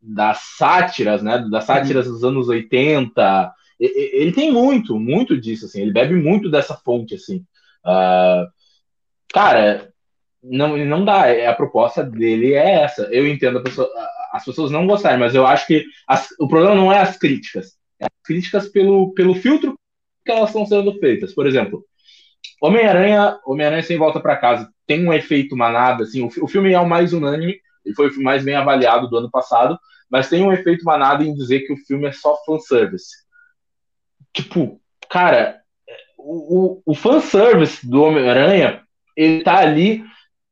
das 0.04 0.40
sátiras, 0.58 1.24
né? 1.24 1.46
Das 1.50 1.64
sátiras 1.64 2.08
dos 2.08 2.24
anos 2.24 2.50
80. 2.50 3.54
Ele 3.80 4.32
tem 4.32 4.52
muito, 4.52 5.00
muito 5.00 5.40
disso, 5.40 5.66
assim. 5.66 5.82
Ele 5.82 5.94
bebe 5.94 6.16
muito 6.16 6.50
dessa 6.50 6.76
fonte, 6.76 7.16
assim. 7.16 7.38
Uh, 7.86 8.46
cara, 9.34 9.92
não, 10.44 10.78
não 10.78 11.06
dá. 11.06 11.28
É, 11.28 11.48
a 11.48 11.56
proposta 11.56 12.04
dele 12.04 12.54
é 12.54 12.84
essa. 12.84 13.04
Eu 13.12 13.28
entendo 13.28 13.64
pessoa, 13.64 13.90
as 14.32 14.44
pessoas 14.44 14.72
não 14.72 14.86
gostarem, 14.86 15.20
mas 15.20 15.34
eu 15.34 15.48
acho 15.48 15.66
que 15.66 15.86
as, 16.08 16.30
o 16.40 16.48
problema 16.48 16.76
não 16.76 16.92
é 16.92 17.00
as 17.00 17.18
críticas. 17.18 17.78
É 18.00 18.06
as 18.06 18.22
críticas 18.26 18.68
pelo, 18.68 19.14
pelo 19.14 19.36
filtro 19.36 19.78
que 20.26 20.32
elas 20.32 20.50
estão 20.50 20.66
sendo 20.66 20.98
feitas. 21.00 21.34
Por 21.34 21.48
exemplo, 21.48 21.86
Homem-Aranha, 22.62 23.40
Homem-Aranha 23.46 23.84
sem 23.84 23.98
volta 23.98 24.20
para 24.20 24.38
casa 24.38 24.70
tem 24.86 25.08
um 25.08 25.14
efeito 25.14 25.56
manada, 25.56 26.04
assim. 26.04 26.22
O, 26.24 26.30
o 26.44 26.48
filme 26.48 26.74
é 26.74 26.80
o 26.80 26.88
mais 26.88 27.14
unânime. 27.14 27.56
Ele 27.86 27.96
foi 27.96 28.10
o 28.10 28.24
mais 28.24 28.44
bem 28.44 28.56
avaliado 28.56 29.10
do 29.10 29.18
ano 29.18 29.30
passado, 29.30 29.78
mas 30.14 30.30
tem 30.30 30.44
um 30.44 30.54
efeito 30.54 30.86
manada 30.86 31.24
em 31.24 31.34
dizer 31.34 31.62
que 31.62 31.74
o 31.74 31.78
filme 31.88 32.06
é 32.06 32.12
só 32.12 32.38
fanservice. 32.46 33.16
Tipo, 34.32 34.80
cara, 35.10 35.60
o, 36.16 36.82
o, 36.86 36.92
o 36.92 36.94
fanservice 36.94 37.90
do 37.90 38.04
Homem-Aranha, 38.04 38.84
ele 39.18 39.44
tá 39.44 39.58
ali 39.58 40.04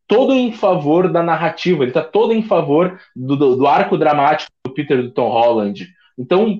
todo 0.07 0.33
em 0.33 0.51
favor 0.51 1.11
da 1.11 1.21
narrativa, 1.21 1.83
ele 1.83 1.91
tá 1.91 2.01
todo 2.01 2.33
em 2.33 2.41
favor 2.41 2.99
do, 3.15 3.35
do, 3.35 3.55
do 3.55 3.67
arco 3.67 3.99
dramático 3.99 4.51
do 4.65 4.73
Peter 4.73 4.99
do 4.99 5.11
Tom 5.11 5.29
Holland. 5.29 5.87
Então, 6.17 6.59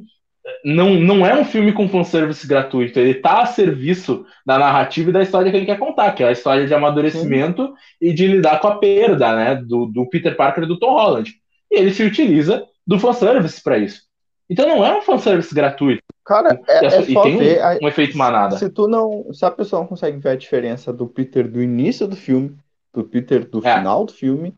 não, 0.64 0.94
não 0.94 1.26
é 1.26 1.34
um 1.34 1.44
filme 1.44 1.74
com 1.74 1.90
fanservice 1.90 2.46
gratuito, 2.46 3.00
ele 3.00 3.16
tá 3.16 3.42
a 3.42 3.48
serviço 3.48 4.28
da 4.46 4.60
narrativa 4.60 5.10
e 5.10 5.14
da 5.14 5.24
história 5.24 5.50
que 5.50 5.58
ele 5.58 5.66
quer 5.66 5.80
contar, 5.80 6.12
que 6.12 6.24
é 6.24 6.28
a 6.28 6.32
história 6.32 6.68
de 6.68 6.74
amadurecimento 6.76 7.66
Sim. 7.66 7.74
e 8.00 8.14
de 8.14 8.28
lidar 8.28 8.60
com 8.60 8.68
a 8.68 8.78
perda, 8.78 9.36
né, 9.36 9.56
do, 9.56 9.88
do 9.88 10.08
Peter 10.08 10.36
Parker 10.36 10.66
e 10.66 10.68
do 10.68 10.78
Tom 10.78 10.92
Holland. 10.92 11.41
E 11.72 11.80
ele 11.80 11.94
se 11.94 12.04
utiliza 12.04 12.66
do 12.86 13.00
fanservice 13.00 13.62
para 13.64 13.78
isso. 13.78 14.04
Então 14.50 14.68
não 14.68 14.86
é 14.86 14.98
um 14.98 15.02
fanservice 15.02 15.56
gratuito. 15.56 16.04
Cara, 16.26 16.60
é, 16.68 16.86
é 16.86 17.02
e 17.04 17.14
tem 17.14 17.38
ver, 17.38 17.62
um, 17.82 17.86
um, 17.86 17.88
efeito 17.88 18.18
manada. 18.18 18.58
Se 18.58 18.70
tu 18.70 18.88
não. 18.88 19.32
Se 19.34 19.46
a 19.46 19.52
pessoa 19.52 19.82
não 19.82 19.88
consegue 19.88 20.18
ver 20.18 20.30
a 20.30 20.36
diferença 20.36 20.92
do 20.92 21.08
Peter 21.08 21.50
do 21.50 21.62
início 21.62 22.06
do 22.06 22.18
filme, 22.18 22.56
do 22.94 23.04
Peter 23.04 23.50
do 23.50 23.66
é. 23.66 23.78
final 23.78 24.06
do 24.06 24.12
filme, 24.12 24.54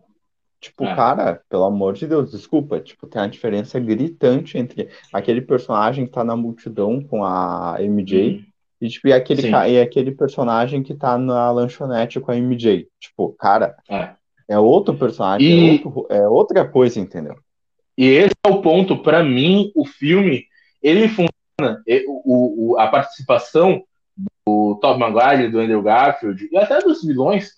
tipo, 0.59 0.83
é. 0.83 0.95
cara, 0.95 1.41
pelo 1.47 1.65
amor 1.65 1.93
de 1.93 2.07
Deus, 2.07 2.31
desculpa, 2.31 2.79
tipo, 2.79 3.05
tem 3.05 3.21
uma 3.21 3.29
diferença 3.29 3.79
gritante 3.79 4.57
entre 4.57 4.89
aquele 5.13 5.41
personagem 5.41 6.07
que 6.07 6.11
tá 6.11 6.23
na 6.23 6.35
multidão 6.35 7.01
com 7.03 7.23
a 7.23 7.77
MJ 7.79 8.29
uhum. 8.29 8.43
e, 8.81 8.89
tipo, 8.89 9.07
e 9.07 9.13
aquele, 9.13 9.49
e 9.49 9.79
aquele 9.79 10.11
personagem 10.11 10.81
que 10.81 10.95
tá 10.95 11.17
na 11.17 11.51
lanchonete 11.51 12.19
com 12.19 12.31
a 12.31 12.35
MJ. 12.35 12.87
Tipo, 12.99 13.33
cara, 13.33 13.75
é, 13.87 14.09
é 14.47 14.57
outro 14.57 14.93
personagem, 14.95 15.47
e... 15.47 15.69
é, 15.69 15.71
outro, 15.71 16.07
é 16.09 16.27
outra 16.27 16.67
coisa, 16.67 16.99
entendeu? 16.99 17.35
E 17.97 18.05
esse 18.07 18.33
é 18.45 18.49
o 18.49 18.61
ponto, 18.61 18.97
para 18.97 19.23
mim, 19.23 19.71
o 19.75 19.85
filme, 19.85 20.45
ele 20.81 21.07
funciona, 21.07 21.81
o, 22.07 22.73
o, 22.73 22.79
a 22.79 22.87
participação 22.87 23.83
do 24.45 24.79
Tom 24.81 24.97
Maguire, 24.97 25.49
do 25.49 25.59
Andrew 25.59 25.81
Garfield, 25.81 26.49
e 26.51 26.57
até 26.57 26.79
dos 26.79 27.03
vilões, 27.03 27.51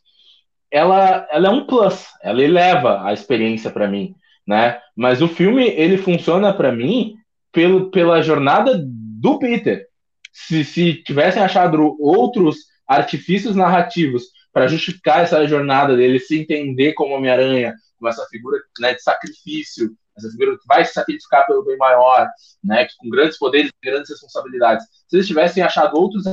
ela, 0.70 1.28
ela 1.32 1.48
é 1.48 1.50
um 1.50 1.66
plus, 1.66 2.08
ela 2.22 2.44
eleva 2.44 3.06
a 3.06 3.14
experiência 3.14 3.72
para 3.72 3.88
mim, 3.88 4.14
né? 4.46 4.80
Mas 4.96 5.22
o 5.22 5.28
filme, 5.28 5.68
ele 5.70 5.98
funciona 5.98 6.54
para 6.54 6.72
mim 6.72 7.16
pelo, 7.52 7.90
pela 7.90 8.22
jornada 8.22 8.78
do 8.78 9.40
Peter. 9.40 9.88
Se, 10.34 10.66
se 10.66 10.96
tivessem 10.96 11.42
achado 11.42 11.96
outros 12.00 12.58
artifícios 12.86 13.56
narrativos 13.56 14.35
para 14.56 14.70
justificar 14.70 15.22
essa 15.22 15.46
jornada 15.46 15.98
dele 15.98 16.18
se 16.18 16.40
entender 16.40 16.94
como 16.94 17.14
Homem-Aranha, 17.14 17.76
como 18.00 18.08
essa 18.08 18.26
figura 18.28 18.58
né, 18.80 18.94
de 18.94 19.04
sacrifício, 19.04 19.92
essa 20.18 20.30
figura 20.30 20.58
que 20.58 20.66
vai 20.66 20.86
se 20.86 20.94
sacrificar 20.94 21.46
pelo 21.46 21.66
bem 21.66 21.76
maior, 21.76 22.26
né, 22.64 22.86
que 22.86 22.96
com 22.98 23.10
grandes 23.10 23.38
poderes 23.38 23.70
e 23.70 23.86
grandes 23.86 24.10
responsabilidades. 24.10 24.86
Se 25.10 25.18
eles 25.18 25.28
tivessem 25.28 25.62
achado 25.62 25.98
outros 25.98 26.24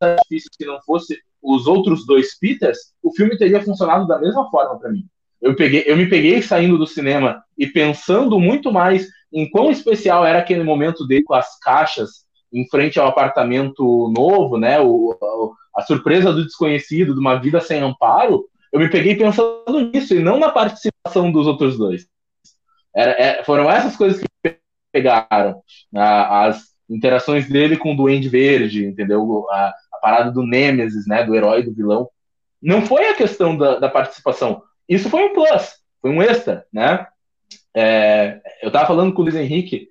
artifícios 0.00 0.56
que 0.56 0.64
não 0.64 0.80
fosse 0.80 1.20
os 1.42 1.66
outros 1.66 2.06
dois 2.06 2.38
Peters, 2.38 2.78
o 3.02 3.14
filme 3.14 3.36
teria 3.36 3.62
funcionado 3.62 4.06
da 4.06 4.18
mesma 4.18 4.50
forma 4.50 4.78
para 4.78 4.90
mim. 4.90 5.04
Eu, 5.38 5.54
peguei, 5.54 5.84
eu 5.86 5.94
me 5.94 6.08
peguei 6.08 6.40
saindo 6.40 6.78
do 6.78 6.86
cinema 6.86 7.44
e 7.58 7.66
pensando 7.66 8.40
muito 8.40 8.72
mais 8.72 9.08
em 9.30 9.50
quão 9.50 9.70
especial 9.70 10.24
era 10.24 10.38
aquele 10.38 10.64
momento 10.64 11.06
dele 11.06 11.24
com 11.24 11.34
as 11.34 11.58
caixas 11.58 12.24
em 12.50 12.66
frente 12.66 12.98
ao 12.98 13.08
apartamento 13.08 14.10
novo, 14.16 14.56
né? 14.56 14.80
O, 14.80 15.18
a, 15.20 15.61
a 15.74 15.82
surpresa 15.82 16.32
do 16.32 16.44
desconhecido, 16.44 17.14
de 17.14 17.20
uma 17.20 17.36
vida 17.36 17.60
sem 17.60 17.80
amparo. 17.80 18.46
Eu 18.72 18.80
me 18.80 18.88
peguei 18.88 19.14
pensando 19.14 19.90
nisso 19.92 20.14
e 20.14 20.20
não 20.20 20.38
na 20.38 20.50
participação 20.50 21.30
dos 21.30 21.46
outros 21.46 21.76
dois. 21.76 22.06
Era, 22.94 23.12
é, 23.12 23.44
foram 23.44 23.70
essas 23.70 23.96
coisas 23.96 24.20
que 24.20 24.56
pegaram. 24.92 25.62
A, 25.94 26.46
as 26.46 26.72
interações 26.88 27.48
dele 27.48 27.76
com 27.76 27.92
o 27.92 27.96
Duende 27.96 28.28
Verde, 28.28 28.84
entendeu? 28.84 29.46
A, 29.50 29.72
a, 29.94 29.98
parada 30.00 30.30
do 30.30 30.46
Nemesis, 30.46 31.06
né? 31.06 31.24
Do 31.24 31.34
herói 31.34 31.62
do 31.62 31.74
vilão. 31.74 32.08
Não 32.60 32.82
foi 32.82 33.08
a 33.08 33.14
questão 33.14 33.56
da, 33.56 33.78
da 33.78 33.88
participação. 33.88 34.62
Isso 34.88 35.08
foi 35.08 35.24
um 35.24 35.32
plus, 35.32 35.76
foi 36.00 36.10
um 36.10 36.22
extra, 36.22 36.66
né? 36.72 37.06
É, 37.74 38.40
eu 38.62 38.70
tava 38.70 38.86
falando 38.86 39.12
com 39.12 39.22
o 39.22 39.24
Luiz 39.24 39.34
Henrique, 39.34 39.88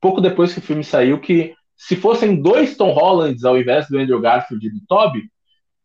pouco 0.00 0.20
depois 0.20 0.52
que 0.52 0.60
o 0.60 0.62
filme 0.62 0.84
saiu, 0.84 1.20
que 1.20 1.54
se 1.76 1.96
fossem 1.96 2.40
dois 2.40 2.76
Tom 2.76 2.92
Hollands 2.92 3.44
ao 3.44 3.58
invés 3.58 3.88
do 3.88 3.98
Andrew 3.98 4.20
Garfield 4.20 4.66
e 4.66 4.70
do 4.70 4.80
Toby, 4.86 5.30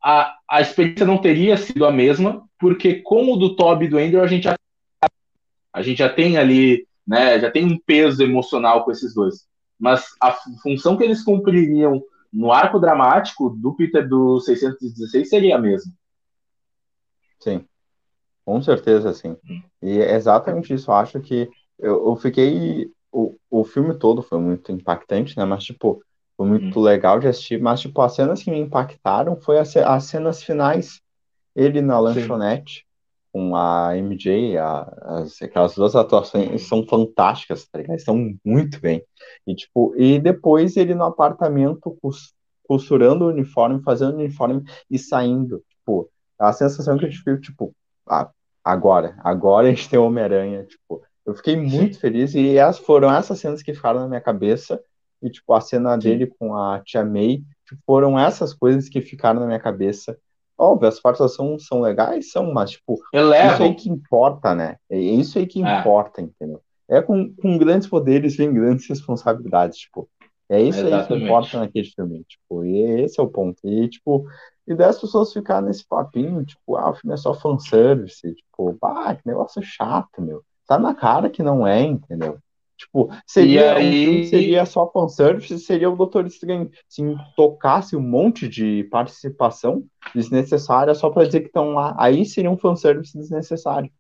a, 0.04 0.36
a 0.50 0.62
experiência 0.62 1.06
não 1.06 1.18
teria 1.18 1.58
sido 1.58 1.86
a 1.86 1.92
mesma, 1.92 2.44
porque 2.60 2.96
com 3.02 3.32
o 3.32 3.38
do 3.38 3.56
Toby 3.56 3.86
e 3.86 3.90
do 3.90 3.98
Andrew 3.98 4.24
a 4.24 4.28
gente 4.28 4.44
já, 4.44 4.56
a 5.74 5.82
gente 5.82 5.98
já 5.98 6.10
tem 6.10 6.38
ali, 6.38 6.88
né, 7.06 7.40
já 7.40 7.52
tem 7.52 7.66
um 7.66 7.78
peso 7.78 8.24
emocional 8.24 8.84
com 8.84 8.92
esses 8.92 9.14
dois. 9.14 9.46
Mas 9.80 10.06
a 10.22 10.32
função 10.62 10.96
que 10.96 11.04
eles 11.04 11.24
cumpririam 11.24 12.02
no 12.32 12.52
arco 12.52 12.80
dramático 12.80 13.50
do 13.50 13.76
Peter 13.76 14.08
do 14.08 14.40
616 14.40 15.28
seria 15.28 15.56
a 15.56 15.60
mesma. 15.60 15.92
Sim. 17.40 17.66
Com 18.46 18.62
certeza, 18.62 19.14
sim. 19.14 19.36
E 19.82 20.00
é 20.00 20.16
exatamente 20.16 20.74
isso. 20.74 20.90
Eu 20.90 20.96
acho 20.96 21.20
que 21.20 21.50
eu, 21.78 22.08
eu 22.08 22.16
fiquei. 22.16 22.92
O, 23.12 23.36
o 23.50 23.64
filme 23.64 23.98
todo 23.98 24.22
foi 24.22 24.40
muito 24.40 24.72
impactante, 24.72 25.38
né? 25.38 25.46
Mas, 25.46 25.64
tipo, 25.64 26.02
foi 26.38 26.48
muito 26.48 26.80
hum. 26.80 26.84
legal 26.84 27.20
de 27.20 27.28
assistir. 27.28 27.62
Mas, 27.62 27.82
tipo, 27.82 28.02
as 28.02 28.16
cenas 28.16 28.42
que 28.42 28.52
me 28.52 28.60
impactaram 28.60 29.36
foi 29.36 29.60
as, 29.60 29.76
as 29.76 30.06
cenas 30.06 30.42
finais. 30.44 31.02
Ele 31.56 31.82
na 31.82 32.00
lanchonete, 32.00 32.80
sim. 32.80 32.84
com 33.34 33.56
a 33.56 33.98
MJ, 33.98 34.58
a, 34.58 34.82
as, 35.02 35.42
aquelas 35.42 35.76
duas 35.76 35.96
atuações 35.96 36.68
são 36.68 36.86
fantásticas, 36.88 37.68
tá 37.68 37.80
ligado? 37.80 37.98
Estão 37.98 38.34
muito 38.46 38.80
bem. 38.80 39.04
E, 39.46 39.54
tipo, 39.54 39.94
e 39.98 40.18
depois 40.18 40.78
ele 40.78 40.96
no 40.96 41.04
apartamento 41.04 41.98
costurando 42.68 43.26
o 43.26 43.30
uniforme, 43.30 43.84
fazendo 43.84 44.14
o 44.14 44.20
uniforme 44.20 44.64
e 44.90 44.98
saindo. 44.98 45.62
Tipo, 45.70 46.10
a 46.40 46.54
sensação 46.54 46.98
que 46.98 47.06
eu 47.06 47.10
tive, 47.10 47.42
tipo, 47.42 47.76
ah, 48.08 48.32
agora, 48.64 49.16
agora 49.24 49.68
a 49.68 49.70
gente 49.70 49.90
tem 49.90 50.00
o 50.00 50.06
Homem-Aranha, 50.06 50.66
tipo, 50.66 51.04
eu 51.26 51.36
fiquei 51.36 51.56
muito 51.56 52.00
feliz 52.00 52.34
e 52.34 52.58
essas 52.58 52.84
foram 52.84 53.14
essas 53.14 53.40
cenas 53.40 53.62
que 53.62 53.74
ficaram 53.74 54.00
na 54.02 54.08
minha 54.08 54.22
cabeça 54.22 54.82
e, 55.22 55.30
tipo, 55.30 55.54
a 55.54 55.62
cena 55.62 55.96
dele 55.96 56.28
com 56.28 56.56
a 56.56 56.82
Tia 56.84 57.06
May, 57.06 57.44
tipo, 57.66 57.82
foram 57.86 58.18
essas 58.18 58.54
coisas 58.54 58.90
que 58.90 59.02
ficaram 59.02 59.40
na 59.40 59.46
minha 59.46 59.60
cabeça. 59.60 60.18
Óbvio, 60.58 60.90
as 60.90 61.00
participações 61.00 61.66
são 61.66 61.82
legais, 61.82 62.32
são, 62.32 62.52
mas, 62.52 62.72
tipo, 62.72 63.00
isso 63.52 63.64
aí 63.64 63.76
que 63.76 63.90
importa, 63.90 64.56
né? 64.56 64.78
É 64.90 65.00
isso 65.00 65.38
aí 65.38 65.46
que 65.46 65.64
é. 65.64 65.80
importa, 65.80 66.22
entendeu? 66.22 66.62
É 66.90 67.02
com, 67.02 67.34
com 67.36 67.58
grandes 67.58 67.88
poderes 67.88 68.36
vem 68.36 68.54
grandes 68.54 68.88
responsabilidades, 68.88 69.80
tipo. 69.80 70.10
É 70.50 70.62
isso 70.62 70.80
Exatamente. 70.80 71.14
aí 71.14 71.20
que 71.20 71.24
importa 71.24 71.60
naquele 71.60 71.88
filme, 71.88 72.26
tipo, 72.26 72.66
e 72.66 72.82
esse 73.04 73.20
é 73.20 73.24
o 73.24 73.30
ponto. 73.30 73.60
E, 73.64 73.88
tipo, 73.88 74.26
e 74.68 74.76
das 74.76 75.00
pessoas 75.00 75.32
ficar 75.32 75.62
nesse 75.62 75.88
papinho, 75.88 76.44
tipo, 76.46 76.76
ah, 76.76 76.90
o 76.90 76.94
filme 76.94 77.14
é 77.14 77.18
só 77.18 77.34
fanservice, 77.34 78.36
tipo, 78.36 78.78
ah, 78.82 79.16
que 79.16 79.26
negócio 79.26 79.62
chato, 79.64 80.22
meu. 80.22 80.44
Tá 80.72 80.80
na 80.80 80.96
cara 80.96 81.30
que 81.30 81.44
não 81.44 81.68
é, 81.68 81.82
entendeu? 81.82 82.40
Tipo, 82.78 83.14
seria, 83.28 83.76
aí... 83.76 84.26
seria 84.28 84.66
só 84.66 84.90
fanservice, 84.90 85.60
seria 85.60 85.90
o 85.90 85.98
Doutor 85.98 86.26
Estranho. 86.26 86.72
Se 86.88 87.04
tocasse 87.36 87.94
um 87.94 88.00
monte 88.00 88.48
de 88.48 88.86
participação 88.86 89.84
desnecessária 90.16 90.96
só 90.96 91.10
para 91.10 91.26
dizer 91.26 91.42
que 91.42 91.48
estão 91.48 91.74
lá, 91.74 91.94
aí 92.00 92.26
seria 92.26 92.50
um 92.50 92.58
fanservice 92.58 93.18
desnecessário. 93.18 93.92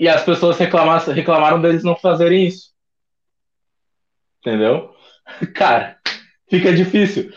E 0.00 0.08
as 0.08 0.24
pessoas 0.24 0.56
reclamaram 0.56 1.60
deles 1.60 1.84
não 1.84 1.94
fazerem 1.94 2.46
isso. 2.46 2.70
Entendeu? 4.40 4.94
Cara, 5.54 5.98
fica 6.48 6.72
difícil. 6.72 7.34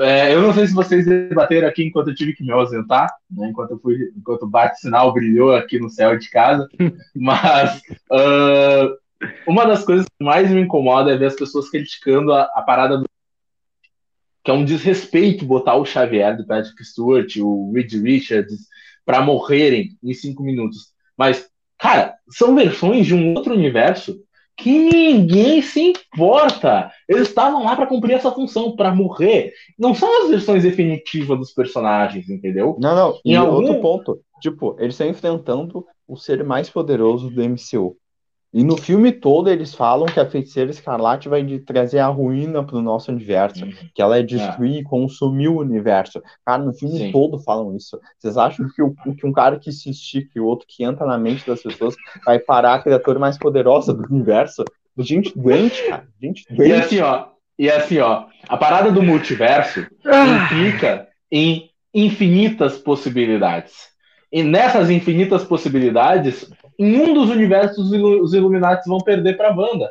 É, 0.00 0.34
eu 0.34 0.42
não 0.42 0.52
sei 0.52 0.66
se 0.66 0.74
vocês 0.74 1.06
debateram 1.06 1.68
aqui 1.68 1.84
enquanto 1.84 2.08
eu 2.08 2.14
tive 2.14 2.34
que 2.34 2.42
me 2.42 2.50
ausentar, 2.50 3.08
né, 3.30 3.48
enquanto 3.48 3.70
eu 3.70 3.78
fui, 3.78 4.12
enquanto 4.16 4.42
o 4.42 4.48
bate-sinal 4.48 5.12
brilhou 5.12 5.54
aqui 5.54 5.78
no 5.78 5.88
céu 5.88 6.18
de 6.18 6.28
casa, 6.28 6.68
mas 7.14 7.80
uh, 8.10 8.96
uma 9.46 9.64
das 9.64 9.84
coisas 9.84 10.06
que 10.06 10.24
mais 10.24 10.50
me 10.50 10.60
incomoda 10.60 11.12
é 11.12 11.16
ver 11.16 11.26
as 11.26 11.36
pessoas 11.36 11.70
criticando 11.70 12.32
a, 12.32 12.42
a 12.42 12.62
parada 12.62 12.98
do 12.98 13.06
que 14.42 14.50
é 14.50 14.54
um 14.54 14.64
desrespeito 14.64 15.44
botar 15.44 15.74
o 15.74 15.84
Xavier 15.84 16.36
do 16.36 16.46
Patrick 16.46 16.84
Stewart, 16.84 17.36
o 17.38 17.72
Reed 17.72 17.92
Richards, 17.94 18.68
para 19.04 19.20
morrerem 19.20 19.98
em 20.00 20.14
cinco 20.14 20.44
minutos. 20.44 20.92
Mas, 21.16 21.48
cara, 21.76 22.14
são 22.30 22.54
versões 22.54 23.06
de 23.06 23.14
um 23.14 23.34
outro 23.34 23.52
universo 23.52 24.20
que 24.56 24.78
ninguém 24.78 25.60
se 25.60 25.92
importa. 25.92 26.90
Eles 27.08 27.28
estavam 27.28 27.64
lá 27.64 27.76
para 27.76 27.86
cumprir 27.86 28.14
essa 28.14 28.32
função, 28.32 28.74
para 28.74 28.94
morrer. 28.94 29.52
Não 29.78 29.94
são 29.94 30.24
as 30.24 30.30
versões 30.30 30.62
definitivas 30.62 31.38
dos 31.38 31.52
personagens, 31.52 32.28
entendeu? 32.30 32.76
Não, 32.80 32.94
não. 32.94 33.20
Em 33.24 33.32
e 33.32 33.36
algum... 33.36 33.56
outro 33.56 33.80
ponto, 33.80 34.20
tipo, 34.40 34.74
eles 34.78 34.94
estão 34.94 35.08
enfrentando 35.08 35.84
o 36.08 36.16
ser 36.16 36.42
mais 36.42 36.70
poderoso 36.70 37.28
do 37.28 37.42
MCU. 37.42 37.96
E 38.56 38.64
no 38.64 38.74
filme 38.74 39.12
todo 39.12 39.50
eles 39.50 39.74
falam 39.74 40.06
que 40.06 40.18
a 40.18 40.24
feiticeira 40.24 40.70
escarlate 40.70 41.28
vai 41.28 41.42
de 41.42 41.58
trazer 41.58 41.98
a 41.98 42.06
ruína 42.06 42.64
pro 42.64 42.80
nosso 42.80 43.12
universo, 43.12 43.62
uhum. 43.62 43.72
que 43.94 44.00
ela 44.00 44.18
é 44.18 44.22
destruir 44.22 44.76
e 44.76 44.78
é. 44.78 44.82
consumir 44.82 45.48
o 45.48 45.58
universo. 45.58 46.22
Cara, 46.42 46.62
no 46.62 46.72
filme 46.72 46.96
Sim. 46.96 47.12
todo 47.12 47.38
falam 47.38 47.76
isso. 47.76 48.00
Vocês 48.18 48.38
acham 48.38 48.66
que, 48.74 48.80
o, 48.82 48.94
que 49.14 49.26
um 49.26 49.32
cara 49.32 49.58
que 49.58 49.70
se 49.70 49.90
estica 49.90 50.30
e 50.34 50.40
o 50.40 50.46
outro 50.46 50.66
que 50.66 50.82
entra 50.84 51.04
na 51.04 51.18
mente 51.18 51.46
das 51.46 51.62
pessoas 51.62 51.94
vai 52.24 52.38
parar 52.38 52.76
a 52.76 52.82
criatura 52.82 53.18
mais 53.18 53.36
poderosa 53.36 53.92
do 53.92 54.10
universo? 54.10 54.64
Gente 54.96 55.38
doente, 55.38 55.86
cara. 55.86 56.08
Gente 56.18 56.46
doente. 56.48 56.70
E 56.70 56.72
assim, 56.72 57.00
ó, 57.00 57.26
e 57.58 57.70
assim, 57.70 57.98
ó, 57.98 58.24
a 58.48 58.56
parada 58.56 58.90
do 58.90 59.02
multiverso 59.02 59.86
ah. 60.06 60.46
implica 60.46 61.06
em 61.30 61.68
infinitas 61.92 62.78
possibilidades. 62.78 63.94
E 64.32 64.42
nessas 64.42 64.88
infinitas 64.88 65.44
possibilidades, 65.44 66.50
em 66.78 67.00
um 67.00 67.14
dos 67.14 67.30
universos 67.30 67.90
os 67.90 68.34
Illuminati 68.34 68.88
vão 68.88 68.98
perder 68.98 69.36
para 69.36 69.54
Wanda. 69.54 69.90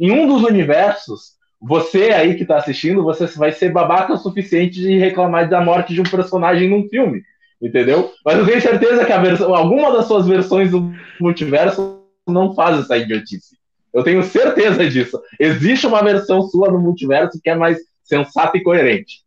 Em 0.00 0.10
um 0.10 0.26
dos 0.26 0.42
universos, 0.42 1.34
você 1.60 2.10
aí 2.10 2.34
que 2.34 2.42
está 2.42 2.56
assistindo, 2.56 3.02
você 3.02 3.26
vai 3.38 3.52
ser 3.52 3.70
babaca 3.70 4.12
o 4.12 4.18
suficiente 4.18 4.80
de 4.80 4.98
reclamar 4.98 5.48
da 5.48 5.60
morte 5.60 5.94
de 5.94 6.00
um 6.00 6.04
personagem 6.04 6.68
num 6.68 6.88
filme, 6.88 7.22
entendeu? 7.62 8.12
Mas 8.24 8.38
eu 8.38 8.46
tenho 8.46 8.60
certeza 8.60 9.04
que 9.04 9.12
a 9.12 9.18
versão, 9.18 9.54
alguma 9.54 9.92
das 9.92 10.06
suas 10.06 10.26
versões 10.26 10.70
do 10.70 10.92
multiverso 11.20 12.02
não 12.28 12.54
faz 12.54 12.80
essa 12.80 12.96
idiotice. 12.96 13.56
Eu 13.92 14.02
tenho 14.02 14.22
certeza 14.24 14.88
disso. 14.88 15.20
Existe 15.38 15.86
uma 15.86 16.02
versão 16.02 16.42
sua 16.42 16.70
no 16.70 16.80
multiverso 16.80 17.40
que 17.42 17.48
é 17.48 17.54
mais 17.54 17.78
sensata 18.02 18.58
e 18.58 18.62
coerente. 18.62 19.22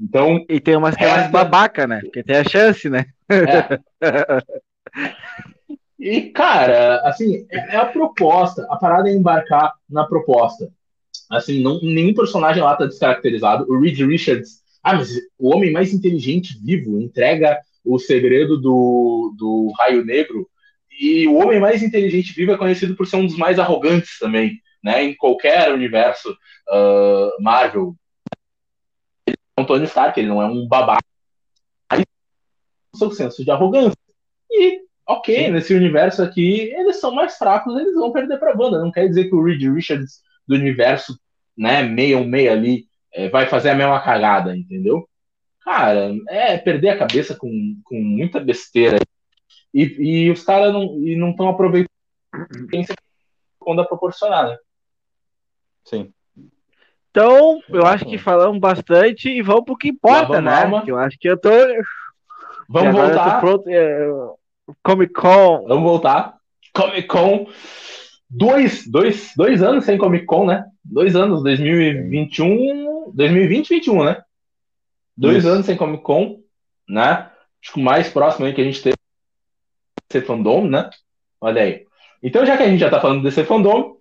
Então, 0.00 0.44
e 0.48 0.58
tem 0.58 0.76
umas 0.76 0.96
que 0.96 1.04
é 1.04 1.08
mais 1.08 1.30
babaca, 1.30 1.86
né? 1.86 2.00
Porque 2.00 2.22
tem 2.22 2.36
a 2.36 2.44
chance, 2.44 2.88
né? 2.88 3.06
É. 3.30 3.78
E, 5.98 6.30
cara, 6.30 7.00
assim, 7.08 7.46
é, 7.50 7.74
é, 7.74 7.76
a 7.76 7.86
proposta. 7.86 8.66
A 8.70 8.76
parada 8.76 9.08
é 9.08 9.14
embarcar 9.14 9.74
na 9.88 10.04
proposta. 10.04 10.70
Assim, 11.30 11.62
não, 11.62 11.80
nenhum 11.80 12.14
personagem 12.14 12.62
lá 12.62 12.76
tá 12.76 12.86
descaracterizado. 12.86 13.64
O 13.68 13.80
Reed 13.80 13.98
Richards, 14.00 14.62
ah, 14.82 14.94
mas 14.94 15.16
o 15.38 15.54
homem 15.54 15.72
mais 15.72 15.92
inteligente 15.92 16.58
vivo 16.62 17.00
entrega 17.00 17.58
o 17.84 17.98
segredo 17.98 18.60
do, 18.60 19.34
do 19.36 19.72
raio 19.78 20.04
negro. 20.04 20.48
E 21.00 21.26
o 21.26 21.36
homem 21.36 21.60
mais 21.60 21.82
inteligente 21.82 22.34
vivo 22.34 22.52
é 22.52 22.58
conhecido 22.58 22.94
por 22.94 23.06
ser 23.06 23.16
um 23.16 23.26
dos 23.26 23.36
mais 23.36 23.58
arrogantes 23.58 24.18
também, 24.18 24.60
né? 24.82 25.02
Em 25.02 25.14
qualquer 25.14 25.72
universo 25.72 26.30
uh, 26.30 27.42
Marvel. 27.42 27.94
Ele 29.26 29.36
é 29.56 29.60
um 29.60 29.64
Tony 29.64 29.84
Stark, 29.84 30.18
ele 30.18 30.28
não 30.28 30.40
é 30.42 30.46
um 30.46 30.66
babaca. 30.66 31.04
Aí, 31.88 32.04
seu 32.94 33.10
senso 33.10 33.44
de 33.44 33.50
arrogância. 33.50 33.96
E 34.50 34.85
ok, 35.06 35.46
Sim. 35.46 35.50
nesse 35.50 35.74
universo 35.74 36.22
aqui, 36.22 36.72
eles 36.74 36.96
são 36.96 37.14
mais 37.14 37.36
fracos, 37.36 37.74
eles 37.78 37.94
vão 37.94 38.12
perder 38.12 38.38
pra 38.38 38.54
banda. 38.54 38.80
Não 38.80 38.90
quer 38.90 39.08
dizer 39.08 39.28
que 39.28 39.34
o 39.34 39.42
Reed 39.42 39.62
Richards 39.62 40.20
do 40.46 40.54
universo, 40.54 41.18
né, 41.56 41.82
meio 41.82 42.24
meio 42.24 42.52
ali, 42.52 42.86
é, 43.12 43.28
vai 43.28 43.46
fazer 43.46 43.70
a 43.70 43.74
mesma 43.74 44.00
cagada, 44.00 44.56
entendeu? 44.56 45.08
Cara, 45.64 46.14
é 46.28 46.58
perder 46.58 46.90
a 46.90 46.98
cabeça 46.98 47.34
com, 47.34 47.50
com 47.84 47.96
muita 47.96 48.38
besteira. 48.38 48.98
E, 49.72 49.82
e 49.82 50.30
os 50.30 50.42
caras 50.44 50.72
não 50.72 51.30
estão 51.30 51.48
aproveitando 51.48 51.90
quando 53.58 53.82
é 53.82 53.84
proporcionar, 53.84 54.48
né? 54.48 54.56
Sim. 55.84 56.12
Então, 57.10 57.60
eu 57.68 57.86
acho 57.86 58.04
que 58.04 58.18
falamos 58.18 58.60
bastante 58.60 59.28
e 59.28 59.42
vamos 59.42 59.64
pro 59.64 59.76
que 59.76 59.88
importa, 59.88 60.40
né? 60.40 60.70
Eu 60.86 60.98
acho 60.98 61.18
que 61.18 61.28
eu 61.28 61.36
tô 61.36 61.50
Vamos 62.68 62.94
voltar. 62.94 63.40
Pronto, 63.40 63.68
é, 63.68 64.08
Comic 64.82 65.12
Con. 65.12 65.66
Vamos 65.66 65.84
voltar. 65.84 66.36
Comic 66.72 67.06
Con. 67.06 67.46
Dois, 68.28 68.86
dois, 68.86 69.32
dois 69.36 69.62
anos 69.62 69.84
sem 69.84 69.96
Comic 69.96 70.24
Con, 70.26 70.46
né? 70.46 70.64
Dois 70.84 71.14
anos, 71.14 71.42
2021. 71.42 73.12
2020 73.12 73.68
2021, 73.68 74.04
né? 74.04 74.22
Dois 75.16 75.38
Isso. 75.38 75.48
anos 75.48 75.66
sem 75.66 75.76
Comic 75.76 76.02
Con, 76.02 76.40
né? 76.88 77.30
Acho 77.62 77.72
que 77.72 77.80
o 77.80 77.82
mais 77.82 78.08
próximo 78.08 78.46
aí 78.46 78.52
que 78.52 78.60
a 78.60 78.64
gente 78.64 78.82
teve 78.82 78.96
ser 80.10 80.22
fandom, 80.22 80.66
né? 80.66 80.90
Olha 81.40 81.62
aí. 81.62 81.86
Então, 82.22 82.44
já 82.44 82.56
que 82.56 82.62
a 82.62 82.68
gente 82.68 82.80
já 82.80 82.90
tá 82.90 83.00
falando 83.00 83.22
desse 83.22 83.44
fandom, 83.44 83.96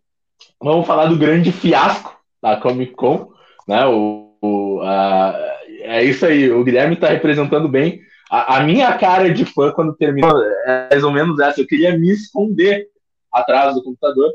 vamos 0.59 0.85
falar 0.85 1.07
do 1.07 1.17
grande 1.17 1.51
fiasco 1.51 2.17
da 2.41 2.57
Comic 2.57 2.93
Con, 2.93 3.31
né? 3.67 3.85
O, 3.85 4.35
o 4.41 4.81
a, 4.81 5.35
é 5.81 6.03
isso 6.03 6.25
aí, 6.25 6.51
o 6.51 6.63
Guilherme 6.63 6.95
tá 6.95 7.07
representando 7.07 7.67
bem 7.67 8.01
a, 8.29 8.57
a, 8.57 8.63
minha 8.63 8.97
cara 8.97 9.31
de 9.31 9.45
fã 9.45 9.71
quando 9.71 9.95
terminou 9.95 10.41
é 10.65 10.89
mais 10.91 11.03
ou 11.03 11.11
menos 11.11 11.39
essa. 11.39 11.61
Eu 11.61 11.67
queria 11.67 11.97
me 11.97 12.11
esconder 12.11 12.87
atrás 13.31 13.75
do 13.75 13.83
computador. 13.83 14.31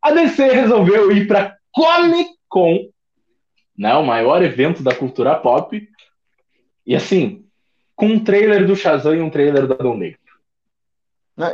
A 0.00 0.10
DC 0.10 0.44
resolveu 0.48 1.12
ir 1.12 1.26
para 1.26 1.56
Comic 1.72 2.30
Con, 2.48 2.88
né, 3.76 3.94
o 3.94 4.04
maior 4.04 4.42
evento 4.42 4.82
da 4.82 4.94
cultura 4.94 5.34
pop, 5.34 5.88
e 6.86 6.96
assim, 6.96 7.44
com 7.94 8.06
um 8.06 8.22
trailer 8.22 8.66
do 8.66 8.74
Shazam 8.74 9.14
e 9.14 9.20
um 9.20 9.30
trailer 9.30 9.66
da 9.66 9.74
Adão 9.74 9.96
Negro. 9.96 10.18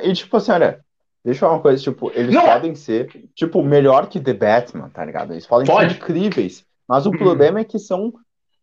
E 0.03 0.13
tipo 0.13 0.37
assim, 0.37 0.53
olha, 0.53 0.81
deixa 1.25 1.39
eu 1.39 1.41
falar 1.41 1.53
uma 1.55 1.63
coisa, 1.63 1.83
tipo, 1.83 2.11
eles 2.15 2.35
Não. 2.35 2.45
podem 2.45 2.75
ser, 2.75 3.29
tipo, 3.35 3.63
melhor 3.63 4.09
que 4.09 4.21
The 4.21 4.33
Batman, 4.33 4.89
tá 4.91 5.05
ligado? 5.05 5.33
Eles 5.33 5.47
podem 5.47 5.67
Pode. 5.67 5.95
ser 5.95 6.01
incríveis, 6.01 6.65
mas 6.87 7.07
o 7.07 7.11
uhum. 7.11 7.19
problema 7.19 7.61
é 7.61 7.65
que 7.65 7.79
são 7.79 8.13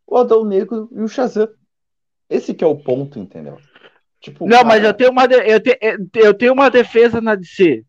o 0.08 0.18
Adão 0.18 0.44
Negro 0.44 0.90
e 0.92 1.02
o 1.02 1.08
Shazam. 1.08 1.48
Esse 2.30 2.54
que 2.54 2.64
é 2.64 2.68
o 2.68 2.76
ponto, 2.76 3.20
entendeu? 3.20 3.58
Tipo, 4.20 4.46
não, 4.46 4.58
cara... 4.58 4.68
mas 4.68 4.84
eu 4.84 4.94
tenho, 4.94 5.12
uma 5.12 5.26
eu, 5.26 5.60
te, 5.60 5.78
eu 6.16 6.34
tenho 6.34 6.54
uma 6.54 6.70
defesa 6.70 7.22
na 7.22 7.36
DC. 7.36 7.84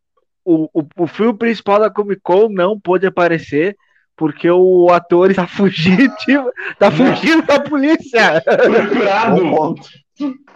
O, 0.45 0.68
o, 0.72 0.87
o 0.99 1.07
filme 1.07 1.37
principal 1.37 1.80
da 1.80 1.91
Comic 1.91 2.20
Con 2.22 2.49
não 2.49 2.78
pôde 2.78 3.07
aparecer 3.07 3.76
porque 4.16 4.51
o 4.51 4.91
ator 4.91 5.30
está 5.30 5.47
fugindo, 5.49 6.12
tá 6.78 6.91
fugindo 6.91 7.43
da 7.43 7.61
polícia. 7.61 8.43
Procurado. 8.43 9.74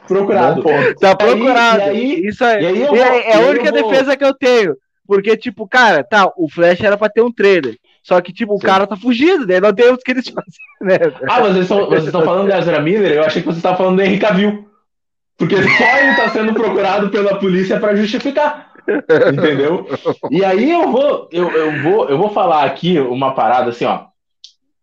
Procurado. 0.06 0.62
Tá 0.98 1.14
procurado. 1.14 1.82
E 1.82 1.84
aí, 1.84 2.26
Isso 2.26 2.44
aí, 2.44 2.66
aí 2.66 2.86
vou, 2.86 2.96
é, 2.96 3.30
é 3.30 3.34
a 3.34 3.48
única 3.48 3.70
vou... 3.70 3.82
defesa 3.90 4.16
que 4.16 4.24
eu 4.24 4.34
tenho. 4.34 4.76
Porque, 5.06 5.36
tipo, 5.36 5.66
cara, 5.66 6.04
tá, 6.04 6.32
o 6.36 6.48
Flash 6.48 6.80
era 6.82 6.96
pra 6.96 7.08
ter 7.08 7.20
um 7.20 7.32
trailer. 7.32 7.76
Só 8.02 8.20
que, 8.20 8.32
tipo, 8.32 8.52
Sim. 8.52 8.58
o 8.58 8.66
cara 8.66 8.86
tá 8.86 8.96
fugindo, 8.96 9.46
né? 9.46 9.60
Não 9.60 9.72
tem 9.72 9.90
o 9.90 9.98
que 9.98 10.10
eles 10.10 10.28
fazem, 10.28 10.52
né? 10.80 10.96
Ah, 11.28 11.40
vocês 11.40 11.62
estão, 11.62 11.86
vocês 11.86 12.06
estão 12.06 12.24
falando 12.24 12.50
de 12.50 12.56
Ezra 12.56 12.80
Miller? 12.80 13.12
Eu 13.12 13.24
achei 13.24 13.42
que 13.42 13.46
vocês 13.46 13.58
estavam 13.58 13.78
falando 13.78 13.96
do 13.96 14.02
Henry 14.02 14.18
Cavill. 14.18 14.68
Porque 15.36 15.56
só 15.62 15.98
ele 15.98 16.16
tá 16.16 16.28
sendo 16.30 16.54
procurado 16.54 17.10
pela 17.10 17.38
polícia 17.38 17.78
para 17.78 17.96
justificar. 17.96 18.72
Entendeu? 18.88 19.86
E 20.30 20.44
aí 20.44 20.70
eu 20.70 20.90
vou, 20.90 21.28
eu, 21.30 21.50
eu, 21.50 21.82
vou, 21.82 22.08
eu 22.08 22.18
vou 22.18 22.30
falar 22.30 22.64
aqui 22.64 22.98
uma 22.98 23.34
parada 23.34 23.70
assim, 23.70 23.84
ó. 23.84 24.06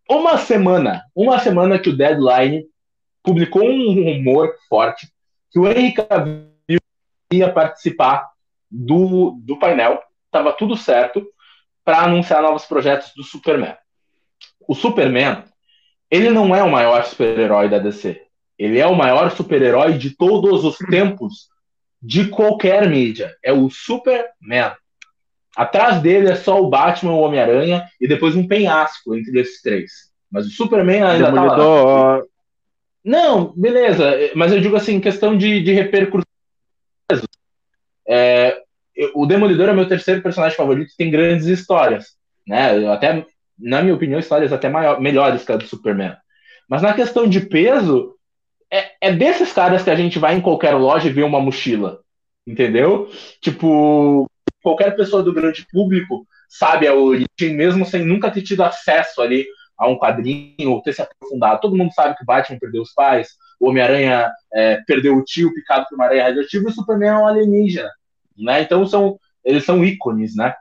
Uma 0.08 0.38
semana, 0.38 1.02
uma 1.14 1.38
semana 1.38 1.78
que 1.78 1.90
o 1.90 1.96
Deadline 1.96 2.64
publicou 3.22 3.62
um 3.62 3.92
rumor 3.92 4.54
forte 4.68 5.06
que 5.50 5.58
o 5.58 5.66
Henry 5.66 5.92
Cavill 5.92 6.48
ia 7.32 7.52
participar 7.52 8.26
do, 8.70 9.38
do 9.42 9.58
painel, 9.58 10.00
tava 10.30 10.52
tudo 10.52 10.76
certo 10.76 11.26
para 11.88 12.02
anunciar 12.02 12.42
novos 12.42 12.66
projetos 12.66 13.14
do 13.16 13.24
Superman. 13.24 13.74
O 14.68 14.74
Superman, 14.74 15.44
ele 16.10 16.28
não 16.28 16.54
é 16.54 16.62
o 16.62 16.70
maior 16.70 17.02
super-herói 17.06 17.70
da 17.70 17.78
DC. 17.78 18.20
Ele 18.58 18.78
é 18.78 18.86
o 18.86 18.94
maior 18.94 19.30
super-herói 19.30 19.96
de 19.96 20.14
todos 20.14 20.66
os 20.66 20.76
tempos, 20.76 21.48
de 22.02 22.28
qualquer 22.28 22.86
mídia. 22.90 23.34
É 23.42 23.54
o 23.54 23.70
Superman. 23.70 24.74
Atrás 25.56 26.02
dele 26.02 26.28
é 26.28 26.36
só 26.36 26.60
o 26.60 26.68
Batman, 26.68 27.12
o 27.12 27.20
Homem-Aranha 27.20 27.88
e 27.98 28.06
depois 28.06 28.36
um 28.36 28.46
penhasco 28.46 29.14
entre 29.14 29.40
esses 29.40 29.62
três. 29.62 29.90
Mas 30.30 30.46
o 30.46 30.50
Superman 30.50 31.04
ainda 31.04 31.32
tá 31.32 31.42
lá. 31.42 32.22
Não, 33.02 33.54
beleza. 33.56 34.12
Mas 34.34 34.52
eu 34.52 34.60
digo 34.60 34.76
assim, 34.76 35.00
questão 35.00 35.34
de, 35.34 35.62
de 35.62 35.72
repercussão. 35.72 36.22
É, 38.06 38.60
o 39.14 39.26
Demolidor 39.26 39.68
é 39.68 39.72
meu 39.72 39.86
terceiro 39.86 40.22
personagem 40.22 40.56
favorito, 40.56 40.92
tem 40.96 41.10
grandes 41.10 41.46
histórias, 41.46 42.16
né? 42.46 42.86
Até, 42.88 43.24
na 43.58 43.80
minha 43.82 43.94
opinião, 43.94 44.18
histórias 44.18 44.52
até 44.52 44.68
maior, 44.68 45.00
melhores 45.00 45.44
que 45.44 45.52
a 45.52 45.56
do 45.56 45.66
Superman. 45.66 46.16
Mas 46.68 46.82
na 46.82 46.92
questão 46.92 47.28
de 47.28 47.40
peso, 47.40 48.14
é, 48.70 48.90
é 49.00 49.12
desses 49.12 49.52
caras 49.52 49.82
que 49.82 49.90
a 49.90 49.94
gente 49.94 50.18
vai 50.18 50.34
em 50.34 50.40
qualquer 50.40 50.74
loja 50.74 51.08
e 51.08 51.12
vê 51.12 51.22
uma 51.22 51.40
mochila, 51.40 52.00
entendeu? 52.46 53.08
Tipo, 53.40 54.26
qualquer 54.62 54.96
pessoa 54.96 55.22
do 55.22 55.32
grande 55.32 55.64
público 55.70 56.26
sabe 56.48 56.86
a 56.86 56.94
origem, 56.94 57.54
mesmo 57.54 57.86
sem 57.86 58.04
nunca 58.04 58.30
ter 58.30 58.42
tido 58.42 58.62
acesso 58.62 59.22
ali 59.22 59.46
a 59.78 59.86
um 59.86 59.96
quadrinho 59.96 60.72
ou 60.72 60.82
ter 60.82 60.92
se 60.92 61.02
aprofundado. 61.02 61.60
Todo 61.60 61.76
mundo 61.76 61.92
sabe 61.94 62.16
que 62.16 62.24
o 62.24 62.26
Batman 62.26 62.58
perdeu 62.58 62.82
os 62.82 62.92
pais, 62.92 63.28
o 63.60 63.68
Homem-Aranha 63.68 64.30
é, 64.52 64.80
perdeu 64.86 65.16
o 65.16 65.24
tio 65.24 65.54
picado 65.54 65.86
por 65.88 65.94
uma 65.94 66.06
aranha 66.06 66.24
radioativa 66.24 66.64
e 66.64 66.66
o 66.66 66.74
Superman 66.74 67.10
é 67.10 67.18
um 67.18 67.26
alienígena 67.26 67.90
né? 68.38 68.62
Então 68.62 68.86
são 68.86 69.18
eles 69.44 69.64
são 69.64 69.84
ícones, 69.84 70.36
né? 70.36 70.54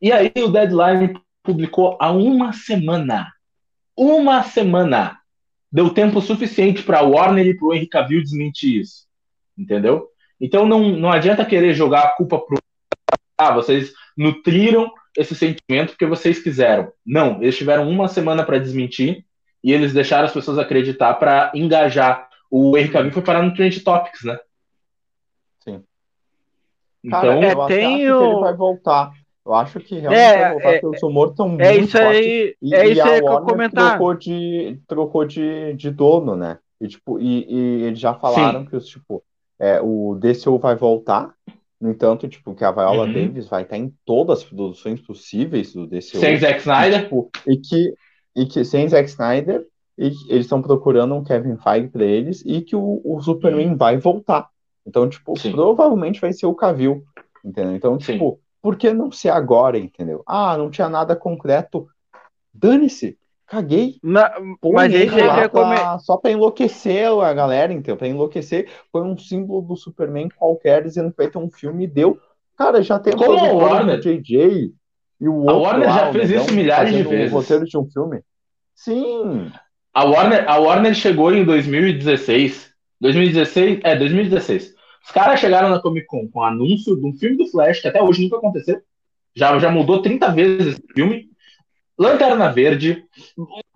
E 0.00 0.12
aí 0.12 0.32
o 0.36 0.48
Deadline 0.48 1.14
publicou 1.42 1.96
há 2.00 2.10
uma 2.10 2.52
semana. 2.52 3.32
Uma 3.96 4.42
semana. 4.42 5.18
Deu 5.70 5.90
tempo 5.90 6.20
suficiente 6.20 6.82
para 6.82 7.02
Warner 7.02 7.46
e 7.46 7.56
para 7.56 7.66
o 7.66 7.74
Henry 7.74 7.86
Cavill 7.86 8.22
desmentir 8.22 8.80
isso. 8.80 9.06
Entendeu? 9.56 10.08
Então 10.40 10.66
não, 10.66 10.90
não 10.90 11.10
adianta 11.10 11.44
querer 11.44 11.74
jogar 11.74 12.02
a 12.02 12.10
culpa 12.10 12.38
pro 12.38 12.58
ah, 13.36 13.52
vocês 13.52 13.92
nutriram 14.16 14.90
esse 15.16 15.34
sentimento 15.34 15.90
porque 15.90 16.06
vocês 16.06 16.38
quiseram. 16.40 16.92
Não, 17.04 17.42
eles 17.42 17.56
tiveram 17.56 17.88
uma 17.88 18.08
semana 18.08 18.44
para 18.44 18.58
desmentir 18.58 19.24
e 19.62 19.72
eles 19.72 19.92
deixaram 19.92 20.26
as 20.26 20.32
pessoas 20.32 20.58
acreditar 20.58 21.14
para 21.14 21.50
engajar. 21.54 22.28
O 22.50 22.76
Henry 22.76 22.90
Cavill 22.90 23.12
foi 23.12 23.22
parar 23.22 23.42
no 23.42 23.54
Trend 23.54 23.80
Topics, 23.80 24.22
né? 24.24 24.38
Cara, 27.10 27.36
então, 27.36 27.64
é, 27.64 27.68
tem 27.68 28.10
o... 28.10 28.22
ele 28.22 28.40
vai 28.40 28.54
voltar. 28.54 29.12
Eu 29.46 29.54
acho 29.54 29.78
que 29.80 29.98
realmente 29.98 30.20
é, 30.20 30.38
vai 30.38 30.52
voltar, 30.52 30.68
é, 30.68 30.72
porque 30.80 30.96
os 30.96 31.02
rumores 31.02 31.30
estão 31.32 31.48
muito 31.48 31.62
é 31.62 31.76
isso 31.76 31.98
aí, 31.98 32.56
e, 32.62 32.74
é 32.74 32.88
isso 32.88 33.02
aí 33.02 33.20
que 33.20 33.28
eu 33.28 33.40
comentar. 33.42 33.90
trocou 33.90 34.14
de 34.14 34.80
trocou 34.86 35.24
de, 35.26 35.74
de 35.74 35.90
dono, 35.90 36.34
né? 36.34 36.58
E 36.80 36.88
tipo, 36.88 37.20
e, 37.20 37.44
e 37.48 37.82
eles 37.82 37.98
já 37.98 38.14
falaram 38.14 38.60
Sim. 38.60 38.66
que 38.66 38.76
os 38.76 38.86
tipo, 38.86 39.22
é, 39.58 39.80
o 39.82 40.18
DCU 40.18 40.58
vai 40.58 40.74
voltar. 40.74 41.34
No 41.80 41.90
entanto, 41.90 42.26
tipo, 42.26 42.54
que 42.54 42.64
a 42.64 42.70
Viola 42.70 43.04
uhum. 43.04 43.12
Davis 43.12 43.46
vai 43.46 43.62
estar 43.62 43.76
em 43.76 43.92
todas 44.06 44.38
as 44.38 44.44
produções 44.44 45.02
possíveis 45.02 45.74
do 45.74 45.86
DCU. 45.86 46.18
Sem 46.18 46.38
Zack 46.38 46.60
Snyder, 46.60 47.00
e, 47.00 47.02
tipo, 47.02 47.30
e 47.46 47.56
que 47.58 47.94
e 48.36 48.46
que 48.46 48.64
sem 48.64 48.88
Zack 48.88 49.08
Snyder 49.08 49.66
e 49.96 50.06
eles 50.28 50.46
estão 50.46 50.60
procurando 50.60 51.14
um 51.14 51.22
Kevin 51.22 51.56
Feige 51.56 51.88
para 51.88 52.04
eles 52.04 52.42
e 52.44 52.60
que 52.62 52.74
o, 52.74 53.00
o 53.04 53.20
Superman 53.20 53.70
uhum. 53.70 53.76
vai 53.76 53.96
voltar. 53.96 54.48
Então, 54.86 55.08
tipo, 55.08 55.38
Sim. 55.38 55.52
provavelmente 55.52 56.20
vai 56.20 56.32
ser 56.32 56.46
o 56.46 56.54
Cavill, 56.54 57.02
entendeu? 57.44 57.74
Então, 57.74 57.98
Sim. 57.98 58.12
tipo, 58.12 58.40
por 58.60 58.76
que 58.76 58.92
não 58.92 59.10
ser 59.10 59.30
agora, 59.30 59.78
entendeu? 59.78 60.22
Ah, 60.26 60.56
não 60.56 60.70
tinha 60.70 60.88
nada 60.88 61.16
concreto. 61.16 61.86
Dane-se, 62.52 63.18
caguei. 63.46 63.98
Na, 64.02 64.32
mas 64.72 64.92
ele 64.92 65.22
lá 65.22 65.48
pra, 65.48 65.98
só 65.98 66.16
pra 66.16 66.30
enlouquecer 66.30 67.10
a 67.10 67.32
galera, 67.32 67.72
entendeu? 67.72 67.96
Pra 67.96 68.08
enlouquecer, 68.08 68.70
foi 68.92 69.02
um 69.02 69.16
símbolo 69.16 69.62
do 69.62 69.76
Superman 69.76 70.28
qualquer 70.36 70.82
dizendo 70.82 71.10
que 71.10 71.16
vai 71.16 71.28
ter 71.28 71.38
um 71.38 71.50
filme 71.50 71.84
e 71.84 71.88
deu. 71.88 72.18
Cara, 72.56 72.82
já 72.82 72.98
tem 72.98 73.16
Como 73.16 73.32
o 73.32 73.56
Warner? 73.56 73.98
JJ 73.98 74.72
e 75.20 75.28
o 75.28 75.34
outro. 75.34 75.54
A 75.54 75.58
Warner 75.58 75.88
lá, 75.88 75.98
já 75.98 76.12
fez 76.12 76.30
então, 76.30 76.44
isso 76.44 76.54
milhares 76.54 76.94
de 76.94 77.02
vezes. 77.02 77.32
O 77.32 77.36
roteiro 77.36 77.64
de 77.64 77.78
um 77.78 77.86
filme. 77.86 78.20
Sim. 78.74 79.50
A 79.92 80.04
Warner, 80.04 80.44
a 80.48 80.58
Warner 80.58 80.94
chegou 80.94 81.32
em 81.32 81.44
2016. 81.44 82.72
2016, 83.00 83.80
é, 83.82 83.96
2016. 83.96 84.73
Os 85.04 85.10
caras 85.10 85.38
chegaram 85.38 85.68
na 85.68 85.80
Comic 85.80 86.06
Con 86.06 86.28
com 86.28 86.40
o 86.40 86.44
anúncio 86.44 86.96
de 86.96 87.06
um 87.06 87.12
filme 87.12 87.36
do 87.36 87.46
Flash, 87.46 87.80
que 87.80 87.88
até 87.88 88.02
hoje 88.02 88.22
nunca 88.22 88.38
aconteceu. 88.38 88.80
Já, 89.34 89.58
já 89.58 89.70
mudou 89.70 90.00
30 90.00 90.30
vezes 90.32 90.78
o 90.78 90.94
filme. 90.94 91.28
Lanterna 91.98 92.50
Verde, 92.50 93.04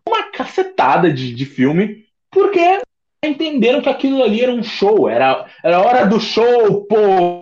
uma 0.06 0.24
cacetada 0.32 1.12
de, 1.12 1.32
de 1.34 1.44
filme, 1.44 2.04
porque 2.30 2.80
entenderam 3.24 3.80
que 3.80 3.88
aquilo 3.88 4.22
ali 4.22 4.42
era 4.42 4.52
um 4.52 4.62
show, 4.62 5.08
era, 5.08 5.46
era 5.62 5.80
hora 5.80 6.06
do 6.06 6.18
show, 6.18 6.84
pô, 6.86 7.40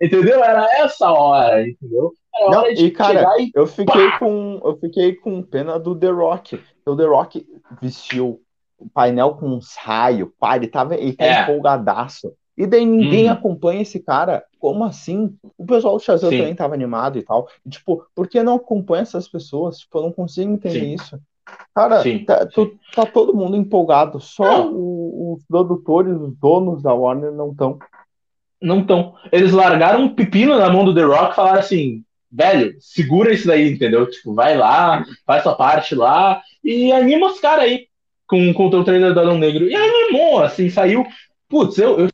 entendeu? 0.00 0.42
Era 0.42 0.66
essa 0.78 1.10
hora, 1.10 1.66
entendeu? 1.66 2.12
Era 2.34 2.50
Não, 2.50 2.58
hora 2.60 2.74
de 2.74 2.86
e 2.86 2.90
cara, 2.90 3.26
e... 3.38 3.50
eu 3.54 3.66
fiquei 3.66 4.10
com 4.18 4.60
eu 4.64 4.76
fiquei 4.76 5.14
com 5.14 5.42
pena 5.42 5.78
do 5.78 5.94
The 5.94 6.08
Rock. 6.08 6.60
O 6.86 6.96
The 6.96 7.04
Rock 7.04 7.46
vestiu 7.80 8.40
o 8.78 8.88
painel 8.88 9.34
com 9.34 9.48
uns 9.48 9.76
raios, 9.76 10.30
pai, 10.38 10.58
ele 10.58 10.68
tava, 10.68 10.94
ele 10.94 11.14
tá 11.14 11.24
é. 11.24 11.42
empolgadaço. 11.42 12.34
E 12.56 12.66
daí 12.66 12.86
ninguém 12.86 13.28
hum. 13.28 13.32
acompanha 13.32 13.82
esse 13.82 13.98
cara. 13.98 14.44
Como 14.58 14.84
assim? 14.84 15.36
O 15.58 15.66
pessoal 15.66 15.96
do 15.96 16.02
Shazam 16.02 16.30
Sim. 16.30 16.38
também 16.38 16.54
tava 16.54 16.74
animado 16.74 17.18
e 17.18 17.22
tal. 17.22 17.48
E, 17.66 17.70
tipo, 17.70 18.06
por 18.14 18.28
que 18.28 18.42
não 18.42 18.56
acompanha 18.56 19.02
essas 19.02 19.28
pessoas? 19.28 19.78
Tipo, 19.78 19.98
eu 19.98 20.02
não 20.02 20.12
consigo 20.12 20.52
entender 20.52 20.80
Sim. 20.80 20.94
isso. 20.94 21.20
Cara, 21.74 22.02
Sim. 22.02 22.24
Tá, 22.24 22.46
tá, 22.94 23.06
todo 23.06 23.34
mundo 23.34 23.56
empolgado. 23.56 24.20
Só 24.20 24.68
o, 24.70 25.34
os 25.34 25.44
produtores, 25.44 26.14
os 26.14 26.36
donos 26.36 26.82
da 26.82 26.94
Warner 26.94 27.32
não 27.32 27.50
estão. 27.50 27.78
Não 28.62 28.80
estão. 28.80 29.14
Eles 29.32 29.52
largaram 29.52 30.02
um 30.02 30.14
pepino 30.14 30.56
na 30.56 30.70
mão 30.70 30.84
do 30.84 30.94
The 30.94 31.02
Rock 31.02 31.32
e 31.32 31.36
falaram 31.36 31.58
assim: 31.58 32.04
velho, 32.30 32.76
segura 32.80 33.32
isso 33.32 33.46
daí, 33.46 33.72
entendeu? 33.72 34.08
Tipo, 34.08 34.34
vai 34.34 34.56
lá, 34.56 35.04
faz 35.26 35.42
sua 35.42 35.54
parte 35.54 35.94
lá 35.94 36.42
e 36.62 36.92
anima 36.92 37.26
os 37.26 37.40
caras 37.40 37.64
aí 37.64 37.86
com, 38.26 38.52
com 38.52 38.66
o 38.66 38.70
teu 38.70 38.84
trailer 38.84 39.14
do 39.14 39.20
Adão 39.20 39.38
Negro. 39.38 39.68
E 39.68 39.74
animou, 39.74 40.42
assim, 40.42 40.68
saiu. 40.68 41.06
Putz, 41.48 41.78
eu, 41.78 42.00
eu, 42.00 42.08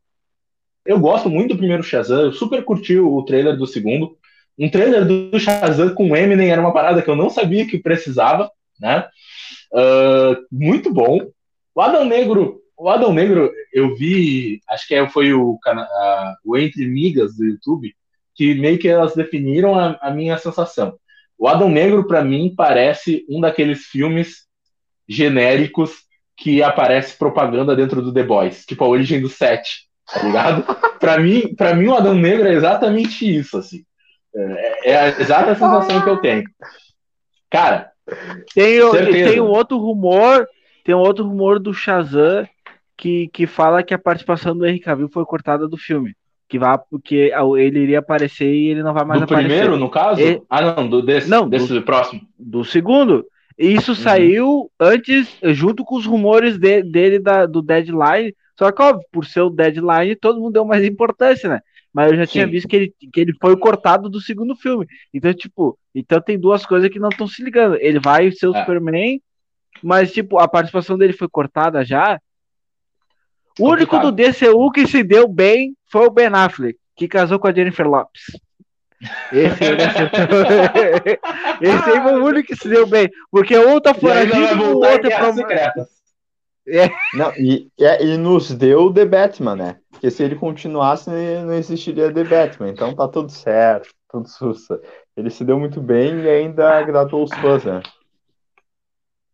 eu 0.90 0.98
gosto 0.98 1.30
muito 1.30 1.54
do 1.54 1.58
primeiro 1.58 1.84
Shazam, 1.84 2.22
eu 2.22 2.32
super 2.32 2.64
curti 2.64 2.98
o 2.98 3.22
trailer 3.22 3.56
do 3.56 3.64
segundo. 3.64 4.18
Um 4.58 4.68
trailer 4.68 5.04
do 5.04 5.38
Shazam 5.38 5.94
com 5.94 6.16
Eminem 6.16 6.50
era 6.50 6.60
uma 6.60 6.72
parada 6.72 7.00
que 7.00 7.08
eu 7.08 7.14
não 7.14 7.30
sabia 7.30 7.64
que 7.64 7.78
precisava, 7.78 8.50
né? 8.80 9.06
Uh, 9.72 10.44
muito 10.50 10.92
bom. 10.92 11.30
O 11.72 11.80
Adão 11.80 12.04
Negro, 12.04 12.60
o 12.76 12.88
Adão 12.88 13.12
Negro, 13.12 13.52
eu 13.72 13.94
vi, 13.94 14.60
acho 14.68 14.88
que 14.88 14.96
é, 14.96 15.08
foi 15.08 15.32
o, 15.32 15.52
uh, 15.52 16.34
o 16.44 16.58
Entre 16.58 16.84
Migas 16.88 17.36
do 17.36 17.44
YouTube, 17.44 17.94
que 18.34 18.54
meio 18.56 18.76
que 18.76 18.88
elas 18.88 19.14
definiram 19.14 19.78
a, 19.78 19.96
a 20.02 20.10
minha 20.10 20.36
sensação. 20.38 20.98
O 21.38 21.46
Adão 21.46 21.70
Negro, 21.70 22.04
para 22.04 22.24
mim, 22.24 22.52
parece 22.56 23.24
um 23.28 23.40
daqueles 23.40 23.84
filmes 23.84 24.48
genéricos 25.08 25.98
que 26.36 26.64
aparece 26.64 27.16
propaganda 27.16 27.76
dentro 27.76 28.02
do 28.02 28.12
The 28.12 28.24
Boys, 28.24 28.66
tipo 28.66 28.82
a 28.82 28.88
origem 28.88 29.20
do 29.20 29.28
set, 29.28 29.88
tá 30.12 30.22
ligado? 30.22 30.64
para 30.98 31.18
mim, 31.18 31.54
para 31.54 31.74
mim 31.74 31.88
o 31.88 31.94
Adão 31.94 32.14
Negro 32.14 32.46
é 32.46 32.52
exatamente 32.52 33.24
isso, 33.24 33.58
assim. 33.58 33.84
É, 34.34 34.90
é 34.90 34.96
a 34.98 35.08
exata 35.08 35.54
sensação 35.54 36.00
que 36.02 36.08
eu 36.08 36.18
tenho. 36.18 36.44
Cara, 37.50 37.90
tem, 38.54 38.80
tem 39.10 39.40
um 39.40 39.48
outro 39.48 39.78
rumor, 39.78 40.46
tem 40.84 40.94
um 40.94 40.98
outro 40.98 41.24
rumor 41.24 41.58
do 41.58 41.74
Shazam 41.74 42.46
que, 42.96 43.28
que 43.32 43.46
fala 43.46 43.82
que 43.82 43.94
a 43.94 43.98
participação 43.98 44.56
do 44.56 44.66
Henry 44.66 44.78
Cavill 44.78 45.08
foi 45.08 45.24
cortada 45.24 45.66
do 45.66 45.76
filme. 45.76 46.14
Que 46.48 46.58
vai, 46.58 46.76
porque 46.90 47.32
ele 47.58 47.78
iria 47.78 48.00
aparecer 48.00 48.52
e 48.52 48.68
ele 48.68 48.82
não 48.82 48.92
vai 48.92 49.04
mais 49.04 49.20
do 49.20 49.24
aparecer. 49.24 49.48
Do 49.48 49.54
primeiro, 49.54 49.76
no 49.78 49.88
caso? 49.88 50.20
E... 50.20 50.42
Ah, 50.50 50.74
não, 50.76 50.88
do, 50.88 51.00
desse, 51.00 51.30
não, 51.30 51.48
desse 51.48 51.72
do, 51.72 51.82
próximo. 51.82 52.22
Do 52.38 52.64
segundo. 52.64 53.24
Isso 53.56 53.92
uhum. 53.92 53.96
saiu 53.96 54.70
antes, 54.78 55.38
junto 55.42 55.84
com 55.84 55.96
os 55.96 56.06
rumores 56.06 56.58
de, 56.58 56.82
dele 56.82 57.18
da, 57.20 57.46
do 57.46 57.62
deadline. 57.62 58.34
Só 58.60 58.70
que, 58.70 58.82
óbvio, 58.82 59.06
por 59.10 59.24
ser 59.24 59.40
o 59.40 59.48
deadline, 59.48 60.14
todo 60.14 60.38
mundo 60.38 60.52
deu 60.52 60.66
mais 60.66 60.84
importância, 60.84 61.48
né? 61.48 61.60
Mas 61.94 62.12
eu 62.12 62.18
já 62.18 62.26
Sim. 62.26 62.32
tinha 62.32 62.46
visto 62.46 62.68
que 62.68 62.76
ele, 62.76 62.94
que 63.10 63.18
ele 63.18 63.32
foi 63.40 63.56
cortado 63.56 64.10
do 64.10 64.20
segundo 64.20 64.54
filme. 64.54 64.86
Então, 65.14 65.32
tipo, 65.32 65.78
então 65.94 66.20
tem 66.20 66.38
duas 66.38 66.66
coisas 66.66 66.90
que 66.90 66.98
não 66.98 67.08
estão 67.08 67.26
se 67.26 67.42
ligando. 67.42 67.78
Ele 67.80 67.98
vai 67.98 68.30
ser 68.30 68.48
o 68.48 68.54
é. 68.54 68.60
Superman, 68.60 69.18
mas, 69.82 70.12
tipo, 70.12 70.38
a 70.38 70.46
participação 70.46 70.98
dele 70.98 71.14
foi 71.14 71.26
cortada 71.26 71.82
já. 71.86 72.20
O 73.58 73.70
único 73.70 73.98
do 73.98 74.12
DCU 74.12 74.70
que 74.70 74.86
se 74.86 75.02
deu 75.02 75.26
bem 75.26 75.74
foi 75.90 76.06
o 76.06 76.10
Ben 76.10 76.26
Affleck, 76.26 76.78
que 76.94 77.08
casou 77.08 77.38
com 77.38 77.48
a 77.48 77.54
Jennifer 77.54 77.88
Lopes. 77.88 78.24
Esse, 79.32 79.64
Esse 81.62 81.90
aí 81.90 82.02
foi 82.02 82.20
o 82.20 82.24
único 82.26 82.48
que 82.48 82.56
se 82.56 82.68
deu 82.68 82.86
bem. 82.86 83.08
Porque 83.30 83.58
um 83.58 83.80
tá 83.80 83.94
foragido, 83.94 84.64
o 84.64 84.76
outro 84.76 85.10
é. 85.10 85.72
É. 86.68 86.90
Não, 87.14 87.32
e, 87.36 87.68
é, 87.80 88.04
e 88.04 88.16
nos 88.16 88.50
deu 88.50 88.92
The 88.92 89.04
Batman, 89.04 89.56
né? 89.56 89.76
Porque 89.90 90.10
se 90.10 90.22
ele 90.22 90.36
continuasse, 90.36 91.10
não 91.10 91.54
existiria 91.54 92.12
The 92.12 92.24
Batman. 92.24 92.68
Então 92.68 92.94
tá 92.94 93.08
tudo 93.08 93.30
certo, 93.30 93.90
tudo 94.08 94.28
sussa. 94.28 94.80
Ele 95.16 95.30
se 95.30 95.44
deu 95.44 95.58
muito 95.58 95.80
bem 95.80 96.20
e 96.20 96.28
ainda 96.28 96.78
agradou 96.78 97.24
os 97.24 97.30
fãs, 97.30 97.64
né? 97.64 97.82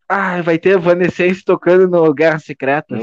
Ah, 0.08 0.40
vai 0.40 0.58
ter 0.58 0.70
Evanescence 0.70 1.44
tocando 1.44 1.88
no 1.88 2.14
Guerra 2.14 2.38
Secreta. 2.38 2.96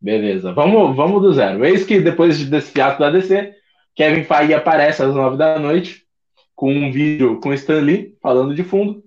Beleza, 0.00 0.52
vamos, 0.52 0.96
vamos 0.96 1.22
do 1.22 1.32
zero. 1.32 1.64
Eis 1.64 1.84
que 1.84 2.00
depois 2.00 2.44
desse 2.44 2.72
fiasco 2.72 3.00
da 3.00 3.10
DC, 3.10 3.52
Kevin 3.94 4.24
Feige 4.24 4.54
aparece 4.54 5.02
às 5.02 5.14
nove 5.14 5.36
da 5.36 5.58
noite 5.58 6.06
com 6.54 6.72
um 6.72 6.90
vídeo 6.90 7.40
com 7.40 7.52
Stan 7.52 7.80
Lee 7.80 8.16
falando 8.20 8.54
de 8.54 8.64
fundo. 8.64 9.02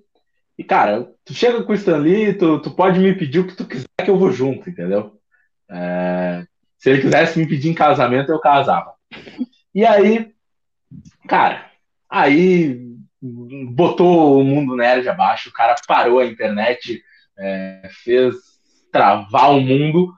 E, 0.61 0.63
cara, 0.63 1.11
tu 1.25 1.33
chega 1.33 1.63
com 1.63 1.71
o 1.71 1.75
Stan 1.75 1.97
Lee, 1.97 2.33
tu, 2.33 2.59
tu 2.59 2.69
pode 2.69 2.99
me 2.99 3.15
pedir 3.15 3.39
o 3.39 3.47
que 3.47 3.55
tu 3.55 3.65
quiser 3.65 3.87
que 4.05 4.11
eu 4.11 4.19
vou 4.19 4.31
junto, 4.31 4.69
entendeu? 4.69 5.19
É, 5.67 6.45
se 6.77 6.91
ele 6.91 7.01
quisesse 7.01 7.39
me 7.39 7.47
pedir 7.47 7.71
em 7.71 7.73
casamento, 7.73 8.31
eu 8.31 8.39
casava. 8.39 8.93
E 9.73 9.83
aí, 9.83 10.31
cara, 11.27 11.65
aí 12.07 12.79
botou 13.19 14.39
o 14.39 14.43
mundo 14.43 14.75
nerd 14.75 15.09
abaixo, 15.09 15.49
o 15.49 15.51
cara 15.51 15.73
parou 15.87 16.19
a 16.19 16.27
internet, 16.27 17.01
é, 17.39 17.89
fez 18.03 18.35
travar 18.91 19.55
o 19.55 19.61
mundo. 19.61 20.13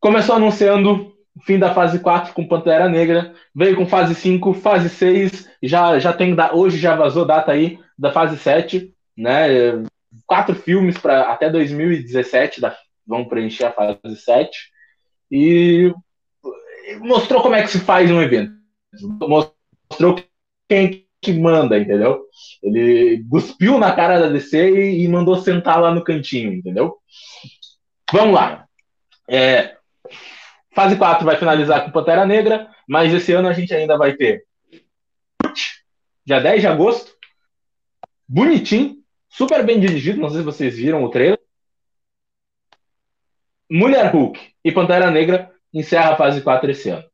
Começou 0.00 0.34
anunciando 0.34 1.14
o 1.36 1.40
fim 1.40 1.56
da 1.56 1.72
fase 1.72 2.00
4 2.00 2.32
com 2.32 2.48
Pantera 2.48 2.88
Negra, 2.88 3.32
veio 3.54 3.76
com 3.76 3.86
fase 3.86 4.16
5, 4.16 4.54
fase 4.54 4.88
6, 4.88 5.48
já, 5.62 6.00
já 6.00 6.12
tem, 6.12 6.34
hoje 6.52 6.78
já 6.78 6.96
vazou 6.96 7.24
data 7.24 7.52
aí 7.52 7.78
da 7.96 8.10
fase 8.10 8.36
7, 8.36 8.91
né? 9.16 9.82
Quatro 10.26 10.54
filmes 10.54 10.98
para 10.98 11.32
até 11.32 11.48
2017 11.50 12.60
da, 12.60 12.76
vão 13.06 13.24
preencher 13.24 13.64
a 13.64 13.72
fase 13.72 14.16
7 14.16 14.50
e 15.30 15.92
mostrou 17.00 17.42
como 17.42 17.54
é 17.54 17.62
que 17.62 17.68
se 17.68 17.80
faz 17.80 18.10
um 18.10 18.20
evento. 18.20 18.52
Mostrou 19.20 20.22
quem 20.68 21.06
que 21.20 21.32
manda, 21.32 21.78
entendeu? 21.78 22.24
Ele 22.62 23.24
cuspiu 23.30 23.78
na 23.78 23.94
cara 23.94 24.18
da 24.18 24.28
DC 24.28 24.70
e, 24.70 25.04
e 25.04 25.08
mandou 25.08 25.36
sentar 25.36 25.80
lá 25.80 25.94
no 25.94 26.02
cantinho, 26.02 26.52
entendeu? 26.52 26.98
Vamos 28.12 28.34
lá. 28.34 28.66
É, 29.30 29.76
fase 30.74 30.96
4 30.96 31.24
vai 31.24 31.36
finalizar 31.36 31.84
com 31.84 31.92
Pantera 31.92 32.26
Negra, 32.26 32.68
mas 32.88 33.14
esse 33.14 33.32
ano 33.32 33.48
a 33.48 33.52
gente 33.52 33.72
ainda 33.72 33.96
vai 33.96 34.14
ter 34.14 34.44
dia 36.24 36.40
10 36.40 36.60
de 36.60 36.66
agosto, 36.66 37.12
bonitinho, 38.28 39.01
super 39.32 39.64
bem 39.64 39.80
dirigido, 39.80 40.20
não 40.20 40.28
sei 40.28 40.38
se 40.38 40.44
vocês 40.44 40.76
viram 40.76 41.02
o 41.02 41.08
trailer. 41.08 41.40
Mulher 43.70 44.12
Hulk 44.12 44.38
e 44.62 44.70
Pantera 44.70 45.10
Negra 45.10 45.50
encerra 45.72 46.12
a 46.12 46.16
fase 46.16 46.42
4 46.42 46.70
esse 46.70 46.90
ano. 46.90 47.04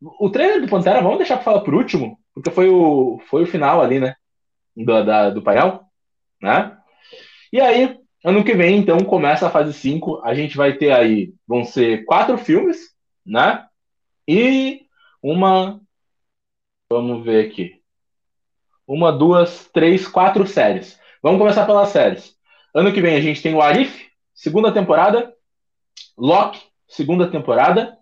O 0.00 0.30
trailer 0.30 0.60
do 0.60 0.68
Pantera, 0.68 1.02
vamos 1.02 1.18
deixar 1.18 1.36
para 1.36 1.44
falar 1.44 1.60
por 1.62 1.74
último, 1.74 2.18
porque 2.32 2.50
foi 2.50 2.68
o, 2.68 3.18
foi 3.28 3.42
o 3.42 3.46
final 3.46 3.82
ali, 3.82 3.98
né? 3.98 4.14
Do, 4.76 5.04
da, 5.04 5.30
do 5.30 5.42
painel, 5.42 5.80
né? 6.40 6.76
E 7.52 7.60
aí, 7.60 7.98
ano 8.24 8.44
que 8.44 8.54
vem, 8.54 8.78
então, 8.78 8.98
começa 8.98 9.46
a 9.46 9.50
fase 9.50 9.72
5. 9.72 10.22
A 10.24 10.34
gente 10.34 10.56
vai 10.56 10.76
ter 10.76 10.92
aí, 10.92 11.34
vão 11.46 11.64
ser 11.64 12.04
quatro 12.04 12.38
filmes, 12.38 12.94
né? 13.26 13.66
E 14.28 14.86
uma. 15.22 15.80
Vamos 16.90 17.24
ver 17.24 17.46
aqui. 17.46 17.80
Uma, 18.86 19.10
duas, 19.10 19.68
três, 19.72 20.06
quatro 20.06 20.46
séries. 20.46 20.98
Vamos 21.24 21.38
começar 21.38 21.64
pelas 21.64 21.88
séries. 21.88 22.36
Ano 22.74 22.92
que 22.92 23.00
vem 23.00 23.16
a 23.16 23.20
gente 23.22 23.40
tem 23.40 23.54
o 23.54 23.62
Arif, 23.62 24.10
segunda 24.34 24.70
temporada. 24.70 25.32
Loki, 26.18 26.62
segunda 26.86 27.30
temporada. 27.30 27.96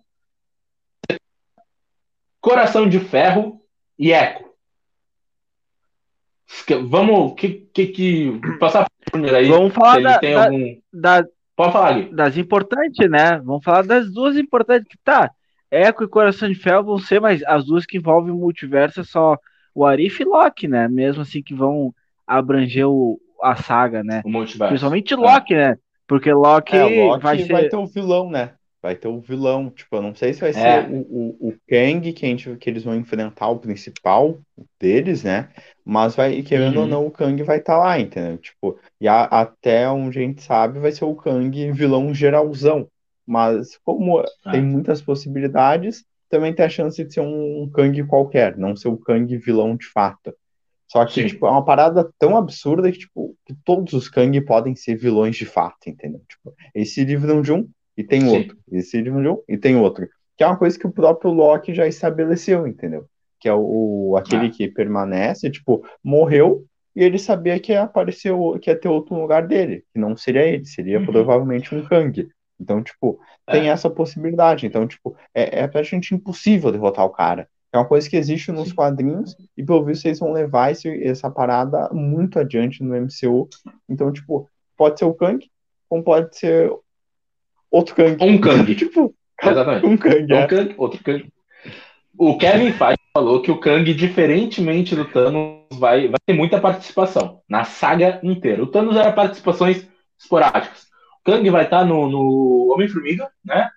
Coração 2.41 2.89
de 2.89 2.99
Ferro 2.99 3.62
e 3.97 4.11
Echo. 4.11 4.45
Vamos, 6.89 7.35
que 7.35 7.49
que, 7.73 7.87
que 7.87 8.41
passar 8.59 8.89
por 9.12 9.33
aí? 9.33 9.47
Vamos 9.47 9.73
falar 9.73 10.03
da, 10.03 10.18
da, 10.18 10.45
algum... 10.47 10.81
da, 10.93 11.25
Pode 11.55 11.73
falar, 11.73 11.93
Gui. 11.93 12.12
das 12.12 12.37
importantes, 12.37 13.09
né? 13.09 13.39
Vamos 13.39 13.62
falar 13.62 13.87
das 13.87 14.12
duas 14.12 14.37
importantes 14.37 14.89
que 14.89 14.99
tá. 14.99 15.31
Echo 15.70 16.03
e 16.03 16.09
Coração 16.09 16.49
de 16.49 16.57
Ferro 16.57 16.83
vão 16.83 16.99
ser, 16.99 17.20
mas 17.20 17.41
as 17.45 17.66
duas 17.66 17.87
que 17.87 17.99
envolvem 17.99 18.33
o 18.33 18.37
multiverso 18.37 18.99
é 18.99 19.05
só 19.05 19.39
o 19.73 19.87
Arif 19.87 20.20
e 20.20 20.25
Loki, 20.25 20.66
né? 20.66 20.89
Mesmo 20.89 21.23
assim 21.23 21.41
que 21.41 21.55
vão 21.55 21.95
abranger 22.39 22.89
o, 22.89 23.20
a 23.43 23.57
saga, 23.57 24.03
né? 24.03 24.22
Principalmente 24.68 25.14
Loki, 25.14 25.55
é. 25.55 25.70
né? 25.70 25.78
Porque 26.07 26.33
Loki, 26.33 26.76
é, 26.76 27.05
Loki 27.07 27.22
vai, 27.22 27.39
ser... 27.39 27.53
vai 27.53 27.68
ter 27.68 27.76
o 27.76 27.87
vilão, 27.87 28.30
né? 28.30 28.53
Vai 28.83 28.97
ter 28.97 29.09
o 29.09 29.20
vilão. 29.20 29.70
Tipo, 29.70 29.97
eu 29.97 30.03
não 30.03 30.14
sei 30.14 30.33
se 30.33 30.41
vai 30.41 30.51
é. 30.51 30.53
ser 30.53 30.91
o, 30.91 31.01
o, 31.01 31.49
o 31.49 31.55
Kang 31.68 32.12
que, 32.12 32.26
a 32.26 32.28
gente, 32.28 32.57
que 32.57 32.68
eles 32.68 32.85
vão 32.85 32.97
enfrentar, 32.97 33.49
o 33.49 33.59
principal 33.59 34.39
deles, 34.78 35.22
né? 35.22 35.49
Mas 35.85 36.14
vai, 36.14 36.43
querendo 36.43 36.76
uhum. 36.76 36.83
ou 36.83 36.89
não, 36.89 37.07
o 37.07 37.11
Kang 37.11 37.41
vai 37.43 37.59
estar 37.59 37.74
tá 37.74 37.78
lá, 37.78 37.99
entendeu? 37.99 38.39
Tipo, 38.39 38.78
e 39.01 39.07
a, 39.07 39.22
até 39.24 39.89
onde 39.89 40.18
a 40.18 40.22
gente 40.22 40.43
sabe, 40.43 40.78
vai 40.78 40.93
ser 40.93 41.05
o 41.05 41.14
Kang 41.14 41.72
vilão 41.72 42.12
geralzão. 42.12 42.89
Mas 43.26 43.78
como 43.85 44.18
ah. 44.18 44.51
tem 44.51 44.61
muitas 44.61 45.01
possibilidades, 45.01 46.05
também 46.28 46.53
tem 46.53 46.66
a 46.66 46.68
chance 46.68 47.03
de 47.05 47.12
ser 47.12 47.20
um, 47.20 47.62
um 47.62 47.70
Kang 47.70 48.03
qualquer, 48.05 48.57
não 48.57 48.74
ser 48.74 48.89
o 48.89 48.97
Kang 48.97 49.37
vilão 49.37 49.76
de 49.76 49.87
fato. 49.87 50.35
Só 50.93 51.07
que, 51.07 51.22
Sim. 51.22 51.26
tipo, 51.26 51.47
é 51.47 51.51
uma 51.51 51.64
parada 51.64 52.07
tão 52.18 52.36
absurda 52.36 52.93
que, 52.93 52.99
tipo, 52.99 53.34
que 53.47 53.55
todos 53.64 53.95
os 53.95 54.11
Kang 54.11 54.38
podem 54.43 54.76
ser 54.76 54.95
vilões 54.95 55.36
de 55.36 55.47
fato, 55.47 55.88
entendeu? 55.88 56.20
Tipo, 56.28 56.55
esse 56.74 57.03
livro 57.03 57.40
de 57.40 57.51
um 57.51 57.66
e 57.97 58.05
tem 58.05 58.20
Sim. 58.20 58.36
outro. 58.36 58.59
Esse 58.70 59.01
livro 59.01 59.22
de 59.22 59.28
um 59.28 59.38
e 59.49 59.57
tem 59.57 59.74
outro. 59.74 60.07
Que 60.36 60.45
é 60.45 60.47
uma 60.47 60.59
coisa 60.59 60.78
que 60.78 60.86
o 60.86 60.93
próprio 60.93 61.30
Loki 61.30 61.72
já 61.72 61.86
estabeleceu, 61.86 62.66
entendeu? 62.66 63.07
Que 63.40 63.49
é 63.49 63.55
o, 63.55 64.11
o 64.11 64.16
aquele 64.18 64.49
ah. 64.49 64.51
que 64.51 64.68
permanece, 64.68 65.51
tipo, 65.51 65.82
morreu 66.05 66.66
e 66.95 67.03
ele 67.03 67.18
sabia 67.18 67.59
que 67.59 67.72
ia 67.72 67.84
aparecer, 67.84 68.34
que 68.61 68.68
ia 68.68 68.78
ter 68.78 68.88
outro 68.88 69.14
lugar 69.14 69.47
dele, 69.47 69.86
que 69.95 69.99
não 69.99 70.14
seria 70.14 70.47
ele, 70.47 70.66
seria 70.66 70.99
uhum. 70.99 71.07
provavelmente 71.07 71.74
um 71.74 71.82
Kang. 71.86 72.28
Então, 72.61 72.82
tipo, 72.82 73.18
tem 73.51 73.70
é. 73.70 73.72
essa 73.72 73.88
possibilidade. 73.88 74.66
Então, 74.66 74.86
tipo, 74.86 75.16
é, 75.34 75.61
é 75.61 75.66
praticamente 75.66 76.14
impossível 76.14 76.70
derrotar 76.70 77.07
o 77.07 77.11
cara. 77.11 77.49
É 77.73 77.79
uma 77.79 77.87
coisa 77.87 78.09
que 78.09 78.16
existe 78.16 78.53
nos 78.53 78.70
quadrinhos 78.70 79.35
e, 79.57 79.64
pelo 79.64 79.85
visto, 79.85 80.05
eles 80.05 80.18
vão 80.18 80.33
levar 80.33 80.70
esse, 80.70 80.89
essa 81.03 81.31
parada 81.31 81.89
muito 81.91 82.39
adiante 82.39 82.83
no 82.83 82.95
MCU. 82.95 83.49
Então, 83.89 84.12
tipo, 84.12 84.49
pode 84.77 84.99
ser 84.99 85.07
o 85.07 85.14
Kang, 85.14 85.51
como 85.89 86.05
pode 86.05 86.37
ser 86.37 86.70
outro 87.70 87.95
Kang. 87.95 88.23
Um 88.23 88.39
Kang. 88.39 88.73
tipo, 88.77 89.14
Exatamente. 89.43 89.87
Um 89.87 89.97
Kang, 89.97 90.33
é. 90.33 90.45
um 90.45 90.47
Kang, 90.47 90.75
outro 90.77 91.03
Kang. 91.03 91.33
O 92.18 92.37
Kevin 92.37 92.73
Feige 92.73 93.01
falou 93.14 93.41
que 93.41 93.51
o 93.51 93.59
Kang, 93.59 93.93
diferentemente 93.95 94.95
do 94.95 95.07
Thanos, 95.07 95.62
vai, 95.73 96.09
vai 96.09 96.20
ter 96.27 96.35
muita 96.35 96.61
participação 96.61 97.41
na 97.49 97.64
saga 97.64 98.20
inteira. 98.23 98.62
O 98.62 98.66
Thanos 98.66 98.97
era 98.97 99.12
participações 99.12 99.89
esporádicas. 100.20 100.87
O 101.20 101.25
Kang 101.25 101.49
vai 101.49 101.64
estar 101.64 101.87
no, 101.87 102.09
no 102.09 102.73
Homem-Formiga, 102.75 103.31
né? 103.43 103.70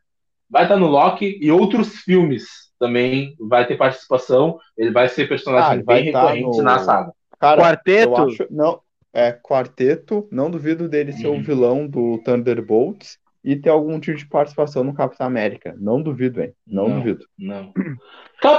Vai 0.49 0.63
estar 0.63 0.75
no 0.75 0.87
Loki 0.87 1.39
e 1.41 1.49
outros 1.49 1.95
filmes 2.01 2.64
também 2.79 3.35
vai 3.39 3.65
ter 3.65 3.77
participação. 3.77 4.59
Ele 4.77 4.91
vai 4.91 5.07
ser 5.07 5.27
personagem 5.27 5.79
ah, 5.79 5.83
bem 5.85 6.03
recorrente 6.05 6.57
no... 6.57 6.63
na 6.63 6.79
saga. 6.79 7.11
Cara, 7.39 7.61
quarteto? 7.61 8.21
Acho... 8.21 8.47
Não, 8.49 8.79
é 9.13 9.31
quarteto. 9.31 10.27
Não 10.31 10.49
duvido 10.49 10.89
dele 10.89 11.13
ser 11.13 11.27
uhum. 11.27 11.39
o 11.39 11.43
vilão 11.43 11.87
do 11.87 12.17
Thunderbolts 12.19 13.17
e 13.43 13.55
ter 13.55 13.69
algum 13.69 13.99
tipo 13.99 14.17
de 14.17 14.27
participação 14.27 14.83
no 14.83 14.93
Capitão 14.93 15.27
América. 15.27 15.75
Não 15.77 16.01
duvido, 16.01 16.41
hein? 16.41 16.53
Não, 16.65 16.89
não 16.89 16.97
duvido. 16.97 17.25
Não. 17.37 17.71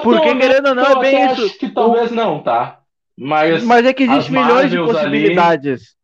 Porque 0.03 0.35
querendo 0.37 0.69
ou 0.69 0.75
não, 0.75 0.87
é 0.87 1.01
bem 1.01 1.27
isso. 1.27 1.45
Acho 1.45 1.59
que 1.59 1.69
talvez 1.69 2.11
não, 2.11 2.43
tá? 2.43 2.81
Mas, 3.19 3.65
Mas 3.65 3.85
é 3.85 3.93
que 3.93 4.05
existem 4.05 4.33
milhões 4.33 4.71
de 4.71 4.77
possibilidades. 4.79 5.81
Ali... 5.81 5.97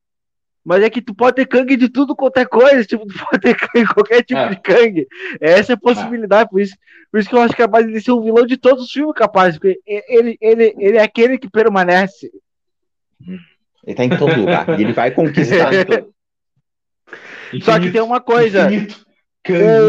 Mas 0.65 0.83
é 0.83 0.91
que 0.91 1.03
tu 1.03 1.13
pode 1.15 1.37
ter 1.37 1.47
Kang 1.47 1.77
de 1.77 1.89
tudo 1.89 2.15
quanto 2.15 2.37
é 2.37 2.45
coisa, 2.45 2.85
tipo, 2.85 3.05
tu 3.07 3.19
pode 3.19 3.41
ter 3.41 3.57
Kang, 3.57 3.87
qualquer 3.95 4.23
tipo 4.23 4.41
é. 4.41 4.49
de 4.51 4.61
Kang. 4.61 5.07
Essa 5.41 5.73
é 5.73 5.75
a 5.75 5.79
possibilidade, 5.79 6.45
é. 6.45 6.51
por, 6.51 6.61
isso, 6.61 6.77
por 7.11 7.19
isso 7.19 7.29
que 7.29 7.35
eu 7.35 7.41
acho 7.41 7.57
capaz 7.57 7.87
de 7.87 8.01
ser 8.01 8.13
um 8.13 8.23
vilão 8.23 8.47
de 8.47 8.57
todos 8.57 8.85
os 8.85 8.93
filmes 8.93 9.15
capazes, 9.15 9.59
porque 9.59 9.81
ele, 9.87 10.39
ele, 10.41 10.75
ele 10.79 10.97
é 10.99 11.03
aquele 11.03 11.37
que 11.37 11.51
permanece. 11.51 12.31
Ele 13.85 13.97
tá 13.97 14.05
em 14.05 14.17
todo 14.17 14.39
lugar, 14.39 14.69
e 14.79 14.85
ele 14.85 14.93
vai 14.93 15.11
conquistar 15.11 15.71
todo. 15.85 16.13
Só 17.63 17.79
que 17.79 17.91
tem 17.91 18.01
uma 18.01 18.21
coisa, 18.21 18.69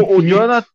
o, 0.02 0.16
o, 0.16 0.22
Jonathan, 0.22 0.68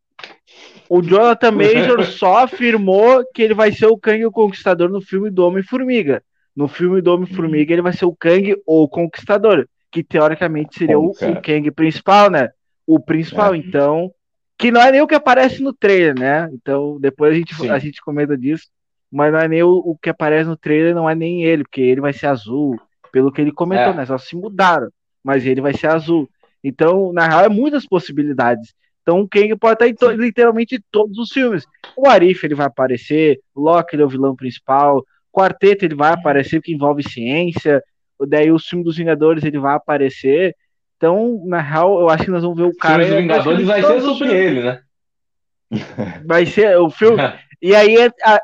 o 0.89 1.02
Jonathan 1.04 1.52
Major 1.52 2.04
só 2.08 2.38
afirmou 2.45 3.24
que 3.32 3.43
ele 3.43 3.54
vai 3.54 3.72
ser 3.72 3.86
o 3.86 3.97
Kang 3.97 4.26
o 4.26 4.32
Conquistador 4.32 4.89
no 4.89 5.00
filme 5.00 5.30
do 5.30 5.45
Homem-Formiga. 5.45 6.24
No 6.56 6.68
filme 6.68 7.00
do 7.00 7.14
Homem-Formiga 7.14 7.74
ele 7.74 7.84
vai 7.84 7.93
ser 7.93 8.06
o 8.06 8.16
Kang 8.16 8.56
ou 8.66 8.89
Conquistador 8.89 9.68
que 9.91 10.03
teoricamente 10.03 10.77
seria 10.77 10.99
o, 10.99 11.09
o, 11.09 11.41
Kang 11.41 11.71
principal, 11.71 12.29
né? 12.29 12.49
O 12.85 12.99
principal, 12.99 13.53
é. 13.53 13.57
então. 13.57 14.11
Que 14.57 14.71
não 14.71 14.81
é 14.81 14.91
nem 14.91 15.01
o 15.01 15.07
que 15.07 15.15
aparece 15.15 15.61
no 15.61 15.73
trailer, 15.73 16.19
né? 16.19 16.49
Então, 16.51 16.99
depois 16.99 17.31
a 17.31 17.35
gente, 17.35 17.69
a 17.69 17.79
gente 17.79 18.01
comenta 18.01 18.37
disso. 18.37 18.65
Mas 19.11 19.31
não 19.31 19.39
é 19.39 19.47
nem 19.47 19.63
o, 19.63 19.69
o, 19.69 19.97
que 19.97 20.09
aparece 20.09 20.47
no 20.47 20.57
trailer, 20.57 20.93
não 20.93 21.09
é 21.09 21.15
nem 21.15 21.43
ele, 21.43 21.63
porque 21.63 21.81
ele 21.81 22.01
vai 22.01 22.13
ser 22.13 22.27
azul, 22.27 22.79
pelo 23.11 23.31
que 23.31 23.41
ele 23.41 23.51
comentou, 23.51 23.93
é. 23.93 23.95
né? 23.95 24.05
Só 24.05 24.17
se 24.17 24.35
mudaram. 24.35 24.89
Mas 25.23 25.45
ele 25.45 25.61
vai 25.61 25.73
ser 25.73 25.87
azul. 25.87 26.29
Então, 26.63 27.13
na 27.13 27.27
real, 27.27 27.41
é 27.41 27.49
muitas 27.49 27.85
possibilidades. 27.85 28.73
Então, 29.01 29.21
o 29.21 29.27
Kang 29.27 29.55
pode 29.55 29.73
estar 29.73 29.87
em 29.87 29.95
to 29.95 30.11
literalmente 30.11 30.75
em 30.75 30.83
todos 30.91 31.17
os 31.17 31.31
filmes. 31.31 31.65
O 31.95 32.07
Arif 32.07 32.45
ele 32.45 32.53
vai 32.53 32.67
aparecer, 32.67 33.39
Loki 33.55 33.95
ele 33.95 34.03
é 34.03 34.05
o 34.05 34.09
vilão 34.09 34.35
principal, 34.35 35.03
Quarteto 35.31 35.85
ele 35.85 35.95
vai 35.95 36.11
aparecer 36.11 36.61
que 36.61 36.73
envolve 36.73 37.03
ciência, 37.03 37.81
daí 38.28 38.51
o 38.51 38.59
filme 38.59 38.84
dos 38.84 38.97
Vingadores 38.97 39.43
ele 39.43 39.59
vai 39.59 39.76
aparecer. 39.76 40.55
Então, 40.97 41.41
na 41.45 41.61
real, 41.61 41.99
eu 41.99 42.09
acho 42.09 42.26
que 42.26 42.32
nós 42.32 42.43
vamos 42.43 42.57
ver 42.57 42.63
o 42.63 42.76
cara. 42.76 43.03
O 43.03 43.05
filme 43.05 43.28
dos 43.28 43.38
Vingadores 43.38 43.67
vai 43.67 43.82
ser 43.82 44.01
sobre 44.01 44.34
ele, 44.34 44.63
né? 44.63 44.82
Vai 46.26 46.45
ser 46.45 46.78
o 46.78 46.89
filme. 46.89 47.17
e 47.61 47.76
aí, 47.76 47.95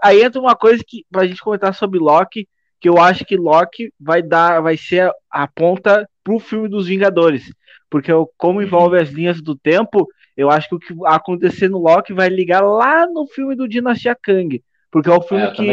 aí 0.01 0.23
entra 0.23 0.39
uma 0.39 0.55
coisa 0.55 0.83
que 0.85 1.05
pra 1.11 1.25
gente 1.25 1.41
comentar 1.41 1.73
sobre 1.73 1.99
Loki, 1.99 2.47
que 2.79 2.87
eu 2.87 2.97
acho 2.99 3.25
que 3.25 3.35
Loki 3.35 3.91
vai 3.99 4.21
dar, 4.21 4.61
vai 4.61 4.77
ser 4.77 5.11
a 5.29 5.47
ponta 5.47 6.07
pro 6.23 6.39
filme 6.39 6.69
dos 6.69 6.87
Vingadores. 6.87 7.43
Porque 7.89 8.11
como 8.37 8.61
envolve 8.61 8.97
as 8.97 9.09
linhas 9.09 9.41
do 9.41 9.55
tempo, 9.55 10.07
eu 10.35 10.49
acho 10.49 10.69
que 10.69 10.75
o 10.75 10.79
que 10.79 10.93
acontecer 11.05 11.69
no 11.69 11.79
Loki 11.79 12.13
vai 12.13 12.29
ligar 12.29 12.61
lá 12.61 13.07
no 13.07 13.27
filme 13.27 13.55
do 13.55 13.67
Dinastia 13.67 14.15
Kang. 14.15 14.61
Porque 14.91 15.09
é 15.09 15.13
o 15.13 15.21
filme 15.21 15.43
é, 15.43 15.51
que 15.51 15.69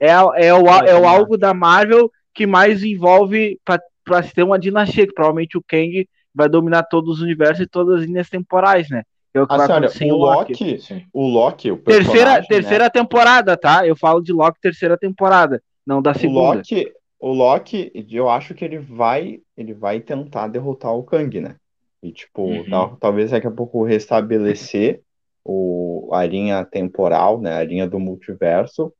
é, 0.00 0.10
é, 0.10 0.54
o, 0.54 0.66
é 0.66 0.94
o 0.98 1.06
algo 1.06 1.36
da 1.36 1.54
Marvel 1.54 2.10
que 2.34 2.46
mais 2.46 2.82
envolve 2.82 3.58
para 3.64 4.22
se 4.22 4.34
ter 4.34 4.42
uma 4.42 4.58
dinastia, 4.58 5.06
que 5.06 5.14
provavelmente 5.14 5.56
o 5.56 5.64
Kang 5.66 6.06
vai 6.34 6.48
dominar 6.48 6.82
todos 6.84 7.16
os 7.16 7.22
universos 7.22 7.60
e 7.60 7.66
todas 7.66 8.00
as 8.00 8.06
linhas 8.06 8.28
temporais, 8.28 8.90
né? 8.90 9.02
É 9.32 9.40
o 9.40 9.46
que 9.46 9.56
vai 9.56 9.66
acontecer 9.66 10.12
o 10.12 10.16
Loki. 10.16 10.52
Loki 10.52 11.06
o 11.12 11.26
Loki, 11.28 11.70
o 11.72 11.76
terceira, 11.78 12.34
né? 12.34 12.42
terceira 12.42 12.90
temporada, 12.90 13.56
tá? 13.56 13.86
Eu 13.86 13.96
falo 13.96 14.20
de 14.20 14.32
Loki 14.32 14.60
terceira 14.60 14.96
temporada, 14.96 15.62
não 15.86 16.02
da 16.02 16.14
segunda. 16.14 16.40
O 16.40 16.54
Loki, 16.54 16.92
o 17.18 17.32
Loki, 17.32 18.06
eu 18.10 18.28
acho 18.28 18.54
que 18.54 18.64
ele 18.64 18.78
vai, 18.78 19.40
ele 19.56 19.72
vai 19.72 20.00
tentar 20.00 20.48
derrotar 20.48 20.94
o 20.94 21.02
Kang, 21.02 21.40
né? 21.40 21.56
E 22.02 22.12
tipo, 22.12 22.42
uhum. 22.42 22.68
tal, 22.68 22.96
talvez 22.96 23.30
daqui 23.30 23.46
a 23.46 23.50
pouco 23.50 23.82
restabelecer 23.82 25.00
o, 25.44 26.10
a 26.12 26.24
linha 26.24 26.64
temporal, 26.64 27.40
né? 27.40 27.56
A 27.56 27.64
linha 27.64 27.88
do 27.88 27.98
multiverso 27.98 28.92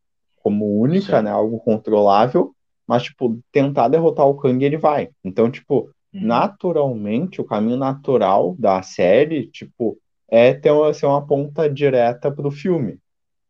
como 0.42 0.78
única, 0.80 1.18
Sim. 1.18 1.24
né? 1.24 1.30
Algo 1.30 1.58
controlável 1.60 2.54
mas, 2.86 3.04
tipo, 3.04 3.38
tentar 3.50 3.88
derrotar 3.88 4.26
o 4.26 4.36
Kang, 4.36 4.64
ele 4.64 4.76
vai. 4.76 5.10
Então, 5.24 5.50
tipo, 5.50 5.90
uhum. 6.12 6.20
naturalmente, 6.26 7.40
o 7.40 7.44
caminho 7.44 7.76
natural 7.76 8.54
da 8.58 8.82
série, 8.82 9.46
tipo, 9.46 9.98
é 10.28 10.52
ter 10.52 10.70
uma, 10.70 10.92
ser 10.92 11.06
uma 11.06 11.26
ponta 11.26 11.68
direta 11.68 12.30
pro 12.30 12.50
filme. 12.50 12.98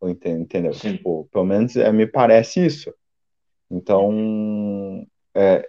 Entendeu? 0.02 0.74
Sim. 0.74 0.96
Tipo, 0.96 1.26
pelo 1.32 1.44
menos 1.44 1.76
é, 1.76 1.90
me 1.90 2.06
parece 2.06 2.64
isso. 2.64 2.92
Então, 3.70 5.06
é, 5.34 5.66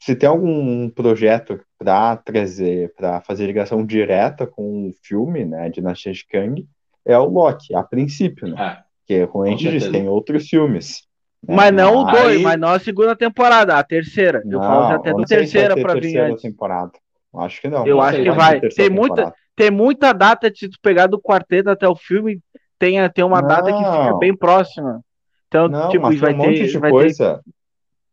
se 0.00 0.16
tem 0.16 0.28
algum 0.28 0.88
projeto 0.88 1.60
para 1.78 2.16
trazer, 2.16 2.92
para 2.94 3.20
fazer 3.20 3.46
ligação 3.46 3.84
direta 3.84 4.46
com 4.46 4.88
o 4.88 4.94
filme, 5.02 5.44
né, 5.44 5.68
Dinastia 5.68 6.12
de 6.12 6.26
Kang, 6.26 6.66
é 7.04 7.18
o 7.18 7.24
Loki, 7.26 7.74
a 7.74 7.82
princípio, 7.82 8.48
né? 8.48 8.78
É, 8.80 8.84
que, 9.06 9.26
como 9.26 9.44
a 9.44 9.48
gente 9.48 9.70
disse, 9.70 9.90
tem 9.90 10.08
outros 10.08 10.48
filmes. 10.48 11.06
Mas 11.48 11.72
não 11.72 11.98
o 11.98 12.04
2, 12.04 12.42
mas 12.42 12.58
não 12.58 12.68
a 12.68 12.78
segunda 12.78 13.16
temporada, 13.16 13.76
a 13.76 13.82
terceira. 13.82 14.42
Eu 14.44 14.58
não, 14.58 14.60
falo 14.60 14.88
já 14.88 14.94
até 14.96 15.10
a 15.10 15.14
terceira 15.14 15.74
para 15.80 15.94
vir 15.94 16.18
antes. 16.18 16.42
temporada. 16.42 16.92
Acho 17.36 17.60
que 17.60 17.68
não. 17.68 17.86
Eu 17.86 17.96
não 17.96 18.02
acho 18.02 18.22
que 18.22 18.30
vai. 18.30 18.60
Tem 18.60 18.90
muita, 18.90 19.34
tem 19.56 19.70
muita 19.70 20.12
data, 20.12 20.50
se 20.54 20.68
tu 20.68 20.78
pegar 20.80 21.06
do 21.06 21.20
quarteto 21.20 21.70
até 21.70 21.88
o 21.88 21.96
filme, 21.96 22.40
tem, 22.78 22.96
tem 23.10 23.24
uma 23.24 23.40
não. 23.40 23.48
data 23.48 23.72
que 23.72 23.78
fica 23.78 24.16
bem 24.18 24.36
próxima. 24.36 25.00
Então, 25.48 25.68
não, 25.68 25.88
tipo, 25.88 26.02
mas 26.02 26.18
vai 26.18 26.34
um 26.34 26.38
ter, 26.38 26.46
monte 26.46 26.66
de 26.66 26.80
coisa. 26.80 27.34
Ter... 27.44 27.52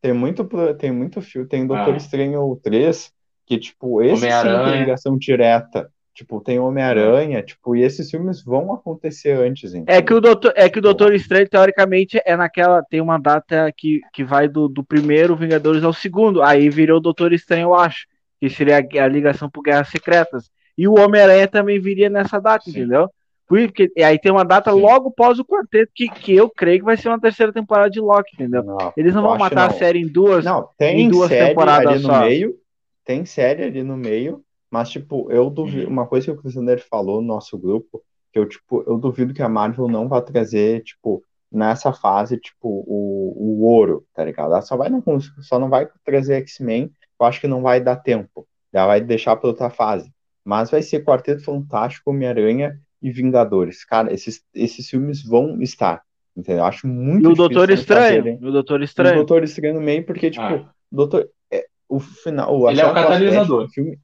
Tem 0.01 0.13
muito, 0.13 0.49
tem 0.77 0.91
muito 0.91 1.21
filme, 1.21 1.47
tem 1.47 1.67
Doutor 1.67 1.93
ah. 1.93 1.97
Estranho 1.97 2.59
3, 2.63 3.11
que, 3.45 3.59
tipo, 3.59 4.01
esse 4.01 4.21
sim 4.21 4.63
tem 4.65 4.79
ligação 4.79 5.17
direta 5.17 5.89
Tipo, 6.14 6.41
tem 6.41 6.59
Homem-Aranha, 6.59 7.41
tipo, 7.41 7.74
e 7.74 7.84
esses 7.84 8.12
filmes 8.12 8.43
vão 8.43 8.74
acontecer 8.74 9.32
antes, 9.32 9.74
então. 9.74 9.95
É 9.95 10.01
que 10.01 10.14
o 10.14 10.20
Doutor, 10.20 10.51
é 10.57 10.70
que 10.70 10.80
o 10.80 10.82
Doutor 10.82 11.14
Estranho, 11.14 11.47
teoricamente, 11.47 12.22
é 12.26 12.36
naquela. 12.36 12.84
Tem 12.84 12.99
uma 12.99 13.18
data 13.18 13.72
que, 13.76 14.01
que 14.14 14.24
vai 14.24 14.47
do, 14.49 14.68
do 14.68 14.84
primeiro 14.84 15.38
Vingadores 15.38 15.84
ao 15.84 15.93
segundo. 15.93 16.43
Aí 16.43 16.70
virou 16.70 16.97
o 16.97 17.01
Doutor 17.01 17.32
Estranho, 17.32 17.68
eu 17.68 17.76
acho. 17.76 18.07
Que 18.41 18.49
seria 18.49 18.78
a, 18.80 19.03
a 19.03 19.07
ligação 19.07 19.49
por 19.49 19.64
Guerras 19.64 19.88
Secretas. 19.88 20.51
E 20.78 20.86
o 20.88 20.99
Homem-Aranha 20.99 21.47
também 21.47 21.80
viria 21.80 22.09
nessa 22.09 22.39
data, 22.39 22.66
Sim. 22.66 22.72
entendeu? 22.72 23.09
Porque, 23.47 23.91
e 23.95 24.03
aí 24.03 24.20
tem 24.20 24.32
uma 24.32 24.45
data 24.45 24.72
Sim. 24.72 24.82
logo 24.82 25.12
pós 25.12 25.39
o 25.39 25.45
quarteto, 25.45 25.91
que, 25.95 26.09
que 26.09 26.36
eu 26.36 26.49
creio 26.49 26.80
que 26.80 26.86
vai 26.86 26.97
ser 26.97 27.07
uma 27.09 27.20
terceira 27.20 27.53
temporada 27.53 27.89
de 27.89 27.99
Loki, 27.99 28.32
entendeu? 28.34 28.64
Não, 28.64 28.93
Eles 28.97 29.14
não 29.14 29.22
vão 29.22 29.38
matar 29.38 29.68
não. 29.68 29.76
a 29.76 29.78
série 29.78 29.99
em 29.99 30.07
duas, 30.07 30.43
não, 30.43 30.70
tem 30.78 31.01
em 31.01 31.09
duas 31.09 31.30
série 31.30 31.49
temporadas 31.49 31.93
ali 31.93 32.01
só. 32.01 32.20
no 32.20 32.26
meio. 32.26 32.55
Tem 33.03 33.26
série 33.26 33.64
ali 33.64 33.84
no 33.84 33.97
meio 33.97 34.41
mas, 34.72 34.89
tipo, 34.89 35.30
eu 35.30 35.49
duvido. 35.49 35.89
Uma 35.89 36.07
coisa 36.07 36.26
que 36.26 36.32
o 36.32 36.38
Cristiano 36.38 36.80
falou 36.89 37.22
no 37.22 37.28
nosso 37.28 37.57
grupo, 37.57 38.01
que 38.32 38.39
eu, 38.39 38.47
tipo, 38.47 38.84
eu 38.88 38.97
duvido 38.97 39.34
que 39.34 39.41
a 39.41 39.49
Marvel 39.49 39.89
não 39.89 40.07
vá 40.07 40.22
trazer, 40.22 40.82
tipo, 40.84 41.22
nessa 41.51 41.91
fase, 41.91 42.38
tipo, 42.38 42.86
o, 42.88 43.36
o 43.38 43.63
ouro, 43.63 44.05
tá 44.13 44.24
ligado? 44.24 44.53
Ela 44.53 44.61
só, 44.61 44.78
vai 44.78 44.89
não, 44.89 45.03
só 45.41 45.59
não 45.59 45.69
vai 45.69 45.89
trazer 46.05 46.36
X-Men, 46.36 46.89
eu 47.19 47.26
acho 47.26 47.41
que 47.41 47.47
não 47.47 47.61
vai 47.61 47.82
dar 47.82 47.97
tempo. 47.97 48.47
Ela 48.72 48.88
vai 48.88 49.01
deixar 49.01 49.36
pra 49.36 49.49
outra 49.49 49.69
fase. 49.69 50.09
Mas 50.45 50.72
vai 50.72 50.82
ser 50.82 51.03
Quarteto 51.03 51.43
Fantástico, 51.43 52.09
Homem-Aranha 52.09 52.80
e 53.01 53.11
Vingadores. 53.11 53.84
Cara, 53.84 54.13
esses, 54.13 54.41
esses 54.55 54.89
filmes 54.89 55.24
vão 55.24 55.61
estar. 55.61 56.01
Entendeu? 56.36 56.61
Eu 56.61 56.65
acho 56.65 56.88
muito 56.88 57.30
E 57.30 57.34
o 57.34 57.36
Doutor 57.36 57.69
Estranho. 57.69 58.39
E 58.41 58.45
o 58.45 58.51
Doutor 58.51 58.82
Estranho. 58.82 59.15
o 59.15 59.17
Doutor 59.17 59.43
Estranho 59.43 59.74
no 59.74 59.82
meio, 59.82 60.05
porque, 60.05 60.32
tipo, 60.32 60.45
ah. 60.45 60.69
Doutor, 60.89 61.30
é, 61.51 61.65
o 61.89 61.99
final. 61.99 62.57
O, 62.57 62.69
Ele 62.69 62.80
é 62.80 62.86
o 62.86 62.93
catalisador. 62.93 63.69
Filme, 63.69 63.99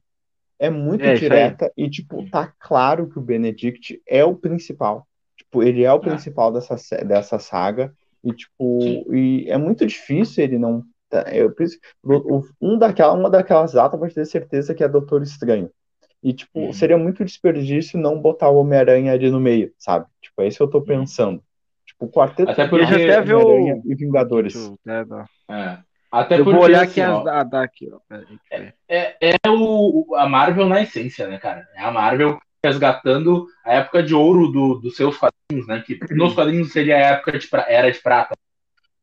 é 0.58 0.70
muito 0.70 1.04
é, 1.04 1.14
direta 1.14 1.72
e, 1.76 1.88
tipo, 1.88 2.28
tá 2.30 2.52
claro 2.58 3.08
que 3.08 3.18
o 3.18 3.22
Benedict 3.22 4.00
é 4.06 4.24
o 4.24 4.34
principal. 4.34 5.06
Tipo, 5.36 5.62
ele 5.62 5.84
é 5.84 5.92
o 5.92 5.96
é. 5.96 6.00
principal 6.00 6.52
dessa, 6.52 6.76
dessa 7.04 7.38
saga 7.38 7.92
e, 8.24 8.32
tipo, 8.32 9.14
e 9.14 9.48
é 9.48 9.56
muito 9.56 9.86
difícil 9.86 10.44
ele 10.44 10.58
não... 10.58 10.82
Tá, 11.08 11.24
eu, 11.32 11.54
um 12.60 12.76
daquela, 12.76 13.14
uma 13.14 13.30
daquelas 13.30 13.72
datas 13.72 13.98
pode 13.98 14.14
ter 14.14 14.26
certeza 14.26 14.74
que 14.74 14.84
é 14.84 14.88
Doutor 14.88 15.22
Estranho. 15.22 15.70
E, 16.22 16.32
tipo, 16.32 16.58
uhum. 16.58 16.72
seria 16.72 16.98
muito 16.98 17.24
desperdício 17.24 17.98
não 17.98 18.20
botar 18.20 18.50
o 18.50 18.56
Homem-Aranha 18.56 19.12
ali 19.12 19.30
no 19.30 19.40
meio, 19.40 19.72
sabe? 19.78 20.06
Tipo, 20.20 20.42
é 20.42 20.48
isso 20.48 20.58
que 20.58 20.62
eu 20.64 20.70
tô 20.70 20.78
uhum. 20.78 20.84
pensando. 20.84 21.42
Tipo, 21.86 22.06
o 22.06 22.10
quarteto 22.10 22.50
até 22.50 22.66
porque 22.68 22.84
até 22.84 23.22
e 23.84 23.94
Vingadores. 23.94 24.54
É. 25.48 25.78
Até 26.10 26.38
eu 26.38 26.44
porque, 26.44 26.58
vou 26.58 26.64
olhar 26.64 26.82
aqui 26.82 27.00
assim, 27.00 27.28
as 27.28 27.50
da, 27.50 27.62
aqui, 27.62 27.90
ó. 27.92 27.98
É, 28.50 28.72
é, 28.88 29.16
é, 29.20 29.36
o, 29.48 30.14
a 30.16 30.26
Marvel 30.26 30.66
na 30.66 30.80
essência, 30.80 31.26
né, 31.28 31.38
cara? 31.38 31.66
É 31.74 31.82
a 31.82 31.90
Marvel 31.90 32.38
resgatando 32.64 33.46
a 33.64 33.74
época 33.74 34.02
de 34.02 34.14
ouro 34.14 34.48
do, 34.48 34.74
dos 34.76 34.96
seus 34.96 35.16
quadrinhos, 35.16 35.66
né? 35.66 35.82
Que 35.86 35.98
nos 36.14 36.34
quadrinhos 36.34 36.72
seria 36.72 36.96
a 36.96 37.00
época 37.12 37.38
de 37.38 37.48
era 37.68 37.90
de 37.90 37.98
prata. 38.00 38.34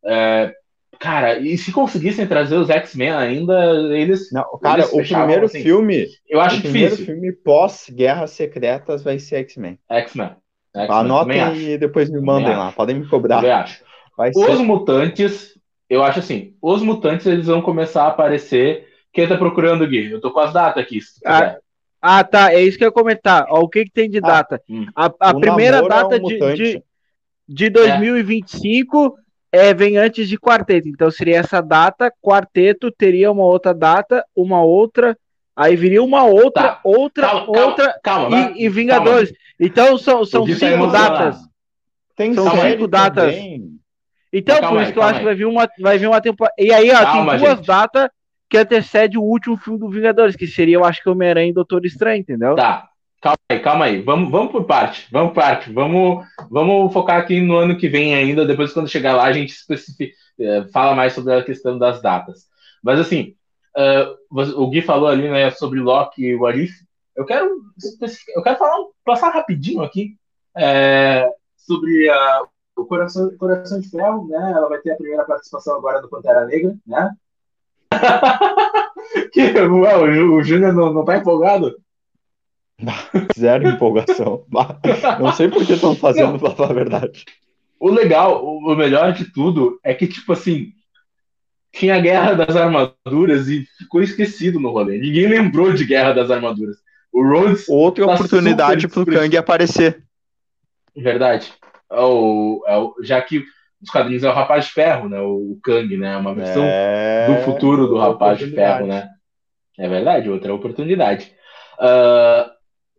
É, 0.03 0.53
cara, 0.99 1.37
e 1.39 1.57
se 1.57 1.71
conseguissem 1.71 2.27
trazer 2.27 2.55
os 2.55 2.69
X-Men 2.69 3.11
ainda, 3.11 3.53
eles. 3.95 4.31
Não, 4.31 4.43
cara, 4.59 4.81
eles 4.81 4.93
o 4.93 4.97
primeiro 4.97 5.45
assim. 5.45 5.61
filme. 5.61 6.07
Eu 6.27 6.41
acho 6.41 6.57
o 6.57 6.61
difícil. 6.61 6.87
O 6.87 6.91
primeiro 6.91 7.05
filme 7.05 7.31
pós-Guerras 7.31 8.31
Secretas 8.31 9.03
vai 9.03 9.19
ser 9.19 9.37
X-Men. 9.37 9.79
X-Men. 9.89 10.35
Anotem 10.89 11.71
e 11.71 11.77
depois 11.77 12.09
me 12.09 12.19
mandem 12.19 12.55
lá. 12.55 12.71
Podem 12.71 12.99
me 12.99 13.07
cobrar. 13.07 13.43
Eu 13.43 13.53
acho. 13.53 13.83
Vai 14.17 14.31
os 14.35 14.45
ser... 14.45 14.63
mutantes, 14.63 15.55
eu 15.89 16.03
acho 16.03 16.19
assim, 16.19 16.55
os 16.61 16.81
mutantes 16.81 17.25
eles 17.25 17.47
vão 17.47 17.61
começar 17.61 18.03
a 18.03 18.07
aparecer. 18.07 18.87
Quem 19.13 19.27
tá 19.27 19.37
procurando, 19.37 19.87
Gui? 19.87 20.11
Eu 20.11 20.19
tô 20.19 20.31
com 20.31 20.39
as 20.39 20.51
datas 20.51 20.83
aqui. 20.83 20.99
Ah, 21.25 21.57
ah, 22.01 22.23
tá. 22.23 22.53
É 22.53 22.61
isso 22.61 22.77
que 22.77 22.83
eu 22.83 22.89
ia 22.89 22.91
comentar. 22.91 23.45
Ó, 23.49 23.61
o 23.61 23.69
que, 23.69 23.85
que 23.85 23.91
tem 23.91 24.09
de 24.09 24.17
ah, 24.17 24.21
data? 24.21 24.61
Hum. 24.69 24.85
A, 24.95 25.05
a 25.19 25.33
primeira 25.33 25.81
data 25.87 26.17
é 26.17 26.19
um 26.19 26.27
de, 26.27 26.53
de, 26.53 26.83
de 27.47 27.69
2025 27.69 29.17
é. 29.51 29.69
é, 29.69 29.73
vem 29.73 29.97
antes 29.97 30.27
de 30.27 30.37
quarteto. 30.37 30.87
Então 30.87 31.09
seria 31.09 31.37
essa 31.37 31.61
data. 31.61 32.11
Quarteto 32.21 32.91
teria 32.91 33.31
uma 33.31 33.43
outra 33.43 33.73
data, 33.73 34.25
uma 34.35 34.61
outra. 34.61 35.17
Aí 35.55 35.75
viria 35.75 36.03
uma 36.03 36.25
outra, 36.25 36.63
tá. 36.63 36.81
outra, 36.83 37.27
calma, 37.27 37.47
outra 37.47 37.99
calma, 38.03 38.29
calma, 38.29 38.51
e, 38.57 38.65
e, 38.65 38.69
Vingadores. 38.69 39.31
Então 39.57 39.97
são, 39.97 40.25
são 40.25 40.45
cinco 40.45 40.87
datas. 40.87 41.37
Tem 42.15 42.33
são 42.33 42.51
cinco 42.59 42.87
datas. 42.87 43.33
Também. 43.33 43.79
Então, 44.37 44.59
por 44.69 44.81
isso 44.81 44.91
que 44.91 44.99
eu 44.99 45.03
acho 45.03 45.19
que 45.19 45.25
vai 45.25 45.35
vir 45.35 45.45
uma, 45.45 45.69
vai 45.79 45.97
vir 45.97 46.07
uma 46.07 46.19
temporada. 46.19 46.53
E 46.59 46.73
aí, 46.73 46.91
ó, 46.91 47.11
tem 47.13 47.37
duas 47.39 47.57
gente. 47.57 47.67
datas 47.67 48.09
que 48.49 48.57
antecede 48.57 49.17
o 49.17 49.23
último 49.23 49.55
filme 49.55 49.79
do 49.79 49.89
Vingadores, 49.89 50.35
que 50.35 50.45
seria, 50.45 50.75
eu 50.75 50.83
acho 50.83 51.01
que 51.01 51.09
Homem-Aranha 51.09 51.49
e 51.49 51.53
Doutor 51.53 51.85
Estranho, 51.85 52.19
entendeu? 52.19 52.53
Tá. 52.55 52.89
Calma 53.21 53.37
aí, 53.49 53.59
calma 53.59 53.85
aí. 53.85 54.01
Vamos, 54.01 54.29
vamos 54.29 54.51
por 54.51 54.65
parte. 54.65 55.07
Vamos 55.09 55.29
por 55.29 55.41
parte. 55.41 55.71
Vamos, 55.71 56.25
vamos 56.51 56.91
focar 56.91 57.17
aqui 57.17 57.39
no 57.39 57.55
ano 57.55 57.77
que 57.77 57.87
vem 57.87 58.13
ainda. 58.13 58.45
Depois, 58.45 58.73
quando 58.73 58.89
chegar 58.89 59.15
lá, 59.15 59.23
a 59.23 59.31
gente 59.31 59.51
especifica, 59.51 60.13
é, 60.37 60.65
fala 60.65 60.93
mais 60.93 61.13
sobre 61.13 61.33
a 61.33 61.41
questão 61.41 61.77
das 61.77 62.01
datas. 62.01 62.43
Mas 62.83 62.99
assim, 62.99 63.33
uh, 63.75 64.61
o 64.61 64.69
Gui 64.69 64.81
falou 64.81 65.07
ali 65.07 65.29
né, 65.29 65.49
sobre 65.51 65.79
Loki 65.79 66.23
e 66.23 66.35
o 66.35 66.45
Arif. 66.45 66.73
Eu 67.15 67.25
quero, 67.25 67.49
eu 68.35 68.43
quero 68.43 68.57
falar, 68.57 68.77
passar 69.03 69.29
rapidinho 69.29 69.81
aqui 69.81 70.17
é, 70.55 71.27
sobre 71.57 72.09
a, 72.09 72.41
o 72.75 72.85
Coração, 72.85 73.35
Coração 73.37 73.79
de 73.79 73.89
Ferro, 73.89 74.27
né? 74.27 74.53
Ela 74.55 74.67
vai 74.67 74.79
ter 74.79 74.91
a 74.91 74.95
primeira 74.95 75.23
participação 75.25 75.77
agora 75.77 76.01
do 76.01 76.09
Pantera 76.09 76.45
Negra, 76.45 76.75
né? 76.85 77.11
que, 79.31 79.41
ué, 79.41 79.97
o, 79.97 80.43
Júnior 80.43 80.73
não, 80.73 80.93
não 80.93 81.05
tá 81.05 81.17
empolgado? 81.17 81.75
Zero 83.37 83.67
empolgação. 83.67 84.45
Não 85.19 85.31
sei 85.31 85.47
por 85.47 85.65
que 85.65 85.73
estão 85.73 85.95
fazendo, 85.95 86.37
pra 86.37 86.51
falar 86.51 86.71
a 86.71 86.73
verdade. 86.73 87.25
O 87.79 87.89
legal, 87.89 88.45
o 88.45 88.75
melhor 88.75 89.13
de 89.13 89.31
tudo 89.31 89.79
é 89.83 89.93
que, 89.93 90.07
tipo 90.07 90.33
assim, 90.33 90.71
tinha 91.71 91.95
a 91.95 91.99
Guerra 91.99 92.33
das 92.33 92.55
Armaduras 92.55 93.47
e 93.47 93.65
ficou 93.77 94.01
esquecido 94.01 94.59
no 94.59 94.71
rolê. 94.71 94.97
Ninguém 94.97 95.27
lembrou 95.27 95.73
de 95.73 95.85
Guerra 95.85 96.13
das 96.13 96.31
Armaduras. 96.31 96.77
O 97.11 97.23
Rhodes. 97.23 97.67
Outra 97.69 98.05
tá 98.05 98.13
oportunidade 98.15 98.87
pro 98.87 99.05
Kang 99.05 99.37
aparecer. 99.37 100.03
Verdade. 100.95 101.53
É 101.91 101.99
o, 101.99 102.63
é 102.67 102.77
o, 102.77 102.95
já 103.01 103.21
que 103.21 103.43
os 103.81 103.89
quadrinhos 103.89 104.23
é 104.23 104.29
o 104.29 104.33
Rapaz 104.33 104.65
de 104.65 104.71
Ferro, 104.71 105.09
né? 105.09 105.19
O 105.21 105.59
Kang, 105.63 105.95
né? 105.97 106.17
Uma 106.17 106.33
versão 106.33 106.63
é... 106.63 107.27
do 107.27 107.43
futuro 107.43 107.87
do 107.87 107.97
Rapaz 107.97 108.39
de 108.39 108.47
Ferro, 108.47 108.87
né? 108.87 109.09
É 109.77 109.87
verdade, 109.87 110.29
outra 110.29 110.53
oportunidade. 110.53 111.33
Uh, 111.79 112.49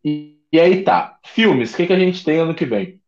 e, 0.05 0.39
e, 0.53 0.61
aí 0.61 0.83
tá. 0.83 1.19
Filmes, 1.25 1.73
o 1.73 1.77
que, 1.77 1.87
que 1.87 1.93
a 1.93 1.99
gente 1.99 2.25
tem 2.25 2.39
ano 2.39 2.55
que 2.55 2.67
vem? 2.67 3.01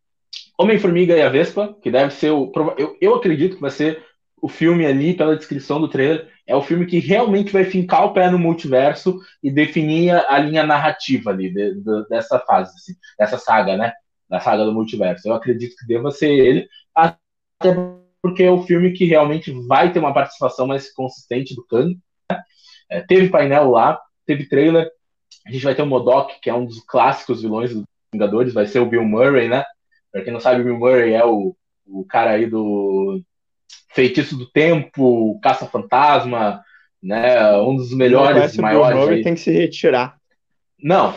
Homem-Formiga 0.59 1.17
e 1.17 1.23
a 1.23 1.29
Vespa, 1.29 1.77
que 1.83 1.91
deve 1.91 2.13
ser 2.13 2.31
o. 2.31 2.51
Eu, 2.77 2.97
eu 3.01 3.15
acredito 3.15 3.57
que 3.57 3.63
vai 3.63 3.71
ser 3.71 4.03
o 4.41 4.49
filme 4.49 4.87
ali, 4.87 5.15
pela 5.15 5.37
descrição 5.37 5.81
do 5.81 5.89
trailer, 5.89 6.29
é 6.47 6.55
o 6.55 6.63
filme 6.63 6.87
que 6.87 6.99
realmente 6.99 7.53
vai 7.53 7.65
fincar 7.65 8.05
o 8.05 8.13
pé 8.13 8.31
no 8.31 8.39
multiverso 8.39 9.21
e 9.43 9.51
definir 9.51 10.13
a 10.13 10.39
linha 10.39 10.65
narrativa 10.65 11.31
ali 11.31 11.53
de, 11.53 11.75
de, 11.75 12.09
dessa 12.09 12.39
fase, 12.41 12.73
assim, 12.75 12.95
dessa 13.19 13.37
saga, 13.37 13.77
né? 13.77 13.93
Da 14.29 14.41
saga 14.41 14.65
do 14.65 14.73
multiverso. 14.73 15.29
Eu 15.29 15.35
acredito 15.35 15.75
que 15.77 15.87
deva 15.87 16.11
ser 16.11 16.31
ele, 16.31 16.69
até 16.95 17.75
porque 18.21 18.43
é 18.43 18.51
o 18.51 18.63
filme 18.63 18.93
que 18.93 19.05
realmente 19.05 19.51
vai 19.67 19.93
ter 19.93 19.99
uma 19.99 20.13
participação 20.13 20.67
mais 20.67 20.93
consistente 20.93 21.55
do 21.55 21.65
Kang. 21.67 21.99
Né? 22.31 22.43
É, 22.91 23.01
teve 23.01 23.29
painel 23.29 23.71
lá, 23.71 23.99
teve 24.27 24.49
trailer. 24.49 24.91
A 25.47 25.51
gente 25.51 25.65
vai 25.65 25.75
ter 25.75 25.83
o 25.83 25.87
Modok, 25.87 26.41
que 26.41 26.51
é 26.51 26.55
um 26.55 26.67
dos 26.67 26.81
clássicos 26.81 27.43
vilões 27.43 27.73
dos 27.73 27.85
Vingadores, 28.13 28.55
vai 28.55 28.67
ser 28.67 28.81
o 28.81 28.87
Bill 28.87 29.05
Murray, 29.05 29.49
né? 29.49 29.65
Pra 30.11 30.23
quem 30.23 30.33
não 30.33 30.41
sabe, 30.41 30.63
o 30.63 30.65
Bill 30.65 30.79
Murray 30.79 31.13
é 31.13 31.25
o, 31.25 31.55
o 31.87 32.05
cara 32.07 32.31
aí 32.31 32.47
do 32.47 33.23
Feitiço 33.91 34.37
do 34.37 34.51
Tempo, 34.51 35.39
Caça-Fantasma, 35.43 36.63
né? 37.03 37.53
Um 37.59 37.77
dos 37.77 37.93
melhores, 37.93 38.55
e 38.55 38.61
maiores. 38.61 38.89
O 38.89 38.93
Bill 38.93 39.01
Murray 39.01 39.23
tem 39.23 39.35
que 39.35 39.41
se 39.41 39.51
retirar. 39.51 40.17
Não, 40.83 41.15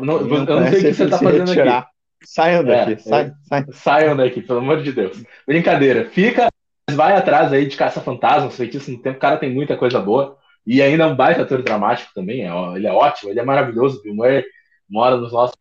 não, 0.00 0.20
não 0.20 0.44
eu 0.44 0.60
não 0.60 0.68
sei 0.68 0.80
o 0.80 0.82
que 0.82 0.94
você 0.94 1.08
tá 1.08 1.18
fazendo 1.18 1.48
retirar. 1.48 1.78
aqui. 1.78 1.95
Saiam 2.26 2.64
daqui, 2.64 2.92
é, 2.94 2.96
sai, 2.98 3.32
sai. 3.42 3.64
Saiam 3.72 4.16
daqui, 4.16 4.42
pelo 4.42 4.58
amor 4.58 4.82
de 4.82 4.92
Deus. 4.92 5.22
Brincadeira. 5.46 6.10
Fica, 6.10 6.48
vai 6.90 7.14
atrás 7.14 7.52
aí 7.52 7.66
de 7.66 7.76
caça-fantasmas, 7.76 8.56
feitiço 8.56 8.90
no 8.90 9.00
tempo. 9.00 9.16
O 9.16 9.20
cara 9.20 9.36
tem 9.36 9.54
muita 9.54 9.76
coisa 9.76 10.00
boa. 10.00 10.36
E 10.66 10.82
ainda 10.82 11.04
é 11.04 11.06
um 11.06 11.14
baita 11.14 11.42
ator 11.42 11.62
dramático 11.62 12.10
também. 12.12 12.42
É, 12.42 12.76
ele 12.76 12.86
é 12.88 12.92
ótimo, 12.92 13.30
ele 13.30 13.38
é 13.38 13.44
maravilhoso. 13.44 14.02
Bill 14.02 14.14
Murray 14.14 14.44
mora 14.90 15.16
nos 15.16 15.32
nossos. 15.32 15.56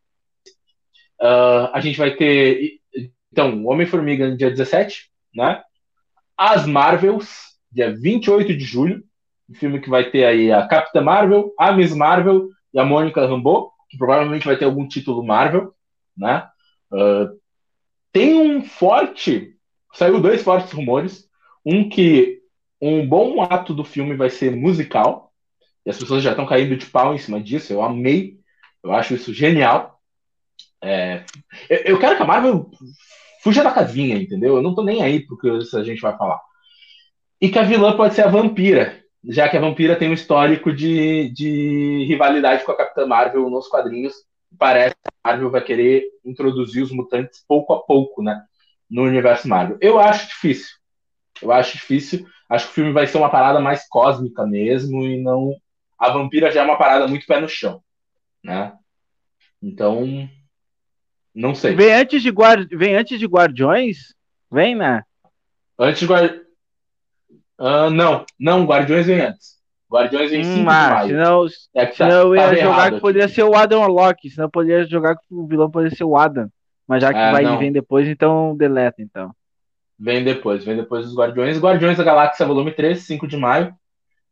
Uh, 1.22 1.70
a 1.72 1.80
gente 1.82 2.00
vai 2.00 2.16
ter. 2.16 2.80
Então, 3.32 3.64
Homem-Formiga 3.66 4.28
no 4.28 4.36
dia 4.36 4.50
17, 4.50 5.12
né? 5.36 5.62
As 6.36 6.66
Marvels, 6.66 7.30
dia 7.72 7.96
28 7.96 8.58
de 8.58 8.64
julho. 8.64 9.04
Um 9.48 9.54
filme 9.54 9.80
que 9.80 9.90
vai 9.90 10.10
ter 10.10 10.26
aí 10.26 10.52
a 10.52 10.68
Capitã 10.68 11.02
Marvel, 11.02 11.54
a 11.60 11.72
Miss 11.72 11.94
Marvel 11.94 12.50
e 12.74 12.80
a 12.80 12.84
Mônica 12.84 13.24
Rambeau, 13.24 13.72
que 13.88 13.98
provavelmente 13.98 14.48
vai 14.48 14.58
ter 14.58 14.66
algum 14.66 14.88
título 14.88 15.24
Marvel, 15.24 15.72
né? 16.18 16.48
Uh, 16.96 17.38
tem 18.12 18.34
um 18.34 18.64
forte. 18.64 19.58
Saiu 19.94 20.22
dois 20.22 20.42
fortes 20.42 20.72
rumores. 20.72 21.28
Um 21.66 21.90
que 21.90 22.40
um 22.82 23.08
bom 23.08 23.42
ato 23.42 23.74
do 23.74 23.84
filme 23.84 24.16
vai 24.16 24.30
ser 24.30 24.56
musical. 24.56 25.34
E 25.86 25.90
as 25.90 25.98
pessoas 25.98 26.24
já 26.24 26.32
estão 26.32 26.46
caindo 26.46 26.78
de 26.78 26.86
pau 26.86 27.14
em 27.14 27.18
cima 27.18 27.42
disso. 27.42 27.74
Eu 27.74 27.82
amei. 27.82 28.40
Eu 28.82 28.94
acho 28.94 29.14
isso 29.16 29.34
genial. 29.34 30.00
É, 30.82 31.26
eu, 31.70 31.78
eu, 31.78 32.00
quero 32.00 32.16
que 32.16 32.22
a 32.22 32.26
Marvel 32.26 32.70
fuja 33.44 33.64
da 33.64 33.72
casinha, 33.72 34.16
entendeu? 34.16 34.56
Eu 34.56 34.62
não 34.62 34.74
tô 34.74 34.84
nem 34.84 35.02
aí 35.02 35.26
porque 35.26 35.50
a 35.50 35.84
gente 35.84 36.02
vai 36.02 36.16
falar. 36.18 36.40
E 37.42 37.50
que 37.50 37.60
a 37.60 37.64
vilã 37.64 37.98
pode 37.98 38.14
ser 38.14 38.22
a 38.22 38.30
vampira, 38.30 39.04
já 39.28 39.50
que 39.50 39.58
a 39.58 39.60
vampira 39.62 39.96
tem 39.96 40.10
um 40.10 40.14
histórico 40.14 40.72
de, 40.72 41.30
de 41.34 42.06
rivalidade 42.08 42.64
com 42.64 42.72
a 42.72 42.78
Capitã 42.78 43.06
Marvel 43.06 43.50
nos 43.50 43.68
quadrinhos 43.68 44.14
parece 44.58 44.96
que 44.96 45.10
a 45.24 45.30
Marvel 45.30 45.52
vai 45.52 45.64
querer 45.64 46.04
introduzir 46.24 46.84
os 46.84 46.92
mutantes 46.92 47.44
pouco 47.48 47.74
a 47.74 47.82
pouco, 47.82 48.22
né? 48.24 48.44
No 48.90 49.04
universo 49.04 49.48
Marvel. 49.48 49.78
Eu 49.82 50.00
acho 50.00 50.28
difícil. 50.28 50.76
Eu 51.42 51.52
acho 51.52 51.74
difícil. 51.74 52.26
Acho 52.50 52.66
que 52.66 52.72
o 52.72 52.76
filme 52.76 52.92
vai 52.92 53.08
ser 53.08 53.18
uma 53.18 53.30
parada 53.30 53.60
mais 53.60 53.88
cósmica 53.88 54.46
mesmo 54.46 55.04
e 55.04 55.22
não. 55.22 55.54
A 55.98 56.12
vampira 56.12 56.52
já 56.52 56.62
é 56.62 56.64
uma 56.64 56.78
parada 56.78 57.08
muito 57.08 57.26
pé 57.26 57.40
no 57.40 57.48
chão, 57.48 57.82
né? 58.44 58.74
Então, 59.62 60.30
não 61.34 61.56
sei. 61.56 61.76
Vem 61.76 61.94
antes 61.94 62.22
de, 62.22 62.30
guard... 62.30 62.70
Vem 62.72 62.96
antes 62.96 63.20
de 63.20 63.26
Guardiões? 63.26 64.14
Vem, 64.52 64.76
né? 64.76 65.04
Antes 65.78 66.00
de 66.02 66.06
Guardiões. 66.06 66.46
Uh, 67.60 67.90
não, 67.90 68.26
não, 68.40 68.66
Guardiões 68.66 69.06
vem 69.06 69.22
antes. 69.22 69.56
Guardiões 69.96 70.32
em 70.32 70.44
5 70.44 70.54
hum, 70.54 70.58
de 70.58 70.64
maio. 70.64 71.08
Senão, 71.08 71.46
é 71.74 71.86
que 71.86 71.96
senão 71.96 72.10
tá, 72.10 72.16
eu 72.18 72.36
ia 72.36 72.56
jogar 72.62 72.92
que 72.92 73.00
poderia 73.00 73.28
ser 73.30 73.44
o 73.44 73.56
Adam 73.56 73.80
Warlock, 73.80 74.30
senão 74.30 74.46
eu 74.46 74.52
poderia 74.52 74.86
jogar 74.86 75.16
que 75.16 75.24
o 75.32 75.48
vilão 75.48 75.72
poderia 75.72 75.96
ser 75.96 76.04
o 76.04 76.18
Adam. 76.18 76.50
Mas 76.88 77.02
já 77.02 77.12
que 77.12 77.20
é, 77.20 77.32
vai 77.32 77.44
não. 77.44 77.58
vem 77.58 77.72
depois, 77.72 78.08
então 78.08 78.56
deleta, 78.56 79.02
então. 79.02 79.32
Vem 79.98 80.24
depois, 80.24 80.64
vem 80.64 80.76
depois 80.76 81.06
dos 81.06 81.16
Guardiões. 81.16 81.60
Guardiões 81.60 81.98
da 81.98 82.04
Galáxia, 82.04 82.46
volume 82.46 82.72
3, 82.72 83.00
5 83.00 83.28
de 83.28 83.38
maio, 83.38 83.74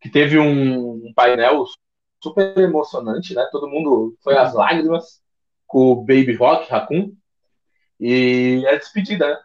que 0.01 0.09
teve 0.09 0.37
um, 0.37 1.07
um 1.07 1.13
painel 1.15 1.63
super 2.21 2.57
emocionante, 2.57 3.33
né? 3.33 3.47
Todo 3.51 3.69
mundo 3.69 4.15
foi 4.21 4.37
às 4.37 4.53
lágrimas 4.53 5.21
com 5.65 5.91
o 5.91 5.95
Baby 5.95 6.35
Rock, 6.35 6.69
Raccoon. 6.69 7.11
E 7.99 8.63
é 8.65 8.75
a 8.75 8.77
despedida, 8.77 9.27
né? 9.27 9.37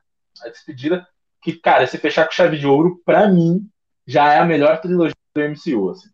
A 0.44 0.48
despedida 0.48 1.06
que, 1.40 1.52
cara, 1.52 1.86
se 1.86 1.96
fechar 1.98 2.26
com 2.26 2.32
chave 2.32 2.58
de 2.58 2.66
ouro, 2.66 3.00
pra 3.04 3.28
mim, 3.28 3.68
já 4.06 4.32
é 4.32 4.38
a 4.38 4.44
melhor 4.44 4.80
trilogia 4.80 5.14
do 5.39 5.49
MCU, 5.49 5.91
assim. 5.91 6.09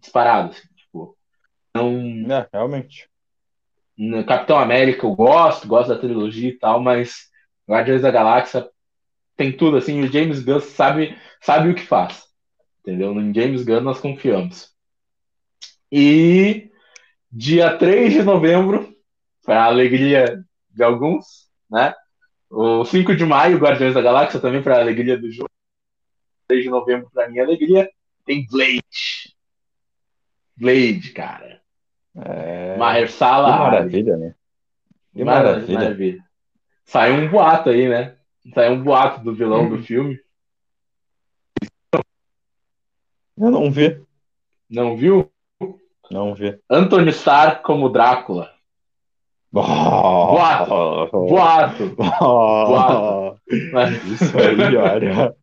Disparado, 0.00 0.50
assim, 0.50 0.68
tipo. 0.74 1.16
Não. 1.74 2.34
É, 2.34 2.48
realmente. 2.52 3.08
Capitão 4.26 4.58
América 4.58 5.06
eu 5.06 5.14
gosto, 5.14 5.66
gosto 5.66 5.88
da 5.88 5.98
trilogia 5.98 6.50
e 6.50 6.58
tal, 6.58 6.82
mas 6.82 7.30
Guardiões 7.68 8.02
da 8.02 8.10
Galáxia 8.10 8.68
tem 9.36 9.54
tudo 9.54 9.76
assim, 9.76 10.02
o 10.02 10.10
James 10.10 10.42
Gunn 10.42 10.60
sabe, 10.60 11.16
sabe 11.40 11.70
o 11.70 11.74
que 11.74 11.82
faz. 11.82 12.24
Entendeu? 12.80 13.14
No 13.14 13.34
James 13.34 13.64
Gunn 13.64 13.80
nós 13.80 14.00
confiamos. 14.00 14.74
E 15.90 16.70
dia 17.30 17.76
3 17.76 18.12
de 18.12 18.22
novembro, 18.22 18.94
para 19.44 19.64
a 19.64 19.66
alegria 19.66 20.42
de 20.70 20.82
alguns, 20.82 21.48
né? 21.70 21.94
O 22.50 22.84
5 22.84 23.14
de 23.16 23.24
maio, 23.24 23.58
Guardiões 23.58 23.94
da 23.94 24.02
Galáxia, 24.02 24.40
também 24.40 24.62
para 24.62 24.76
a 24.76 24.80
alegria 24.80 25.18
do 25.18 25.30
jogo. 25.30 25.50
3 26.48 26.64
de 26.64 26.70
novembro, 26.70 27.10
para 27.12 27.28
minha 27.28 27.42
alegria, 27.44 27.88
tem 28.26 28.46
Blade. 28.46 29.34
Blade, 30.56 31.12
cara. 31.12 31.62
É... 32.16 32.76
Mahershala 32.76 33.52
Que 33.52 33.58
maravilha, 33.58 34.16
né? 34.16 34.34
Que 35.14 35.24
maravilha. 35.24 35.78
maravilha. 35.78 36.24
Saiu 36.84 37.14
um 37.14 37.28
boato 37.28 37.70
aí, 37.70 37.88
né? 37.88 38.16
Saiu 38.52 38.72
um 38.72 38.82
boato 38.82 39.22
do 39.22 39.34
vilão 39.34 39.64
hum. 39.64 39.76
do 39.76 39.82
filme. 39.82 40.18
Eu 43.38 43.50
não 43.50 43.70
vi. 43.70 44.02
Não 44.68 44.96
viu? 44.96 45.30
Não 46.10 46.34
vi. 46.34 46.58
Anthony 46.70 47.10
Starr 47.10 47.62
como 47.62 47.88
Drácula. 47.88 48.52
Boato. 49.52 51.10
Boato. 51.10 51.96
Boato. 51.96 53.40
Isso 54.06 54.38
aí, 54.38 54.76
olha. 54.76 55.36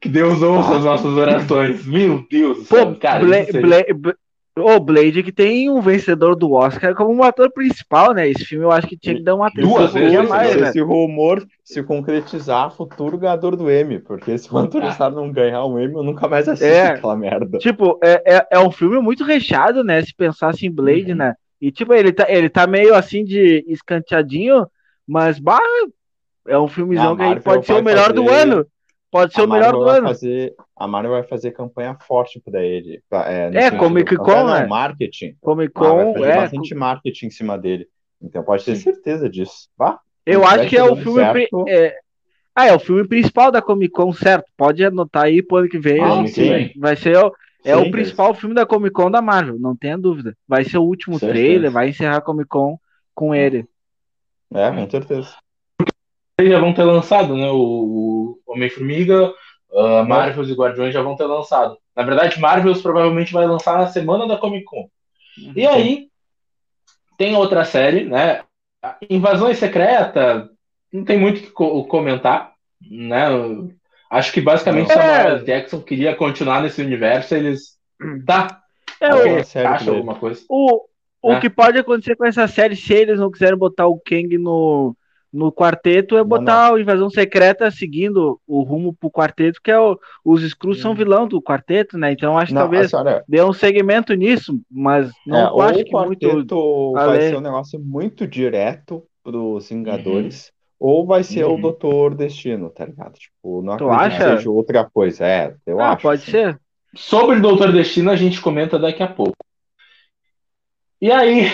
Que 0.00 0.08
Deus 0.08 0.42
ouça 0.42 0.76
as 0.76 0.84
nossas 0.84 1.16
orações. 1.16 1.86
Meu 1.86 2.24
Deus. 2.30 2.68
Pô, 2.68 2.94
cara, 2.94 3.24
Bla 3.24 4.14
o 4.62 4.80
Blade 4.80 5.22
que 5.22 5.32
tem 5.32 5.70
um 5.70 5.80
vencedor 5.80 6.34
do 6.34 6.52
Oscar 6.52 6.94
como 6.94 7.12
um 7.12 7.22
ator 7.22 7.50
principal, 7.52 8.12
né? 8.12 8.28
Esse 8.28 8.44
filme 8.44 8.64
eu 8.64 8.72
acho 8.72 8.86
que 8.86 8.96
tinha 8.96 9.14
que 9.14 9.22
dar 9.22 9.34
uma 9.34 9.46
atenção. 9.46 9.70
Duas 9.70 9.92
vezes 9.92 10.28
mais, 10.28 10.56
né? 10.56 10.68
Esse 10.68 10.80
rumor 10.80 11.46
se 11.62 11.82
concretizar, 11.82 12.74
futuro 12.74 13.18
ganhador 13.18 13.56
do 13.56 13.70
Emmy, 13.70 13.98
porque 13.98 14.36
se 14.36 14.52
o 14.52 14.58
Anthony 14.58 14.88
Starr 14.88 15.12
não 15.12 15.30
ganhar 15.30 15.64
um 15.64 15.78
Emmy, 15.78 15.94
eu 15.94 16.02
nunca 16.02 16.28
mais 16.28 16.48
assisto 16.48 16.66
é, 16.66 16.88
aquela 16.88 17.16
merda. 17.16 17.58
Tipo, 17.58 17.98
é, 18.02 18.36
é, 18.36 18.46
é, 18.52 18.58
um 18.58 18.70
filme 18.70 18.98
muito 19.00 19.24
recheado, 19.24 19.84
né? 19.84 20.02
Se 20.02 20.14
pensasse 20.14 20.66
em 20.66 20.70
Blade, 20.70 21.12
uhum. 21.12 21.18
né? 21.18 21.34
E 21.60 21.70
tipo, 21.70 21.92
ele 21.92 22.12
tá, 22.12 22.26
ele 22.28 22.48
tá 22.48 22.66
meio 22.66 22.94
assim 22.94 23.24
de 23.24 23.64
escanteadinho, 23.68 24.66
mas 25.06 25.38
bah, 25.38 25.58
é 26.46 26.58
um 26.58 26.68
filmezão 26.68 27.16
que 27.16 27.40
pode 27.40 27.66
ser 27.66 27.74
o 27.74 27.82
melhor 27.82 28.08
fazer... 28.08 28.14
do 28.14 28.28
ano. 28.28 28.66
Pode 29.10 29.32
ser 29.32 29.40
a 29.40 29.44
o 29.44 29.48
melhor 29.48 29.72
do 29.72 29.82
ano. 29.82 30.08
Fazer, 30.08 30.54
a 30.76 30.86
Marvel 30.86 31.12
vai 31.12 31.22
fazer 31.22 31.52
campanha 31.52 31.96
forte 32.06 32.40
para 32.40 32.62
ele. 32.62 33.02
É, 33.10 33.66
é 33.66 33.70
Comic 33.70 34.16
Con, 34.16 34.46
né? 34.46 34.66
Marketing. 34.66 35.34
Comic 35.40 35.72
Con, 35.72 35.86
ah, 35.86 36.04
vai 36.04 36.12
fazer 36.12 36.30
é. 36.30 36.36
bastante 36.36 36.74
marketing 36.74 37.26
em 37.26 37.30
cima 37.30 37.58
dele. 37.58 37.86
Então 38.20 38.42
pode 38.42 38.64
ter 38.64 38.76
certeza 38.76 39.28
disso. 39.28 39.68
Vá. 39.76 39.98
Eu 40.26 40.44
acho 40.44 40.68
que 40.68 40.76
é 40.76 40.84
o 40.84 40.96
filme. 40.96 41.20
Certo... 41.22 41.64
É... 41.68 41.96
Ah, 42.54 42.66
é 42.66 42.74
o 42.74 42.78
filme 42.78 43.06
principal 43.06 43.50
da 43.50 43.62
Comic 43.62 43.92
Con, 43.92 44.12
certo? 44.12 44.50
Pode 44.56 44.84
anotar 44.84 45.24
aí 45.24 45.42
pro 45.42 45.58
ano 45.58 45.68
que 45.68 45.78
vem. 45.78 46.02
Ah, 46.02 46.26
sim. 46.26 46.72
Vai 46.76 46.96
ser 46.96 47.16
o, 47.16 47.32
é 47.64 47.74
sim, 47.74 47.80
o 47.80 47.90
principal 47.90 48.34
filme 48.34 48.54
da 48.54 48.66
Comic 48.66 48.92
Con 48.92 49.10
da 49.10 49.22
Marvel, 49.22 49.58
não 49.58 49.76
tenha 49.76 49.96
dúvida. 49.96 50.36
Vai 50.46 50.64
ser 50.64 50.78
o 50.78 50.82
último 50.82 51.18
certeza. 51.18 51.40
trailer, 51.40 51.70
vai 51.70 51.88
encerrar 51.90 52.16
a 52.16 52.20
Comic 52.20 52.48
Con 52.48 52.76
com 53.14 53.34
ele. 53.34 53.64
É, 54.52 54.70
com 54.72 54.90
certeza 54.90 55.34
já 56.46 56.58
vão 56.58 56.72
ter 56.72 56.84
lançado, 56.84 57.36
né? 57.36 57.48
O, 57.50 58.38
Homem-Formiga, 58.46 59.32
uh, 59.70 60.04
Marvels 60.06 60.48
e 60.48 60.54
Guardiões 60.54 60.94
já 60.94 61.02
vão 61.02 61.16
ter 61.16 61.24
lançado. 61.24 61.76
Na 61.94 62.02
verdade, 62.02 62.40
Marvels 62.40 62.80
provavelmente 62.80 63.32
vai 63.32 63.46
lançar 63.46 63.78
na 63.78 63.88
semana 63.88 64.26
da 64.26 64.36
Comic 64.36 64.64
Con. 64.64 64.88
Uhum. 65.38 65.52
E 65.54 65.66
aí, 65.66 66.08
tem 67.16 67.34
outra 67.36 67.64
série, 67.64 68.04
né? 68.04 68.42
Invasões 69.10 69.58
Secreta, 69.58 70.48
não 70.92 71.04
tem 71.04 71.18
muito 71.18 71.50
o 71.58 71.82
que 71.84 71.90
comentar, 71.90 72.52
né? 72.80 73.26
Acho 74.10 74.32
que 74.32 74.40
basicamente 74.40 74.90
é. 74.90 74.94
Samuel 74.94 75.44
Jackson 75.44 75.80
queria 75.80 76.14
continuar 76.14 76.62
nesse 76.62 76.80
universo, 76.80 77.34
eles. 77.34 77.76
Tá. 78.24 78.60
É, 79.00 79.14
o... 79.14 79.38
acha 79.68 79.90
alguma 79.90 80.14
coisa. 80.14 80.42
O, 80.48 80.84
o 81.22 81.32
é. 81.32 81.40
que 81.40 81.50
pode 81.50 81.78
acontecer 81.78 82.16
com 82.16 82.24
essa 82.24 82.46
série, 82.48 82.74
se 82.74 82.94
eles 82.94 83.18
não 83.18 83.30
quiserem 83.30 83.58
botar 83.58 83.86
o 83.86 84.00
Kang 84.00 84.38
no, 84.38 84.96
no 85.32 85.52
quarteto 85.52 86.16
é 86.16 86.24
botar 86.24 86.72
a 86.72 86.80
invasão 86.80 87.10
secreta 87.10 87.70
seguindo 87.70 88.40
o 88.46 88.62
rumo 88.62 88.94
pro 88.94 89.10
quarteto, 89.10 89.60
que 89.62 89.70
é 89.70 89.78
o, 89.78 89.98
os 90.24 90.42
Skrulls 90.42 90.80
são 90.80 90.94
vilão 90.94 91.28
do 91.28 91.42
quarteto, 91.42 91.98
né? 91.98 92.12
Então 92.12 92.38
acho 92.38 92.52
que 92.52 92.58
talvez 92.58 92.90
senhora... 92.90 93.24
dê 93.28 93.42
um 93.42 93.52
segmento 93.52 94.14
nisso, 94.14 94.58
mas 94.70 95.10
não 95.26 95.62
é, 95.62 95.70
acho 95.70 95.84
que 95.84 95.92
muito. 95.92 96.92
Vai 96.92 97.20
ser 97.20 97.36
um 97.36 97.40
negócio 97.40 97.78
muito 97.78 98.26
direto 98.26 99.04
pros 99.22 99.68
Vingadores. 99.68 100.46
Uhum. 100.46 100.58
Ou 100.80 101.06
vai 101.06 101.24
ser 101.24 101.44
uhum. 101.44 101.56
o 101.56 101.60
Doutor 101.60 102.14
Destino, 102.14 102.70
tá 102.70 102.84
ligado? 102.84 103.14
Tipo, 103.14 103.62
não 103.62 103.76
tu 103.76 103.90
acha? 103.90 104.36
seja 104.36 104.50
outra 104.50 104.88
coisa. 104.88 105.26
É, 105.26 105.54
eu 105.66 105.80
ah, 105.80 105.90
acho. 105.90 106.02
Pode 106.02 106.22
assim. 106.22 106.30
ser. 106.30 106.60
Sobre 106.94 107.36
o 107.36 107.42
Doutor 107.42 107.72
Destino 107.72 108.10
a 108.10 108.16
gente 108.16 108.40
comenta 108.40 108.78
daqui 108.78 109.02
a 109.02 109.08
pouco. 109.08 109.36
E 111.00 111.10
aí, 111.12 111.50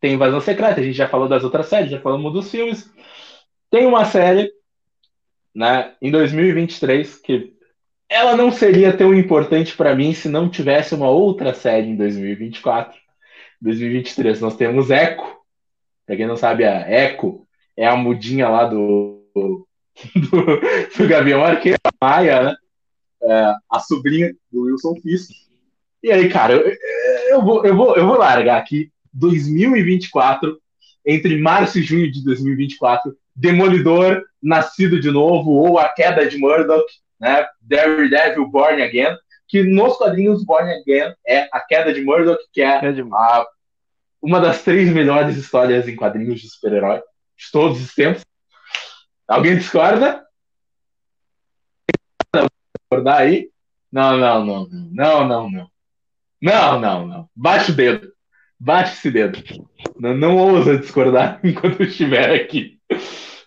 tem 0.00 0.14
Invasão 0.14 0.40
Secreta, 0.40 0.80
a 0.80 0.84
gente 0.84 0.96
já 0.96 1.08
falou 1.08 1.26
das 1.26 1.42
outras 1.42 1.66
séries, 1.66 1.90
já 1.90 2.00
falamos 2.00 2.32
dos 2.32 2.50
filmes. 2.50 2.92
Tem 3.74 3.86
uma 3.86 4.04
série, 4.04 4.52
né, 5.52 5.96
em 6.00 6.08
2023 6.08 7.16
que 7.16 7.54
ela 8.08 8.36
não 8.36 8.52
seria 8.52 8.96
tão 8.96 9.12
importante 9.12 9.76
para 9.76 9.96
mim 9.96 10.14
se 10.14 10.28
não 10.28 10.48
tivesse 10.48 10.94
uma 10.94 11.10
outra 11.10 11.52
série 11.52 11.88
em 11.88 11.96
2024. 11.96 12.96
2023 13.60 14.40
nós 14.40 14.56
temos 14.56 14.90
Echo. 14.90 15.26
Para 16.06 16.14
quem 16.14 16.24
não 16.24 16.36
sabe, 16.36 16.62
a 16.62 16.88
Echo 16.88 17.44
é 17.76 17.84
a 17.84 17.96
mudinha 17.96 18.48
lá 18.48 18.64
do, 18.64 19.26
do, 19.34 19.66
do 20.96 21.08
Gavião 21.08 21.44
Arqueiro, 21.44 21.76
a 21.82 21.90
Maia, 22.00 22.42
né? 22.44 22.56
É, 23.24 23.54
a 23.68 23.80
sobrinha 23.80 24.32
do 24.52 24.66
Wilson 24.66 24.94
Fisk. 25.02 25.32
E 26.00 26.12
aí, 26.12 26.28
cara, 26.28 26.52
eu, 26.52 26.76
eu, 27.28 27.42
vou, 27.42 27.66
eu, 27.66 27.76
vou, 27.76 27.96
eu 27.96 28.06
vou 28.06 28.18
largar 28.18 28.56
aqui 28.56 28.92
2024, 29.12 30.60
entre 31.04 31.36
março 31.42 31.80
e 31.80 31.82
junho 31.82 32.08
de 32.08 32.22
2024, 32.22 33.12
Demolidor 33.34 34.22
Nascido 34.42 35.00
de 35.00 35.10
Novo 35.10 35.50
ou 35.52 35.78
A 35.78 35.88
Queda 35.88 36.26
de 36.26 36.38
Murdoch, 36.38 36.84
né? 37.20 37.46
Daredevil 37.60 38.46
Born 38.48 38.82
Again, 38.82 39.16
que 39.48 39.62
nos 39.62 39.96
quadrinhos 39.96 40.44
Born 40.44 40.70
Again 40.70 41.14
é 41.26 41.48
A 41.52 41.60
Queda 41.60 41.92
de 41.92 42.02
Murdoch, 42.02 42.38
que 42.52 42.60
é 42.60 42.76
a, 42.76 43.46
uma 44.20 44.40
das 44.40 44.62
três 44.62 44.90
melhores 44.90 45.36
histórias 45.36 45.88
em 45.88 45.96
quadrinhos 45.96 46.40
de 46.40 46.48
super-herói 46.48 47.00
de 47.36 47.50
todos 47.52 47.80
os 47.82 47.94
tempos. 47.94 48.24
Alguém 49.26 49.56
discorda? 49.56 50.24
Discordar 52.78 53.20
aí? 53.20 53.50
Não, 53.90 54.16
não, 54.16 54.44
não, 54.44 54.68
não, 54.68 55.28
não, 55.28 55.50
não. 55.50 55.70
Não, 56.42 56.80
não, 56.80 57.06
não. 57.06 57.30
Bate 57.34 57.70
o 57.70 57.74
dedo. 57.74 58.12
Bate 58.58 58.92
esse 58.92 59.10
dedo. 59.10 59.42
Não, 59.98 60.14
não 60.14 60.36
ousa 60.36 60.78
discordar 60.78 61.40
enquanto 61.44 61.82
estiver 61.82 62.30
aqui. 62.30 62.73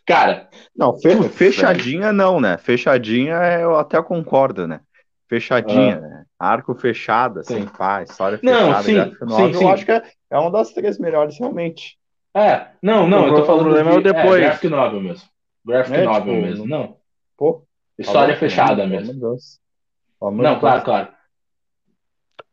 Cara. 0.06 0.48
Não, 0.76 0.98
fe 0.98 1.30
fechadinha 1.30 2.14
não, 2.14 2.40
né? 2.40 2.58
Fechadinha 2.58 3.36
eu 3.60 3.76
até 3.76 4.02
concordo, 4.02 4.68
né? 4.68 4.80
Fechadinha, 5.28 5.98
ah. 5.98 6.02
né? 6.02 6.24
Arco 6.40 6.74
fechado, 6.76 7.40
assim, 7.40 7.66
pá, 7.66 8.04
história 8.04 8.40
não, 8.44 8.82
fechada, 8.82 8.84
sim, 8.84 9.28
sim, 9.36 9.54
sim. 9.54 9.64
eu 9.64 9.70
acho 9.70 9.86
que 9.86 9.92
é, 9.92 10.04
é 10.30 10.38
uma 10.38 10.52
das 10.52 10.72
três 10.72 11.00
melhores, 11.00 11.38
realmente. 11.40 11.98
É, 12.36 12.68
não, 12.82 13.08
não, 13.08 13.24
o 13.24 13.28
eu 13.30 13.36
tô 13.36 13.46
falando. 13.46 13.62
O 13.62 13.64
problema 13.66 13.92
é 13.92 13.94
o 13.96 14.02
depois. 14.02 14.42
É, 14.42 14.46
graphic 14.46 14.70
novel 14.70 15.02
mesmo. 15.02 15.28
Graphic 15.66 15.98
é, 15.98 16.04
novel 16.04 16.36
tipo, 16.36 16.48
mesmo, 16.48 16.68
não. 16.68 16.98
Pô. 17.36 17.64
História 17.98 18.36
tá 18.36 18.40
fechada 18.40 18.86
mesmo. 18.86 19.14
Não, 20.22 20.60
claro, 20.60 20.84
claro. 20.84 21.17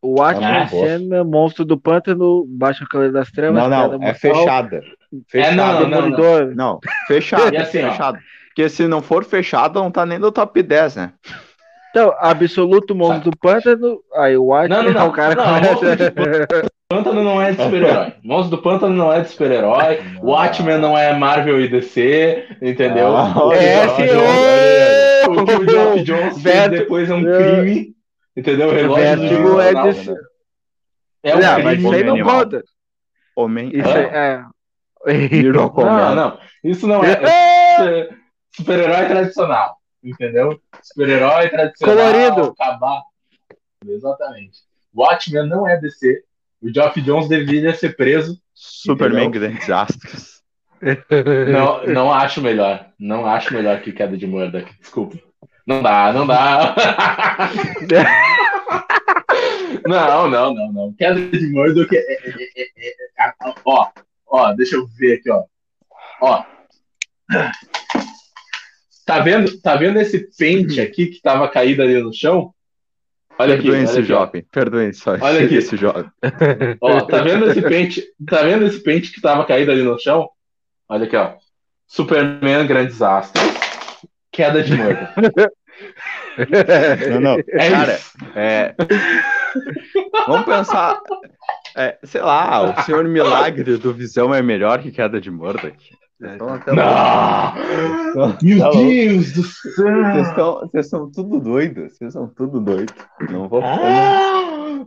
O 0.05 0.22
Atman 0.22 0.68
Sandman, 0.68 1.24
Monstro 1.24 1.64
do 1.64 1.78
Pântano, 1.78 2.44
Baixa 2.47 2.85
Cavaleiro 2.85 3.14
das 3.14 3.31
Trevas. 3.31 3.68
Não, 3.68 3.98
não, 3.98 4.06
é 4.06 4.12
fechada. 4.12 4.82
Fechada. 5.28 5.52
É, 5.52 5.56
não, 5.56 5.89
não, 5.89 6.10
não, 6.10 6.51
não. 6.55 6.81
fechado. 7.06 7.56
assim, 7.56 7.81
fechado. 7.81 8.18
Porque 8.48 8.68
se 8.68 8.86
não 8.86 9.01
for 9.01 9.24
fechado, 9.24 9.81
não 9.81 9.90
tá 9.90 10.05
nem 10.05 10.18
no 10.18 10.31
top 10.31 10.62
10, 10.62 10.97
né? 10.97 11.12
Então, 11.90 12.14
absoluto 12.18 12.94
monstro 12.94 13.31
do 13.31 13.36
pântano. 13.39 13.98
Aí 14.14 14.36
o 14.36 14.44
Watchmen 14.44 14.78
não, 14.78 14.93
não, 14.93 15.01
não, 15.01 15.09
o 15.09 15.12
cara 15.12 15.35
não, 15.35 15.44
do 15.60 16.68
pântano 16.89 17.24
não 17.24 17.40
é 17.40 17.52
de 17.52 17.62
super-herói. 17.62 18.12
Monstro 18.22 18.56
do 18.56 18.62
pântano 18.62 18.94
não 18.94 19.12
é 19.12 19.20
de 19.20 19.28
super-herói. 19.28 20.01
O 20.20 20.32
Watchmen 20.32 20.78
não 20.78 20.98
é 20.98 21.16
Marvel 21.16 21.60
e 21.60 21.68
DC, 21.68 22.47
entendeu? 22.60 23.16
Ah, 23.16 23.32
é, 23.55 23.89
senhor! 23.89 24.24
O 25.31 25.44
que 25.47 25.55
o 25.55 25.70
Geoff 25.70 26.02
Jones 26.02 26.43
fez 26.43 26.68
depois 26.68 27.09
é 27.09 27.14
um 27.14 27.22
crime, 27.22 27.93
entendeu? 28.36 28.69
O 28.69 28.73
relógio 28.73 29.05
é 29.05 29.16
de... 29.16 30.35
É 31.24 31.35
um 31.35 31.40
não, 31.40 31.55
crime. 31.55 31.65
Mas 31.65 31.78
isso 31.78 31.93
aí 31.93 32.05
não 32.05 32.23
conta. 32.23 32.65
Homem. 33.35 33.70
Isso 33.73 33.89
é. 33.89 34.02
é. 34.05 34.44
Não, 35.52 36.15
não. 36.15 36.39
Isso 36.65 36.86
não 36.86 37.05
é, 37.05 37.12
é 37.12 38.09
super-herói 38.56 39.06
tradicional. 39.06 39.77
Entendeu? 40.02 40.59
Super-herói 40.82 41.51
tradicional. 41.51 41.97
Colorido. 41.97 42.55
Acabar. 42.59 43.02
Exatamente. 43.86 44.61
Watchmen 44.94 45.47
não 45.47 45.69
é 45.69 45.77
DC. 45.78 46.23
O 46.62 46.73
Geoff 46.73 46.98
Jones 47.02 47.28
deveria 47.28 47.74
ser 47.74 47.97
preso. 47.97 48.40
Superman 48.55 49.31
Grandes 49.31 49.69
Astros. 49.69 50.43
Não, 51.51 51.86
não 51.86 52.12
acho 52.12 52.40
melhor. 52.40 52.86
Não 52.98 53.27
acho 53.27 53.52
melhor 53.52 53.82
que 53.82 53.93
Queda 53.93 54.16
de 54.16 54.27
Murdoch. 54.27 54.70
Desculpa. 54.81 55.19
Não 55.66 55.82
dá, 55.82 56.12
não 56.12 56.27
dá. 56.27 56.74
não, 59.86 60.28
não, 60.28 60.55
não, 60.55 60.73
não. 60.73 60.93
Queda 60.93 61.15
de 61.15 61.47
Murdoch 61.49 61.95
é, 61.95 61.99
é, 61.99 62.35
é, 62.35 62.86
é, 62.86 62.95
é 63.28 63.32
ó, 63.65 63.89
ó, 64.27 64.53
deixa 64.53 64.77
eu 64.77 64.86
ver 64.86 65.19
aqui, 65.19 65.31
ó. 65.31 65.45
Ó. 66.20 66.45
Tá 69.07 69.20
vendo, 69.20 69.59
tá 69.61 69.77
vendo 69.77 69.99
esse 69.99 70.28
pente 70.36 70.81
aqui 70.81 71.07
que 71.07 71.23
tava 71.23 71.49
caído 71.49 71.82
ali 71.82 72.03
no 72.03 72.12
chão? 72.12 72.53
Olha 73.39 73.57
Perdoe 73.57 73.74
aqui, 73.74 73.85
esse 73.85 73.97
olha 73.97 74.05
jovem, 74.05 74.41
aqui, 74.41 74.49
perdoe 74.51 74.95
só 74.95 75.12
olha 75.12 75.45
aqui. 75.45 75.57
esse 75.57 75.77
jovem. 75.77 76.11
Ó, 76.81 77.01
tá 77.01 77.23
vendo 77.23 77.51
esse 77.51 77.62
pente? 77.62 78.05
Tá 78.28 78.43
vendo 78.43 78.66
esse 78.66 78.81
pente 78.81 79.12
que 79.12 79.20
tava 79.20 79.45
caído 79.45 79.73
ali 79.73 79.82
no 79.82 79.99
chão? 79.99 80.28
Olha 80.89 81.05
aqui, 81.05 81.16
ó. 81.16 81.35
Superman 81.86 82.66
Grandes 82.66 83.03
Astros. 83.03 83.64
Queda 84.35 84.62
de 84.62 84.77
morto. 84.77 85.09
Não, 87.11 87.20
não. 87.20 87.36
É 87.48 87.70
Cara, 87.70 87.98
é... 88.35 88.74
vamos 90.27 90.47
pensar. 90.47 91.01
É, 91.77 91.98
sei 92.05 92.20
lá, 92.20 92.62
o 92.62 92.82
Senhor 92.82 93.05
Milagre 93.05 93.77
do 93.77 93.93
Visão 93.93 94.32
é 94.32 94.40
melhor 94.40 94.81
que 94.81 94.93
Queda 94.93 95.20
de 95.20 95.31
Murdoch. 95.31 95.77
Então, 96.20 96.48
não! 96.48 97.55
Meu 98.43 98.61
tá 98.61 98.70
Deus 98.70 99.32
do 99.32 99.43
céu! 99.43 100.61
Vocês 100.61 100.89
são 100.89 101.11
tudo 101.11 101.40
doidos. 101.40 101.97
Vocês 101.97 102.12
são 102.12 102.28
tudo 102.28 102.61
doidos. 102.61 102.94
Não 103.31 103.48
vou 103.48 103.61
ah! 103.65 104.86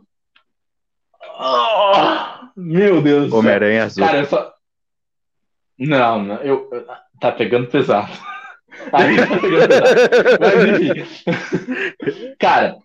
ah! 1.37 2.49
Meu 2.55 3.01
Deus 3.01 3.31
Homem-Aranha 3.31 3.85
azul. 3.85 4.05
Cara, 4.05 4.19
eu 4.19 4.25
só... 4.25 4.53
Não, 5.77 6.23
não, 6.23 6.35
eu... 6.37 6.69
Tá 7.19 7.31
pegando 7.31 7.67
pesado. 7.67 8.11
Aí 8.93 9.17
tá 9.17 9.39
pegando 9.39 9.67
pesado. 9.67 9.95
Mas 10.39 10.81
enfim. 10.81 12.35
Cara, 12.39 12.77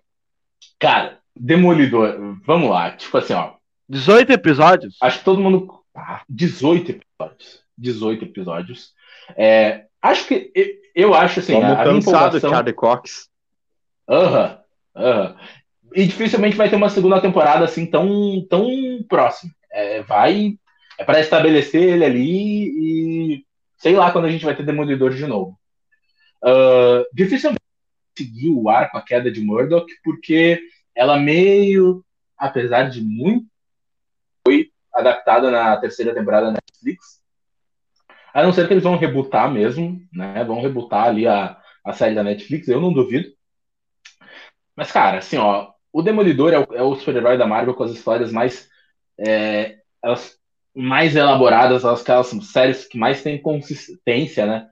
cara, 0.79 1.19
Demolidor, 1.35 2.39
vamos 2.45 2.71
lá. 2.71 2.91
Tipo 2.93 3.19
assim, 3.19 3.35
ó. 3.35 3.55
18 3.89 4.33
episódios? 4.33 4.97
Acho 5.01 5.19
que 5.19 5.25
todo 5.25 5.41
mundo. 5.41 5.83
Ah, 5.95 6.23
18 6.29 6.93
episódios. 6.93 7.63
18 7.77 8.25
episódios. 8.25 8.93
É, 9.37 9.87
acho 10.01 10.27
que. 10.27 10.51
Eu, 10.95 11.15
acho 11.15 11.41
assim. 11.41 11.55
Vamos 11.55 11.71
a, 11.71 11.83
a 11.83 11.85
cansado, 11.85 12.41
Charlie 12.41 12.73
Cox. 12.73 13.29
Aham. 14.09 14.59
Uhum, 14.95 15.03
uhum. 15.03 15.13
-huh. 15.13 15.37
E 15.95 16.07
dificilmente 16.07 16.57
vai 16.57 16.71
ter 16.71 16.77
uma 16.77 16.89
segunda 16.89 17.21
temporada 17.21 17.65
assim 17.65 17.85
tão, 17.87 18.45
tão 18.49 18.67
próxima. 19.09 19.53
É, 19.71 20.03
vai. 20.03 20.55
É 20.99 21.05
para 21.05 21.21
estabelecer 21.21 21.83
ele 21.83 22.05
ali 22.05 22.65
e. 22.67 23.45
Sei 23.77 23.95
lá 23.97 24.11
quando 24.13 24.27
a 24.27 24.31
gente 24.31 24.45
vai 24.45 24.55
ter 24.55 24.63
Demolidor 24.63 25.11
de 25.11 25.27
novo. 25.27 25.59
Uh, 26.45 27.07
dificilmente 27.13 27.63
seguiu 28.17 28.61
o 28.61 28.69
arco, 28.69 28.97
a 28.97 29.03
queda 29.03 29.31
de 29.31 29.41
Murdoch, 29.41 29.87
porque 30.03 30.61
ela 30.95 31.19
meio, 31.19 32.05
apesar 32.37 32.91
de 32.91 33.01
muito, 33.01 33.47
foi 34.47 34.71
adaptada 34.93 35.51
na 35.51 35.77
terceira 35.77 36.15
temporada 36.15 36.47
da 36.47 36.53
Netflix. 36.53 37.23
A 38.35 38.43
não 38.43 38.53
ser 38.53 38.67
que 38.67 38.75
eles 38.75 38.85
vão 38.85 38.97
rebutar 38.97 39.51
mesmo, 39.51 40.01
né? 40.13 40.45
Vão 40.45 40.61
rebutar 40.61 41.07
ali 41.07 41.27
a, 41.27 41.59
a 41.85 41.93
série 41.93 42.15
da 42.15 42.23
Netflix, 42.23 42.69
eu 42.69 42.81
não 42.81 42.93
duvido. 42.93 43.29
Mas, 44.75 44.91
cara, 44.91 45.19
assim, 45.19 45.37
ó, 45.37 45.71
o 45.93 46.03
Demolidor 46.03 46.53
é 46.53 46.59
o, 46.59 46.75
é 46.75 46.83
o 46.83 46.97
super-herói 46.97 47.37
da 47.37 47.47
Marvel 47.47 47.75
com 47.75 47.85
as 47.85 47.93
histórias 47.93 48.33
mais. 48.33 48.69
É, 49.19 49.79
elas 50.03 50.39
mais 50.75 51.15
elaboradas, 51.15 51.85
elas, 51.85 52.01
aquelas 52.01 52.29
séries 52.47 52.87
que 52.87 52.97
mais 52.97 53.23
têm 53.23 53.41
consistência, 53.41 54.47
né? 54.47 54.71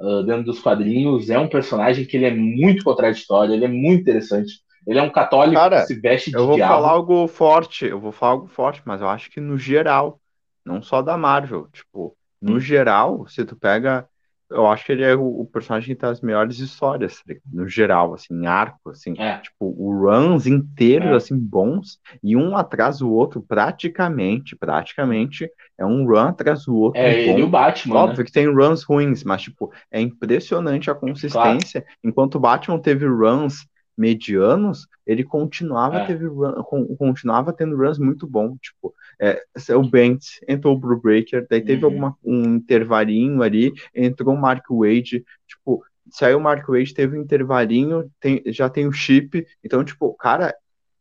Uh, 0.00 0.22
dentro 0.24 0.44
dos 0.44 0.60
quadrinhos. 0.60 1.28
É 1.28 1.38
um 1.38 1.48
personagem 1.48 2.06
que 2.06 2.16
ele 2.16 2.24
é 2.26 2.34
muito 2.34 2.82
contraditório, 2.84 3.54
ele 3.54 3.66
é 3.66 3.68
muito 3.68 4.00
interessante. 4.02 4.54
Ele 4.86 4.98
é 4.98 5.02
um 5.02 5.10
católico 5.10 5.62
Cara, 5.62 5.82
que 5.82 5.86
se 5.86 6.00
veste 6.00 6.30
de 6.30 6.36
Eu 6.38 6.46
vou 6.46 6.56
diabo. 6.56 6.74
falar 6.74 6.90
algo 6.90 7.28
forte, 7.28 7.84
eu 7.86 8.00
vou 8.00 8.12
falar 8.12 8.32
algo 8.32 8.46
forte, 8.48 8.82
mas 8.84 9.00
eu 9.00 9.08
acho 9.08 9.30
que 9.30 9.40
no 9.40 9.58
geral, 9.58 10.20
não 10.64 10.82
só 10.82 11.02
da 11.02 11.16
Marvel, 11.16 11.68
tipo, 11.70 12.16
no 12.40 12.58
geral, 12.58 13.26
se 13.28 13.44
tu 13.44 13.56
pega. 13.56 14.08
Eu 14.50 14.66
acho 14.66 14.84
que 14.84 14.92
ele 14.92 15.04
é 15.04 15.14
o, 15.14 15.40
o 15.40 15.46
personagem 15.46 15.94
que 15.94 16.00
tem 16.00 16.08
as 16.08 16.20
melhores 16.20 16.58
histórias, 16.58 17.22
tá 17.22 17.34
no 17.52 17.68
geral, 17.68 18.14
assim, 18.14 18.34
em 18.34 18.46
arco, 18.46 18.90
assim. 18.90 19.14
É. 19.18 19.38
Tipo, 19.38 19.70
runs 19.70 20.46
inteiros, 20.46 21.08
é. 21.08 21.14
assim, 21.14 21.38
bons, 21.38 21.98
e 22.22 22.36
um 22.36 22.56
atrás 22.56 22.98
do 22.98 23.12
outro, 23.12 23.40
praticamente, 23.40 24.56
praticamente, 24.56 25.48
é 25.78 25.86
um 25.86 26.04
run 26.04 26.28
atrás 26.28 26.64
do 26.64 26.76
outro. 26.76 27.00
É, 27.00 27.26
bom. 27.26 27.32
ele 27.32 27.40
e 27.40 27.44
o 27.44 27.48
Batman. 27.48 27.96
Óbvio 27.96 28.18
né? 28.18 28.24
que 28.24 28.32
tem 28.32 28.52
runs 28.52 28.82
ruins, 28.82 29.22
mas, 29.22 29.42
tipo, 29.42 29.72
é 29.90 30.00
impressionante 30.00 30.90
a 30.90 30.94
consistência. 30.94 31.82
Claro. 31.82 31.96
Enquanto 32.02 32.34
o 32.34 32.40
Batman 32.40 32.78
teve 32.78 33.06
runs 33.06 33.66
medianos, 34.00 34.88
ele 35.06 35.22
continuava, 35.22 35.98
é. 35.98 36.06
teve 36.06 36.26
run, 36.26 36.96
continuava 36.96 37.52
tendo 37.52 37.76
runs 37.76 37.98
muito 37.98 38.26
bom. 38.26 38.56
Tipo, 38.56 38.94
é, 39.20 39.44
o 39.76 39.82
Bent 39.82 40.24
entrou 40.48 40.74
o 40.74 40.78
Blue 40.78 40.98
Breaker, 40.98 41.46
daí 41.48 41.60
teve 41.60 41.84
uhum. 41.84 41.90
alguma, 41.90 42.18
um 42.24 42.54
intervalinho 42.56 43.42
ali, 43.42 43.72
entrou 43.94 44.34
o 44.34 44.40
Mark 44.40 44.64
Wade, 44.70 45.22
tipo, 45.46 45.84
saiu 46.10 46.38
o 46.38 46.40
Mark 46.40 46.66
Wade, 46.66 46.94
teve 46.94 47.18
um 47.18 47.22
intervalinho, 47.22 48.10
tem, 48.18 48.42
já 48.46 48.70
tem 48.70 48.86
o 48.86 48.92
chip, 48.92 49.46
então, 49.62 49.84
tipo, 49.84 50.14
cara, 50.14 50.54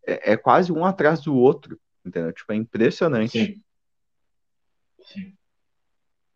é, 0.05 0.33
é, 0.33 0.37
quase 0.37 0.71
um 0.71 0.83
atrás 0.83 1.21
do 1.21 1.33
outro, 1.33 1.79
entendeu? 2.05 2.33
Tipo, 2.33 2.51
é 2.51 2.55
impressionante. 2.57 3.31
Sim. 3.31 3.61
Sim. 5.01 5.33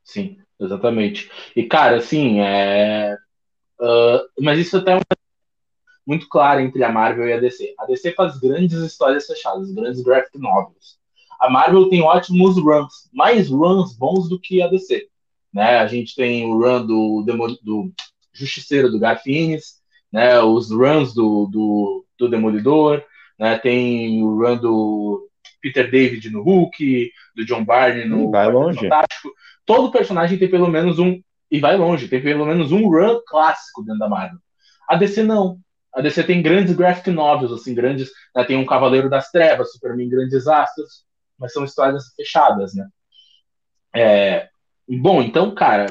Sim, 0.06 0.38
exatamente. 0.60 1.30
E, 1.56 1.64
cara, 1.64 1.98
assim, 1.98 2.40
é... 2.40 3.18
Uh, 3.80 4.24
mas 4.40 4.60
isso 4.60 4.78
até 4.78 4.92
é 4.92 4.96
uma 4.96 5.23
muito 6.06 6.28
clara 6.28 6.62
entre 6.62 6.84
a 6.84 6.92
Marvel 6.92 7.28
e 7.28 7.34
a 7.34 7.40
DC. 7.40 7.74
A 7.80 7.86
DC 7.86 8.12
faz 8.12 8.38
grandes 8.38 8.78
histórias 8.80 9.26
fechadas, 9.26 9.72
grandes 9.72 10.02
graphic 10.02 10.38
novels. 10.38 10.98
A 11.40 11.50
Marvel 11.50 11.90
tem 11.90 12.02
ótimos 12.02 12.58
runs, 12.58 13.10
mais 13.12 13.50
runs 13.50 13.98
bons 13.98 14.30
do 14.30 14.40
que 14.40 14.62
a 14.62 14.68
DC. 14.68 15.08
Né? 15.54 15.78
A 15.78 15.88
gente 15.88 16.16
tem 16.16 16.46
o 16.46 16.58
run 16.58 16.86
do, 16.86 17.24
do 17.62 17.94
Justiceiro 18.34 18.90
do 18.90 19.00
Garfines, 19.00 19.82
né? 20.12 20.40
os 20.42 20.72
runs 20.72 21.14
do, 21.14 21.48
do, 21.48 22.06
do 22.18 22.30
Demolidor, 22.30 23.04
né? 23.38 23.58
tem 23.58 24.24
o 24.24 24.38
run 24.38 24.58
do 24.58 25.30
Peter 25.62 25.90
David 25.90 26.30
no 26.30 26.44
Hulk, 26.44 27.12
do 27.36 27.46
John 27.46 27.64
Barney 27.64 28.06
no 28.06 28.32
vai 28.32 28.52
longe. 28.52 28.80
Fantástico. 28.80 29.32
Todo 29.66 29.92
personagem 29.92 30.38
tem 30.38 30.50
pelo 30.50 30.68
menos 30.68 31.00
um. 31.00 31.22
E 31.50 31.60
vai 31.60 31.78
longe, 31.78 32.08
tem 32.08 32.22
pelo 32.22 32.46
menos 32.46 32.72
um 32.72 32.90
run 32.90 33.20
clássico 33.28 33.84
dentro 33.84 34.00
da 34.00 34.10
Marvel. 34.10 34.40
A 34.90 34.96
DC 34.96 35.24
não. 35.24 35.60
A 35.96 36.02
DC 36.02 36.24
tem 36.24 36.42
grandes 36.42 36.76
graphic 36.76 37.12
novels, 37.12 37.52
assim, 37.52 37.74
grandes. 37.76 38.10
Né? 38.36 38.44
Tem 38.44 38.58
um 38.58 38.66
Cavaleiro 38.66 39.10
das 39.10 39.30
Trevas, 39.30 39.72
Superman 39.72 40.10
Grandes 40.10 40.48
Astros, 40.48 41.06
mas 41.38 41.54
são 41.54 41.64
histórias 41.64 42.14
fechadas, 42.16 42.74
né? 42.74 42.88
É, 43.96 44.50
bom, 44.88 45.22
então, 45.22 45.54
cara, 45.54 45.86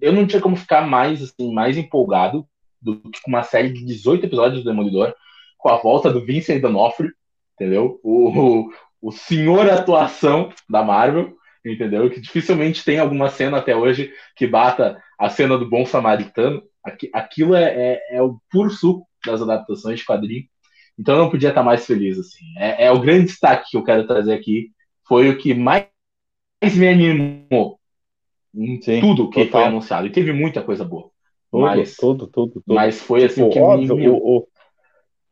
eu 0.00 0.12
não 0.12 0.26
tinha 0.26 0.40
como 0.40 0.56
ficar 0.56 0.82
mais, 0.86 1.22
assim, 1.22 1.52
mais 1.52 1.76
empolgado 1.76 2.48
do 2.80 2.98
que 3.10 3.20
com 3.22 3.30
uma 3.30 3.42
série 3.42 3.70
de 3.70 3.84
18 3.84 4.26
episódios 4.26 4.62
do 4.62 4.70
Demolidor, 4.70 5.14
com 5.58 5.68
a 5.68 5.76
volta 5.76 6.10
do 6.10 6.24
Vincent 6.24 6.60
D'Onofrio, 6.60 7.12
entendeu? 7.54 8.00
O, 8.02 8.30
o, 8.30 8.72
o 9.00 9.12
senhor 9.12 9.68
atuação 9.70 10.50
da 10.68 10.82
Marvel, 10.82 11.36
entendeu? 11.64 12.10
Que 12.10 12.20
dificilmente 12.20 12.84
tem 12.84 12.98
alguma 12.98 13.28
cena 13.28 13.58
até 13.58 13.76
hoje 13.76 14.12
que 14.34 14.46
bata 14.46 15.00
a 15.18 15.28
cena 15.28 15.56
do 15.56 15.68
Bom 15.68 15.86
Samaritano. 15.86 16.62
Aquilo 17.12 17.54
é, 17.54 17.64
é, 17.64 18.16
é 18.16 18.22
o 18.22 18.38
puro 18.50 18.70
suco 18.70 19.06
das 19.24 19.42
adaptações 19.42 20.00
de 20.00 20.06
quadrinho. 20.06 20.44
Então 20.98 21.16
eu 21.16 21.22
não 21.22 21.30
podia 21.30 21.48
estar 21.48 21.62
mais 21.62 21.86
feliz, 21.86 22.18
assim. 22.18 22.44
É, 22.58 22.86
é 22.86 22.92
o 22.92 23.00
grande 23.00 23.26
destaque 23.26 23.70
que 23.70 23.76
eu 23.76 23.84
quero 23.84 24.06
trazer 24.06 24.32
aqui. 24.32 24.70
Foi 25.06 25.28
o 25.28 25.38
que 25.38 25.54
mais 25.54 25.86
me 26.74 26.88
animou 26.88 27.78
Sim, 28.54 29.00
tudo 29.00 29.30
que 29.30 29.46
total. 29.46 29.62
foi 29.62 29.68
anunciado. 29.68 30.06
E 30.06 30.10
teve 30.10 30.32
muita 30.32 30.62
coisa 30.62 30.84
boa. 30.84 31.10
Tudo, 31.50 31.62
mas, 31.62 31.96
tudo, 31.96 32.26
tudo, 32.26 32.52
tudo. 32.52 32.74
Mas 32.74 33.00
foi 33.00 33.24
assim, 33.24 33.48
tipo, 33.48 33.64
assim 33.70 33.86
que 33.86 33.92
óbvio, 33.92 33.96
me... 33.96 34.08
o, 34.08 34.16
o, 34.16 34.48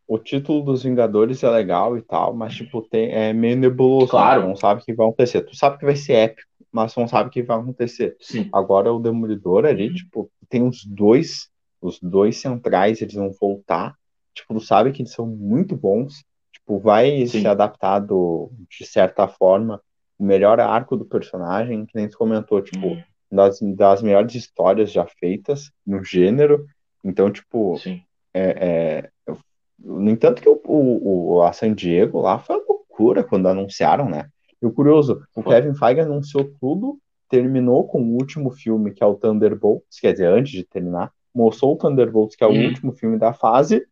o, 0.09 0.19
título 0.19 0.63
dos 0.63 0.83
Vingadores 0.83 1.43
é 1.43 1.51
legal 1.51 1.97
e 1.97 2.03
tal, 2.03 2.35
mas 2.35 2.55
tipo, 2.55 2.83
tem, 2.83 3.11
é 3.11 3.33
meio 3.33 3.57
nebuloso. 3.57 4.07
Né? 4.07 4.11
Claro. 4.11 4.43
Né? 4.43 4.49
Não 4.49 4.57
sabe 4.57 4.83
o 4.83 4.85
que 4.85 4.93
vai 4.93 5.07
acontecer. 5.07 5.43
Tu 5.43 5.57
sabe 5.57 5.79
que 5.79 5.85
vai 5.85 5.97
ser 5.97 6.13
épico, 6.15 6.49
mas 6.73 6.95
não 6.97 7.07
sabe 7.07 7.29
o 7.29 7.33
que 7.33 7.43
vai 7.43 7.59
acontecer. 7.59 8.17
Sim. 8.21 8.49
Agora 8.53 8.93
o 8.93 8.99
Demolidor 8.99 9.65
ali, 9.65 9.89
uhum. 9.89 9.95
tipo, 9.95 10.31
tem 10.49 10.67
os 10.67 10.85
dois 10.85 11.49
os 11.81 11.99
dois 12.01 12.41
centrais, 12.41 13.01
eles 13.01 13.15
vão 13.15 13.33
voltar. 13.33 13.95
Tipo, 14.35 14.55
tu 14.55 14.61
sabe 14.61 14.93
que 14.93 15.03
eles 15.03 15.13
são 15.13 15.27
muito 15.27 15.77
bons. 15.77 16.25
Tipo, 16.53 16.79
vai 16.79 17.27
Sim. 17.27 17.41
se 17.41 17.47
adaptar 17.47 18.01
do, 18.01 18.51
de 18.69 18.87
certa 18.87 19.27
forma 19.27 19.81
o 20.19 20.25
melhor 20.25 20.61
arco 20.61 20.97
do 20.97 21.05
personagem, 21.05 21.87
que 21.87 21.97
nem 21.97 22.09
tu 22.09 22.19
comentou, 22.19 22.61
tipo, 22.61 22.89
hum. 22.89 23.03
das, 23.31 23.59
das 23.61 24.03
melhores 24.03 24.35
histórias 24.35 24.93
já 24.93 25.07
feitas 25.07 25.71
no 25.87 26.05
gênero. 26.05 26.67
Então, 27.03 27.31
tipo, 27.31 27.79
Sim. 27.79 28.03
é, 28.35 29.11
é, 29.29 29.35
no 29.79 30.11
entanto 30.11 30.43
que 30.43 30.49
o, 30.49 30.61
o, 30.65 31.43
a 31.43 31.53
San 31.53 31.75
Diego 31.75 32.21
lá 32.21 32.39
foi 32.39 32.57
uma 32.57 32.65
loucura 32.69 33.25
quando 33.25 33.49
anunciaram, 33.49 34.09
né? 34.09 34.29
E 34.63 34.67
o 34.67 34.73
curioso, 34.73 35.23
o 35.35 35.43
Kevin 35.43 35.75
Feige 35.75 36.01
anunciou 36.01 36.53
tudo, 36.61 36.99
terminou 37.31 37.87
com 37.87 38.03
o 38.03 38.13
último 38.13 38.51
filme, 38.51 38.93
que 38.93 39.03
é 39.03 39.07
o 39.07 39.15
Thunderbolts, 39.15 39.99
quer 39.99 40.13
dizer, 40.13 40.27
antes 40.27 40.53
de 40.53 40.65
terminar, 40.65 41.11
mostrou 41.35 41.75
o 41.75 41.77
Thunderbolts, 41.77 42.37
que 42.37 42.45
é 42.45 42.47
o 42.47 42.51
uhum. 42.51 42.67
último 42.67 42.93
filme 42.93 43.19
da 43.19 43.33
fase, 43.33 43.87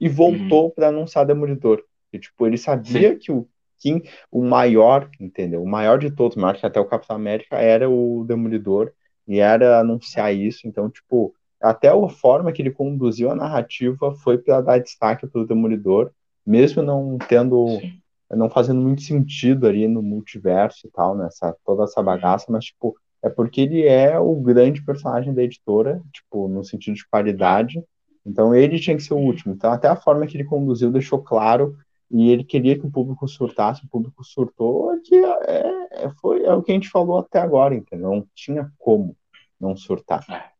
e 0.00 0.08
voltou 0.08 0.64
uhum. 0.64 0.70
para 0.70 0.88
anunciar 0.88 1.26
Demolidor. 1.26 1.82
E, 2.12 2.18
tipo, 2.18 2.46
ele 2.46 2.56
sabia 2.56 3.12
Sim. 3.12 3.18
que 3.18 3.32
o 3.32 3.48
Kim, 3.78 4.02
o 4.30 4.42
maior, 4.42 5.08
entendeu? 5.20 5.62
O 5.62 5.68
maior 5.68 5.98
de 5.98 6.10
todos, 6.10 6.36
maior 6.36 6.56
que 6.56 6.66
até 6.66 6.80
o 6.80 6.84
Capitão 6.84 7.16
América, 7.16 7.56
era 7.56 7.88
o 7.88 8.24
Demolidor, 8.26 8.92
e 9.26 9.38
era 9.38 9.78
anunciar 9.78 10.34
isso, 10.34 10.66
então, 10.66 10.88
tipo, 10.88 11.34
até 11.60 11.88
a 11.88 12.08
forma 12.08 12.52
que 12.52 12.62
ele 12.62 12.70
conduziu 12.70 13.30
a 13.30 13.34
narrativa 13.34 14.14
foi 14.14 14.38
para 14.38 14.60
dar 14.60 14.78
destaque 14.78 15.26
para 15.26 15.40
o 15.40 15.46
Demolidor, 15.46 16.10
mesmo 16.46 16.82
não 16.82 17.18
tendo, 17.28 17.78
Sim. 17.80 18.00
não 18.30 18.48
fazendo 18.48 18.80
muito 18.80 19.02
sentido 19.02 19.66
ali 19.66 19.86
no 19.86 20.02
multiverso 20.02 20.86
e 20.86 20.90
tal, 20.90 21.16
nessa 21.16 21.54
toda 21.64 21.84
essa 21.84 22.02
bagaça, 22.02 22.46
mas 22.48 22.66
tipo 22.66 22.96
é 23.22 23.28
porque 23.28 23.62
ele 23.62 23.86
é 23.86 24.18
o 24.18 24.34
grande 24.36 24.82
personagem 24.84 25.34
da 25.34 25.42
editora, 25.42 26.00
tipo 26.12 26.48
no 26.48 26.64
sentido 26.64 26.94
de 26.94 27.08
qualidade. 27.08 27.82
Então 28.24 28.54
ele 28.54 28.78
tinha 28.78 28.96
que 28.96 29.02
ser 29.02 29.14
o 29.14 29.18
último. 29.18 29.54
Então 29.54 29.72
até 29.72 29.88
a 29.88 29.96
forma 29.96 30.26
que 30.26 30.36
ele 30.36 30.44
conduziu 30.44 30.90
deixou 30.90 31.22
claro 31.22 31.76
e 32.10 32.30
ele 32.30 32.44
queria 32.44 32.78
que 32.78 32.86
o 32.86 32.90
público 32.90 33.28
surtasse, 33.28 33.84
o 33.84 33.88
público 33.88 34.24
surtou, 34.24 34.98
que 35.02 35.14
é, 35.14 36.04
é, 36.04 36.10
foi 36.20 36.42
é 36.44 36.52
o 36.52 36.62
que 36.62 36.72
a 36.72 36.74
gente 36.74 36.88
falou 36.88 37.18
até 37.18 37.38
agora, 37.38 37.74
entendeu? 37.74 38.10
Não 38.10 38.26
tinha 38.34 38.70
como 38.78 39.16
não 39.60 39.76
surtar. 39.76 40.24
É. 40.30 40.58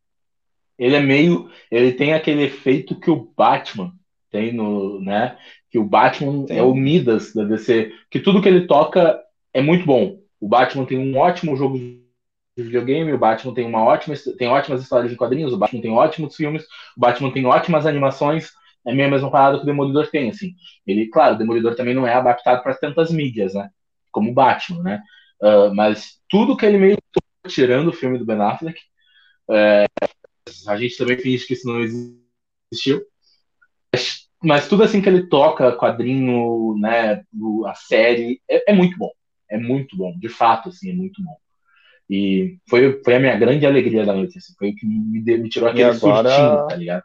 Ele 0.77 0.95
é 0.95 1.01
meio. 1.01 1.49
Ele 1.69 1.91
tem 1.91 2.13
aquele 2.13 2.43
efeito 2.43 2.99
que 2.99 3.11
o 3.11 3.31
Batman 3.35 3.91
tem 4.31 4.53
no. 4.53 5.01
né? 5.01 5.37
Que 5.69 5.77
o 5.77 5.83
Batman 5.83 6.45
é 6.49 6.61
o 6.61 6.73
Midas 6.73 7.33
da 7.33 7.43
DC. 7.43 7.91
Que 8.09 8.19
tudo 8.19 8.41
que 8.41 8.47
ele 8.47 8.65
toca 8.65 9.19
é 9.53 9.61
muito 9.61 9.85
bom. 9.85 10.19
O 10.39 10.47
Batman 10.47 10.85
tem 10.85 10.97
um 10.97 11.17
ótimo 11.17 11.55
jogo 11.57 11.77
de 11.77 11.98
videogame, 12.63 13.13
o 13.13 13.17
Batman 13.17 13.53
tem 13.53 13.65
uma 13.65 13.83
ótima, 13.83 14.15
tem 14.37 14.47
ótimas 14.47 14.81
histórias 14.81 15.11
de 15.11 15.17
quadrinhos, 15.17 15.53
o 15.53 15.57
Batman 15.57 15.81
tem 15.81 15.91
ótimos 15.91 16.35
filmes, 16.35 16.63
o 16.95 16.99
Batman 16.99 17.31
tem 17.31 17.45
ótimas 17.45 17.85
animações, 17.85 18.51
é 18.85 18.91
a 18.91 18.95
mesma 18.95 19.29
parada 19.29 19.57
que 19.57 19.63
o 19.63 19.65
Demolidor 19.65 20.07
tem, 20.07 20.29
assim. 20.29 20.55
Ele, 20.85 21.07
claro, 21.07 21.35
o 21.35 21.37
Demolidor 21.37 21.75
também 21.75 21.93
não 21.93 22.07
é 22.07 22.13
adaptado 22.13 22.63
para 22.63 22.75
tantas 22.75 23.11
mídias, 23.11 23.53
né? 23.53 23.69
Como 24.11 24.31
o 24.31 24.33
Batman, 24.33 24.81
né? 24.81 25.01
Uh, 25.41 25.73
mas 25.73 26.19
tudo 26.29 26.57
que 26.57 26.65
ele 26.65 26.77
meio 26.77 26.97
tirando 27.47 27.89
o 27.89 27.93
filme 27.93 28.17
do 28.17 28.25
Ben 28.25 28.41
Affleck, 28.41 28.79
é, 29.51 29.85
a 30.67 30.77
gente 30.77 30.97
também 30.97 31.17
finge 31.17 31.45
que 31.45 31.53
isso 31.53 31.67
não 31.67 31.79
existiu. 31.79 33.03
Mas, 33.93 34.29
mas 34.43 34.67
tudo 34.67 34.83
assim 34.83 35.01
que 35.01 35.09
ele 35.09 35.27
toca, 35.27 35.75
quadrinho, 35.75 36.77
né, 36.77 37.23
a 37.65 37.75
série, 37.75 38.41
é, 38.49 38.71
é, 38.71 38.73
muito 38.73 38.97
bom. 38.97 39.11
É 39.49 39.57
muito 39.57 39.97
bom, 39.97 40.17
de 40.17 40.29
fato, 40.29 40.69
assim, 40.69 40.91
é 40.91 40.93
muito 40.93 41.23
bom. 41.23 41.35
E 42.09 42.57
foi, 42.67 43.01
foi 43.03 43.15
a 43.15 43.19
minha 43.19 43.37
grande 43.37 43.65
alegria 43.65 44.05
da 44.05 44.13
noite, 44.13 44.37
assim, 44.37 44.53
foi 44.57 44.71
o 44.71 44.75
que 44.75 44.85
me, 44.85 45.21
me 45.21 45.49
tirou 45.49 45.69
aquele 45.69 45.83
agora, 45.83 46.29
surtinho, 46.29 46.67
tá 46.67 46.75
ligado? 46.75 47.03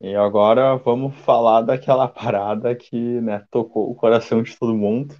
E 0.00 0.14
agora 0.14 0.76
vamos 0.76 1.14
falar 1.16 1.62
daquela 1.62 2.06
parada 2.06 2.74
que 2.74 2.96
né, 3.20 3.44
tocou 3.50 3.90
o 3.90 3.94
coração 3.94 4.42
de 4.42 4.56
todo 4.56 4.74
mundo. 4.74 5.14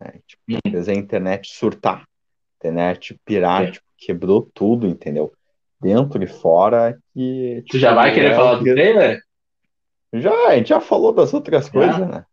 Né? 0.00 0.14
Tipo, 0.26 0.42
hum. 0.66 0.90
a 0.90 0.94
internet 0.94 1.48
surtar. 1.52 2.04
Internet 2.58 3.16
pirar, 3.24 3.64
é. 3.64 3.70
tipo, 3.72 3.86
quebrou 3.96 4.50
tudo, 4.52 4.86
entendeu? 4.88 5.32
dentro 5.84 6.22
e 6.22 6.26
fora. 6.26 6.98
Que, 7.12 7.56
tipo, 7.62 7.72
tu 7.72 7.78
já 7.78 7.94
vai 7.94 8.14
querer 8.14 8.32
é 8.32 8.34
falar 8.34 8.56
do 8.56 8.64
trailer? 8.64 9.20
Já, 10.14 10.48
a 10.48 10.56
gente 10.56 10.68
já 10.68 10.80
falou 10.80 11.12
das 11.12 11.34
outras 11.34 11.68
coisas, 11.68 12.08
né? 12.08 12.24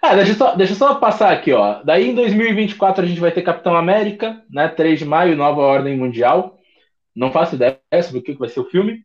Ah, 0.00 0.14
deixa 0.14 0.32
eu, 0.32 0.36
só, 0.36 0.54
deixa 0.54 0.72
eu 0.72 0.76
só 0.76 0.94
passar 0.96 1.32
aqui, 1.32 1.52
ó. 1.52 1.82
Daí 1.82 2.10
em 2.10 2.14
2024 2.14 3.04
a 3.04 3.06
gente 3.06 3.20
vai 3.20 3.32
ter 3.32 3.42
Capitão 3.42 3.76
América, 3.76 4.44
né? 4.50 4.68
3 4.68 4.98
de 4.98 5.04
maio, 5.04 5.36
Nova 5.36 5.60
Ordem 5.60 5.96
Mundial. 5.96 6.58
Não 7.14 7.32
faço 7.32 7.56
ideia 7.56 7.80
sobre 8.02 8.20
o 8.20 8.22
que 8.22 8.34
vai 8.34 8.48
ser 8.48 8.60
o 8.60 8.70
filme. 8.70 9.04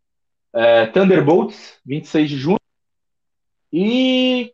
É, 0.53 0.85
Thunderbolts, 0.87 1.79
26 1.85 2.29
de 2.29 2.37
junho. 2.37 2.59
E, 3.71 4.53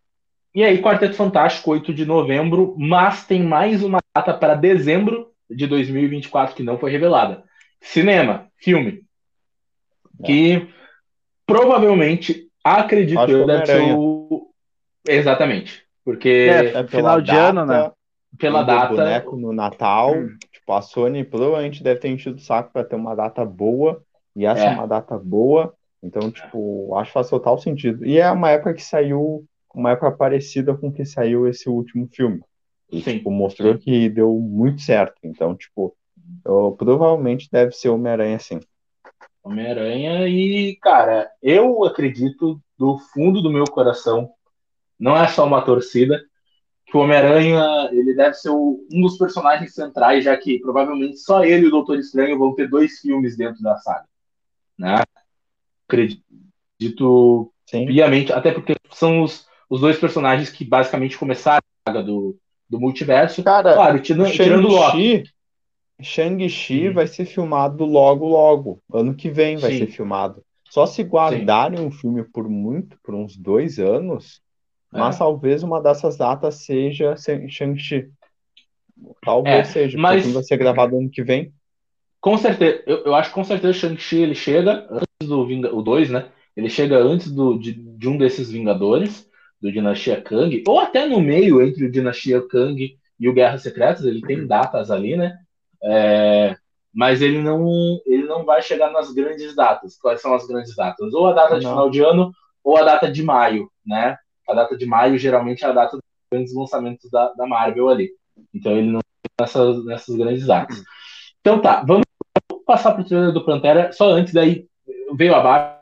e 0.55 0.63
aí, 0.63 0.81
Quarteto 0.81 1.15
Fantástico, 1.15 1.71
8 1.71 1.93
de 1.93 2.05
novembro. 2.05 2.73
Mas 2.77 3.25
tem 3.25 3.43
mais 3.43 3.83
uma 3.83 3.99
data 4.15 4.33
para 4.33 4.55
dezembro 4.55 5.31
de 5.49 5.67
2024 5.67 6.55
que 6.55 6.63
não 6.63 6.77
foi 6.77 6.91
revelada. 6.91 7.43
Cinema, 7.81 8.47
filme 8.57 9.03
que 10.25 10.67
provavelmente 11.45 12.47
acredito 12.63 13.29
eu 13.29 13.45
deve 13.45 13.65
ser 13.65 13.95
o 13.95 14.51
exatamente 15.07 15.85
porque 16.09 16.27
é, 16.27 16.79
é 16.79 16.87
final 16.87 17.21
de 17.21 17.27
data, 17.27 17.49
ano 17.49 17.65
né 17.67 17.91
pela 18.37 18.63
data 18.63 18.87
boneco 18.95 19.37
no 19.37 19.53
Natal 19.53 20.15
hum. 20.15 20.35
tipo 20.51 20.73
a 20.73 20.81
Sony 20.81 21.23
provavelmente 21.23 21.83
deve 21.83 21.99
ter 21.99 22.09
enchido 22.09 22.37
o 22.37 22.41
saco 22.41 22.73
para 22.73 22.83
ter 22.83 22.95
uma 22.95 23.13
data 23.13 23.45
boa 23.45 24.01
e 24.35 24.43
essa 24.43 24.63
é. 24.63 24.67
é 24.67 24.69
uma 24.71 24.87
data 24.87 25.15
boa 25.19 25.71
então 26.01 26.31
tipo 26.31 26.95
acho 26.95 27.09
que 27.09 27.13
faz 27.13 27.29
total 27.29 27.59
sentido 27.59 28.03
e 28.03 28.17
é 28.17 28.31
uma 28.31 28.49
época 28.49 28.73
que 28.73 28.83
saiu 28.83 29.45
uma 29.71 29.91
época 29.91 30.11
parecida 30.11 30.73
com 30.73 30.91
que 30.91 31.05
saiu 31.05 31.47
esse 31.47 31.69
último 31.69 32.09
filme 32.11 32.41
e 32.91 33.01
Sim. 33.01 33.17
tipo 33.17 33.29
mostrou 33.29 33.77
que 33.77 34.09
deu 34.09 34.33
muito 34.33 34.81
certo 34.81 35.15
então 35.23 35.55
tipo 35.55 35.95
eu, 36.43 36.75
provavelmente 36.77 37.47
deve 37.51 37.71
ser 37.73 37.89
Homem-Aranha 37.89 38.39
sim 38.39 38.59
Homem-Aranha 39.43 40.27
e, 40.27 40.75
cara, 40.75 41.29
eu 41.41 41.83
acredito 41.85 42.61
do 42.77 42.97
fundo 43.13 43.41
do 43.41 43.49
meu 43.49 43.63
coração, 43.65 44.29
não 44.99 45.15
é 45.15 45.27
só 45.27 45.45
uma 45.45 45.61
torcida, 45.61 46.21
que 46.85 46.97
o 46.97 47.01
Homem-Aranha 47.01 47.89
ele 47.91 48.13
deve 48.13 48.33
ser 48.33 48.49
o, 48.49 48.85
um 48.91 49.01
dos 49.01 49.17
personagens 49.17 49.73
centrais, 49.73 50.23
já 50.23 50.35
que 50.35 50.59
provavelmente 50.59 51.17
só 51.17 51.43
ele 51.43 51.65
e 51.65 51.67
o 51.67 51.71
Doutor 51.71 51.99
Estranho 51.99 52.37
vão 52.37 52.53
ter 52.53 52.67
dois 52.67 52.99
filmes 52.99 53.37
dentro 53.37 53.61
da 53.61 53.77
saga. 53.77 54.05
Né? 54.77 55.03
Acredito 55.87 57.51
Sim. 57.65 57.85
piamente, 57.85 58.33
até 58.33 58.51
porque 58.51 58.75
são 58.91 59.21
os, 59.21 59.47
os 59.69 59.81
dois 59.81 59.97
personagens 59.97 60.49
que 60.49 60.65
basicamente 60.65 61.17
começaram 61.17 61.61
a 61.85 61.91
saga 61.91 62.03
do, 62.03 62.35
do 62.67 62.79
multiverso. 62.79 63.43
Cara, 63.43 63.73
claro, 63.73 63.99
tirando, 64.01 64.31
tirando 64.31 64.67
o 64.67 64.71
Loki. 64.71 65.23
Shang-Chi 66.01 66.89
vai 66.89 67.07
ser 67.07 67.25
filmado 67.25 67.83
logo, 67.83 68.25
logo. 68.25 68.81
Ano 68.91 69.13
que 69.13 69.29
vem 69.29 69.57
vai 69.57 69.71
Sim. 69.71 69.79
ser 69.79 69.87
filmado. 69.87 70.41
Só 70.69 70.85
se 70.85 71.03
guardarem 71.03 71.79
um 71.81 71.91
filme 71.91 72.23
por 72.23 72.47
muito, 72.47 72.97
por 73.03 73.13
uns 73.13 73.35
dois 73.35 73.79
anos, 73.79 74.41
é. 74.93 74.99
mas 74.99 75.17
talvez 75.17 75.63
uma 75.63 75.81
dessas 75.81 76.17
datas 76.17 76.55
seja 76.55 77.15
Shang-Chi. 77.17 78.09
Talvez 79.21 79.55
é, 79.55 79.63
seja, 79.63 79.97
mas... 79.97 80.21
porque 80.21 80.33
vai 80.33 80.43
ser 80.43 80.57
gravado 80.57 80.97
ano 80.97 81.09
que 81.09 81.23
vem. 81.23 81.53
Com 82.19 82.37
certeza, 82.37 82.83
eu, 82.85 83.05
eu 83.05 83.15
acho 83.15 83.29
que 83.29 83.35
com 83.35 83.43
certeza 83.43 83.73
Shang-Chi 83.73 84.17
ele 84.17 84.35
chega 84.35 84.87
antes 84.91 85.27
do 85.27 85.45
Vinga, 85.45 85.73
o 85.73 85.81
2, 85.81 86.09
né? 86.09 86.29
Ele 86.55 86.69
chega 86.69 86.97
antes 86.97 87.31
do, 87.31 87.57
de, 87.57 87.71
de 87.71 88.09
um 88.09 88.17
desses 88.17 88.51
Vingadores, 88.51 89.29
do 89.61 89.71
Dinastia 89.71 90.21
Kang, 90.21 90.63
ou 90.67 90.79
até 90.79 91.05
no 91.05 91.19
meio 91.19 91.61
entre 91.61 91.85
o 91.85 91.91
Dinastia 91.91 92.41
Kang 92.47 92.97
e 93.19 93.29
o 93.29 93.33
Guerra 93.33 93.57
Secretas, 93.57 94.05
ele 94.05 94.21
tem 94.21 94.47
datas 94.47 94.89
ali, 94.89 95.17
né? 95.17 95.37
É, 95.83 96.55
mas 96.93 97.21
ele 97.21 97.41
não, 97.41 97.99
ele 98.05 98.23
não 98.23 98.45
vai 98.45 98.61
chegar 98.61 98.91
nas 98.91 99.11
grandes 99.13 99.55
datas. 99.55 99.97
Quais 99.97 100.21
são 100.21 100.33
as 100.33 100.47
grandes 100.47 100.75
datas? 100.75 101.13
Ou 101.13 101.27
a 101.27 101.33
data 101.33 101.59
de 101.59 101.65
não. 101.65 101.71
final 101.71 101.89
de 101.89 102.01
ano, 102.01 102.31
ou 102.63 102.77
a 102.77 102.83
data 102.83 103.11
de 103.11 103.21
maio, 103.21 103.69
né? 103.85 104.17
A 104.49 104.53
data 104.53 104.75
de 104.75 104.85
maio 104.85 105.17
geralmente 105.17 105.63
é 105.63 105.67
a 105.67 105.71
data 105.71 105.97
dos 105.97 106.03
grandes 106.31 106.53
lançamentos 106.53 107.09
da, 107.09 107.31
da 107.33 107.45
Marvel 107.45 107.89
ali. 107.89 108.09
Então 108.53 108.71
ele 108.71 108.91
não 108.91 108.99
nessas, 109.39 109.85
nessas 109.85 110.15
grandes 110.15 110.45
datas. 110.45 110.83
Então 111.39 111.61
tá, 111.61 111.83
vamos 111.83 112.05
passar 112.65 112.93
para 112.93 113.01
o 113.01 113.05
trailer 113.05 113.31
do 113.31 113.45
Pantera. 113.45 113.91
Só 113.91 114.11
antes 114.11 114.33
daí 114.33 114.67
veio 115.15 115.35
abaixo 115.35 115.79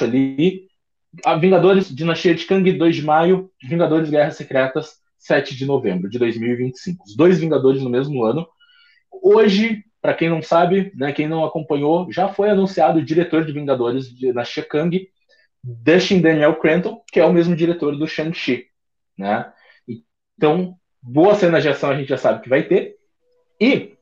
ali. 0.00 0.68
A 1.24 1.36
Vingadores 1.36 1.94
Dinastia 1.94 2.34
de 2.34 2.46
Kang, 2.46 2.70
2 2.70 2.96
de 2.96 3.02
maio. 3.02 3.50
Vingadores 3.62 4.10
Guerras 4.10 4.36
Secretas, 4.36 4.98
7 5.18 5.56
de 5.56 5.66
novembro 5.66 6.08
de 6.08 6.18
2025. 6.18 7.04
Os 7.04 7.16
dois 7.16 7.40
Vingadores 7.40 7.82
no 7.82 7.90
mesmo 7.90 8.22
ano. 8.24 8.46
Hoje, 9.22 9.84
para 10.00 10.14
quem 10.14 10.28
não 10.28 10.40
sabe, 10.40 10.92
né, 10.94 11.12
quem 11.12 11.26
não 11.26 11.44
acompanhou, 11.44 12.10
já 12.12 12.28
foi 12.28 12.50
anunciado 12.50 12.98
o 12.98 13.04
diretor 13.04 13.44
de 13.44 13.52
Vingadores 13.52 14.08
de, 14.14 14.32
na 14.32 14.44
Shekang, 14.44 15.08
Dustin 15.62 16.20
Daniel 16.20 16.56
Cranton, 16.56 17.02
que 17.12 17.20
é 17.20 17.24
o 17.24 17.32
mesmo 17.32 17.56
diretor 17.56 17.96
do 17.96 18.06
Shang-Chi. 18.06 18.66
Né? 19.16 19.52
Então, 20.36 20.76
boa 21.02 21.34
cena 21.34 21.60
de 21.60 21.68
ação 21.68 21.90
a 21.90 21.96
gente 21.96 22.08
já 22.08 22.16
sabe 22.16 22.42
que 22.42 22.48
vai 22.48 22.62
ter. 22.62 22.96
E, 23.60 23.96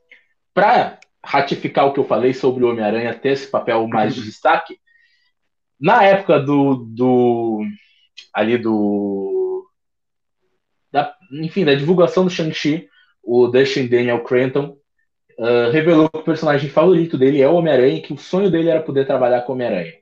para 0.52 0.98
ratificar 1.24 1.86
o 1.86 1.92
que 1.92 2.00
eu 2.00 2.04
falei 2.04 2.32
sobre 2.32 2.64
o 2.64 2.70
Homem-Aranha 2.70 3.14
ter 3.14 3.30
esse 3.30 3.50
papel 3.50 3.86
mais 3.88 4.14
de 4.14 4.22
destaque, 4.22 4.78
na 5.80 6.02
época 6.04 6.38
do, 6.38 6.76
do 6.76 7.62
ali 8.32 8.56
do 8.56 9.66
da, 10.90 11.14
enfim, 11.32 11.64
da 11.64 11.74
divulgação 11.74 12.24
do 12.24 12.30
Shang-Chi, 12.30 12.88
o 13.22 13.48
Dustin 13.48 13.88
Daniel 13.88 14.22
Cranton 14.22 14.78
uh, 15.38 15.70
revelou 15.70 16.08
que 16.08 16.18
o 16.18 16.24
personagem 16.24 16.70
favorito 16.70 17.18
dele 17.18 17.42
é 17.42 17.48
o 17.48 17.54
Homem-Aranha 17.54 18.00
que 18.00 18.12
o 18.12 18.18
sonho 18.18 18.50
dele 18.50 18.70
era 18.70 18.82
poder 18.82 19.06
trabalhar 19.06 19.42
com 19.42 19.52
o 19.52 19.54
Homem-Aranha. 19.54 19.92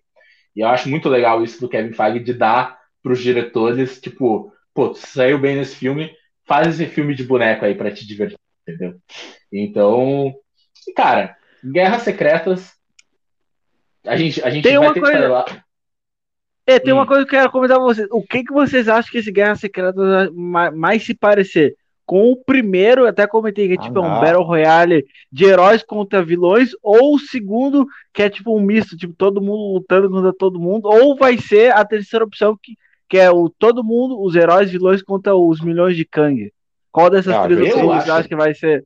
E 0.55 0.61
eu 0.61 0.69
acho 0.69 0.89
muito 0.89 1.09
legal 1.09 1.43
isso 1.43 1.61
do 1.61 1.69
Kevin 1.69 1.93
Feige 1.93 2.21
de 2.21 2.33
dar 2.33 2.79
para 3.03 3.13
os 3.13 3.21
diretores, 3.21 4.01
tipo, 4.01 4.53
pô, 4.73 4.91
tu 4.91 4.99
saiu 4.99 5.39
bem 5.39 5.57
nesse 5.57 5.77
filme, 5.77 6.15
faz 6.47 6.69
esse 6.69 6.87
filme 6.87 7.15
de 7.15 7.25
boneco 7.25 7.65
aí 7.65 7.75
para 7.75 7.93
te 7.93 8.07
divertir. 8.07 8.39
entendeu? 8.67 8.99
Então, 9.53 10.35
cara, 10.97 11.37
Guerras 11.63 12.03
Secretas, 12.03 12.73
a 14.07 14.17
gente, 14.17 14.43
a 14.43 14.51
gente 14.51 14.65
tem 14.65 14.79
vai 14.79 14.89
uma 14.89 14.95
ter 14.95 15.01
coisa... 15.01 15.19
que 15.19 15.27
lá. 15.27 15.45
É, 16.67 16.79
tem 16.79 16.95
hum. 16.95 16.97
uma 16.97 17.07
coisa 17.07 17.27
que 17.27 17.35
eu 17.35 17.41
quero 17.41 17.53
comentar 17.53 17.79
com 17.79 17.85
vocês. 17.85 18.09
O 18.11 18.23
que, 18.23 18.43
que 18.43 18.53
vocês 18.53 18.89
acham 18.89 19.11
que 19.11 19.19
esse 19.19 19.31
Guerra 19.31 19.55
Secreta 19.55 20.31
mais 20.33 21.05
se 21.05 21.15
parecer? 21.15 21.77
Com 22.07 22.33
o 22.33 22.37
primeiro, 22.37 23.07
até 23.07 23.27
comentei 23.27 23.67
que 23.67 23.75
é 23.75 23.79
tipo 23.79 23.99
ah, 23.99 24.03
um 24.03 24.21
Battle 24.21 24.45
Royale 24.45 25.07
de 25.33 25.45
heróis 25.45 25.83
contra 25.83 26.23
vilões, 26.23 26.71
ou 26.83 27.15
o 27.15 27.19
segundo, 27.19 27.87
que 28.13 28.23
é 28.23 28.29
tipo 28.29 28.57
um 28.57 28.61
misto, 28.61 28.97
tipo 28.97 29.15
todo 29.15 29.41
mundo 29.41 29.75
lutando 29.75 30.11
contra 30.11 30.33
todo 30.33 30.61
mundo, 30.61 30.87
ou 30.87 31.17
vai 31.17 31.39
ser 31.39 31.73
a 31.73 31.85
terceira 31.85 32.25
opção, 32.25 32.59
que, 32.63 32.77
que 33.09 33.17
é 33.17 33.31
o 33.31 33.49
todo 33.49 33.83
mundo, 33.83 34.23
os 34.23 34.35
heróis 34.35 34.71
vilões 34.71 35.03
contra 35.03 35.35
os 35.35 35.61
milhões 35.61 35.97
de 35.97 36.05
Kang. 36.05 36.53
Qual 36.93 37.09
dessas 37.09 37.35
ah, 37.35 37.45
três 37.45 37.61
opções 37.61 37.85
vocês 37.85 38.11
acham 38.11 38.29
que 38.29 38.37
vai 38.37 38.55
ser? 38.55 38.85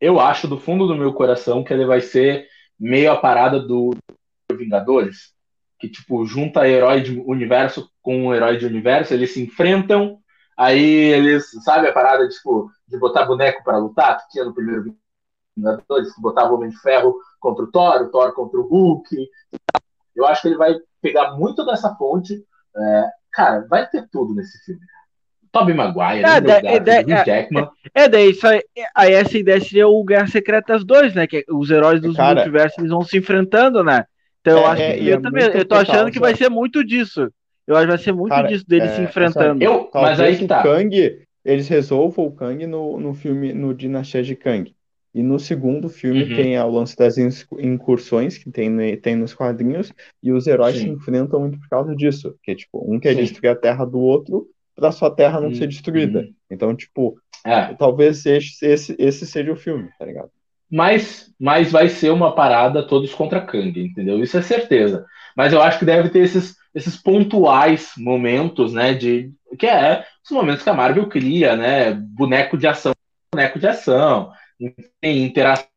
Eu 0.00 0.18
acho 0.18 0.48
do 0.48 0.58
fundo 0.58 0.86
do 0.86 0.96
meu 0.96 1.12
coração 1.12 1.62
que 1.62 1.74
ele 1.74 1.84
vai 1.84 2.00
ser 2.00 2.48
meio 2.78 3.12
a 3.12 3.16
parada 3.16 3.60
do 3.60 3.94
Vingadores 4.50 5.34
que 5.80 5.88
tipo 5.88 6.24
junta 6.26 6.68
herói 6.68 7.00
de 7.00 7.18
universo 7.18 7.90
com 8.02 8.34
herói 8.34 8.58
de 8.58 8.66
universo, 8.66 9.14
eles 9.14 9.32
se 9.32 9.42
enfrentam, 9.42 10.19
aí 10.60 10.84
eles, 10.84 11.50
sabe 11.64 11.88
a 11.88 11.92
parada 11.92 12.28
tipo, 12.28 12.70
de 12.86 12.98
botar 12.98 13.24
boneco 13.24 13.64
para 13.64 13.78
lutar, 13.78 14.18
que 14.18 14.28
tinha 14.32 14.44
no 14.44 14.54
primeiro 14.54 14.94
Vingadores, 15.56 16.14
que 16.14 16.20
botava 16.20 16.52
o 16.52 16.56
Homem 16.56 16.70
de 16.70 16.78
Ferro 16.78 17.16
contra 17.40 17.64
o 17.64 17.70
Thor, 17.70 18.02
o 18.02 18.10
Thor 18.10 18.32
contra 18.34 18.60
o 18.60 18.66
Hulk. 18.66 19.28
Eu 20.14 20.26
acho 20.26 20.42
que 20.42 20.48
ele 20.48 20.56
vai 20.56 20.76
pegar 21.02 21.32
muito 21.32 21.64
dessa 21.64 21.94
fonte. 21.96 22.44
É, 22.76 23.04
cara, 23.32 23.66
vai 23.68 23.88
ter 23.88 24.08
tudo 24.10 24.34
nesse 24.34 24.62
filme. 24.64 24.80
Tobey 25.52 25.74
Maguire, 25.74 26.24
é, 26.24 26.40
da, 26.40 26.58
é, 26.58 26.76
é, 26.76 27.24
Jackman. 27.24 27.68
É, 27.92 28.02
é, 28.04 28.08
daí 28.08 28.30
isso 28.30 28.46
aí, 28.46 28.62
aí, 28.94 29.12
essa 29.12 29.36
ideia 29.36 29.60
seria 29.60 29.88
o 29.88 30.04
Guerra 30.04 30.28
Secretas 30.28 30.84
2, 30.84 31.14
né? 31.14 31.26
Que 31.26 31.44
os 31.50 31.70
heróis 31.70 32.00
dos 32.00 32.16
cara, 32.16 32.36
multiversos 32.36 32.78
eles 32.78 32.90
vão 32.90 33.02
se 33.02 33.18
enfrentando, 33.18 33.82
né? 33.82 34.04
Então 34.40 34.58
eu 34.58 34.64
é, 34.64 34.66
acho 34.66 34.98
que 34.98 35.08
eu 35.08 35.18
é 35.18 35.20
também, 35.20 35.44
eu 35.44 35.64
tô 35.66 35.74
achando 35.74 36.10
que 36.12 36.20
vai 36.20 36.36
ser 36.36 36.48
muito 36.48 36.84
disso. 36.84 37.28
Eu 37.70 37.76
acho 37.76 37.86
que 37.86 37.90
vai 37.92 37.98
ser 37.98 38.12
muito 38.12 38.30
Cara, 38.30 38.48
disso 38.48 38.66
deles 38.66 38.90
é, 38.90 38.96
se 38.96 39.02
enfrentando. 39.02 39.62
Eu, 39.62 39.88
mas 39.94 40.18
aí 40.18 40.36
que 40.36 40.46
tá. 40.46 40.62
Kang, 40.62 41.24
eles 41.44 41.68
resolvam 41.68 42.26
o 42.26 42.32
Kang 42.32 42.66
no, 42.66 42.98
no 42.98 43.14
filme 43.14 43.52
no 43.52 43.72
Dinastia 43.72 44.22
de 44.22 44.34
Kang. 44.34 44.74
E 45.14 45.22
no 45.22 45.38
segundo 45.38 45.88
filme 45.88 46.22
uhum. 46.22 46.36
tem 46.36 46.58
o 46.58 46.70
lance 46.70 46.96
das 46.96 47.16
incursões 47.18 48.38
que 48.38 48.50
tem, 48.50 48.96
tem 48.96 49.16
nos 49.16 49.34
quadrinhos, 49.34 49.92
e 50.22 50.30
os 50.30 50.46
heróis 50.46 50.76
Sim. 50.76 50.82
se 50.82 50.88
enfrentam 50.88 51.40
muito 51.40 51.58
por 51.58 51.68
causa 51.68 51.94
disso. 51.96 52.34
Que 52.42 52.54
tipo, 52.54 52.84
um 52.92 52.98
quer 52.98 53.14
Sim. 53.14 53.22
destruir 53.22 53.50
a 53.50 53.56
terra 53.56 53.84
do 53.84 53.98
outro 53.98 54.48
para 54.74 54.92
sua 54.92 55.10
terra 55.10 55.40
não 55.40 55.48
uhum. 55.48 55.54
ser 55.54 55.66
destruída. 55.66 56.28
Então, 56.50 56.74
tipo, 56.74 57.16
é. 57.44 57.74
talvez 57.74 58.24
esse, 58.26 58.64
esse, 58.64 58.96
esse 58.98 59.26
seja 59.26 59.52
o 59.52 59.56
filme, 59.56 59.88
tá 59.98 60.04
ligado? 60.04 60.30
mas, 60.70 61.32
mas 61.38 61.72
vai 61.72 61.88
ser 61.88 62.10
uma 62.10 62.34
parada 62.34 62.86
todos 62.86 63.12
contra 63.12 63.40
Kang, 63.40 63.78
entendeu? 63.82 64.22
Isso 64.22 64.38
é 64.38 64.42
certeza. 64.42 65.04
Mas 65.36 65.52
eu 65.52 65.60
acho 65.60 65.80
que 65.80 65.84
deve 65.84 66.10
ter 66.10 66.20
esses, 66.20 66.54
esses 66.74 66.96
pontuais 66.96 67.92
momentos, 67.96 68.72
né? 68.72 68.94
De 68.94 69.32
que 69.58 69.66
é 69.66 70.04
os 70.24 70.30
momentos 70.30 70.62
que 70.62 70.70
a 70.70 70.74
Marvel 70.74 71.08
cria, 71.08 71.56
né? 71.56 71.92
Boneco 71.92 72.56
de 72.56 72.66
ação, 72.66 72.92
boneco 73.32 73.58
de 73.58 73.66
ação, 73.66 74.32
tem 75.00 75.24
interações 75.24 75.68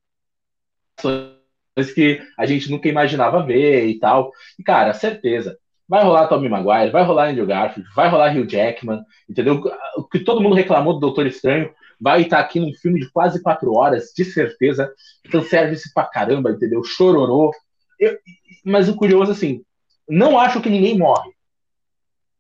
que 1.96 2.22
a 2.38 2.46
gente 2.46 2.70
nunca 2.70 2.88
imaginava 2.88 3.46
ver 3.46 3.88
e 3.88 4.00
tal. 4.00 4.32
E 4.60 4.64
cara, 4.64 4.94
certeza. 4.94 5.58
Vai 5.88 6.04
rolar 6.04 6.28
Tommy 6.28 6.48
Maguire, 6.48 6.92
vai 6.92 7.04
rolar 7.04 7.30
Andrew 7.30 7.46
Garfield, 7.46 7.90
vai 7.94 8.08
rolar 8.10 8.36
Hugh 8.36 8.50
Jackman, 8.50 9.04
entendeu? 9.30 9.62
O 9.98 10.04
que 10.04 10.20
todo 10.20 10.42
mundo 10.42 10.56
reclamou 10.56 10.94
do 10.94 11.00
Doutor 11.00 11.28
Estranho 11.28 11.72
vai 12.00 12.22
estar 12.24 12.40
aqui 12.40 12.60
num 12.60 12.74
filme 12.74 13.00
de 13.00 13.10
quase 13.12 13.42
quatro 13.42 13.74
horas, 13.74 14.12
de 14.16 14.26
certeza. 14.26 14.94
Fanservice 15.32 15.94
pra 15.94 16.06
caramba, 16.06 16.52
entendeu? 16.52 16.84
Chororô. 16.84 17.52
Eu, 18.00 18.18
mas 18.66 18.90
o 18.90 18.96
curioso, 18.96 19.32
assim, 19.32 19.64
não 20.08 20.40
acho 20.40 20.62
que 20.62 20.70
ninguém 20.70 20.98
morre. 20.98 21.32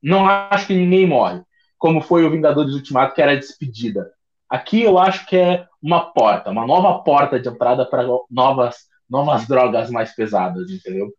Não 0.01 0.27
acho 0.27 0.67
que 0.67 0.73
ninguém 0.73 1.07
morre. 1.07 1.41
Como 1.77 2.01
foi 2.01 2.25
o 2.25 2.31
Vingadores 2.31 2.73
Ultimato, 2.73 3.13
que 3.13 3.21
era 3.21 3.31
a 3.31 3.35
despedida. 3.35 4.11
Aqui 4.49 4.81
eu 4.81 4.97
acho 4.99 5.25
que 5.25 5.35
é 5.35 5.65
uma 5.81 6.13
porta, 6.13 6.51
uma 6.51 6.67
nova 6.67 7.03
porta 7.03 7.39
de 7.39 7.49
entrada 7.49 7.85
para 7.85 8.03
novas, 8.29 8.87
novas 9.09 9.47
drogas 9.47 9.89
mais 9.89 10.13
pesadas, 10.13 10.69
entendeu? 10.69 11.11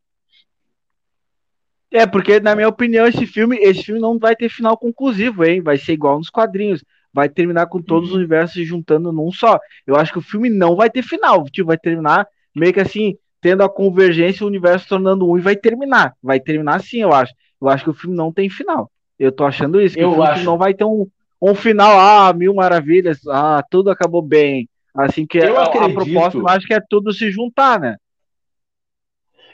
É, 1.91 2.07
porque, 2.07 2.41
na 2.41 2.55
minha 2.55 2.69
opinião, 2.69 3.07
esse 3.07 3.27
filme, 3.27 3.57
esse 3.59 3.85
filme 3.85 4.01
não 4.01 4.19
vai 4.19 4.35
ter 4.35 4.49
final 4.49 4.77
conclusivo, 4.77 5.45
hein? 5.45 5.62
Vai 5.62 5.79
ser 5.79 5.93
igual 5.93 6.19
nos 6.19 6.31
quadrinhos 6.31 6.83
vai 7.15 7.29
terminar 7.29 7.66
com 7.66 7.81
todos 7.81 8.09
os 8.09 8.15
uhum. 8.15 8.21
universos 8.21 8.55
se 8.55 8.65
juntando 8.65 9.12
num 9.12 9.31
só. 9.31 9.61
Eu 9.87 9.95
acho 9.95 10.12
que 10.12 10.19
o 10.19 10.23
filme 10.23 10.51
não 10.51 10.75
vai 10.75 10.91
ter 10.91 11.03
final, 11.03 11.45
tipo, 11.45 11.69
vai 11.69 11.79
terminar 11.79 12.27
meio 12.55 12.73
que 12.73 12.81
assim, 12.81 13.16
tendo 13.45 13.62
a 13.62 13.69
convergência, 13.69 14.43
o 14.43 14.49
universo 14.49 14.89
tornando 14.89 15.31
um 15.31 15.37
e 15.37 15.41
vai 15.43 15.55
terminar. 15.55 16.15
Vai 16.23 16.41
terminar 16.41 16.77
assim, 16.77 17.03
eu 17.03 17.12
acho. 17.12 17.35
Eu 17.61 17.69
acho 17.69 17.85
que 17.85 17.91
o 17.91 17.95
filme 17.95 18.16
não 18.16 18.33
tem 18.33 18.49
final. 18.49 18.91
Eu 19.19 19.31
tô 19.31 19.45
achando 19.45 19.79
isso, 19.79 19.97
que 19.97 20.03
eu 20.03 20.09
o 20.09 20.15
filme 20.15 20.29
acho... 20.31 20.45
não 20.45 20.57
vai 20.57 20.73
ter 20.73 20.85
um, 20.85 21.07
um 21.43 21.55
final, 21.55 21.93
ah, 22.01 22.33
mil 22.33 22.55
maravilhas, 22.55 23.21
ah, 23.29 23.62
tudo 23.71 23.91
acabou 23.91 24.23
bem. 24.23 24.66
Assim 24.95 25.27
que 25.27 25.37
eu 25.37 25.59
a, 25.59 25.65
acredito... 25.65 25.91
a 25.91 26.05
proposta, 26.05 26.39
eu 26.39 26.49
acho 26.49 26.66
que 26.66 26.73
é 26.73 26.81
tudo 26.89 27.12
se 27.12 27.31
juntar, 27.31 27.79
né? 27.79 27.97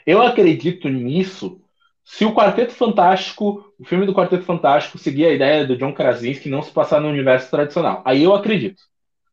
Eu 0.07 0.21
acredito 0.21 0.87
nisso 0.87 1.59
se 2.01 2.23
o 2.23 2.33
Quarteto 2.33 2.71
Fantástico, 2.71 3.73
o 3.77 3.83
filme 3.83 4.05
do 4.05 4.13
Quarteto 4.13 4.45
Fantástico, 4.45 4.97
seguir 4.97 5.25
a 5.25 5.33
ideia 5.33 5.67
do 5.67 5.75
John 5.75 5.93
Krasinski 5.93 6.47
não 6.47 6.61
se 6.61 6.71
passar 6.71 7.01
no 7.01 7.09
universo 7.09 7.51
tradicional, 7.51 8.01
aí 8.05 8.23
eu 8.23 8.33
acredito. 8.33 8.83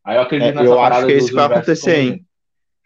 Aí 0.04 0.16
eu 0.16 0.22
acredito 0.22 0.50
é, 0.50 0.54
nessa 0.54 0.66
eu 0.66 0.80
acho 0.80 1.06
que 1.06 1.12
é 1.12 1.16
isso 1.16 1.28
que 1.28 1.34
vai 1.34 1.44
acontecer, 1.44 2.00
hein? 2.00 2.27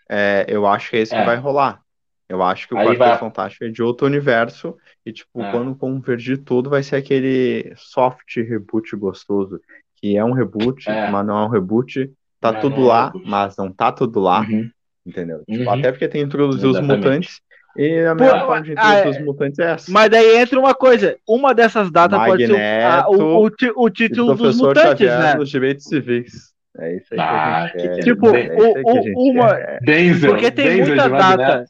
É, 0.09 0.45
eu 0.49 0.67
acho 0.67 0.91
que 0.91 0.97
é 0.97 1.03
isso 1.03 1.15
é. 1.15 1.21
que 1.21 1.27
vai 1.27 1.37
rolar. 1.37 1.81
Eu 2.29 2.43
acho 2.43 2.67
que 2.67 2.75
o 2.75 2.79
aí 2.79 2.87
Quarteto 2.87 3.11
vai... 3.11 3.19
Fantástico 3.19 3.65
é 3.65 3.69
de 3.69 3.83
outro 3.83 4.07
universo 4.07 4.77
e, 5.05 5.13
tipo, 5.13 5.43
é. 5.43 5.51
quando 5.51 5.75
convergir 5.75 6.39
tudo, 6.39 6.71
vai 6.71 6.83
ser 6.83 6.97
aquele 6.97 7.73
soft 7.77 8.37
reboot 8.37 8.97
gostoso, 8.97 9.61
que 9.97 10.17
é 10.17 10.25
um 10.25 10.33
reboot, 10.33 10.89
é. 10.89 11.11
mas 11.11 11.27
não 11.27 11.39
é 11.39 11.47
um 11.47 11.51
reboot. 11.51 12.11
Tá 12.41 12.51
é, 12.51 12.61
tudo 12.61 12.81
lá, 12.81 13.13
mas 13.25 13.57
não 13.57 13.71
tá 13.71 13.93
tudo 13.93 14.19
lá. 14.19 14.41
Uhum. 14.41 14.71
Entendeu? 15.05 15.43
Tipo, 15.49 15.65
uhum. 15.65 15.71
Até 15.71 15.93
porque 15.93 16.09
tem 16.09 16.23
introduzido 16.23 16.71
os 16.71 16.81
mutantes 16.81 17.41
e 17.77 18.01
a 18.01 18.15
melhor 18.15 18.41
Pô, 18.41 18.47
forma 18.47 18.63
de 18.63 18.73
introduzir 18.73 19.09
os 19.09 19.25
mutantes 19.25 19.59
é 19.59 19.71
essa. 19.73 19.91
Mas 19.91 20.11
daí 20.11 20.37
entra 20.37 20.59
uma 20.59 20.75
coisa: 20.75 21.17
uma 21.27 21.55
dessas 21.55 21.91
datas 21.91 22.19
Magneto, 22.19 22.53
pode 22.53 22.63
ser 22.63 22.85
a, 22.85 23.09
o, 23.09 23.47
o, 23.47 23.51
o, 23.77 23.91
título 23.91 24.35
dos 24.35 24.57
mutantes, 24.57 25.07
Xavier, 25.07 25.39
né? 25.39 25.45
direitos 25.45 25.85
civis. 25.85 26.52
É 26.79 26.97
isso 26.97 27.09
aí 27.13 27.21
ah, 27.21 27.71
que 27.71 27.79
a 27.79 27.81
gente 27.81 27.95
quer. 27.97 28.03
Tipo, 28.03 28.35
é 28.35 28.57
o, 28.57 29.31
uma. 29.31 29.53
Denzel, 29.83 30.31
porque 30.31 30.51
tem 30.51 30.65
Denzel 30.65 30.87
muita 30.87 31.09
data. 31.09 31.65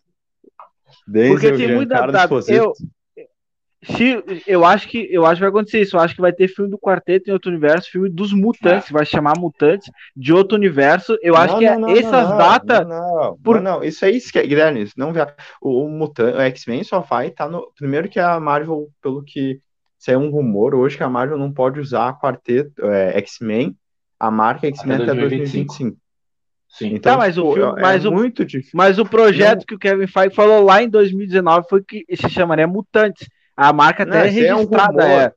Denzel, 1.07 1.33
porque 1.33 1.53
tem 1.53 1.75
muita 1.75 2.07
data. 2.07 2.35
Eu, 2.49 2.73
se, 3.85 4.23
eu 4.47 4.65
acho 4.65 4.89
que 4.89 5.09
eu 5.11 5.27
acho 5.27 5.37
que 5.37 5.41
vai 5.41 5.49
acontecer 5.49 5.81
isso. 5.81 5.97
Eu 5.97 6.01
acho 6.01 6.15
que 6.15 6.21
vai 6.21 6.33
ter 6.33 6.47
filme 6.47 6.71
do 6.71 6.79
quarteto 6.79 7.29
em 7.29 7.33
outro 7.33 7.51
universo, 7.51 7.91
filme 7.91 8.09
dos 8.09 8.33
mutantes, 8.33 8.91
ah. 8.91 8.95
vai 8.95 9.05
chamar 9.05 9.37
mutantes 9.37 9.91
de 10.15 10.33
outro 10.33 10.57
universo. 10.57 11.19
Eu 11.21 11.37
acho 11.37 11.55
não, 11.55 11.59
que 11.59 11.77
não, 11.77 11.89
é 11.89 11.99
essas 11.99 12.29
não, 12.29 12.39
datas. 12.39 12.87
Não, 12.87 13.39
por... 13.43 13.61
não, 13.61 13.83
isso 13.83 14.05
aí 14.05 14.21
é 14.37 14.47
Guilherme, 14.47 14.89
não 14.97 15.13
o, 15.61 15.85
o 15.85 15.89
mutante, 15.89 16.37
o 16.37 16.41
X-Men 16.41 16.85
só 16.85 17.01
vai 17.01 17.27
estar 17.27 17.47
tá 17.47 17.51
no 17.51 17.73
primeiro 17.77 18.09
que 18.09 18.21
a 18.21 18.39
Marvel, 18.39 18.89
pelo 19.03 19.25
que 19.25 19.61
saiu 19.99 20.21
um 20.21 20.31
rumor 20.31 20.77
hoje 20.77 20.97
que 20.97 21.03
a 21.03 21.09
Marvel 21.09 21.39
não 21.39 21.53
pode 21.53 21.81
usar 21.81 22.19
quarteto 22.21 22.87
é, 22.87 23.19
X-Men, 23.19 23.77
a 24.23 24.31
marca 24.31 24.69
X-Men 24.69 25.03
até, 25.03 25.11
até 25.11 25.15
2025. 25.15 25.97
Sim. 26.69 26.87
Então, 26.95 27.13
tá, 27.13 27.19
mas 27.19 27.37
o 27.37 27.53
filme, 27.53 27.81
é 27.81 27.83
mas, 27.83 28.05
o, 28.05 28.13
muito 28.13 28.45
difícil. 28.45 28.71
mas 28.73 28.99
o 28.99 29.05
projeto 29.05 29.67
que 29.67 29.75
o 29.75 29.79
Kevin 29.79 30.07
Feige 30.07 30.35
falou 30.35 30.63
lá 30.63 30.81
em 30.81 30.89
2019 30.89 31.67
foi 31.69 31.83
que 31.83 32.05
se 32.15 32.29
chamaria 32.31 32.67
Mutantes. 32.67 33.29
A 33.57 33.73
marca 33.73 34.05
até 34.05 34.29
é 34.29 34.31
registrada. 34.31 35.05
É, 35.05 35.25
é. 35.25 35.33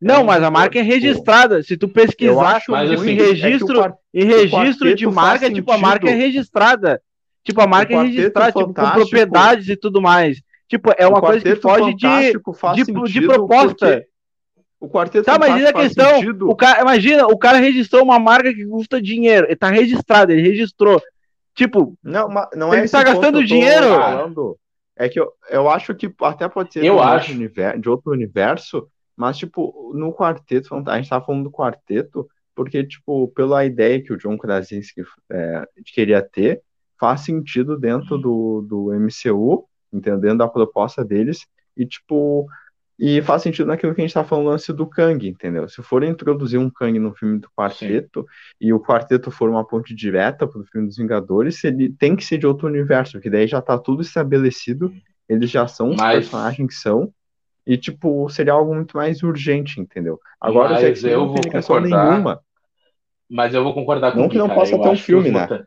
Não, 0.00 0.22
é 0.22 0.24
mas 0.24 0.42
a 0.42 0.50
marca 0.50 0.78
é 0.78 0.82
registrada. 0.82 1.62
Se 1.62 1.76
tu 1.76 1.86
pesquisar 1.86 2.62
mas, 2.66 2.90
assim, 2.90 3.10
em 3.10 3.14
registro, 3.14 3.84
é 3.84 3.92
em 4.14 4.24
registro 4.24 4.94
de 4.94 5.06
marca, 5.06 5.52
tipo, 5.52 5.70
a 5.70 5.78
marca 5.78 6.08
é 6.08 6.14
registrada. 6.14 7.00
Tipo, 7.44 7.60
a 7.60 7.66
marca 7.66 7.92
é 7.92 8.02
registrada, 8.04 8.52
tipo, 8.52 8.72
com 8.74 8.90
propriedades 8.90 9.68
e 9.68 9.76
tudo 9.76 10.00
mais. 10.00 10.40
Tipo, 10.66 10.92
é 10.96 11.06
uma 11.06 11.20
coisa 11.20 11.44
que 11.44 11.56
foge 11.56 11.94
de, 11.94 12.32
de, 12.84 13.12
de 13.12 13.26
proposta. 13.26 14.02
O 14.84 14.88
quarteto 14.90 15.24
tá, 15.24 15.38
mas 15.38 15.64
a 15.64 15.72
questão, 15.72 16.20
o 16.42 16.54
cara, 16.54 16.82
imagina, 16.82 17.26
o 17.26 17.38
cara 17.38 17.56
registrou 17.56 18.02
uma 18.02 18.18
marca 18.18 18.52
que 18.52 18.66
custa 18.66 19.00
dinheiro, 19.00 19.46
ele 19.46 19.56
tá 19.56 19.70
registrado, 19.70 20.30
ele 20.30 20.42
registrou. 20.42 21.00
Tipo, 21.54 21.96
não, 22.02 22.28
não 22.54 22.74
é 22.74 22.80
ele 22.80 22.88
tá 22.88 23.02
gastando 23.02 23.42
dinheiro. 23.42 23.88
Falando. 23.88 24.58
É 24.94 25.08
que 25.08 25.18
eu, 25.18 25.32
eu 25.48 25.70
acho 25.70 25.94
que 25.94 26.12
até 26.20 26.46
pode 26.50 26.74
ser 26.74 26.84
eu 26.84 27.00
acho. 27.00 27.32
Universo, 27.32 27.80
de 27.80 27.88
outro 27.88 28.12
universo, 28.12 28.86
mas, 29.16 29.38
tipo, 29.38 29.92
no 29.94 30.12
quarteto, 30.12 30.74
a 30.86 30.96
gente 30.96 31.08
tava 31.08 31.24
falando 31.24 31.44
do 31.44 31.50
quarteto, 31.50 32.28
porque, 32.54 32.84
tipo, 32.84 33.28
pela 33.28 33.64
ideia 33.64 34.02
que 34.02 34.12
o 34.12 34.18
John 34.18 34.36
Krasinski 34.36 35.02
é, 35.32 35.66
queria 35.86 36.20
ter, 36.20 36.60
faz 37.00 37.22
sentido 37.22 37.78
dentro 37.78 38.18
do, 38.18 38.60
do 38.60 38.92
MCU, 38.92 39.66
entendendo 39.90 40.42
a 40.42 40.48
proposta 40.48 41.02
deles, 41.02 41.46
e, 41.74 41.86
tipo, 41.86 42.46
E 42.98 43.20
faz 43.22 43.42
sentido 43.42 43.66
naquilo 43.66 43.92
que 43.92 44.00
a 44.00 44.04
gente 44.04 44.14
tá 44.14 44.22
falando 44.22 44.46
lance 44.46 44.72
do 44.72 44.86
Kang, 44.86 45.26
entendeu? 45.28 45.68
Se 45.68 45.82
for 45.82 46.04
introduzir 46.04 46.60
um 46.60 46.70
Kang 46.70 46.96
no 46.98 47.12
filme 47.12 47.40
do 47.40 47.48
Quarteto 47.56 48.20
Sim. 48.20 48.26
e 48.60 48.72
o 48.72 48.80
Quarteto 48.80 49.32
for 49.32 49.50
uma 49.50 49.66
ponte 49.66 49.92
direta 49.94 50.46
pro 50.46 50.64
filme 50.64 50.86
dos 50.86 50.96
Vingadores, 50.96 51.62
ele 51.64 51.92
tem 51.92 52.14
que 52.14 52.24
ser 52.24 52.38
de 52.38 52.46
outro 52.46 52.68
universo, 52.68 53.12
porque 53.12 53.28
daí 53.28 53.48
já 53.48 53.60
tá 53.60 53.76
tudo 53.76 54.02
estabelecido, 54.02 54.92
eles 55.28 55.50
já 55.50 55.66
são 55.66 55.90
os 55.90 55.96
Mas... 55.96 56.26
personagens 56.26 56.68
que 56.68 56.74
são, 56.74 57.12
e 57.66 57.76
tipo, 57.76 58.28
seria 58.28 58.52
algo 58.52 58.72
muito 58.74 58.96
mais 58.96 59.22
urgente, 59.22 59.80
entendeu? 59.80 60.20
Agora 60.40 60.74
Mas 60.74 60.82
os 60.82 60.88
X-Men 60.90 61.16
não 61.16 61.34
tem 61.34 61.42
ligação 61.44 61.80
nenhuma. 61.80 62.40
Mas 63.28 63.54
eu 63.54 63.64
vou 63.64 63.74
concordar 63.74 64.12
com 64.12 64.20
Não 64.20 64.28
que 64.28 64.38
não 64.38 64.46
cara. 64.46 64.60
possa 64.60 64.74
eu 64.74 64.80
ter 64.80 64.88
um 64.90 64.96
filme, 64.96 65.30
né? 65.30 65.64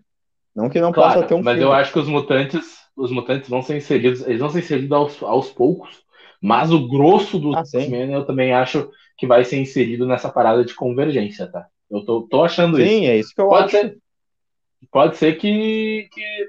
Não 0.55 0.69
que 0.69 0.79
não 0.79 0.93
claro, 0.93 1.15
possa 1.15 1.27
ter 1.27 1.33
um 1.33 1.43
mas 1.43 1.55
filme. 1.55 1.59
Mas 1.59 1.61
eu 1.61 1.73
acho 1.73 1.91
que 1.91 1.99
os 1.99 2.07
mutantes, 2.07 2.77
os 2.95 3.11
mutantes 3.11 3.49
vão 3.49 3.61
ser 3.61 3.75
inseridos, 3.75 4.25
eles 4.25 4.39
vão 4.39 4.49
ser 4.49 4.59
inseridos 4.59 4.91
aos, 4.91 5.23
aos 5.23 5.49
poucos 5.49 6.06
mas 6.41 6.71
o 6.71 6.87
grosso 6.87 7.39
do 7.39 7.55
ah, 7.55 7.59
X-Men 7.59 8.13
eu 8.13 8.25
também 8.25 8.53
acho 8.53 8.89
que 9.17 9.25
vai 9.25 9.43
ser 9.43 9.59
inserido 9.59 10.05
nessa 10.05 10.29
parada 10.29 10.63
de 10.63 10.73
convergência, 10.73 11.47
tá? 11.47 11.65
Eu 11.89 12.05
tô, 12.05 12.21
tô 12.23 12.43
achando 12.43 12.77
sim, 12.77 12.83
isso. 12.83 12.91
Sim, 12.91 13.05
é 13.07 13.17
isso 13.17 13.35
que 13.35 13.41
eu 13.41 13.47
pode 13.49 13.63
acho. 13.63 13.71
Ser, 13.71 13.97
pode 14.91 15.17
ser 15.17 15.33
que, 15.37 16.07
que 16.11 16.47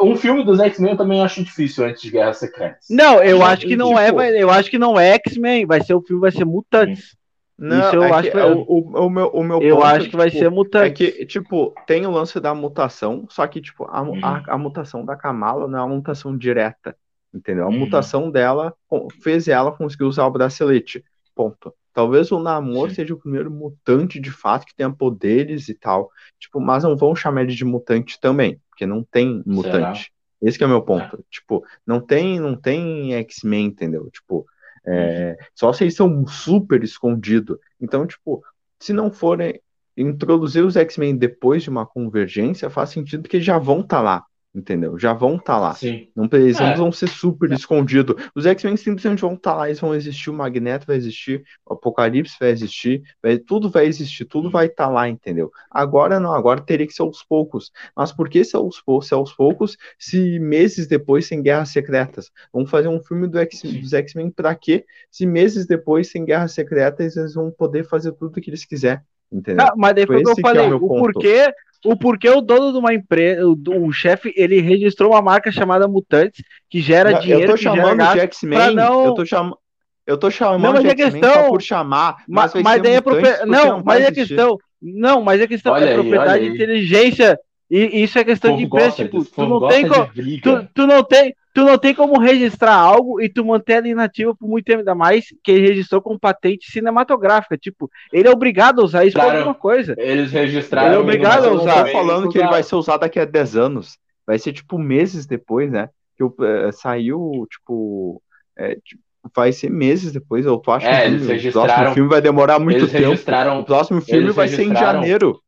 um 0.00 0.16
filme 0.16 0.44
dos 0.44 0.60
X-Men 0.60 0.92
eu 0.92 0.96
também 0.96 1.20
acho 1.20 1.44
difícil 1.44 1.84
antes 1.84 2.02
de 2.02 2.10
Guerra 2.10 2.32
Secreta. 2.32 2.78
Não, 2.88 3.22
eu 3.22 3.44
acho 3.44 3.66
que 3.66 3.76
não 3.76 3.98
é, 3.98 4.10
eu 4.40 4.50
acho 4.50 4.70
que 4.70 4.78
não 4.78 4.98
é 4.98 5.14
X-Men, 5.14 5.66
vai 5.66 5.82
ser 5.82 5.94
o 5.94 6.02
filme 6.02 6.20
vai 6.20 6.30
ser 6.30 6.44
Mutantes. 6.44 7.16
Não, 7.58 7.80
Isso 7.80 7.96
eu 7.96 8.04
é 8.04 8.10
acho 8.10 8.30
que, 8.30 8.30
que 8.30 8.38
o, 8.38 8.64
o, 8.68 9.06
o, 9.06 9.10
meu, 9.10 9.28
o 9.28 9.42
meu 9.42 9.62
Eu 9.62 9.76
ponto, 9.76 9.86
acho 9.86 9.98
que 10.00 10.04
tipo, 10.06 10.16
vai 10.18 10.30
ser 10.30 10.50
mutante. 10.50 11.06
É 11.06 11.10
que, 11.10 11.24
tipo, 11.24 11.74
tem 11.86 12.06
o 12.06 12.10
lance 12.10 12.38
da 12.38 12.54
mutação, 12.54 13.26
só 13.30 13.46
que, 13.46 13.62
tipo, 13.62 13.84
a, 13.84 14.02
uhum. 14.02 14.20
a, 14.22 14.42
a, 14.46 14.58
mutação 14.58 15.04
da 15.04 15.16
Kamala 15.16 15.66
não 15.66 15.78
é 15.78 15.82
uma 15.82 15.96
mutação 15.96 16.36
direta. 16.36 16.94
Entendeu? 17.32 17.64
A 17.64 17.68
uhum. 17.68 17.78
mutação 17.78 18.30
dela 18.30 18.74
fez 19.22 19.48
ela 19.48 19.72
conseguir 19.72 20.04
usar 20.04 20.26
o 20.26 20.30
bracelete. 20.30 21.04
Ponto. 21.34 21.74
Talvez 21.92 22.30
o 22.30 22.38
Namor 22.38 22.90
Sim. 22.90 22.96
seja 22.96 23.14
o 23.14 23.18
primeiro 23.18 23.50
mutante 23.50 24.20
de 24.20 24.30
fato 24.30 24.66
que 24.66 24.74
tenha 24.74 24.90
poderes 24.90 25.68
e 25.68 25.74
tal. 25.74 26.10
Tipo, 26.38 26.60
mas 26.60 26.84
não 26.84 26.96
vão 26.96 27.14
chamar 27.14 27.42
ele 27.42 27.54
de 27.54 27.64
mutante 27.64 28.20
também, 28.20 28.60
porque 28.70 28.86
não 28.86 29.02
tem 29.02 29.42
mutante. 29.46 30.04
Será? 30.04 30.16
Esse 30.42 30.62
é 30.62 30.66
o 30.66 30.68
meu 30.68 30.82
ponto. 30.82 31.16
É. 31.16 31.18
Tipo, 31.30 31.64
não 31.86 32.00
tem, 32.00 32.38
não 32.38 32.54
tem 32.54 33.14
X-Men, 33.14 33.66
entendeu? 33.66 34.10
Tipo, 34.10 34.46
é, 34.86 35.30
uhum. 35.30 35.46
só 35.54 35.72
se 35.72 35.84
eles 35.84 35.94
são 35.94 36.26
super 36.26 36.82
escondidos. 36.82 37.58
Então, 37.80 38.06
tipo, 38.06 38.42
se 38.78 38.92
não 38.92 39.10
forem 39.10 39.60
introduzir 39.96 40.64
os 40.64 40.76
X-Men 40.76 41.16
depois 41.16 41.62
de 41.62 41.70
uma 41.70 41.86
convergência, 41.86 42.68
faz 42.68 42.90
sentido 42.90 43.28
que 43.28 43.36
eles 43.36 43.46
já 43.46 43.58
vão 43.58 43.80
estar 43.80 43.96
tá 43.96 44.02
lá 44.02 44.24
entendeu? 44.56 44.98
Já 44.98 45.12
vão 45.12 45.36
estar 45.36 45.54
tá 45.54 45.58
lá. 45.58 45.74
Sim. 45.74 46.08
Não, 46.16 46.26
eles 46.32 46.58
é. 46.58 46.74
vão 46.74 46.90
ser 46.90 47.08
super 47.08 47.52
é. 47.52 47.54
escondidos. 47.54 48.16
Os 48.34 48.46
X-Men 48.46 48.76
simplesmente 48.76 49.20
vão 49.20 49.34
estar 49.34 49.52
tá 49.52 49.56
lá, 49.56 49.68
eles 49.68 49.78
vão 49.78 49.94
existir, 49.94 50.30
o 50.30 50.34
Magneto 50.34 50.86
vai 50.86 50.96
existir, 50.96 51.44
o 51.64 51.74
Apocalipse 51.74 52.36
vai 52.40 52.50
existir, 52.50 53.02
vai, 53.22 53.38
tudo 53.38 53.68
vai 53.68 53.86
existir, 53.86 54.24
tudo 54.24 54.50
vai 54.50 54.66
estar 54.66 54.86
tá 54.86 54.90
lá, 54.90 55.08
entendeu? 55.08 55.52
Agora 55.70 56.18
não, 56.18 56.32
agora 56.32 56.60
teria 56.60 56.86
que 56.86 56.92
ser 56.94 57.02
aos 57.02 57.22
poucos. 57.22 57.70
Mas 57.94 58.12
por 58.12 58.28
que 58.28 58.42
ser 58.42 58.56
aos, 58.56 58.82
ser 59.02 59.14
aos 59.14 59.32
poucos 59.34 59.76
se 59.98 60.38
meses 60.38 60.86
depois 60.86 61.26
sem 61.26 61.42
Guerras 61.42 61.68
Secretas? 61.68 62.30
Vamos 62.52 62.70
fazer 62.70 62.88
um 62.88 63.00
filme 63.00 63.28
do 63.28 63.38
X, 63.38 63.60
dos 63.62 63.92
X-Men 63.92 64.30
pra 64.30 64.54
quê? 64.54 64.86
Se 65.10 65.26
meses 65.26 65.66
depois 65.66 66.08
sem 66.08 66.24
Guerras 66.24 66.52
Secretas 66.52 67.16
eles 67.16 67.34
vão 67.34 67.50
poder 67.50 67.84
fazer 67.84 68.12
tudo 68.12 68.38
o 68.38 68.40
que 68.40 68.48
eles 68.48 68.64
quiserem. 68.64 69.02
Entendeu? 69.30 69.66
Não, 69.66 69.76
mas 69.76 69.94
daí 69.94 70.06
foi 70.06 70.18
o 70.18 70.22
que 70.22 70.30
eu 70.30 70.36
falei, 70.40 70.66
é 70.66 70.68
o, 70.68 70.76
o 70.76 70.88
porquê 70.88 71.52
o 71.84 71.96
porquê 71.96 72.28
o 72.28 72.40
dono 72.40 72.72
de 72.72 72.78
uma 72.78 72.94
empresa, 72.94 73.46
o, 73.46 73.56
o 73.84 73.92
chefe, 73.92 74.32
ele 74.36 74.60
registrou 74.60 75.12
uma 75.12 75.22
marca 75.22 75.50
chamada 75.50 75.88
Mutantes, 75.88 76.44
que 76.68 76.80
gera 76.80 77.12
não, 77.12 77.20
dinheiro. 77.20 77.42
Eu 77.42 77.48
tô 77.48 77.56
chamando 77.56 78.12
de 78.12 78.20
X-Men, 78.20 78.74
não... 78.74 79.04
eu 79.06 79.14
tô 79.14 79.26
chamando. 79.26 79.58
Eu 80.06 80.16
tô 80.16 80.30
chamando 80.30 80.62
não, 80.62 80.72
mas 80.72 80.82
de 80.82 80.88
é 80.88 80.94
questão, 80.94 81.48
por 81.48 81.60
chamar, 81.60 82.22
mas, 82.28 82.54
mas, 82.54 82.62
mas 82.62 82.82
daí 82.82 82.94
é 82.94 83.00
prope... 83.00 83.44
não, 83.44 83.82
mas 83.84 84.04
é 84.04 84.12
questão, 84.12 84.56
não, 84.80 85.20
mas 85.20 85.40
é 85.40 85.48
questão 85.48 85.72
olha 85.72 85.84
é 85.84 85.94
propriedade 85.94 86.44
de 86.44 86.54
inteligência 86.54 87.36
e 87.68 88.04
isso 88.04 88.16
é 88.16 88.22
questão 88.22 88.56
de 88.56 88.62
empresa, 88.62 88.94
tipo, 88.94 89.24
tu 89.24 89.46
não 89.46 89.66
tem 89.66 89.88
como, 89.88 90.08
tu, 90.40 90.68
tu 90.72 90.86
não 90.86 91.02
tem, 91.02 91.34
tu 91.56 91.64
não 91.64 91.78
tem 91.78 91.94
como 91.94 92.20
registrar 92.20 92.74
algo 92.74 93.18
e 93.18 93.30
tu 93.30 93.42
manter 93.42 93.78
ela 93.78 93.88
inativa 93.88 94.34
por 94.34 94.46
muito 94.46 94.66
tempo, 94.66 94.80
ainda 94.80 94.94
mais 94.94 95.24
que 95.42 95.52
ele 95.52 95.68
registrou 95.68 96.02
com 96.02 96.18
patente 96.18 96.70
cinematográfica. 96.70 97.56
Tipo, 97.56 97.90
ele 98.12 98.28
é 98.28 98.30
obrigado 98.30 98.82
a 98.82 98.84
usar 98.84 99.06
isso 99.06 99.14
claro, 99.14 99.30
por 99.30 99.36
alguma 99.38 99.54
coisa. 99.54 99.94
Eles 99.96 100.30
registraram. 100.32 100.88
Ele 100.88 100.96
é 100.96 100.98
obrigado 100.98 101.46
a 101.46 101.52
usar. 101.52 101.78
Eu 101.78 101.84
tô 101.86 101.92
falando 101.92 102.28
que 102.28 102.36
ele 102.36 102.48
vai 102.48 102.62
ser 102.62 102.76
usado 102.76 103.00
daqui 103.00 103.18
a 103.18 103.24
10 103.24 103.56
anos. 103.56 103.96
Vai 104.26 104.38
ser, 104.38 104.52
tipo, 104.52 104.78
meses 104.78 105.24
depois, 105.24 105.72
né? 105.72 105.88
Que 106.14 106.24
é, 106.44 106.72
saiu, 106.72 107.46
tipo, 107.50 108.20
é, 108.54 108.74
tipo, 108.74 109.00
Vai 109.34 109.50
ser 109.50 109.70
meses 109.70 110.12
depois, 110.12 110.46
eu 110.46 110.56
tô 110.58 110.70
achando 110.70 111.32
é, 111.32 111.38
que 111.38 111.48
o 111.48 111.52
próximo 111.52 111.94
filme 111.94 112.08
vai 112.08 112.20
demorar 112.20 112.60
muito 112.60 112.86
tempo. 112.86 113.08
Registraram, 113.08 113.58
o 113.58 113.64
próximo 113.64 114.00
filme 114.00 114.30
vai 114.30 114.46
ser 114.46 114.62
em 114.62 114.72
janeiro. 114.72 115.40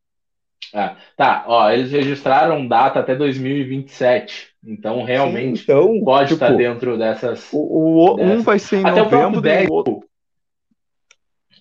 É, 0.74 0.92
tá, 1.16 1.44
ó, 1.46 1.70
eles 1.70 1.90
registraram 1.90 2.66
data 2.66 3.00
até 3.00 3.14
2027. 3.14 4.48
Então, 4.64 5.02
realmente, 5.02 5.58
Sim, 5.58 5.64
então, 5.64 6.04
pode 6.04 6.28
tipo, 6.30 6.44
estar 6.44 6.56
dentro 6.56 6.98
dessas. 6.98 7.48
O, 7.52 8.12
o 8.12 8.16
dessas. 8.16 8.40
Um 8.40 8.42
vai 8.42 8.58
ser 8.58 8.76
em 8.76 8.86
até 8.86 9.00
novembro, 9.00 9.38
o 9.38 9.42
Deadpool, 9.42 10.04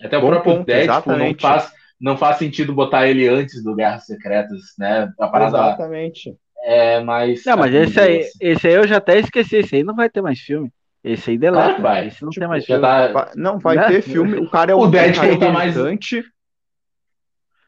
Até 0.02 0.18
o 0.18 0.20
próprio 0.20 0.42
ponto, 0.42 0.66
Deadpool 0.66 1.16
não 1.16 1.34
faz, 1.34 1.72
não 2.00 2.16
faz 2.16 2.36
sentido 2.36 2.72
botar 2.74 3.08
ele 3.08 3.26
antes 3.28 3.62
do 3.62 3.74
Guerras 3.74 4.04
Secretas, 4.04 4.60
né? 4.78 5.12
A 5.18 5.28
parada 5.28 5.58
exatamente. 5.58 6.36
É, 6.64 7.00
mas. 7.00 7.44
Não, 7.46 7.56
mas 7.56 7.72
esse 7.72 7.98
aí, 7.98 8.24
esse 8.40 8.66
aí 8.66 8.74
eu 8.74 8.86
já 8.86 8.98
até 8.98 9.18
esqueci. 9.18 9.56
Esse 9.56 9.76
aí 9.76 9.84
não 9.84 9.94
vai 9.94 10.10
ter 10.10 10.20
mais 10.20 10.38
filme. 10.40 10.70
Esse 11.02 11.30
aí 11.30 11.38
deleta. 11.38 11.64
Claro 11.64 11.82
vai. 11.82 12.08
Esse 12.08 12.22
não 12.22 12.30
tipo, 12.30 12.40
tem 12.40 12.48
mais 12.48 12.64
filme. 12.66 12.82
Tá... 12.82 13.32
Não, 13.36 13.58
vai 13.58 13.76
né? 13.76 13.86
ter 13.86 14.02
filme. 14.02 14.36
O 14.38 14.50
cara 14.50 14.72
é 14.72 14.74
o, 14.74 14.80
o 14.80 14.88
Deadpool 14.88 15.38
tá 15.38 15.50
mais. 15.50 15.76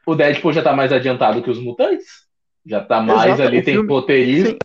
O 0.05 0.15
Deadpool 0.15 0.53
já 0.53 0.61
tá 0.61 0.73
mais 0.73 0.91
adiantado 0.91 1.41
que 1.41 1.49
os 1.49 1.59
mutantes. 1.59 2.27
Já 2.65 2.81
tá 2.81 3.01
mais 3.01 3.25
Exato, 3.25 3.41
ali, 3.43 3.61
tem 3.61 3.75
filme... 3.75 3.89
roteirista. 3.89 4.57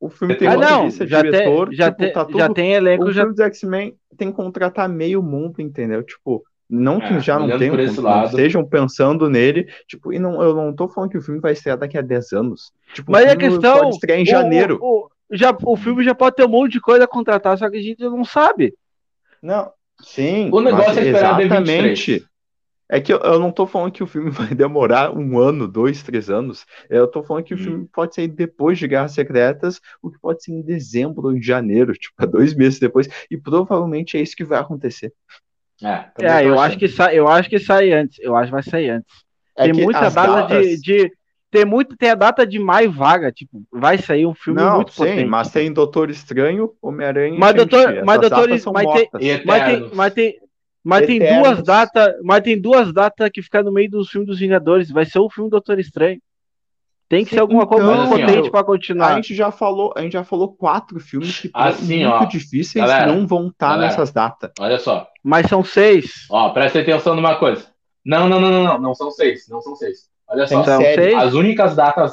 O 0.00 0.08
filme 0.08 0.34
tem 0.36 0.46
ah, 0.46 0.56
não, 0.56 0.90
já 0.90 1.22
diretor, 1.22 1.68
tem, 1.68 1.76
já, 1.76 1.86
tipo, 1.86 1.98
tem, 1.98 2.12
tá 2.12 2.24
tudo... 2.24 2.38
já 2.38 2.48
tem 2.48 2.72
elenco. 2.72 3.04
O 3.04 3.12
já... 3.12 3.22
filme 3.22 3.34
dos 3.34 3.44
X-Men 3.46 3.96
tem 4.16 4.30
que 4.30 4.36
contratar 4.36 4.88
meio 4.88 5.20
mundo, 5.20 5.60
entendeu? 5.60 6.04
Tipo, 6.04 6.44
não 6.70 7.00
que 7.00 7.14
é, 7.14 7.20
já 7.20 7.38
não 7.38 7.58
tenham, 7.58 7.80
estejam 8.24 8.64
pensando 8.64 9.28
nele, 9.28 9.66
tipo, 9.88 10.12
e 10.12 10.18
não, 10.18 10.40
eu 10.40 10.54
não 10.54 10.72
tô 10.72 10.86
falando 10.86 11.10
que 11.10 11.18
o 11.18 11.22
filme 11.22 11.40
vai 11.40 11.52
estrear 11.52 11.78
daqui 11.78 11.98
a 11.98 12.02
10 12.02 12.32
anos. 12.32 12.72
Tipo, 12.92 13.10
Mas 13.10 13.28
a 13.28 13.36
questão. 13.36 13.80
Pode 13.80 13.94
estrear 13.94 14.18
em 14.20 14.22
o, 14.22 14.26
janeiro. 14.26 14.78
O, 14.80 15.06
o, 15.06 15.10
já, 15.32 15.56
o 15.64 15.76
filme 15.76 16.04
já 16.04 16.14
pode 16.14 16.36
ter 16.36 16.44
um 16.44 16.48
monte 16.48 16.72
de 16.72 16.80
coisa 16.80 17.04
a 17.04 17.08
contratar, 17.08 17.58
só 17.58 17.68
que 17.68 17.78
a 17.78 17.82
gente 17.82 18.00
não 18.04 18.24
sabe. 18.24 18.74
Não, 19.42 19.72
sim. 20.02 20.48
O 20.52 20.60
negócio 20.60 21.00
é 21.00 21.06
esperar 21.06 21.40
exatamente. 21.40 22.24
É 22.90 23.00
que 23.00 23.12
eu, 23.12 23.18
eu, 23.18 23.38
não 23.38 23.52
tô 23.52 23.66
falando 23.66 23.92
que 23.92 24.02
o 24.02 24.06
filme 24.06 24.30
vai 24.30 24.54
demorar 24.54 25.14
um 25.14 25.38
ano, 25.38 25.68
dois, 25.68 26.02
três 26.02 26.30
anos. 26.30 26.66
Eu 26.88 27.06
tô 27.06 27.22
falando 27.22 27.44
que 27.44 27.54
hum. 27.54 27.56
o 27.56 27.60
filme 27.60 27.88
pode 27.92 28.14
sair 28.14 28.28
depois 28.28 28.78
de 28.78 28.88
Guerras 28.88 29.12
Secretas, 29.12 29.80
o 30.02 30.10
que 30.10 30.18
pode 30.18 30.42
ser 30.42 30.52
em 30.52 30.62
dezembro 30.62 31.26
ou 31.26 31.36
em 31.36 31.42
janeiro, 31.42 31.92
tipo, 31.98 32.26
dois 32.26 32.54
meses 32.54 32.78
depois. 32.78 33.08
E 33.30 33.36
provavelmente 33.36 34.16
é 34.16 34.22
isso 34.22 34.36
que 34.36 34.44
vai 34.44 34.58
acontecer. 34.58 35.12
É, 35.82 36.10
é 36.20 36.44
eu, 36.44 36.58
acho 36.58 36.76
que 36.76 36.88
sai, 36.88 37.16
eu 37.16 37.28
acho 37.28 37.48
que 37.48 37.58
sai 37.58 37.92
antes. 37.92 38.18
Eu 38.20 38.34
acho 38.34 38.46
que 38.46 38.52
vai 38.52 38.62
sair 38.62 38.90
antes. 38.90 39.12
É 39.56 39.64
tem 39.64 39.72
muita 39.72 40.08
data 40.08 40.26
datas... 40.26 40.66
de, 40.66 40.80
de, 40.80 41.12
Tem 41.50 41.64
muito, 41.64 41.96
tem 41.96 42.10
a 42.10 42.14
data 42.14 42.46
de 42.46 42.58
maio 42.58 42.90
vaga, 42.90 43.30
tipo, 43.30 43.62
vai 43.70 43.98
sair 43.98 44.26
um 44.26 44.34
filme 44.34 44.60
não, 44.60 44.76
muito 44.76 44.92
sim, 44.92 44.98
potente. 44.98 45.24
Mas 45.24 45.50
tem 45.50 45.72
Doutor 45.72 46.10
Estranho, 46.10 46.72
Homem-Aranha. 46.80 47.36
Mas 47.38 47.54
Doutor, 47.54 48.04
mas 48.04 48.20
Doutor, 48.20 48.48
mas 48.48 48.92
tem, 48.92 49.44
mas 49.44 49.64
tem, 49.64 49.90
mas 49.94 50.14
tem, 50.14 50.38
mas 50.84 51.06
tem 51.06 51.18
duas 51.18 51.62
datas, 51.62 52.14
mas 52.22 52.42
tem 52.42 52.60
duas 52.60 52.92
datas 52.92 53.30
que 53.32 53.42
ficam 53.42 53.62
no 53.62 53.72
meio 53.72 53.90
dos 53.90 54.08
filmes 54.08 54.28
dos 54.28 54.38
Vingadores. 54.38 54.90
Vai 54.90 55.04
ser 55.04 55.18
o 55.18 55.28
filme 55.30 55.50
do 55.50 55.52
Doutor 55.52 55.78
Estranho. 55.78 56.20
Tem 57.08 57.24
que 57.24 57.30
Sim, 57.30 57.36
ser 57.36 57.40
alguma 57.40 57.62
então, 57.62 57.78
coisa 57.78 57.86
muito 57.86 58.14
assim, 58.14 58.26
potente 58.26 58.50
para 58.50 58.64
continuar. 58.64 59.12
A 59.12 59.14
gente 59.14 59.34
já 59.34 59.50
falou, 59.50 59.94
a 59.96 60.02
gente 60.02 60.12
já 60.12 60.24
falou 60.24 60.52
quatro 60.52 61.00
filmes 61.00 61.40
que 61.40 61.50
assim, 61.54 62.04
muito 62.04 62.14
ó, 62.14 62.24
difíceis 62.26 62.84
galera, 62.84 63.10
não 63.10 63.26
vão 63.26 63.48
estar 63.48 63.70
tá 63.70 63.76
nessas 63.78 64.12
datas. 64.12 64.50
Olha 64.60 64.78
só. 64.78 65.08
Mas 65.24 65.46
são 65.46 65.64
seis. 65.64 66.26
Ó, 66.30 66.50
presta 66.50 66.80
atenção 66.80 67.16
numa 67.16 67.36
coisa. 67.36 67.66
Não, 68.04 68.28
não, 68.28 68.38
não, 68.38 68.50
não, 68.50 68.64
não, 68.64 68.78
não 68.78 68.94
são 68.94 69.10
seis, 69.10 69.48
não 69.48 69.62
são 69.62 69.74
seis. 69.74 70.10
Olha 70.28 70.46
só. 70.46 70.62
São 70.62 70.80
seis? 70.82 71.14
As 71.14 71.32
únicas 71.32 71.74
datas 71.74 72.12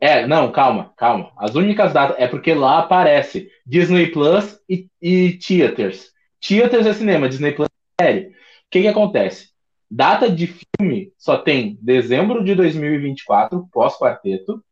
é, 0.00 0.26
não, 0.26 0.50
calma, 0.50 0.92
calma. 0.96 1.30
As 1.36 1.54
únicas 1.54 1.92
datas 1.92 2.16
é 2.18 2.26
porque 2.26 2.54
lá 2.54 2.80
aparece 2.80 3.48
Disney 3.64 4.08
Plus 4.08 4.58
e, 4.68 4.88
e 5.00 5.38
Theaters. 5.38 6.10
Theaters 6.40 6.86
é 6.86 6.92
cinema, 6.92 7.28
Disney 7.28 7.52
Plus 7.52 7.68
série. 8.02 8.28
O 8.28 8.32
que, 8.70 8.82
que 8.82 8.88
acontece? 8.88 9.50
Data 9.90 10.28
de 10.28 10.46
filme 10.46 11.12
só 11.16 11.36
tem 11.36 11.78
dezembro 11.80 12.42
de 12.42 12.54
2024, 12.54 13.68
pós-quarteto, 13.70 14.62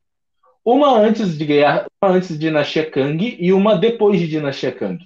uma 0.65 0.99
antes 0.99 1.37
de 1.37 1.45
guerra, 1.45 1.87
uma 2.03 2.13
antes 2.13 2.31
de 2.31 2.39
Dinastia 2.39 2.91
Kang 2.91 3.37
e 3.39 3.53
uma 3.53 3.77
depois 3.77 4.19
de 4.19 4.27
Dinastia 4.27 4.73
Kang. 4.73 4.99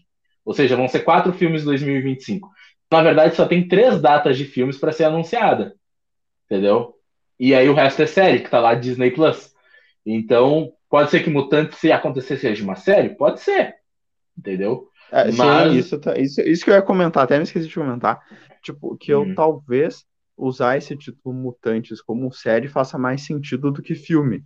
Ou 0.44 0.54
seja, 0.54 0.76
vão 0.76 0.88
ser 0.88 1.00
quatro 1.00 1.32
filmes 1.32 1.62
em 1.62 1.66
2025. 1.66 2.48
Na 2.90 3.02
verdade, 3.02 3.34
só 3.34 3.46
tem 3.46 3.66
três 3.66 4.00
datas 4.00 4.36
de 4.36 4.44
filmes 4.44 4.78
para 4.78 4.92
ser 4.92 5.04
anunciada. 5.04 5.74
Entendeu? 6.46 6.94
E 7.38 7.54
aí 7.54 7.68
o 7.68 7.74
resto 7.74 8.02
é 8.02 8.06
série, 8.06 8.40
que 8.40 8.50
tá 8.50 8.60
lá 8.60 8.74
Disney 8.74 9.10
Plus. 9.10 9.52
Então, 10.06 10.72
pode 10.88 11.10
ser 11.10 11.24
que 11.24 11.30
Mutante, 11.30 11.76
se 11.76 11.90
acontecer, 11.90 12.36
seja 12.36 12.62
uma 12.62 12.76
série? 12.76 13.10
Pode 13.10 13.40
ser. 13.40 13.74
Entendeu? 14.38 14.88
É, 15.14 15.30
Mas... 15.30 15.72
Sim, 15.72 15.78
isso, 15.78 15.98
tá, 16.00 16.18
isso, 16.18 16.40
isso 16.40 16.64
que 16.64 16.70
eu 16.70 16.74
ia 16.74 16.82
comentar, 16.82 17.22
até 17.22 17.36
me 17.36 17.44
esqueci 17.44 17.68
de 17.68 17.74
comentar. 17.74 18.20
Tipo, 18.60 18.96
que 18.96 19.12
eu 19.12 19.22
hum. 19.22 19.34
talvez 19.34 20.04
usar 20.36 20.76
esse 20.76 20.96
título 20.96 21.32
Mutantes 21.32 22.02
como 22.02 22.32
série 22.32 22.66
faça 22.66 22.98
mais 22.98 23.24
sentido 23.24 23.70
do 23.70 23.80
que 23.80 23.94
filme. 23.94 24.42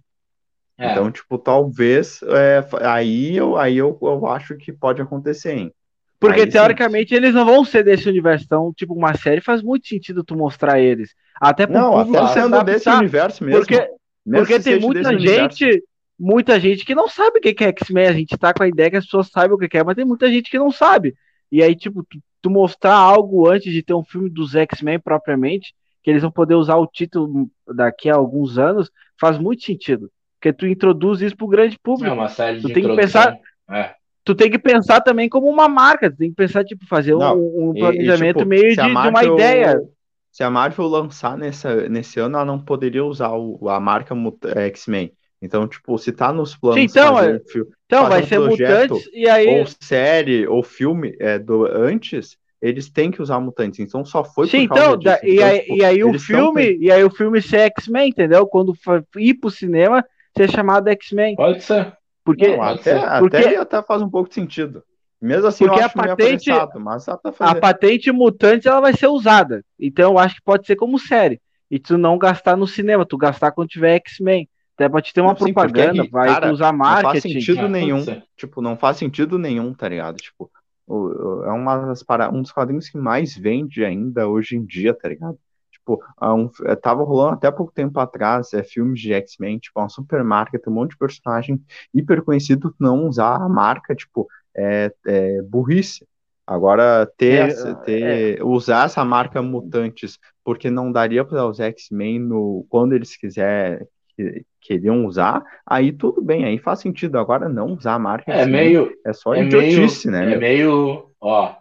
É. 0.77 0.93
Então, 0.93 1.11
tipo, 1.11 1.39
talvez 1.39 2.21
é, 2.23 2.63
aí, 2.83 3.35
eu, 3.35 3.57
aí 3.57 3.79
eu, 3.79 3.99
eu 4.03 4.27
acho 4.27 4.57
que 4.59 4.71
pode 4.71 5.01
acontecer, 5.01 5.53
hein? 5.53 5.73
Porque, 6.21 6.43
aí, 6.43 6.47
teoricamente, 6.47 7.11
sim. 7.11 7.15
eles 7.15 7.33
não 7.33 7.47
vão 7.47 7.65
ser 7.65 7.83
desse 7.83 8.07
universo. 8.07 8.45
Então, 8.45 8.71
tipo, 8.77 8.93
uma 8.93 9.15
série 9.15 9.41
faz 9.41 9.63
muito 9.63 9.89
sentido 9.89 10.23
tu 10.23 10.37
mostrar 10.37 10.79
eles. 10.79 11.15
Até 11.41 11.67
pro 11.67 11.79
não, 11.79 11.93
público 11.93 12.19
até 12.19 12.41
sendo 12.43 12.63
desse 12.63 12.91
universo 12.91 13.43
mesmo. 13.43 13.61
Porque, 13.61 13.91
porque 14.31 14.61
tem 14.61 14.81
muita 14.81 15.19
gente, 15.19 15.65
universo. 15.65 15.88
Muita 16.19 16.59
gente 16.59 16.85
que 16.85 16.95
não 16.95 17.09
sabe 17.09 17.39
o 17.39 17.41
que 17.41 17.65
é 17.65 17.69
X-Men. 17.69 18.07
A 18.07 18.13
gente 18.13 18.37
tá 18.37 18.53
com 18.53 18.63
a 18.63 18.69
ideia 18.69 18.91
que 18.91 18.97
as 18.97 19.05
pessoas 19.05 19.29
sabem 19.29 19.55
o 19.55 19.59
que 19.59 19.77
é, 19.77 19.85
mas 19.85 19.97
tem 19.97 20.05
muita 20.05 20.31
gente 20.31 20.51
que 20.51 20.59
não 20.59 20.71
sabe. 20.71 21.15
E 21.51 21.63
aí, 21.63 21.75
tipo, 21.75 22.03
tu, 22.03 22.19
tu 22.43 22.51
mostrar 22.51 22.95
algo 22.95 23.49
antes 23.49 23.73
de 23.73 23.83
ter 23.83 23.95
um 23.95 24.05
filme 24.05 24.29
dos 24.29 24.55
X-Men 24.55 24.99
propriamente, 24.99 25.75
que 26.03 26.11
eles 26.11 26.23
vão 26.23 26.31
poder 26.31 26.55
usar 26.55 26.77
o 26.77 26.87
título 26.87 27.51
daqui 27.67 28.11
a 28.11 28.15
alguns 28.15 28.59
anos, 28.59 28.91
faz 29.21 29.39
muito 29.39 29.63
sentido. 29.63 30.11
Porque 30.39 30.53
tu 30.53 30.67
introduz 30.67 31.21
isso 31.21 31.37
pro 31.37 31.49
grande 31.49 31.79
público. 31.79 32.11
É 32.11 32.13
uma 32.13 32.29
série 32.29 32.61
tu 32.61 32.69
de 32.69 32.75
tem 32.75 32.85
que 32.85 32.95
pensar, 32.95 33.37
é 33.71 33.95
tu 34.29 34.35
tem 34.35 34.51
que 34.51 34.59
pensar 34.59 35.01
também 35.01 35.27
como 35.27 35.49
uma 35.49 35.71
marca, 35.71 36.11
tu 36.11 36.19
tem 36.19 36.29
que 36.29 36.37
pensar, 36.37 36.63
tipo, 36.63 36.87
fazer 36.87 37.17
não, 37.17 37.35
um, 37.35 37.71
um, 37.71 37.73
planejamento 37.73 38.37
e, 38.37 38.39
tipo, 38.41 38.49
meio 38.49 38.77
de, 38.77 38.89
Marvel, 38.89 39.03
de, 39.03 39.09
uma 39.09 39.35
ideia. 39.35 39.83
Se 40.31 40.43
a 40.43 40.51
Marvel 40.51 40.87
lançar 40.87 41.39
nessa, 41.39 41.89
nesse 41.89 42.21
ano, 42.21 42.37
ela 42.37 42.45
não 42.45 42.59
poderia 42.59 43.03
usar 43.03 43.31
o, 43.31 43.67
a 43.71 43.81
marca 43.81 44.15
X-Men. 44.55 45.11
Então, 45.41 45.69
tipo, 45.69 45.97
se 45.99 46.11
tá 46.13 46.33
nos 46.33 46.57
planos. 46.57 46.81
Sim, 46.81 46.87
então, 46.87 47.19
é, 47.19 47.41
então 47.87 48.09
vai 48.09 48.23
um 48.23 48.27
ser 48.27 48.41
projeto, 48.41 48.95
mutantes 48.95 49.11
e 49.13 49.29
aí. 49.29 49.61
Ou 49.61 49.67
série, 49.81 50.47
ou 50.47 50.63
filme 50.63 51.17
é, 51.21 51.39
do, 51.39 51.65
antes, 51.65 52.37
eles 52.61 52.91
têm 52.91 53.11
que 53.11 53.23
usar 53.23 53.39
mutantes. 53.39 53.79
Então 53.79 54.05
só 54.05 54.25
foi 54.25 54.49
Sim, 54.49 54.63
então, 54.63 54.97
disso. 54.97 55.17
e, 55.23 55.35
então, 55.35 55.47
aí, 55.47 55.61
tipo, 55.61 55.77
e 55.77 55.85
aí 55.85 56.05
o 56.05 56.19
filme, 56.19 56.67
tão... 56.67 56.83
e 56.83 56.91
aí 56.91 57.05
o 57.05 57.11
filme 57.11 57.41
ser 57.41 57.61
X-Men, 57.77 58.09
entendeu? 58.09 58.47
Quando 58.47 58.75
ir 59.17 59.35
pro 59.35 59.51
cinema, 59.51 60.05
ser 60.37 60.51
chamado 60.51 60.89
X-Men. 60.89 61.37
Pode 61.37 61.63
ser. 61.63 61.93
Porque, 62.25 62.57
não, 62.57 62.63
até, 62.63 63.19
porque, 63.21 63.37
até, 63.37 63.57
até 63.57 63.83
faz 63.83 64.03
um 64.03 64.11
pouco 64.11 64.29
de 64.29 64.35
sentido. 64.35 64.83
Mesmo 65.21 65.49
assim, 65.49 65.67
porque 65.67 65.83
a 65.83 65.89
patente, 65.89 66.51
mas 66.79 67.09
a 67.09 67.55
patente 67.57 68.13
mutante 68.13 68.69
ela 68.69 68.81
vai 68.81 68.93
ser 68.93 69.09
usada. 69.09 69.65
Então 69.79 70.13
eu 70.13 70.19
acho 70.19 70.37
que 70.37 70.43
pode 70.45 70.67
ser 70.67 70.77
como 70.77 70.99
série. 70.99 71.41
E 71.71 71.79
tu 71.79 71.99
não 71.99 72.17
gastar 72.17 72.57
no 72.57 72.67
cinema, 72.67 73.05
tu 73.05 73.17
gastar 73.17 73.51
quando 73.51 73.69
tiver 73.69 73.97
X-Men. 73.97 74.49
Até 74.79 74.89
pra 74.89 75.03
te 75.03 75.13
ter 75.13 75.21
uma 75.21 75.31
não, 75.31 75.35
propaganda, 75.35 76.05
sim, 76.05 76.09
vai 76.09 76.29
cara, 76.29 76.53
usar 76.53 76.73
marketing. 76.73 77.05
Não 77.05 77.11
faz 77.11 77.23
sentido 77.23 77.69
nenhum. 77.69 78.05
Tipo, 78.37 78.63
não 78.63 78.77
faz 78.77 78.97
sentido 78.97 79.37
nenhum, 79.37 79.75
tá 79.75 79.89
ligado? 79.89 80.19
Tipo, 80.19 80.49
é 80.89 81.51
uma 81.51 81.79
das 81.79 82.05
para... 82.05 82.31
um 82.31 82.43
dos 82.43 82.53
quadrinhos 82.53 82.89
que 82.89 82.97
mais 82.97 83.37
vende 83.37 83.85
ainda 83.85 84.29
hoje 84.29 84.55
em 84.55 84.65
dia, 84.65 84.95
tá 84.95 85.09
ligado? 85.09 85.37
Tipo, 85.73 86.01
um, 86.23 86.49
é, 86.65 86.77
tava 86.77 87.03
rolando 87.03 87.35
até 87.35 87.51
pouco 87.51 87.73
tempo 87.73 87.99
atrás 87.99 88.53
é, 88.53 88.63
filmes 88.63 89.01
de 89.01 89.13
X-Men, 89.15 89.59
tipo, 89.59 89.81
uma 89.81 89.89
super 89.89 90.23
marca, 90.23 90.57
tem 90.61 90.73
um 90.73 90.77
monte 90.77 90.91
de 90.91 90.99
personagem 90.99 91.61
hiper 91.93 92.23
conhecido 92.23 92.73
não 92.79 93.09
usar 93.09 93.35
a 93.35 93.49
marca, 93.49 93.97
tipo, 93.97 94.29
é, 94.57 94.95
é 95.09 95.43
burrice. 95.43 96.07
Agora, 96.47 97.05
ter, 97.17 97.51
é, 97.51 97.75
ter 97.75 98.39
é. 98.39 98.45
usar 98.45 98.87
essa 98.87 99.05
marca 99.05 99.43
Mutantes, 99.43 100.21
porque 100.45 100.71
não 100.71 100.93
daria 100.93 101.25
para 101.25 101.45
os 101.45 101.59
X-Men 101.59 102.21
no 102.21 102.65
quando 102.71 102.93
eles 102.93 103.17
quiser 103.17 103.85
que, 104.19 104.45
queriam 104.61 105.07
usar, 105.07 105.45
aí 105.65 105.93
tudo 105.93 106.21
bem, 106.21 106.45
aí 106.45 106.59
faz 106.59 106.81
sentido. 106.81 107.19
Agora, 107.19 107.49
não 107.49 107.75
usar 107.75 107.95
a 107.95 107.99
marca 107.99 108.33
é 108.33 108.45
meio 108.45 108.93
é 109.07 109.13
só 109.13 109.35
é 109.35 109.45
idiotice, 109.45 110.11
meio, 110.11 110.27
né? 110.27 110.35
É 110.35 110.37
meio, 110.37 111.11
ó, 111.21 111.55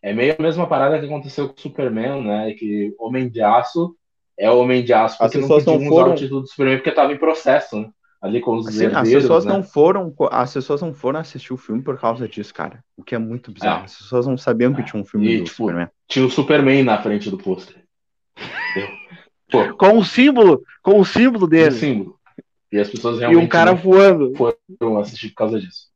é 0.00 0.12
meio 0.12 0.36
a 0.38 0.42
mesma 0.42 0.66
parada 0.68 0.98
que 0.98 1.06
aconteceu 1.06 1.48
com 1.48 1.54
o 1.54 1.60
Superman, 1.60 2.22
né? 2.22 2.54
Que 2.54 2.94
Homem 2.98 3.28
de 3.28 3.42
Aço 3.42 3.96
é 4.38 4.48
o 4.48 4.58
Homem 4.60 4.84
de 4.84 4.92
Aço 4.92 5.18
porque 5.18 5.36
as 5.36 5.42
pessoas 5.42 5.66
não, 5.66 5.78
não 5.78 5.88
foram... 5.88 6.06
usar 6.06 6.14
o 6.14 6.18
título 6.18 6.40
do 6.42 6.48
Superman 6.48 6.76
porque 6.76 6.90
estava 6.90 7.12
em 7.12 7.18
processo, 7.18 7.80
né? 7.80 7.90
Ali 8.22 8.40
com 8.40 8.56
os 8.56 8.66
assim, 8.66 8.86
As 8.86 9.10
pessoas 9.10 9.44
né? 9.44 9.52
não 9.52 9.62
foram, 9.62 10.14
as 10.30 10.54
pessoas 10.54 10.80
não 10.80 10.94
foram 10.94 11.20
assistir 11.20 11.52
o 11.52 11.58
filme 11.58 11.82
por 11.82 12.00
causa 12.00 12.26
disso, 12.26 12.54
cara. 12.54 12.82
O 12.96 13.04
que 13.04 13.14
é 13.14 13.18
muito 13.18 13.52
bizarro. 13.52 13.82
É. 13.82 13.84
As 13.84 13.98
pessoas 13.98 14.26
não 14.26 14.38
sabiam 14.38 14.72
que 14.72 14.82
tinha 14.82 14.98
um 14.98 15.04
filme 15.04 15.26
e, 15.26 15.38
do 15.38 15.44
tipo, 15.44 15.56
Superman. 15.56 15.88
Tinha 16.08 16.24
o 16.24 16.30
Superman 16.30 16.84
na 16.84 17.02
frente 17.02 17.28
do 17.28 17.36
pôster. 17.36 17.84
com 19.76 19.98
o 19.98 20.04
símbolo, 20.04 20.62
com 20.82 21.00
o 21.00 21.04
símbolo 21.04 21.46
dele. 21.46 21.74
Um 21.74 21.78
símbolo. 21.78 22.18
E 22.72 22.78
as 22.78 22.90
pessoas 22.90 23.18
realmente 23.18 23.42
e 23.42 23.44
um 23.44 23.48
cara 23.48 23.72
voando. 23.72 24.32
foram 24.36 24.98
assistir 24.98 25.28
por 25.28 25.36
causa 25.36 25.60
disso. 25.60 25.88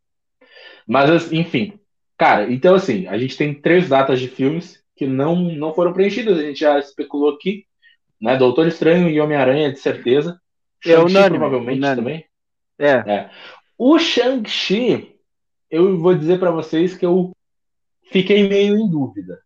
Mas 0.86 1.32
enfim, 1.32 1.78
Cara, 2.18 2.52
então 2.52 2.74
assim, 2.74 3.06
a 3.06 3.16
gente 3.16 3.36
tem 3.36 3.54
três 3.54 3.88
datas 3.88 4.18
de 4.18 4.26
filmes 4.26 4.82
que 4.96 5.06
não, 5.06 5.36
não 5.36 5.72
foram 5.72 5.92
preenchidas, 5.92 6.36
a 6.36 6.42
gente 6.42 6.58
já 6.58 6.76
especulou 6.76 7.30
aqui, 7.30 7.64
né? 8.20 8.36
Doutor 8.36 8.66
Estranho 8.66 9.08
e 9.08 9.20
Homem-Aranha, 9.20 9.72
de 9.72 9.78
certeza. 9.78 10.40
É 10.84 10.98
unânime, 10.98 11.38
provavelmente 11.38 11.78
unânime. 11.78 11.96
também. 11.96 12.24
É. 12.76 13.12
é. 13.12 13.30
O 13.78 13.96
Shang-Chi, 13.96 15.14
eu 15.70 15.96
vou 15.96 16.12
dizer 16.12 16.40
para 16.40 16.50
vocês 16.50 16.96
que 16.96 17.06
eu 17.06 17.30
fiquei 18.10 18.48
meio 18.48 18.76
em 18.76 18.90
dúvida. 18.90 19.40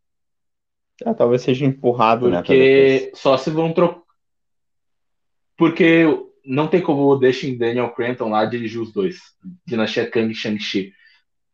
É, 1.05 1.13
talvez 1.13 1.43
seja 1.43 1.67
empurrado, 1.67 2.31
né, 2.31 2.39
Porque 2.39 3.11
né, 3.11 3.11
só 3.15 3.37
se 3.37 3.51
vão 3.51 3.75
trocar. 3.75 4.02
Porque 5.63 6.05
não 6.45 6.67
tem 6.67 6.81
como 6.81 7.07
o 7.07 7.17
Destin 7.17 7.57
Daniel 7.57 7.91
Cranton 7.91 8.31
lá 8.31 8.45
dirigir 8.45 8.81
os 8.81 8.93
dois. 8.93 9.19
Dinastia 9.65 10.11
Kang 10.11 10.33
e 10.33 10.35
Shang-Chi. 10.35 10.93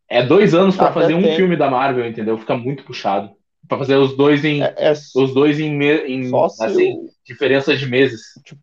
É 0.09 0.25
dois 0.25 0.55
anos 0.55 0.75
para 0.75 0.91
fazer 0.91 1.13
um 1.13 1.21
filme 1.35 1.55
da 1.55 1.69
Marvel, 1.69 2.07
entendeu? 2.07 2.35
Fica 2.35 2.57
muito 2.57 2.83
puxado. 2.83 3.29
Para 3.67 3.77
fazer 3.77 3.97
os 3.97 4.17
dois 4.17 4.43
em 4.43 4.63
é, 4.63 4.73
é... 4.75 4.91
os 4.93 5.31
dois 5.31 5.59
em, 5.59 5.79
em 5.79 6.31
assim, 6.33 6.93
o... 6.93 7.09
diferenças 7.23 7.79
de 7.79 7.85
meses. 7.85 8.19
Tipo, 8.43 8.59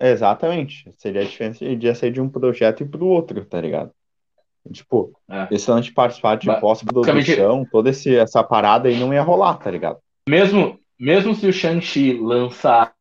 exatamente. 0.00 0.88
Seria 0.96 1.22
a 1.22 1.24
diferença 1.24 1.76
de 1.76 1.94
sair 1.96 2.12
de 2.12 2.20
um 2.20 2.28
projeto 2.28 2.84
e 2.84 2.88
pro 2.88 3.04
outro, 3.04 3.44
tá 3.44 3.60
ligado? 3.60 3.90
Tipo, 4.72 5.10
é. 5.28 5.48
esse 5.50 5.68
lance 5.68 5.88
de 5.88 5.92
participar 5.92 6.36
de 6.36 6.46
pós-produção, 6.60 7.66
toda 7.68 7.90
esse, 7.90 8.14
essa 8.14 8.44
parada 8.44 8.88
aí 8.88 8.96
não 8.96 9.12
ia 9.12 9.22
rolar, 9.22 9.56
tá 9.56 9.72
ligado? 9.72 9.98
Mesmo, 10.28 10.78
mesmo 10.96 11.34
se 11.34 11.48
o 11.48 11.52
Shang-Chi 11.52 12.12
lançar 12.12 12.94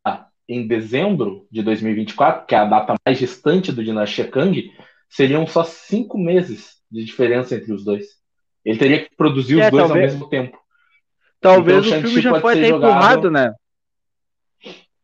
em 0.48 0.68
dezembro 0.68 1.48
de 1.52 1.62
2024, 1.62 2.46
que 2.46 2.56
é 2.56 2.58
a 2.58 2.66
data 2.66 2.96
mais 3.06 3.18
distante 3.18 3.72
do 3.72 3.84
Dinastia 3.84 4.28
Kang, 4.28 4.72
seriam 5.10 5.46
só 5.48 5.64
cinco 5.64 6.18
meses 6.18 6.82
de 6.90 7.04
diferença 7.04 7.56
entre 7.56 7.72
os 7.74 7.84
dois. 7.84 8.06
Ele 8.64 8.78
teria 8.78 9.04
que 9.04 9.16
produzir 9.16 9.60
é, 9.60 9.66
os 9.66 9.72
dois 9.72 9.88
talvez, 9.88 10.12
ao 10.14 10.14
mesmo 10.14 10.30
tempo. 10.30 10.58
Talvez 11.40 11.86
então, 11.86 12.00
o 12.00 12.02
filme 12.02 12.22
já 12.22 12.40
foi 12.40 12.54
até 12.54 12.68
jogado... 12.68 12.92
empurrado, 12.92 13.32
né? 13.32 13.54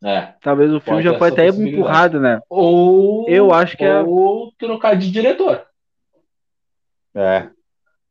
É. 0.03 0.33
Talvez 0.41 0.71
o 0.71 0.79
filme 0.79 1.01
já 1.01 1.17
foi 1.17 1.29
até 1.29 1.47
empurrado, 1.47 2.19
né? 2.19 2.39
Ou 2.49 3.27
eu 3.27 3.51
acho 3.51 3.75
que 3.75 3.83
é 3.83 4.01
ou 4.01 4.49
é... 4.49 4.65
trocar 4.65 4.95
de 4.95 5.11
diretor. 5.11 5.65
É. 7.15 7.49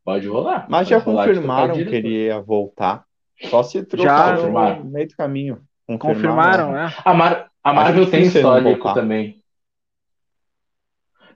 Pode 0.05 0.27
rolar. 0.27 0.67
Mas 0.69 0.89
pode 0.89 0.91
já 0.91 0.99
rolar 0.99 1.27
confirmaram 1.27 1.75
que 1.75 1.81
ele 1.81 2.25
ia 2.27 2.41
voltar. 2.41 3.05
Só 3.51 3.63
se 3.63 3.85
trocar 3.85 4.39
já, 4.39 4.77
no 4.77 4.85
meio 4.85 5.09
do 5.09 5.15
caminho. 5.15 5.61
Confirmaram, 5.87 6.73
confirmaram 6.73 6.73
né? 6.73 6.95
A, 7.05 7.15
Mar 7.15 7.51
a 7.63 7.73
Marvel 7.73 8.11
tem 8.11 8.23
histórico 8.23 8.93
também. 8.93 9.43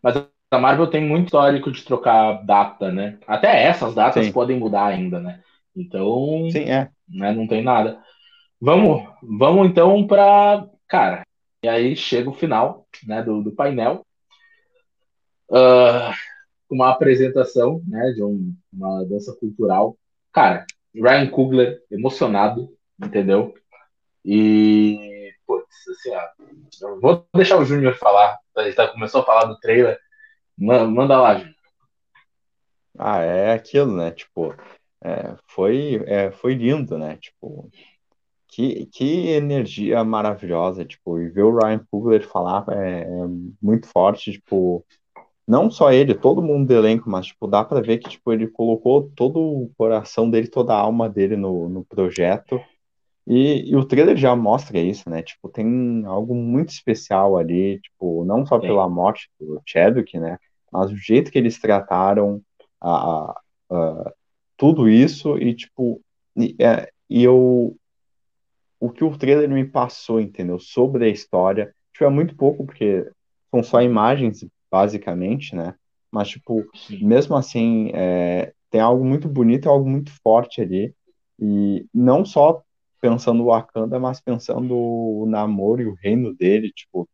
Mas 0.03 0.17
a 0.51 0.59
Marvel 0.59 0.89
tem 0.89 1.05
muito 1.05 1.27
histórico 1.27 1.71
de 1.71 1.85
trocar 1.85 2.45
data, 2.45 2.91
né? 2.91 3.19
Até 3.27 3.65
essas 3.65 3.95
datas 3.95 4.27
Sim. 4.27 4.33
podem 4.33 4.59
mudar 4.59 4.87
ainda, 4.87 5.21
né? 5.21 5.41
Então, 5.77 6.49
Sim, 6.51 6.65
é. 6.65 6.91
né, 7.09 7.33
não 7.33 7.47
tem 7.47 7.63
nada. 7.63 8.03
Vamos, 8.61 9.09
vamos 9.23 9.69
então 9.69 10.07
para, 10.07 10.67
cara. 10.89 11.23
E 11.63 11.69
aí 11.69 11.95
chega 11.95 12.29
o 12.29 12.35
final, 12.35 12.87
né, 13.07 13.23
do, 13.23 13.43
do 13.43 13.53
painel, 13.53 14.05
uh, 15.51 16.13
uma 16.71 16.91
apresentação, 16.91 17.83
né, 17.87 18.13
de 18.13 18.23
um, 18.23 18.55
uma 18.73 19.05
dança 19.05 19.35
cultural. 19.39 19.97
Cara, 20.33 20.67
Ryan 20.95 21.29
Coogler 21.29 21.83
emocionado, 21.91 22.69
entendeu? 23.03 23.55
E, 24.25 25.33
putz, 25.47 25.67
assim, 25.89 26.11
ó, 26.15 27.01
vou 27.01 27.27
deixar 27.35 27.59
o 27.59 27.65
Júnior 27.65 27.95
falar. 27.95 28.39
Ele 28.57 28.73
tá, 28.73 28.89
começou 28.89 29.23
a 29.23 29.25
falar 29.25 29.45
do 29.45 29.59
trailer. 29.59 29.99
Manda 30.59 31.21
lá, 31.21 31.37
gente. 31.37 31.57
Ah, 32.99 33.21
é 33.21 33.53
aquilo, 33.53 33.97
né? 33.97 34.11
Tipo, 34.11 34.55
é, 35.03 35.35
foi, 35.47 36.03
é, 36.07 36.31
foi 36.31 36.55
lindo, 36.55 36.99
né? 36.99 37.17
Tipo, 37.17 37.71
que, 38.49 38.87
que 38.87 39.29
energia 39.29 40.05
maravilhosa, 40.05 40.85
tipo, 40.85 41.19
e 41.19 41.29
ver 41.29 41.45
o 41.45 41.57
Ryan 41.57 41.87
Coogler 41.91 42.27
falar 42.27 42.65
é, 42.71 43.03
é, 43.03 43.07
muito 43.63 43.87
forte, 43.87 44.33
tipo, 44.33 44.85
não 45.47 45.71
só 45.71 45.93
ele, 45.93 46.15
todo 46.15 46.43
mundo 46.43 46.67
do 46.69 46.75
elenco, 46.75 47.09
mas, 47.09 47.27
tipo, 47.27 47.47
dá 47.47 47.65
pra 47.65 47.81
ver 47.81 47.99
que, 47.99 48.11
tipo, 48.11 48.33
ele 48.33 48.49
colocou 48.49 49.11
todo 49.15 49.41
o 49.41 49.71
coração 49.79 50.29
dele, 50.29 50.49
toda 50.49 50.75
a 50.75 50.79
alma 50.79 51.09
dele 51.09 51.37
no, 51.37 51.69
no 51.69 51.85
projeto, 51.85 52.61
e, 53.27 53.71
e, 53.71 53.77
o 53.77 53.85
trailer 53.85 54.17
já 54.17 54.35
mostra 54.35 54.79
isso, 54.79 55.09
né? 55.09 55.23
Tipo, 55.23 55.49
tem 55.49 56.05
algo 56.05 56.35
muito 56.35 56.71
especial 56.71 57.37
ali, 57.37 57.81
tipo, 57.81 58.25
não 58.25 58.45
só 58.45 58.59
pela 58.59 58.89
morte 58.89 59.29
do 59.39 59.61
Chadwick, 59.67 60.19
né? 60.19 60.39
mas 60.71 60.91
o 60.91 60.97
jeito 60.97 61.31
que 61.31 61.39
eles 61.39 61.59
trataram 61.59 62.41
a, 62.81 63.35
a, 63.71 64.13
tudo 64.57 64.89
isso 64.89 65.37
e, 65.37 65.55
tipo, 65.55 66.01
e, 66.37 66.55
é, 66.61 66.91
e 67.09 67.25
eu. 67.25 67.77
O 68.79 68.91
que 68.91 69.05
o 69.05 69.17
trailer 69.17 69.49
me 69.49 69.65
passou, 69.65 70.21
entendeu? 70.21 70.59
Sobre 70.59 71.05
a 71.05 71.09
história. 71.09 71.75
Tipo, 71.93 72.05
é 72.05 72.09
muito 72.09 72.35
pouco, 72.35 72.65
porque 72.65 73.07
são 73.51 73.63
só 73.63 73.83
imagens, 73.83 74.47
basicamente, 74.71 75.55
né? 75.55 75.75
Mas, 76.11 76.29
tipo, 76.29 76.65
Sim. 76.75 77.05
mesmo 77.05 77.37
assim, 77.37 77.91
é, 77.93 78.55
tem 78.71 78.81
algo 78.81 79.05
muito 79.05 79.29
bonito 79.29 79.69
algo 79.69 79.89
muito 79.89 80.11
forte 80.23 80.63
ali. 80.63 80.95
E 81.39 81.85
não 81.93 82.25
só 82.25 82.63
pensando 83.01 83.43
o 83.43 83.47
Wakanda, 83.47 83.99
mas 83.99 84.21
pensando 84.21 84.77
o 84.77 85.27
namoro 85.27 85.83
e 85.83 85.87
o 85.87 85.95
reino 85.95 86.35
dele, 86.35 86.71
tipo, 86.73 87.09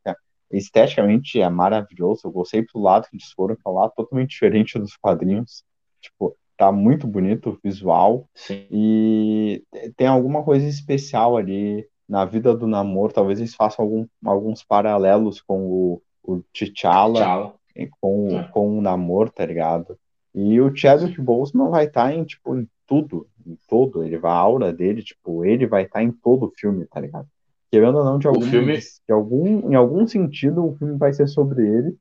esteticamente 0.50 1.40
é 1.40 1.48
maravilhoso. 1.48 2.22
Eu 2.24 2.32
gostei 2.32 2.62
do 2.62 2.80
lado 2.80 3.08
que 3.08 3.16
eles 3.16 3.30
foram, 3.32 3.54
que 3.54 3.62
é 3.64 3.70
um 3.70 3.74
lado 3.74 3.92
totalmente 3.96 4.30
diferente 4.30 4.78
dos 4.78 4.96
quadrinhos. 4.96 5.64
Tipo, 6.00 6.36
tá 6.56 6.70
muito 6.72 7.06
bonito 7.06 7.50
o 7.50 7.58
visual. 7.62 8.28
Sim. 8.34 8.66
E 8.70 9.64
tem 9.96 10.06
alguma 10.06 10.42
coisa 10.42 10.66
especial 10.66 11.36
ali 11.36 11.86
na 12.08 12.24
vida 12.24 12.54
do 12.54 12.66
namoro. 12.66 13.12
Talvez 13.12 13.38
eles 13.38 13.54
façam 13.54 13.84
algum, 13.84 14.06
alguns 14.24 14.62
paralelos 14.62 15.40
com 15.40 15.66
o, 15.66 16.02
o 16.22 16.42
T'Challa, 16.52 17.54
com, 18.00 18.38
é. 18.38 18.44
com 18.48 18.78
o 18.78 18.80
namoro, 18.80 19.30
tá 19.30 19.44
ligado? 19.44 19.98
E 20.34 20.60
o 20.60 20.74
Chadwick 20.74 21.18
Boseman 21.20 21.70
vai 21.70 21.86
estar 21.86 22.08
tá 22.08 22.14
em, 22.14 22.22
tipo, 22.22 22.56
em 22.56 22.68
tudo, 22.86 23.26
em 23.46 23.58
todo. 23.68 24.04
Ele 24.04 24.18
vai, 24.18 24.32
a 24.32 24.34
aura 24.34 24.72
dele, 24.72 25.02
tipo, 25.02 25.44
ele 25.44 25.66
vai 25.66 25.84
estar 25.84 26.00
tá 26.00 26.02
em 26.02 26.10
todo 26.10 26.46
o 26.46 26.52
filme, 26.56 26.86
tá 26.86 27.00
ligado? 27.00 27.28
Querendo 27.70 27.98
ou 27.98 28.04
não, 28.04 28.18
de 28.18 28.26
algum, 28.26 28.42
filme... 28.42 28.78
de 28.78 29.12
algum, 29.12 29.70
em 29.70 29.74
algum 29.74 30.06
sentido, 30.06 30.64
o 30.64 30.76
filme 30.76 30.96
vai 30.96 31.12
ser 31.12 31.26
sobre 31.26 31.66
ele 31.66 31.96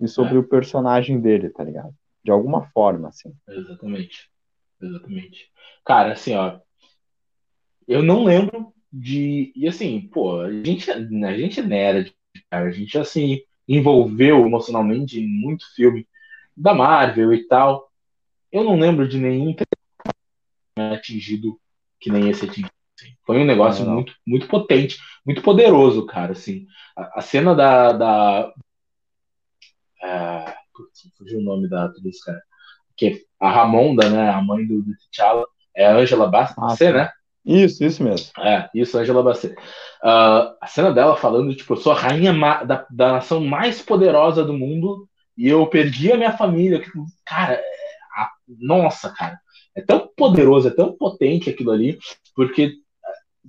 e 0.00 0.08
sobre 0.08 0.34
é. 0.34 0.38
o 0.38 0.44
personagem 0.44 1.20
dele, 1.20 1.50
tá 1.50 1.62
ligado? 1.62 1.94
De 2.24 2.30
alguma 2.30 2.66
forma, 2.70 3.08
assim. 3.08 3.32
Exatamente. 3.48 4.30
Exatamente. 4.80 5.50
Cara, 5.84 6.12
assim, 6.12 6.34
ó. 6.34 6.58
Eu 7.86 8.02
não 8.02 8.24
lembro 8.24 8.72
de. 8.92 9.52
E 9.54 9.66
assim, 9.68 10.00
pô, 10.12 10.40
a 10.40 10.50
gente, 10.50 10.90
a 10.90 11.36
gente 11.36 11.60
é 11.60 11.62
nerd, 11.62 12.14
cara. 12.50 12.68
A 12.68 12.70
gente, 12.70 12.98
assim, 12.98 13.40
envolveu 13.66 14.44
emocionalmente 14.46 15.20
em 15.20 15.26
muito 15.26 15.64
filme 15.74 16.06
da 16.56 16.74
Marvel 16.74 17.32
e 17.32 17.46
tal. 17.46 17.90
Eu 18.50 18.64
não 18.64 18.78
lembro 18.78 19.08
de 19.08 19.18
nenhum 19.18 19.54
atingido 20.76 21.58
que 22.00 22.10
nem 22.10 22.28
esse 22.28 22.44
atingido. 22.44 22.70
Assim. 22.98 23.14
Foi 23.24 23.38
um 23.38 23.44
negócio 23.44 23.84
não, 23.84 23.90
não. 23.90 23.94
muito 23.96 24.14
muito 24.26 24.46
potente, 24.48 24.98
muito 25.24 25.42
poderoso, 25.42 26.06
cara. 26.06 26.32
Assim, 26.32 26.66
a, 26.96 27.18
a 27.18 27.22
cena 27.22 27.54
da, 27.54 27.92
da 27.92 28.52
é, 30.02 30.54
putz, 30.74 31.02
fugiu 31.16 31.38
o 31.38 31.42
nome 31.42 31.68
da 31.68 31.84
atriz, 31.84 32.22
cara. 32.22 32.42
Que 32.96 33.24
a 33.40 33.50
Ramonda, 33.50 34.08
né, 34.10 34.30
a 34.30 34.42
mãe 34.42 34.66
do, 34.66 34.82
do 34.82 34.92
T'Challa, 34.96 35.46
é 35.74 35.86
a 35.86 35.96
Angela 35.96 36.28
Bassett, 36.28 36.84
ah, 36.84 36.92
né? 36.92 37.10
Isso, 37.44 37.82
isso 37.84 38.02
mesmo. 38.02 38.30
É, 38.38 38.68
isso, 38.74 38.98
Angela 38.98 39.22
Bassett. 39.22 39.54
Uh, 40.02 40.54
a 40.60 40.66
cena 40.66 40.92
dela 40.92 41.16
falando, 41.16 41.54
tipo, 41.54 41.72
eu 41.72 41.76
sou 41.76 41.92
a 41.92 41.98
rainha 41.98 42.32
da, 42.64 42.86
da 42.88 43.12
nação 43.12 43.40
mais 43.40 43.82
poderosa 43.82 44.44
do 44.44 44.52
mundo 44.52 45.08
e 45.36 45.48
eu 45.48 45.66
perdi 45.66 46.12
a 46.12 46.16
minha 46.16 46.36
família. 46.36 46.82
Cara, 47.24 47.54
é, 47.54 47.64
a, 48.16 48.30
nossa, 48.60 49.10
cara. 49.10 49.40
É 49.74 49.80
tão 49.80 50.08
poderoso, 50.16 50.68
é 50.68 50.70
tão 50.70 50.92
potente 50.92 51.48
aquilo 51.48 51.70
ali, 51.70 51.98
porque 52.34 52.74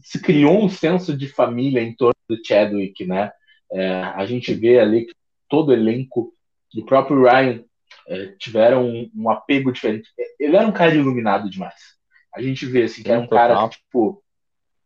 se 0.02 0.22
criou 0.22 0.64
um 0.64 0.70
senso 0.70 1.16
de 1.16 1.28
família 1.28 1.82
em 1.82 1.96
torno 1.96 2.16
do 2.28 2.38
Chadwick, 2.44 3.06
né? 3.06 3.32
É, 3.72 4.02
a 4.04 4.26
gente 4.26 4.54
vê 4.54 4.80
ali 4.80 5.06
que 5.06 5.14
todo 5.50 5.70
o 5.70 5.74
elenco 5.74 6.34
do 6.74 6.86
próprio 6.86 7.24
Ryan 7.24 7.64
é, 8.08 8.28
tiveram 8.40 8.86
um, 8.86 9.10
um, 9.16 9.30
apego 9.30 9.72
diferente. 9.72 10.10
Ele 10.40 10.56
era 10.56 10.68
um 10.68 10.72
cara 10.72 10.94
iluminado 10.94 11.50
demais. 11.50 11.94
A 12.34 12.42
gente 12.42 12.66
vê 12.66 12.84
assim 12.84 13.04
que 13.04 13.12
era 13.12 13.20
um 13.20 13.28
cara 13.28 13.68
que, 13.68 13.78
tipo, 13.78 14.24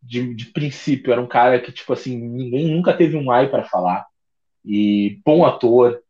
de, 0.02 0.34
de 0.34 0.46
princípio, 0.48 1.12
era 1.12 1.22
um 1.22 1.28
cara 1.28 1.60
que, 1.60 1.72
tipo 1.72 1.92
assim, 1.94 2.18
ninguém 2.18 2.68
nunca 2.68 2.94
teve 2.94 3.16
um 3.16 3.32
ai 3.32 3.50
para 3.50 3.64
falar. 3.64 4.06
E 4.64 5.22
bom 5.26 5.46
ator. 5.46 6.02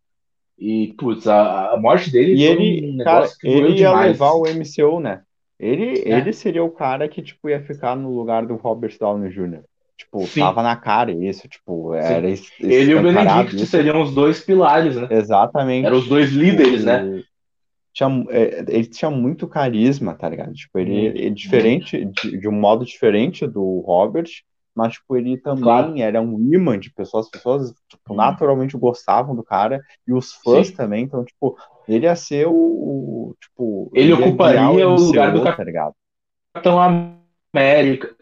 E, 0.58 0.94
putz, 0.98 1.28
a, 1.28 1.74
a 1.74 1.78
morte 1.78 2.12
dele 2.12 2.34
e 2.34 2.44
ele, 2.44 2.92
um 2.92 3.04
cara, 3.04 3.28
ele 3.44 3.70
ia 3.70 3.90
demais. 3.90 4.08
levar 4.08 4.32
o 4.32 4.44
MCU, 4.44 5.00
né? 5.00 5.22
Ele, 5.60 6.04
é. 6.06 6.18
ele 6.18 6.34
seria 6.34 6.64
o 6.64 6.72
cara 6.72 7.08
que, 7.08 7.22
tipo, 7.22 7.50
ia 7.50 7.62
ficar 7.62 7.96
no 7.96 8.16
lugar 8.16 8.46
do 8.46 8.56
Robert 8.56 8.96
Downey 9.00 9.30
Jr. 9.30 9.62
Tipo, 9.98 10.26
Sim. 10.28 10.42
tava 10.42 10.62
na 10.62 10.76
cara 10.76 11.12
isso, 11.12 11.48
tipo, 11.48 11.94
era 11.96 12.30
esse, 12.30 12.52
Ele 12.60 12.92
e 12.92 12.96
o 12.96 13.02
Benedict 13.02 13.56
isso. 13.56 13.66
seriam 13.66 14.02
os 14.02 14.14
dois 14.14 14.40
pilares, 14.40 14.96
né? 14.96 15.08
Exatamente. 15.10 15.88
Eram 15.88 15.98
os 15.98 16.08
dois 16.08 16.30
líderes, 16.32 16.86
né? 16.86 17.24
Tinha, 17.92 18.26
é, 18.30 18.64
ele 18.68 18.86
tinha 18.86 19.10
muito 19.10 19.48
carisma, 19.48 20.14
tá 20.14 20.30
ligado? 20.30 20.54
Tipo, 20.54 20.78
ele, 20.78 21.08
ele 21.08 21.32
diferente, 21.32 22.06
de, 22.06 22.38
de, 22.38 22.48
um 22.48 22.52
modo 22.52 22.86
diferente 22.86 23.48
do 23.48 23.80
Robert, 23.80 24.30
mas, 24.78 24.94
tipo, 24.94 25.18
ele 25.18 25.38
também 25.38 25.64
claro. 25.64 25.98
era 25.98 26.22
um 26.22 26.40
imã 26.54 26.78
de 26.78 26.94
pessoas, 26.94 27.26
as 27.26 27.32
pessoas, 27.32 27.74
tipo, 27.90 28.14
naturalmente 28.14 28.78
gostavam 28.78 29.36
do 29.36 29.44
cara, 29.44 29.82
e 30.08 30.14
os 30.14 30.34
fãs 30.34 30.68
Sim. 30.68 30.76
também, 30.76 31.04
então, 31.04 31.26
tipo, 31.26 31.58
ele 31.88 32.06
ia 32.06 32.16
ser 32.16 32.48
o, 32.48 32.54
o 32.54 33.36
tipo... 33.42 33.90
Ele, 33.92 34.14
ele 34.14 34.24
ocuparia 34.24 34.88
o, 34.88 34.96
lugar 34.96 35.34
do 35.34 35.44
tá 35.44 35.64
ligado? 35.64 35.96
Capitão 36.54 36.80
América, 36.80 38.16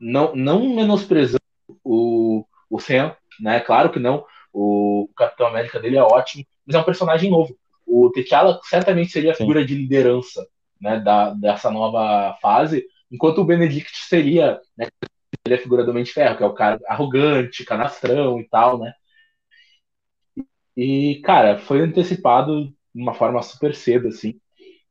não, 0.00 0.34
não 0.34 0.74
menosprezando 0.74 1.38
o, 1.84 2.44
o 2.68 2.80
Sam, 2.80 3.14
né? 3.40 3.60
Claro 3.60 3.90
que 3.90 4.00
não. 4.00 4.24
O 4.52 5.08
Capitão 5.16 5.46
América 5.46 5.78
dele 5.78 5.96
é 5.96 6.02
ótimo, 6.02 6.44
mas 6.66 6.74
é 6.74 6.78
um 6.80 6.84
personagem 6.84 7.30
novo. 7.30 7.54
O 7.86 8.10
T'Challa 8.10 8.58
certamente 8.64 9.12
seria 9.12 9.30
a 9.30 9.36
figura 9.36 9.60
Sim. 9.60 9.66
de 9.66 9.74
liderança 9.76 10.44
né, 10.80 10.98
da, 10.98 11.30
dessa 11.34 11.70
nova 11.70 12.36
fase, 12.42 12.84
enquanto 13.12 13.38
o 13.38 13.44
Benedict 13.44 13.96
seria, 14.08 14.60
né, 14.76 14.88
é 15.52 15.56
a 15.56 15.60
figura 15.60 15.84
do 15.84 15.94
Mente 15.94 16.12
Ferro, 16.12 16.36
que 16.36 16.42
é 16.42 16.46
o 16.46 16.54
cara 16.54 16.80
arrogante, 16.86 17.64
canastrão 17.64 18.40
e 18.40 18.48
tal, 18.48 18.78
né? 18.78 18.92
E, 20.76 21.20
cara, 21.24 21.58
foi 21.58 21.80
antecipado 21.80 22.66
de 22.94 23.02
uma 23.02 23.14
forma 23.14 23.42
super 23.42 23.74
cedo, 23.74 24.08
assim. 24.08 24.40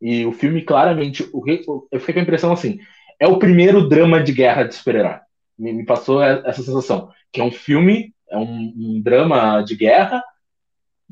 E 0.02 0.26
o 0.26 0.32
filme, 0.32 0.62
claramente, 0.62 1.24
o, 1.34 1.44
eu 1.92 2.00
fiquei 2.00 2.14
com 2.14 2.20
a 2.20 2.24
impressão 2.24 2.52
assim: 2.52 2.80
é 3.20 3.28
o 3.28 3.40
primeiro 3.40 3.88
drama 3.88 4.22
de 4.22 4.32
guerra 4.32 4.64
de 4.64 4.76
super-herói. 4.76 5.20
Me, 5.58 5.74
me, 5.74 5.86
passou 5.86 6.22
essa 6.24 6.64
sensação. 6.64 7.12
Que 7.32 7.42
é 7.42 7.44
um 7.44 7.52
filme, 7.52 8.14
é 8.30 8.38
um, 8.38 8.74
um 8.78 9.02
drama 9.02 9.62
de 9.62 9.76
guerra 9.76 10.24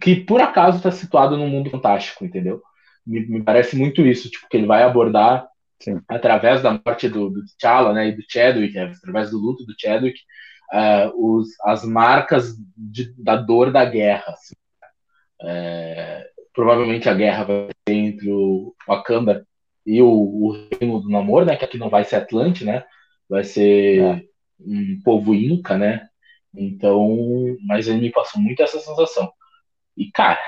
que 0.01 0.15
por 0.15 0.41
acaso 0.41 0.77
está 0.77 0.91
situado 0.91 1.35
num 1.35 1.49
mundo 1.49 1.69
fantástico, 1.69 2.23
entendeu? 2.23 2.61
Me, 3.05 3.25
me, 3.27 3.43
parece 3.43 3.75
muito 3.75 4.05
isso, 4.05 4.29
tipo, 4.29 4.47
que 4.49 4.57
ele 4.57 4.67
vai 4.67 4.83
abordar 4.83 5.47
Sim. 5.79 6.01
através 6.07 6.61
da 6.61 6.71
morte 6.73 7.07
do, 7.07 7.29
do 7.29 7.43
T'Challa, 7.45 7.93
né, 7.93 8.07
e 8.07 8.15
do 8.15 8.23
Chadwick, 8.27 8.77
através 8.77 9.31
do 9.31 9.37
luto 9.37 9.65
do 9.65 9.75
Chadwick, 9.77 10.19
uh, 10.73 11.11
os, 11.15 11.49
as 11.61 11.83
marcas 11.85 12.55
de, 12.75 13.13
da 13.21 13.35
dor 13.35 13.71
da 13.71 13.85
guerra. 13.85 14.25
Assim. 14.27 14.55
É, 15.41 16.29
provavelmente 16.53 17.07
a 17.07 17.13
guerra 17.13 17.43
vai 17.43 17.69
ser 17.87 17.93
entre 17.93 18.31
o 18.31 18.73
Wakanda 18.87 19.45
e 19.85 20.01
o, 20.01 20.09
o 20.09 20.67
reino 20.79 20.99
do 20.99 21.09
namoro, 21.09 21.45
né? 21.45 21.55
Que 21.55 21.65
aqui 21.65 21.77
não 21.77 21.89
vai 21.89 22.03
ser 22.03 22.17
Atlante, 22.17 22.65
né? 22.65 22.83
Vai 23.29 23.43
ser 23.43 24.01
é. 24.01 24.23
um 24.59 24.99
povo 25.03 25.33
inca, 25.33 25.77
né? 25.77 26.07
Então, 26.53 27.15
mas 27.65 27.87
ele 27.87 28.01
me 28.01 28.11
passou 28.11 28.41
muito 28.41 28.61
essa 28.61 28.79
sensação. 28.79 29.31
E, 29.95 30.11
cara, 30.11 30.39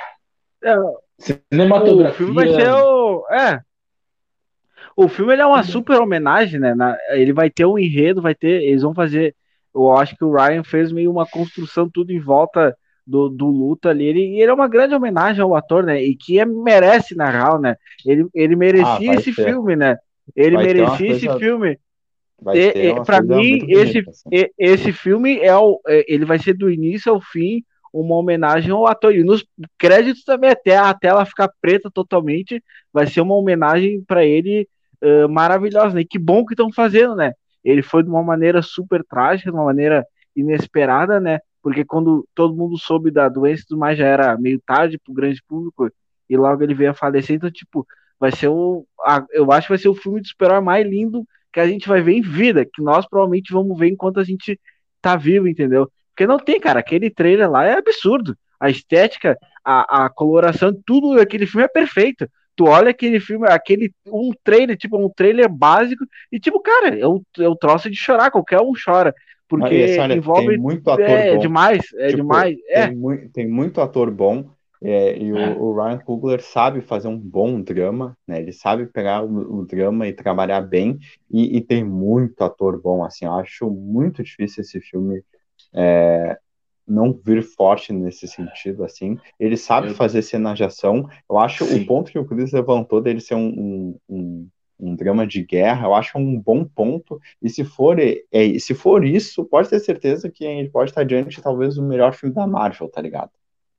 é, 0.64 0.76
cinematografia. 1.18 2.12
O 2.12 2.18
filme 2.18 2.34
vai 2.34 2.54
ser 2.54 2.72
o. 2.72 3.26
É. 3.32 3.62
O 5.00 5.08
filme 5.08 5.32
ele 5.32 5.42
é 5.42 5.46
uma 5.46 5.64
super 5.64 5.98
homenagem, 6.02 6.60
né? 6.60 6.76
Na, 6.76 6.98
ele 7.12 7.32
vai 7.32 7.50
ter 7.50 7.66
um 7.66 7.80
enredo, 7.80 8.22
vai 8.22 8.36
ter. 8.36 8.62
Eles 8.64 8.82
vão 8.82 8.94
fazer. 8.94 9.34
Eu 9.74 9.96
acho 9.96 10.14
que 10.14 10.26
o 10.26 10.34
Ryan 10.34 10.62
fez 10.62 10.92
meio 10.92 11.10
uma 11.10 11.26
construção 11.26 11.90
tudo 11.90 12.12
em 12.12 12.20
volta 12.20 12.76
do, 13.08 13.30
do 13.30 13.48
luta 13.48 13.92
ali. 13.92 14.04
Ele, 14.04 14.42
ele 14.42 14.52
é 14.52 14.54
uma 14.54 14.68
grande 14.68 14.94
homenagem 14.94 15.42
ao 15.42 15.56
ator, 15.56 15.86
né? 15.86 16.04
E 16.04 16.18
que 16.18 16.38
é, 16.38 16.46
merece, 16.46 17.16
na 17.16 17.30
real, 17.30 17.62
né? 17.62 17.78
Ele, 18.06 18.28
ele 18.36 18.58
merecia 18.58 19.12
ah, 19.12 19.16
esse 19.16 19.34
ter. 19.34 19.46
filme, 19.46 19.74
né? 19.74 19.98
Ele 20.36 20.58
vai 20.58 20.66
merecia 20.66 21.12
esse 21.12 21.28
coisa... 21.28 21.40
filme. 21.40 21.80
Para 23.06 23.22
mim, 23.22 23.66
esse, 23.70 24.00
assim. 24.00 24.48
esse 24.58 24.92
filme 24.92 25.40
é 25.40 25.56
o, 25.56 25.80
é, 25.88 26.04
ele 26.14 26.26
vai 26.26 26.40
ser 26.40 26.56
do 26.56 26.70
início 26.70 27.10
ao 27.10 27.22
fim 27.22 27.64
uma 27.94 28.16
homenagem 28.16 28.72
ao 28.72 28.86
ator. 28.86 29.16
E 29.16 29.24
nos 29.24 29.46
créditos 29.78 30.26
também, 30.26 30.50
até 30.50 30.76
a 30.76 30.94
tela 30.94 31.26
ficar 31.26 31.50
preta 31.62 31.90
totalmente, 31.90 32.62
vai 32.92 33.08
ser 33.08 33.22
uma 33.22 33.36
homenagem 33.36 34.04
para 34.06 34.26
ele 34.26 34.68
uh, 35.04 35.30
maravilhosa. 35.30 35.96
Né? 35.96 36.02
E 36.02 36.06
que 36.06 36.20
bom 36.20 36.46
que 36.46 36.54
estão 36.54 36.72
fazendo, 36.72 37.16
né? 37.16 37.34
Ele 37.64 37.82
foi 37.82 38.04
de 38.04 38.10
uma 38.10 38.24
maneira 38.24 38.62
super 38.62 39.04
trágica, 39.04 39.52
de 39.52 39.58
uma 39.58 39.66
maneira 39.66 40.06
inesperada, 40.36 41.20
né? 41.20 41.40
porque 41.62 41.84
quando 41.86 42.28
todo 42.34 42.56
mundo 42.56 42.78
soube 42.78 43.12
da 43.12 43.28
doença 43.28 43.66
do 43.70 43.78
mais 43.78 43.98
já 43.98 44.06
era 44.06 44.38
meio 44.38 44.62
tarde 44.66 44.98
pro 44.98 45.14
grande 45.14 45.42
público 45.48 45.92
e 46.30 46.38
logo 46.38 46.64
ele 46.64 46.74
veio 46.74 46.92
a 46.92 46.94
falecer, 46.94 47.36
então 47.36 47.52
tipo, 47.52 47.86
vai 48.20 48.32
ser 48.32 48.48
o 48.48 48.86
eu 49.32 49.52
acho 49.52 49.68
que 49.68 49.72
vai 49.72 49.78
ser 49.78 49.90
o 49.90 49.96
filme 49.96 50.22
de 50.22 50.30
super 50.30 50.62
mais 50.62 50.88
lindo 50.88 51.26
que 51.52 51.60
a 51.60 51.68
gente 51.68 51.88
vai 51.88 52.02
ver 52.02 52.14
em 52.14 52.22
vida, 52.22 52.66
que 52.66 52.82
nós 52.82 53.08
provavelmente 53.08 53.52
vamos 53.52 53.78
ver 53.78 53.90
enquanto 53.90 54.20
a 54.20 54.24
gente 54.24 54.60
tá 55.02 55.16
vivo, 55.16 55.48
entendeu? 55.48 55.90
Porque 56.10 56.28
não 56.28 56.38
tem, 56.38 56.60
cara, 56.60 56.80
aquele 56.80 57.10
trailer 57.10 57.50
lá 57.50 57.66
é 57.66 57.78
absurdo. 57.78 58.38
A 58.60 58.70
estética, 58.70 59.38
a, 59.64 60.06
a 60.06 60.10
coloração, 60.10 60.72
tudo 60.86 61.16
daquele 61.16 61.48
filme 61.48 61.66
é 61.66 61.68
perfeito. 61.68 62.28
Tu 62.60 62.66
olha 62.66 62.90
aquele 62.92 63.22
filme, 63.22 63.48
aquele 63.48 63.90
um 64.06 64.32
trailer, 64.44 64.76
tipo, 64.76 64.98
um 64.98 65.08
trailer 65.08 65.48
básico, 65.48 66.04
e 66.30 66.38
tipo, 66.38 66.60
cara, 66.60 66.94
eu, 66.94 67.24
eu 67.38 67.56
troço 67.56 67.90
de 67.90 67.96
chorar, 67.96 68.30
qualquer 68.30 68.60
um 68.60 68.74
chora. 68.74 69.16
Porque 69.48 69.74
esse, 69.76 69.98
olha, 69.98 70.16
envolve. 70.16 70.58
muito 70.58 70.90
ator 70.90 71.06
é, 71.06 71.36
bom. 71.36 71.40
demais, 71.40 71.86
é 71.96 72.08
tipo, 72.08 72.18
demais. 72.18 72.58
É. 72.68 72.88
Tem, 72.88 72.96
muito, 72.98 73.30
tem 73.30 73.48
muito 73.48 73.80
ator 73.80 74.12
bom. 74.12 74.50
É, 74.84 75.18
e 75.18 75.30
é. 75.30 75.52
O, 75.52 75.70
o, 75.70 75.74
Ryan 75.74 76.00
Coogler 76.00 76.42
sabe 76.42 76.82
fazer 76.82 77.08
um 77.08 77.18
bom 77.18 77.62
drama, 77.62 78.18
né? 78.28 78.42
Ele 78.42 78.52
sabe 78.52 78.86
pegar 78.88 79.24
o, 79.24 79.60
o 79.60 79.66
drama 79.66 80.06
e 80.06 80.12
trabalhar 80.12 80.60
bem, 80.60 81.00
e, 81.32 81.56
e, 81.56 81.62
tem 81.62 81.82
muito 81.82 82.42
ator 82.44 82.82
bom, 82.82 83.06
assim, 83.06 83.24
eu 83.24 83.34
acho 83.36 83.70
muito 83.70 84.22
difícil 84.22 84.62
esse 84.64 84.82
filme 84.82 85.24
é, 85.74 86.38
não 86.90 87.14
vir 87.14 87.44
forte 87.44 87.94
nesse 87.94 88.28
sentido, 88.28 88.84
assim. 88.84 89.18
Ele 89.40 89.56
sabe 89.56 89.90
eu... 89.90 89.96
fazer 89.96 90.22
cena 90.22 90.54
de 90.54 90.64
ação. 90.64 91.08
Eu 91.30 91.38
acho 91.38 91.66
Sim. 91.66 91.82
o 91.82 91.86
ponto 91.86 92.12
que 92.12 92.20
o 92.20 92.26
Chris 92.26 92.52
levantou 92.52 93.02
dele 93.02 93.20
ser 93.20 93.36
um, 93.36 93.48
um, 93.48 94.00
um, 94.10 94.50
um, 94.80 94.96
drama 94.96 95.26
de 95.26 95.44
guerra, 95.44 95.88
eu 95.88 95.94
acho 95.94 96.18
um 96.18 96.40
bom 96.40 96.66
ponto. 96.66 97.20
E 97.42 97.50
se 97.50 97.64
for, 97.64 97.98
é, 98.00 98.60
se 98.60 98.74
for 98.74 99.06
isso, 99.06 99.46
pode 99.46 99.70
ter 99.70 99.80
certeza 99.80 100.30
que 100.30 100.46
a 100.46 100.50
gente 100.50 100.72
pode 100.72 100.92
estar 100.92 101.04
diante, 101.04 101.42
talvez, 101.42 101.76
do 101.76 101.84
melhor 101.84 102.14
filme 102.14 102.34
da 102.34 102.48
Marvel, 102.48 102.90
tá 102.90 103.02
ligado? 103.02 103.32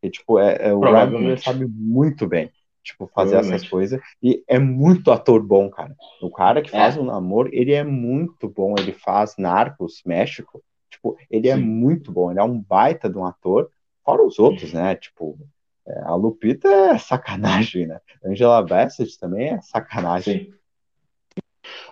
E, 0.03 0.09
tipo, 0.09 0.39
é, 0.39 0.69
é 0.69 0.73
o 0.73 0.81
Ryan 0.81 1.37
sabe 1.37 1.66
muito 1.66 2.27
bem 2.27 2.51
tipo, 2.82 3.07
fazer 3.07 3.37
essas 3.37 3.69
coisas. 3.69 4.01
E 4.23 4.43
é 4.49 4.59
muito 4.59 5.11
ator 5.11 5.43
bom, 5.43 5.69
cara. 5.70 5.95
O 6.20 6.31
cara 6.31 6.62
que 6.62 6.70
faz 6.70 6.97
o 6.97 7.01
é. 7.01 7.03
um 7.03 7.07
namoro, 7.07 7.51
ele 7.53 7.73
é 7.73 7.85
muito 7.85 8.49
bom. 8.49 8.74
Ele 8.78 8.93
faz 8.93 9.37
Narcos, 9.37 10.03
México. 10.05 10.62
Tipo, 11.01 11.17
ele 11.31 11.49
é 11.49 11.57
muito 11.57 12.13
bom, 12.13 12.31
ele 12.31 12.39
é 12.39 12.45
um 12.45 12.61
baita 12.61 13.09
de 13.09 13.17
um 13.17 13.25
ator, 13.25 13.71
fora 14.05 14.23
os 14.23 14.39
outros, 14.39 14.75
né? 14.75 14.95
Tipo, 14.95 15.39
é, 15.87 16.01
a 16.03 16.15
Lupita 16.15 16.69
é 16.69 16.99
sacanagem, 16.99 17.87
né? 17.87 17.99
Angela 18.23 18.63
Bassett 18.63 19.19
também 19.19 19.49
é 19.49 19.63
sacanagem. 19.63 20.45
Sim. 20.45 20.55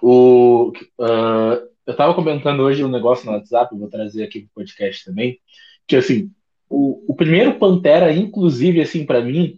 O, 0.03 0.73
uh, 1.01 1.69
eu 1.87 1.97
tava 1.97 2.15
comentando 2.15 2.61
hoje 2.61 2.85
um 2.85 2.91
negócio 2.91 3.25
no 3.25 3.33
WhatsApp, 3.33 3.75
vou 3.75 3.89
trazer 3.89 4.25
aqui 4.25 4.41
pro 4.41 4.51
podcast 4.57 5.07
também, 5.07 5.39
que 5.87 5.97
assim, 5.97 6.31
o, 6.69 7.13
o 7.13 7.15
primeiro 7.15 7.59
Pantera, 7.59 8.13
inclusive, 8.13 8.83
assim, 8.83 9.07
para 9.07 9.23
mim, 9.23 9.57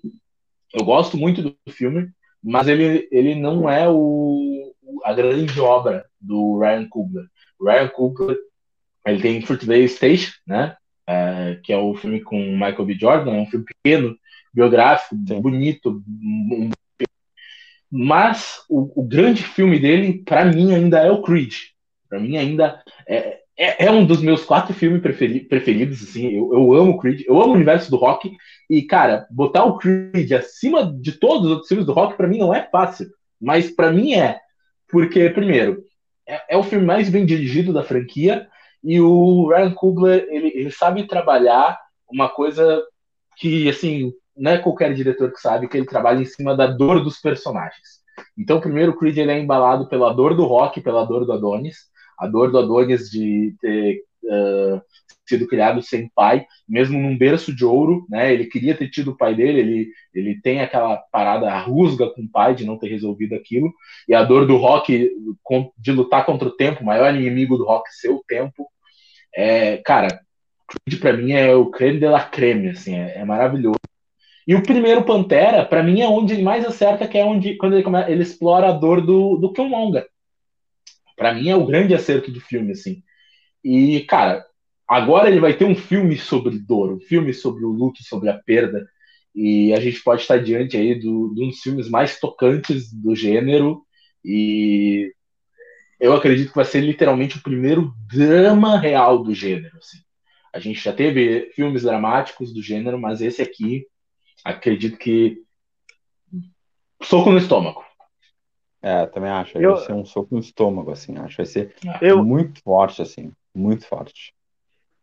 eu 0.72 0.84
gosto 0.84 1.16
muito 1.16 1.42
do 1.42 1.56
filme, 1.68 2.08
mas 2.40 2.68
ele, 2.68 3.08
ele 3.10 3.34
não 3.34 3.68
é 3.68 3.88
o, 3.88 4.72
a 5.04 5.12
grande 5.12 5.60
obra 5.60 6.06
do 6.20 6.60
Ryan 6.60 6.88
Coogler. 6.88 7.26
O 7.58 7.64
Ryan 7.64 7.88
Coogler 7.88 8.38
ele 9.06 9.20
tem 9.20 9.42
Fruitvale 9.42 9.88
Station, 9.88 10.32
né? 10.46 10.76
É, 11.06 11.58
que 11.64 11.72
é 11.72 11.76
o 11.76 11.94
filme 11.94 12.20
com 12.20 12.38
Michael 12.52 12.84
B. 12.84 12.94
Jordan, 12.94 13.32
é 13.32 13.40
um 13.40 13.46
filme 13.46 13.64
pequeno, 13.64 14.16
biográfico, 14.52 15.16
Sim. 15.26 15.40
bonito. 15.40 16.02
Mas 17.90 18.62
o, 18.68 19.00
o, 19.00 19.02
grande 19.02 19.42
filme 19.42 19.78
dele, 19.78 20.22
para 20.24 20.44
mim, 20.44 20.72
ainda 20.72 21.00
é 21.00 21.10
o 21.10 21.22
Creed. 21.22 21.54
Para 22.08 22.20
mim, 22.20 22.36
ainda 22.36 22.80
é, 23.08 23.40
é, 23.58 23.86
é, 23.86 23.90
um 23.90 24.06
dos 24.06 24.22
meus 24.22 24.44
quatro 24.44 24.72
filmes 24.72 25.02
preferi 25.02 25.40
preferidos. 25.40 26.02
Assim, 26.02 26.28
eu, 26.28 26.52
eu 26.52 26.72
amo 26.74 26.92
o 26.92 26.98
Creed, 26.98 27.22
eu 27.26 27.40
amo 27.40 27.52
o 27.52 27.56
universo 27.56 27.90
do 27.90 27.96
rock. 27.96 28.30
E, 28.68 28.82
cara, 28.82 29.26
botar 29.30 29.64
o 29.64 29.78
Creed 29.78 30.30
acima 30.32 30.96
de 31.00 31.12
todos 31.12 31.46
os 31.46 31.50
outros 31.50 31.68
filmes 31.68 31.86
do 31.86 31.92
rock, 31.92 32.16
para 32.16 32.28
mim, 32.28 32.38
não 32.38 32.54
é 32.54 32.68
fácil. 32.70 33.08
Mas 33.40 33.70
para 33.70 33.90
mim 33.90 34.14
é. 34.14 34.38
Porque, 34.88 35.28
primeiro, 35.30 35.82
é, 36.26 36.54
é 36.54 36.56
o 36.56 36.62
filme 36.62 36.86
mais 36.86 37.10
bem 37.10 37.26
dirigido 37.26 37.72
da 37.72 37.82
franquia 37.82 38.46
e 38.82 39.00
o 39.00 39.48
Ryan 39.48 39.72
Coogler, 39.72 40.26
ele, 40.30 40.48
ele 40.54 40.70
sabe 40.70 41.06
trabalhar 41.06 41.78
uma 42.10 42.28
coisa 42.28 42.82
que, 43.36 43.68
assim, 43.68 44.12
não 44.36 44.52
é 44.52 44.58
qualquer 44.58 44.94
diretor 44.94 45.32
que 45.32 45.40
sabe, 45.40 45.68
que 45.68 45.76
ele 45.76 45.86
trabalha 45.86 46.20
em 46.20 46.24
cima 46.24 46.56
da 46.56 46.66
dor 46.66 47.02
dos 47.02 47.18
personagens. 47.18 48.00
Então, 48.36 48.60
primeiro, 48.60 48.92
o 48.92 48.96
Creed 48.96 49.18
ele 49.18 49.32
é 49.32 49.38
embalado 49.38 49.88
pela 49.88 50.12
dor 50.12 50.34
do 50.34 50.44
rock, 50.44 50.80
pela 50.80 51.04
dor 51.04 51.24
do 51.24 51.32
Adonis, 51.32 51.76
a 52.18 52.26
dor 52.26 52.50
do 52.50 52.58
Adonis 52.58 53.08
de 53.10 53.54
ter 53.60 54.02
uh, 54.24 54.80
sido 55.30 55.46
criado 55.46 55.82
sem 55.82 56.10
pai, 56.14 56.46
mesmo 56.68 56.98
num 56.98 57.16
berço 57.16 57.54
de 57.54 57.64
ouro, 57.64 58.06
né? 58.08 58.32
Ele 58.32 58.44
queria 58.44 58.74
ter 58.74 58.88
tido 58.90 59.12
o 59.12 59.16
pai 59.16 59.34
dele, 59.34 59.60
ele, 59.60 59.88
ele 60.14 60.40
tem 60.40 60.60
aquela 60.60 60.96
parada 61.10 61.58
rusga 61.60 62.10
com 62.10 62.22
o 62.22 62.28
pai 62.28 62.54
de 62.54 62.64
não 62.64 62.78
ter 62.78 62.88
resolvido 62.88 63.34
aquilo, 63.34 63.72
e 64.08 64.14
a 64.14 64.22
dor 64.22 64.46
do 64.46 64.56
rock 64.56 65.10
de 65.78 65.92
lutar 65.92 66.26
contra 66.26 66.48
o 66.48 66.56
tempo, 66.56 66.82
o 66.82 66.86
maior 66.86 67.14
inimigo 67.14 67.56
do 67.56 67.64
rock 67.64 67.88
ser 67.94 68.10
o 68.10 68.22
tempo. 68.26 68.68
É, 69.34 69.78
cara, 69.78 70.20
Creed 70.68 71.00
pra 71.00 71.12
mim 71.12 71.32
é 71.32 71.54
o 71.54 71.66
creme 71.66 71.98
de 71.98 72.06
la 72.06 72.22
creme, 72.22 72.68
assim, 72.68 72.94
é, 72.94 73.18
é 73.18 73.24
maravilhoso. 73.24 73.80
E 74.46 74.54
o 74.54 74.62
primeiro 74.62 75.04
Pantera, 75.04 75.64
para 75.64 75.82
mim, 75.82 76.00
é 76.00 76.08
onde 76.08 76.34
ele 76.34 76.42
mais 76.42 76.64
acerta, 76.64 77.06
que 77.06 77.18
é 77.18 77.24
onde 77.24 77.56
quando 77.56 77.76
ele, 77.76 77.84
ele 78.08 78.22
explora 78.22 78.68
a 78.68 78.72
dor 78.72 79.00
do, 79.00 79.36
do 79.36 79.52
Killmonger. 79.52 80.06
Para 81.16 81.34
mim 81.34 81.50
é 81.50 81.56
o 81.56 81.66
grande 81.66 81.94
acerto 81.94 82.30
do 82.30 82.40
filme, 82.40 82.72
assim. 82.72 83.02
E, 83.62 84.00
cara, 84.00 84.44
agora 84.90 85.28
ele 85.28 85.38
vai 85.38 85.54
ter 85.54 85.64
um 85.64 85.76
filme 85.76 86.16
sobre 86.16 86.58
dor, 86.58 86.92
um 86.92 87.00
filme 87.00 87.32
sobre 87.32 87.64
o 87.64 87.70
luto, 87.70 88.02
sobre 88.02 88.28
a 88.28 88.36
perda. 88.36 88.84
E 89.32 89.72
a 89.72 89.78
gente 89.78 90.02
pode 90.02 90.22
estar 90.22 90.38
diante 90.38 90.76
aí 90.76 90.96
do, 90.96 91.32
de 91.32 91.44
um 91.44 91.48
dos 91.48 91.60
filmes 91.60 91.88
mais 91.88 92.18
tocantes 92.18 92.92
do 92.92 93.14
gênero. 93.14 93.86
E 94.24 95.14
eu 96.00 96.12
acredito 96.12 96.48
que 96.48 96.56
vai 96.56 96.64
ser 96.64 96.80
literalmente 96.80 97.38
o 97.38 97.42
primeiro 97.42 97.94
drama 98.12 98.76
real 98.80 99.22
do 99.22 99.32
gênero. 99.32 99.76
Assim. 99.78 99.98
A 100.52 100.58
gente 100.58 100.82
já 100.82 100.92
teve 100.92 101.52
filmes 101.54 101.82
dramáticos 101.82 102.52
do 102.52 102.60
gênero, 102.60 102.98
mas 102.98 103.20
esse 103.20 103.40
aqui, 103.40 103.86
acredito 104.44 104.98
que 104.98 105.38
soco 107.00 107.30
no 107.30 107.38
estômago. 107.38 107.84
É, 108.82 109.06
também 109.06 109.30
acho. 109.30 109.56
Eu... 109.56 109.76
Vai 109.76 109.86
ser 109.86 109.92
um 109.92 110.04
soco 110.04 110.34
no 110.34 110.40
estômago, 110.40 110.90
assim. 110.90 111.16
Acho 111.18 111.36
que 111.36 111.42
vai 111.42 111.46
ser 111.46 111.74
eu... 112.02 112.24
muito 112.24 112.60
forte, 112.60 113.00
assim. 113.00 113.30
Muito 113.54 113.86
forte. 113.86 114.34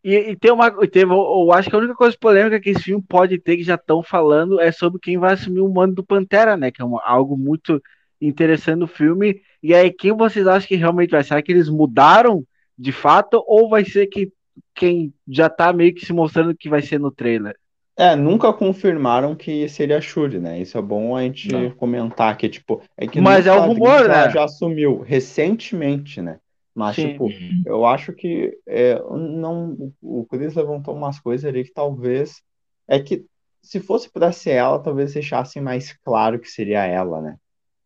E, 0.02 0.14
e 0.14 0.36
tem 0.36 0.52
uma. 0.52 0.70
Tem, 0.88 1.02
eu, 1.02 1.52
acho 1.52 1.68
que 1.68 1.76
a 1.76 1.78
única 1.78 1.94
coisa 1.94 2.16
polêmica 2.18 2.60
que 2.60 2.70
esse 2.70 2.82
filme 2.82 3.04
pode 3.06 3.38
ter, 3.38 3.56
que 3.56 3.62
já 3.62 3.74
estão 3.74 4.02
falando, 4.02 4.60
é 4.60 4.70
sobre 4.70 5.00
quem 5.00 5.18
vai 5.18 5.34
assumir 5.34 5.60
o 5.60 5.68
mando 5.68 5.96
do 5.96 6.04
Pantera, 6.04 6.56
né? 6.56 6.70
Que 6.70 6.80
é 6.80 6.84
uma, 6.84 7.02
algo 7.04 7.36
muito 7.36 7.82
interessante 8.20 8.78
no 8.78 8.86
filme. 8.86 9.40
E 9.62 9.74
aí, 9.74 9.90
quem 9.90 10.12
vocês 10.12 10.46
acham 10.46 10.68
que 10.68 10.76
realmente 10.76 11.10
vai? 11.10 11.24
Será 11.24 11.42
que 11.42 11.52
eles 11.52 11.68
mudaram 11.68 12.44
de 12.78 12.92
fato? 12.92 13.42
Ou 13.46 13.68
vai 13.68 13.84
ser 13.84 14.06
que 14.06 14.32
quem 14.74 15.12
já 15.26 15.48
tá 15.48 15.72
meio 15.72 15.94
que 15.94 16.06
se 16.06 16.12
mostrando 16.12 16.56
que 16.56 16.68
vai 16.68 16.82
ser 16.82 16.98
no 16.98 17.10
trailer? 17.10 17.56
É, 17.96 18.14
nunca 18.14 18.52
confirmaram 18.52 19.34
que 19.34 19.68
seria 19.68 19.98
a 19.98 20.00
Shuri, 20.00 20.38
né? 20.38 20.60
Isso 20.60 20.78
é 20.78 20.82
bom 20.82 21.16
a 21.16 21.22
gente 21.22 21.50
não. 21.50 21.68
comentar 21.70 22.36
que, 22.36 22.48
tipo, 22.48 22.80
é 22.96 23.08
que 23.08 23.20
Mas 23.20 23.44
é 23.44 23.52
o 23.52 23.60
rumor, 23.60 24.06
né? 24.08 24.30
já 24.30 24.44
assumiu 24.44 25.00
recentemente, 25.00 26.22
né? 26.22 26.38
Mas, 26.78 26.94
Sim. 26.94 27.08
tipo, 27.08 27.28
eu 27.66 27.84
acho 27.84 28.12
que 28.12 28.56
é, 28.64 29.02
não, 29.10 29.92
o 30.00 30.24
Chris 30.26 30.54
levantou 30.54 30.94
umas 30.94 31.18
coisas 31.18 31.44
ali 31.44 31.64
que 31.64 31.72
talvez. 31.72 32.40
É 32.86 33.00
que 33.00 33.26
se 33.60 33.80
fosse 33.80 34.08
para 34.08 34.30
ser 34.30 34.52
ela, 34.52 34.78
talvez 34.78 35.12
deixassem 35.12 35.60
mais 35.60 35.92
claro 36.04 36.38
que 36.38 36.48
seria 36.48 36.86
ela, 36.86 37.20
né? 37.20 37.36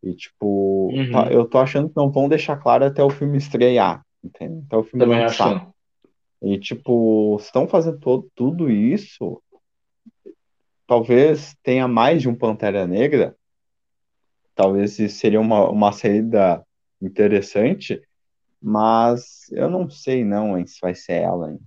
E, 0.03 0.13
tipo, 0.13 0.91
uhum. 0.93 1.11
tá, 1.11 1.27
eu 1.31 1.43
tô 1.43 1.57
achando 1.57 1.89
que 1.89 1.97
não 1.97 2.11
vão 2.11 2.29
deixar 2.29 2.55
claro 2.57 2.85
até 2.85 3.03
o 3.03 3.09
filme 3.09 3.35
estrear, 3.35 4.05
entende? 4.23 4.63
Até 4.67 4.77
o 4.77 4.83
filme 4.83 5.03
Também 5.03 5.21
lançar. 5.21 5.55
Acho. 5.55 5.73
E, 6.43 6.59
tipo, 6.59 7.35
estão 7.39 7.67
fazendo 7.67 7.97
todo, 7.97 8.29
tudo 8.35 8.69
isso, 8.69 9.41
talvez 10.85 11.55
tenha 11.63 11.87
mais 11.87 12.21
de 12.21 12.29
um 12.29 12.35
Pantera 12.35 12.85
Negra, 12.85 13.35
talvez 14.53 14.93
seria 15.13 15.41
uma, 15.41 15.67
uma 15.67 15.91
saída 15.91 16.63
interessante, 17.01 17.99
mas 18.63 19.51
eu 19.51 19.69
não 19.69 19.89
sei 19.89 20.23
não 20.23 20.57
hein, 20.57 20.65
se 20.65 20.79
vai 20.81 20.95
ser 20.95 21.21
ela. 21.21 21.51
Hein. 21.51 21.59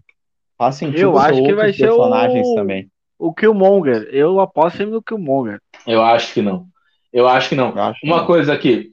Faz 0.57 0.77
sentido 0.77 1.03
eu 1.03 1.19
acho 1.19 1.43
que 1.43 1.55
vai 1.55 1.71
ser 1.73 1.91
o... 1.91 2.55
também. 2.55 2.91
O 3.19 3.35
Killmonger. 3.35 4.09
Eu 4.11 4.41
aposto 4.41 4.79
sempre 4.79 4.95
no 4.95 5.03
Killmonger. 5.03 5.61
Eu 5.87 6.03
acho 6.03 6.33
que 6.33 6.41
não. 6.41 6.67
Eu 7.13 7.29
acho 7.29 7.51
que 7.51 7.55
não. 7.55 7.77
Acho 7.79 8.05
Uma 8.05 8.21
que 8.21 8.27
coisa 8.27 8.55
aqui. 8.55 8.93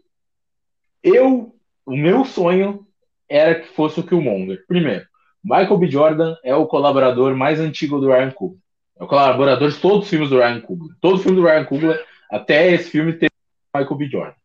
Eu, 1.02 1.56
o 1.86 1.96
meu 1.96 2.26
sonho 2.26 2.86
era 3.30 3.56
que 3.56 3.68
fosse 3.68 4.02
o 4.02 4.04
Killmonger. 4.06 4.66
Primeiro, 4.68 5.06
Michael 5.44 5.78
B. 5.78 5.88
Jordan 5.88 6.36
é 6.44 6.54
o 6.54 6.68
colaborador 6.68 7.36
mais 7.36 7.60
antigo 7.60 8.00
do 8.00 8.08
Ryan 8.08 8.32
Coogler. 8.32 8.60
É 9.00 9.04
o 9.04 9.08
colaborador 9.08 9.70
de 9.70 9.80
todos 9.80 10.04
os 10.04 10.10
filmes 10.10 10.30
do 10.30 10.38
Ryan 10.38 10.62
Coogler. 10.62 10.96
Todo 11.00 11.20
filme 11.20 11.38
do 11.38 11.46
Ryan 11.46 11.66
Coogler, 11.66 12.06
até 12.30 12.72
esse 12.72 12.90
filme, 12.90 13.14
tem 13.14 13.30
Michael 13.76 13.96
B. 13.96 14.06
Jordan. 14.08 14.36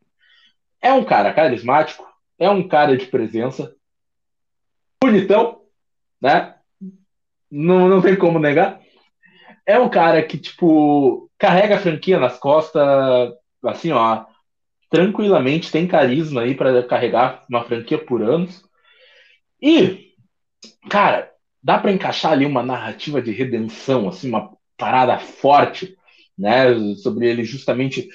É 0.81 0.93
um 0.93 1.05
cara 1.05 1.33
carismático, 1.33 2.08
é 2.39 2.48
um 2.48 2.66
cara 2.66 2.97
de 2.97 3.06
presença, 3.06 3.74
bonitão, 5.02 5.62
né? 6.20 6.55
Não, 7.51 7.89
não 7.89 8.01
tem 8.01 8.16
como 8.16 8.39
negar. 8.39 8.81
É 9.66 9.78
um 9.78 9.89
cara 9.89 10.23
que, 10.23 10.39
tipo, 10.39 11.31
carrega 11.39 11.77
a 11.77 11.81
franquia 11.81 12.19
nas 12.19 12.39
costas, 12.39 12.82
assim, 13.65 13.90
ó, 13.93 14.24
tranquilamente 14.90 15.70
tem 15.70 15.86
carisma 15.86 16.43
aí 16.43 16.55
para 16.55 16.82
carregar 16.82 17.44
uma 17.48 17.65
franquia 17.65 17.98
por 17.98 18.23
anos. 18.23 18.62
E, 19.60 20.15
cara, 20.89 21.31
dá 21.62 21.78
para 21.78 21.93
encaixar 21.93 22.32
ali 22.32 22.47
uma 22.47 22.62
narrativa 22.62 23.20
de 23.20 23.32
redenção, 23.32 24.09
assim, 24.09 24.28
uma 24.28 24.51
parada 24.77 25.19
forte, 25.19 25.97
né, 26.36 26.94
sobre 26.97 27.28
ele 27.28 27.44
justamente 27.44 28.09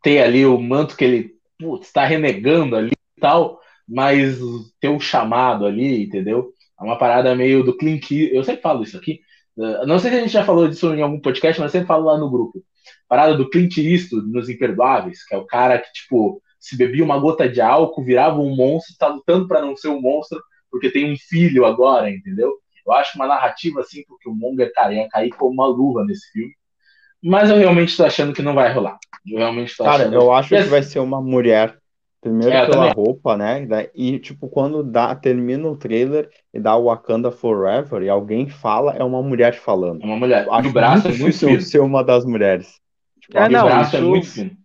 ter 0.00 0.22
ali 0.22 0.46
o 0.46 0.58
manto 0.58 0.96
que 0.96 1.04
ele 1.04 1.34
está 1.80 2.04
renegando 2.04 2.76
ali 2.76 2.92
tal, 3.22 3.60
mas 3.88 4.38
ter 4.80 4.88
um 4.88 5.00
chamado 5.00 5.64
ali, 5.64 6.04
entendeu? 6.04 6.52
É 6.78 6.84
uma 6.84 6.98
parada 6.98 7.34
meio 7.34 7.62
do 7.62 7.76
Clint 7.76 8.10
Eu 8.10 8.44
sempre 8.44 8.60
falo 8.60 8.82
isso 8.82 8.96
aqui. 8.96 9.20
Eh, 9.58 9.86
não 9.86 9.98
sei 9.98 10.10
se 10.10 10.16
a 10.16 10.20
gente 10.20 10.32
já 10.32 10.44
falou 10.44 10.68
disso 10.68 10.92
em 10.94 11.02
algum 11.02 11.20
podcast, 11.20 11.60
mas 11.60 11.72
eu 11.72 11.80
sempre 11.80 11.88
falo 11.88 12.06
lá 12.06 12.18
no 12.18 12.30
grupo. 12.30 12.62
Parada 13.08 13.34
do 13.36 13.48
Clint 13.48 13.78
Eastwood 13.78 14.30
nos 14.30 14.48
Imperdoáveis, 14.48 15.24
que 15.24 15.34
é 15.34 15.38
o 15.38 15.46
cara 15.46 15.78
que, 15.78 15.92
tipo, 15.92 16.42
se 16.58 16.76
bebia 16.76 17.04
uma 17.04 17.18
gota 17.18 17.48
de 17.48 17.60
álcool, 17.60 18.04
virava 18.04 18.40
um 18.40 18.54
monstro, 18.54 18.96
tá 18.98 19.08
lutando 19.08 19.46
para 19.46 19.62
não 19.62 19.76
ser 19.76 19.88
um 19.88 20.00
monstro, 20.00 20.42
porque 20.70 20.90
tem 20.90 21.12
um 21.12 21.16
filho 21.16 21.64
agora, 21.64 22.10
entendeu? 22.10 22.54
Eu 22.84 22.92
acho 22.92 23.16
uma 23.16 23.26
narrativa 23.26 23.80
assim, 23.80 24.02
porque 24.08 24.28
o 24.28 24.34
Monger, 24.34 24.72
cara, 24.72 24.94
ia 24.94 25.08
cair 25.08 25.30
como 25.30 25.52
uma 25.52 25.66
luva 25.66 26.04
nesse 26.04 26.30
filme. 26.32 26.52
Mas 27.22 27.50
eu 27.50 27.56
realmente 27.56 27.96
tô 27.96 28.04
achando 28.04 28.32
que 28.32 28.42
não 28.42 28.54
vai 28.54 28.72
rolar. 28.72 28.98
Eu 29.24 29.38
realmente 29.38 29.76
tô 29.76 29.84
cara, 29.84 30.02
achando... 30.02 30.14
eu 30.14 30.32
acho 30.32 30.48
que 30.48 30.62
vai 30.62 30.82
ser 30.82 30.98
uma 30.98 31.20
mulher. 31.22 31.78
Primeiro 32.22 32.54
é, 32.54 32.66
pela 32.66 32.92
roupa, 32.92 33.36
né? 33.36 33.66
E, 33.92 34.16
tipo, 34.20 34.48
quando 34.48 34.84
dá, 34.84 35.12
termina 35.12 35.66
o 35.66 35.76
trailer 35.76 36.30
e 36.54 36.60
dá 36.60 36.76
o 36.76 36.84
Wakanda 36.84 37.32
Forever 37.32 38.00
e 38.00 38.08
alguém 38.08 38.48
fala, 38.48 38.94
é 38.94 39.02
uma 39.02 39.20
mulher 39.20 39.54
falando. 39.54 40.00
É 40.00 40.06
uma 40.06 40.16
mulher. 40.16 40.46
Acho 40.48 40.68
o 40.68 40.72
braço 40.72 41.08
muito, 41.08 41.44
é 41.44 41.48
muito 41.48 41.64
ser 41.64 41.80
uma 41.80 42.04
das 42.04 42.24
mulheres. 42.24 42.80
Tipo, 43.20 43.38
é, 43.38 43.48
não, 43.48 43.64
braço 43.64 43.96
isso... 43.96 43.96
é 43.96 44.00
muito 44.00 44.26
fino. 44.28 44.61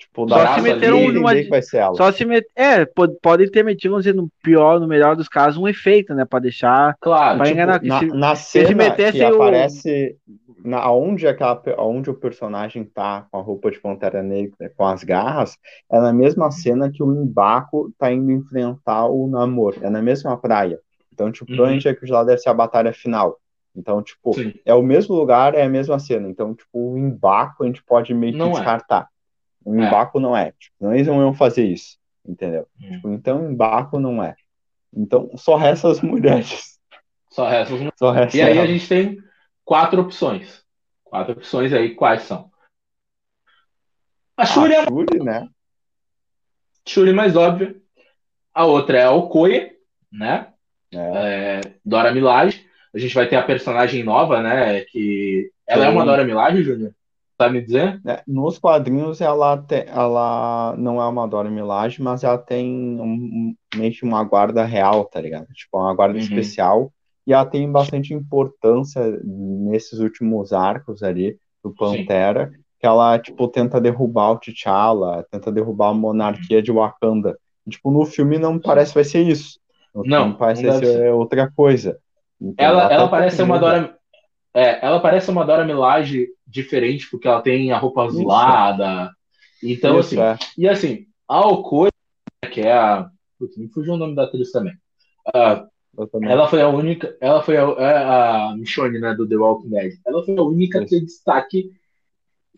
Tipo, 0.00 0.26
só 0.26 0.54
se 0.54 0.62
meteram 0.62 1.12
numa. 1.12 1.30
Vai 1.48 1.60
ser 1.60 1.76
ela. 1.76 1.94
Só 1.94 2.10
se 2.10 2.24
met... 2.24 2.46
É, 2.56 2.86
pode, 2.86 3.14
pode 3.20 3.50
ter 3.50 3.62
metido, 3.62 3.90
vamos 3.90 4.04
dizer, 4.04 4.16
no 4.16 4.30
pior, 4.42 4.80
no 4.80 4.88
melhor 4.88 5.14
dos 5.14 5.28
casos, 5.28 5.60
um 5.60 5.68
efeito, 5.68 6.14
né? 6.14 6.24
Pra 6.24 6.38
deixar. 6.38 6.96
Claro, 7.00 7.36
pra 7.36 7.46
tipo, 7.46 7.54
enganar. 7.54 7.82
Na, 7.82 7.98
se, 7.98 8.06
na 8.06 8.34
cena 8.34 8.68
se 8.68 8.74
metesse 8.74 9.18
que 9.18 9.24
o... 9.24 9.34
aparece. 9.34 10.16
Na, 10.64 10.90
onde, 10.90 11.26
aquela, 11.26 11.62
onde 11.78 12.08
o 12.08 12.14
personagem 12.14 12.84
tá 12.84 13.26
com 13.30 13.38
a 13.38 13.42
roupa 13.42 13.70
de 13.70 13.78
Pantera 13.78 14.22
Negra, 14.22 14.72
com 14.74 14.86
as 14.86 15.04
garras, 15.04 15.56
é 15.90 16.00
na 16.00 16.12
mesma 16.12 16.50
cena 16.50 16.90
que 16.90 17.02
o 17.02 17.06
Mbaco 17.06 17.92
tá 17.98 18.10
indo 18.10 18.32
enfrentar 18.32 19.06
o 19.06 19.26
Namor. 19.26 19.76
É 19.82 19.90
na 19.90 20.00
mesma 20.00 20.36
praia. 20.38 20.78
Então, 21.12 21.30
tipo, 21.30 21.50
uhum. 21.50 21.56
provavelmente 21.56 21.88
é 21.88 21.94
que 21.94 22.06
lá 22.10 22.24
deve 22.24 22.40
ser 22.40 22.48
a 22.48 22.54
batalha 22.54 22.92
final. 22.92 23.36
Então, 23.76 24.02
tipo, 24.02 24.32
Sim. 24.34 24.54
é 24.64 24.74
o 24.74 24.82
mesmo 24.82 25.14
lugar, 25.14 25.54
é 25.54 25.62
a 25.62 25.68
mesma 25.68 25.98
cena. 25.98 26.28
Então, 26.28 26.54
tipo, 26.54 26.92
o 26.92 26.98
Embaco 26.98 27.64
a 27.64 27.66
gente 27.66 27.82
pode 27.84 28.14
meio 28.14 28.32
que 28.32 28.38
Não 28.38 28.48
é. 28.48 28.52
descartar. 28.52 29.02
É. 29.02 29.19
Embarco 29.66 30.18
é. 30.18 30.22
não 30.22 30.36
é. 30.36 30.52
Tipo, 30.52 30.76
não 30.80 30.94
eles 30.94 31.06
não 31.06 31.20
iam 31.20 31.34
fazer 31.34 31.64
isso. 31.64 31.98
Entendeu? 32.26 32.66
Hum. 32.80 32.90
Tipo, 32.90 33.12
então 33.12 33.50
embarco 33.50 33.98
não 33.98 34.22
é. 34.22 34.34
Então 34.94 35.30
só 35.36 35.56
resta 35.56 35.90
as 35.90 36.00
mulheres. 36.02 36.78
Só 37.30 37.48
resta 37.48 37.74
as 37.74 37.80
mulheres. 37.80 37.98
Só 37.98 38.10
resta 38.10 38.36
e 38.36 38.42
aí 38.42 38.58
a 38.58 38.66
gente 38.66 38.88
tem 38.88 39.18
quatro 39.64 40.00
opções. 40.00 40.64
Quatro 41.04 41.32
opções 41.32 41.72
aí, 41.72 41.94
quais 41.94 42.22
são? 42.22 42.50
A 44.36 44.46
Shuri, 44.46 44.74
a 44.74 44.84
Shuri 44.84 45.18
é 45.18 45.24
né? 45.24 45.48
Shuri 46.86 47.12
mais 47.12 47.36
óbvia. 47.36 47.76
A 48.54 48.64
outra 48.64 48.98
é 48.98 49.04
a 49.04 49.10
Okoye, 49.10 49.72
né? 50.10 50.52
É. 50.92 50.96
É, 50.98 51.60
Dora 51.84 52.12
Milaje. 52.12 52.66
A 52.92 52.98
gente 52.98 53.14
vai 53.14 53.28
ter 53.28 53.36
a 53.36 53.42
personagem 53.42 54.02
nova, 54.02 54.42
né? 54.42 54.80
Que 54.82 55.50
ela 55.66 55.82
Sim. 55.82 55.88
é 55.88 55.90
uma 55.92 56.04
Dora 56.04 56.24
Milaje, 56.24 56.62
Júnior? 56.62 56.94
Tá 57.40 57.48
me 57.48 57.62
dizer? 57.62 57.98
É, 58.06 58.22
nos 58.28 58.58
quadrinhos 58.58 59.18
ela, 59.22 59.56
te, 59.56 59.86
ela 59.86 60.74
não 60.76 61.00
é 61.00 61.06
uma 61.06 61.26
Dora 61.26 61.48
Milaje, 61.48 62.02
mas 62.02 62.22
ela 62.22 62.36
tem 62.36 63.00
um, 63.00 63.54
meio 63.74 63.90
que 63.92 64.04
uma 64.04 64.22
guarda 64.22 64.62
real, 64.62 65.06
tá 65.06 65.18
ligado? 65.22 65.46
Tipo, 65.54 65.78
uma 65.78 65.94
guarda 65.94 66.16
uhum. 66.16 66.20
especial. 66.20 66.92
E 67.26 67.32
ela 67.32 67.46
tem 67.46 67.72
bastante 67.72 68.12
importância 68.12 69.18
nesses 69.24 70.00
últimos 70.00 70.52
arcos 70.52 71.02
ali 71.02 71.38
do 71.64 71.74
Pantera, 71.74 72.50
Sim. 72.50 72.58
que 72.78 72.86
ela, 72.86 73.18
tipo, 73.18 73.48
tenta 73.48 73.80
derrubar 73.80 74.32
o 74.32 74.38
T'Challa, 74.38 75.26
tenta 75.30 75.50
derrubar 75.50 75.92
a 75.92 75.94
monarquia 75.94 76.60
de 76.60 76.70
Wakanda. 76.70 77.38
E, 77.66 77.70
tipo, 77.70 77.90
no 77.90 78.04
filme 78.04 78.36
não 78.36 78.58
parece 78.58 78.92
vai 78.92 79.04
ser 79.04 79.22
isso. 79.22 79.58
No 79.94 80.02
não, 80.04 80.34
parece 80.34 80.62
não 80.62 80.74
ser, 80.74 80.84
ser 80.84 81.14
outra 81.14 81.50
coisa. 81.50 81.98
Então, 82.38 82.66
ela, 82.66 82.82
ela, 82.82 82.92
ela 82.92 83.04
tá 83.04 83.08
parece 83.08 83.36
ser 83.36 83.44
uma 83.44 83.58
Dora 83.58 83.98
é, 84.54 84.84
ela 84.84 85.00
parece 85.00 85.30
uma 85.30 85.44
Dora 85.44 85.64
Milaje 85.64 86.28
diferente, 86.46 87.08
porque 87.10 87.28
ela 87.28 87.40
tem 87.40 87.72
a 87.72 87.78
roupa 87.78 88.04
azulada. 88.04 89.10
Então, 89.62 89.98
Isso, 89.98 90.20
assim. 90.20 90.20
É. 90.20 90.38
E 90.58 90.68
assim, 90.68 91.06
a 91.28 91.46
Okoye, 91.46 91.92
que 92.50 92.60
é 92.60 92.72
a. 92.72 93.08
Putz, 93.38 93.56
me 93.56 93.68
fugiu 93.68 93.94
o 93.94 93.96
nome 93.96 94.14
da 94.14 94.24
atriz 94.24 94.50
também. 94.50 94.74
Uh, 95.28 95.70
ela 96.22 96.48
foi 96.48 96.60
a 96.60 96.68
única. 96.68 97.16
Ela 97.20 97.42
foi 97.42 97.56
a, 97.56 97.62
é 97.62 97.96
a 97.96 98.54
Michonne, 98.56 98.98
né, 98.98 99.14
do 99.14 99.28
The 99.28 99.36
Walking 99.36 99.70
Dead. 99.70 99.92
Ela 100.06 100.24
foi 100.24 100.36
a 100.36 100.42
única 100.42 100.84
que 100.84 101.00
destaque. 101.00 101.70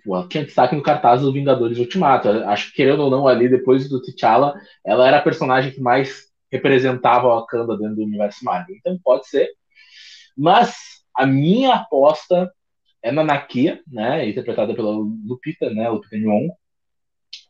Pô, 0.05 0.27
tinha 0.27 0.45
destaque 0.45 0.75
no 0.75 0.83
cartaz 0.83 1.21
dos 1.21 1.33
Vingadores 1.33 1.79
Ultimato. 1.79 2.29
Acho 2.29 2.71
que, 2.71 2.77
querendo 2.77 3.05
ou 3.05 3.11
não, 3.11 3.29
ali, 3.29 3.49
depois 3.49 3.89
do 3.89 4.01
T'Challa, 4.03 4.55
ela 4.85 5.07
era 5.07 5.19
a 5.19 5.23
personagem 5.23 5.73
que 5.73 5.81
mais 5.81 6.27
representava 6.51 7.29
a 7.29 7.41
Wakanda 7.41 7.79
dentro 7.79 7.97
do 7.97 8.03
universo 8.03 8.45
Marvel. 8.45 8.75
Então, 8.77 8.99
pode 9.03 9.29
ser. 9.29 9.49
Mas 10.37 11.02
a 11.15 11.27
minha 11.27 11.75
aposta 11.75 12.53
é 13.03 13.11
na 13.11 13.25
Nakia, 13.25 13.81
né, 13.87 14.29
interpretada 14.29 14.75
pela 14.75 14.91
Lupita, 14.91 15.71
né, 15.71 15.89
Lupita 15.89 16.17
Nyong'o. 16.17 16.53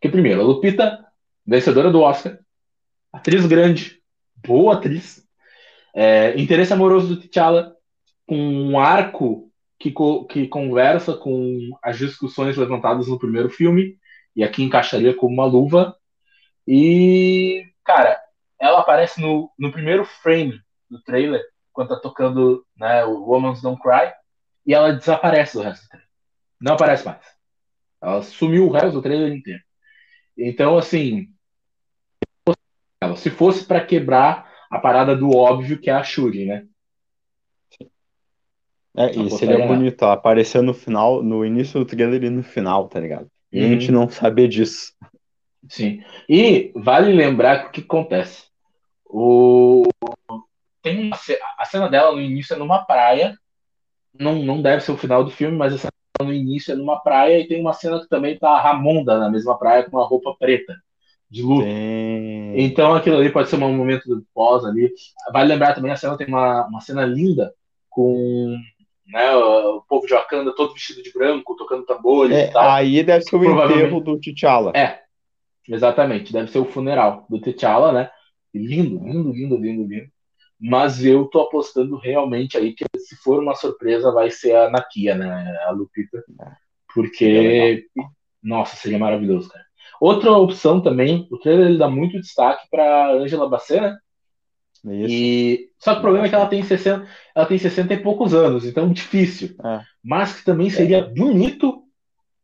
Que 0.01 0.09
primeiro, 0.09 0.41
a 0.41 0.45
Lupita, 0.45 1.05
vencedora 1.47 1.91
do 1.91 2.01
Oscar, 2.01 2.39
atriz 3.13 3.47
grande, 3.47 4.01
boa 4.37 4.75
atriz, 4.75 5.23
é, 5.95 6.41
interesse 6.41 6.73
amoroso 6.73 7.15
do 7.15 7.21
T'Challa, 7.21 7.75
com 8.27 8.37
um 8.37 8.79
arco 8.79 9.53
que, 9.79 9.91
co 9.91 10.25
que 10.27 10.49
conversa 10.49 11.15
com 11.15 11.59
as 11.83 11.99
discussões 11.99 12.57
levantadas 12.57 13.09
no 13.09 13.19
primeiro 13.19 13.51
filme, 13.51 13.99
e 14.35 14.43
aqui 14.43 14.63
encaixaria 14.63 15.15
como 15.15 15.35
uma 15.35 15.45
luva. 15.45 15.95
E, 16.67 17.65
cara, 17.85 18.19
ela 18.59 18.81
aparece 18.81 19.21
no, 19.21 19.51
no 19.59 19.73
primeiro 19.73 20.05
frame 20.05 20.59
do 20.89 21.03
trailer, 21.03 21.43
quando 21.73 21.89
tá 21.89 21.97
tocando 21.97 22.65
né, 22.77 23.05
o 23.05 23.25
Woman's 23.25 23.63
Don't 23.63 23.81
Cry, 23.81 24.13
e 24.67 24.75
ela 24.75 24.93
desaparece 24.93 25.57
do 25.57 25.63
resto 25.63 25.85
do 25.85 25.89
trailer. 25.89 26.09
Não 26.61 26.75
aparece 26.75 27.05
mais. 27.05 27.21
Ela 28.01 28.23
sumiu 28.23 28.69
o 28.69 28.73
resto 28.73 28.93
do 28.93 29.03
trailer 29.03 29.33
inteiro. 29.33 29.63
Então, 30.37 30.79
assim, 30.79 31.29
se 33.17 33.31
fosse 33.31 33.65
para 33.65 33.85
quebrar 33.85 34.51
a 34.71 34.79
parada 34.79 35.15
do 35.15 35.31
óbvio 35.37 35.79
que 35.79 35.91
é 35.91 35.93
a 35.93 36.03
Shuri, 36.03 36.47
né? 36.47 36.67
É, 38.95 39.11
e 39.11 39.31
seria 39.31 39.67
bonito, 39.67 40.03
ó, 40.03 40.13
aparecer 40.13 40.63
no 40.63 40.75
final, 40.75 41.23
no 41.23 41.45
início 41.45 41.81
do 41.81 41.87
trailer 41.87 42.23
e 42.25 42.31
no 42.31 42.43
final, 42.43 42.89
tá 42.89 43.01
ligado? 43.01 43.27
E 43.51 43.61
uhum. 43.61 43.67
a 43.67 43.69
gente 43.69 43.91
uhum. 43.91 44.01
não 44.01 44.09
saber 44.09 44.49
disso. 44.49 44.93
Sim. 45.69 46.03
E 46.29 46.73
vale 46.75 47.13
lembrar 47.13 47.67
o 47.67 47.71
que 47.71 47.81
acontece. 47.81 48.47
O 49.07 49.85
tem 50.83 51.07
uma, 51.07 51.17
a 51.59 51.65
cena 51.65 51.89
dela 51.89 52.13
no 52.13 52.21
início 52.21 52.55
é 52.55 52.59
numa 52.59 52.85
praia. 52.85 53.37
Não, 54.19 54.35
não 54.43 54.61
deve 54.61 54.83
ser 54.83 54.93
o 54.93 54.97
final 54.97 55.25
do 55.25 55.31
filme, 55.31 55.57
mas 55.57 55.73
a 55.73 55.79
cena 55.79 55.93
no 56.21 56.33
início 56.33 56.73
é 56.73 56.77
numa 56.77 57.01
praia 57.01 57.39
e 57.39 57.49
tem 57.49 57.61
uma 57.61 57.73
cena 57.73 58.01
que 58.01 58.09
também 58.09 58.39
tá 58.39 58.51
a 58.51 58.61
Ramonda 58.61 59.19
na 59.19 59.31
mesma 59.31 59.59
praia 59.59 59.85
com 59.85 59.97
uma 59.97 60.07
roupa 60.07 60.35
preta 60.39 60.77
de 61.31 61.43
luto. 61.43 61.65
Sim. 61.65 62.55
Então 62.57 62.95
aquilo 62.95 63.17
ali 63.17 63.31
pode 63.31 63.49
ser 63.49 63.57
um 63.57 63.75
momento 63.75 64.07
do 64.07 64.25
pós 64.35 64.65
ali. 64.65 64.93
Vale 65.33 65.49
lembrar 65.49 65.75
também 65.75 65.91
a 65.91 65.97
cena 65.97 66.17
tem 66.17 66.27
uma, 66.27 66.67
uma 66.67 66.81
cena 66.81 67.07
linda 67.07 67.55
com 67.89 68.59
né, 69.07 69.35
o 69.35 69.81
povo 69.83 70.07
de 70.07 70.13
Wakanda 70.13 70.55
todo 70.55 70.75
vestido 70.75 71.03
de 71.03 71.13
branco, 71.13 71.57
tocando 71.57 71.85
tambores 71.85 72.37
é, 72.37 72.49
e 72.49 72.53
tal. 72.53 72.71
Aí 72.71 73.03
deve 73.03 73.25
ser 73.25 73.37
o 73.37 73.45
enterro 73.45 74.01
do 74.01 74.19
T'Challa. 74.19 74.73
É, 74.75 75.01
exatamente. 75.69 76.33
Deve 76.33 76.51
ser 76.51 76.59
o 76.59 76.67
funeral 76.67 77.27
do 77.29 77.41
T'Challa, 77.41 77.93
né? 77.93 78.11
Lindo, 78.55 79.03
lindo, 79.03 79.33
lindo, 79.33 79.57
lindo, 79.57 79.89
lindo. 79.89 80.12
Mas 80.65 81.05
eu 81.05 81.25
tô 81.25 81.41
apostando 81.41 81.97
realmente 81.97 82.57
aí 82.57 82.73
que 82.73 82.85
se 82.97 83.17
for 83.17 83.43
uma 83.43 83.57
surpresa 83.57 84.13
vai 84.13 84.31
ser 84.31 84.55
a 84.55 84.71
Nakia, 84.71 85.17
né? 85.17 85.59
A 85.67 85.73
Lupita. 85.73 86.23
Porque, 86.95 87.87
nossa, 88.41 88.77
seria 88.77 88.99
maravilhoso, 88.99 89.49
cara. 89.49 89.65
Outra 90.01 90.31
opção 90.31 90.81
também, 90.81 91.27
o 91.33 91.39
trailer 91.39 91.67
ele 91.67 91.79
dá 91.79 91.89
muito 91.89 92.21
destaque 92.21 92.69
para 92.71 93.13
Angela 93.13 93.49
Bassett, 93.49 93.81
né? 93.81 93.99
Isso. 94.85 95.13
E 95.13 95.71
só 95.79 95.95
que 95.95 95.99
o 95.99 96.03
problema 96.03 96.27
é 96.27 96.29
que 96.29 96.35
ela 96.35 96.47
tem 96.47 96.63
60, 96.63 97.09
ela 97.35 97.47
tem 97.47 97.59
60 97.59 97.95
e 97.95 98.03
poucos 98.03 98.33
anos, 98.33 98.65
então 98.65 98.93
difícil. 98.93 99.57
É. 99.65 99.81
Mas 100.03 100.39
que 100.39 100.45
também 100.45 100.71
seria 100.71 100.99
é. 100.99 101.09
bonito. 101.09 101.83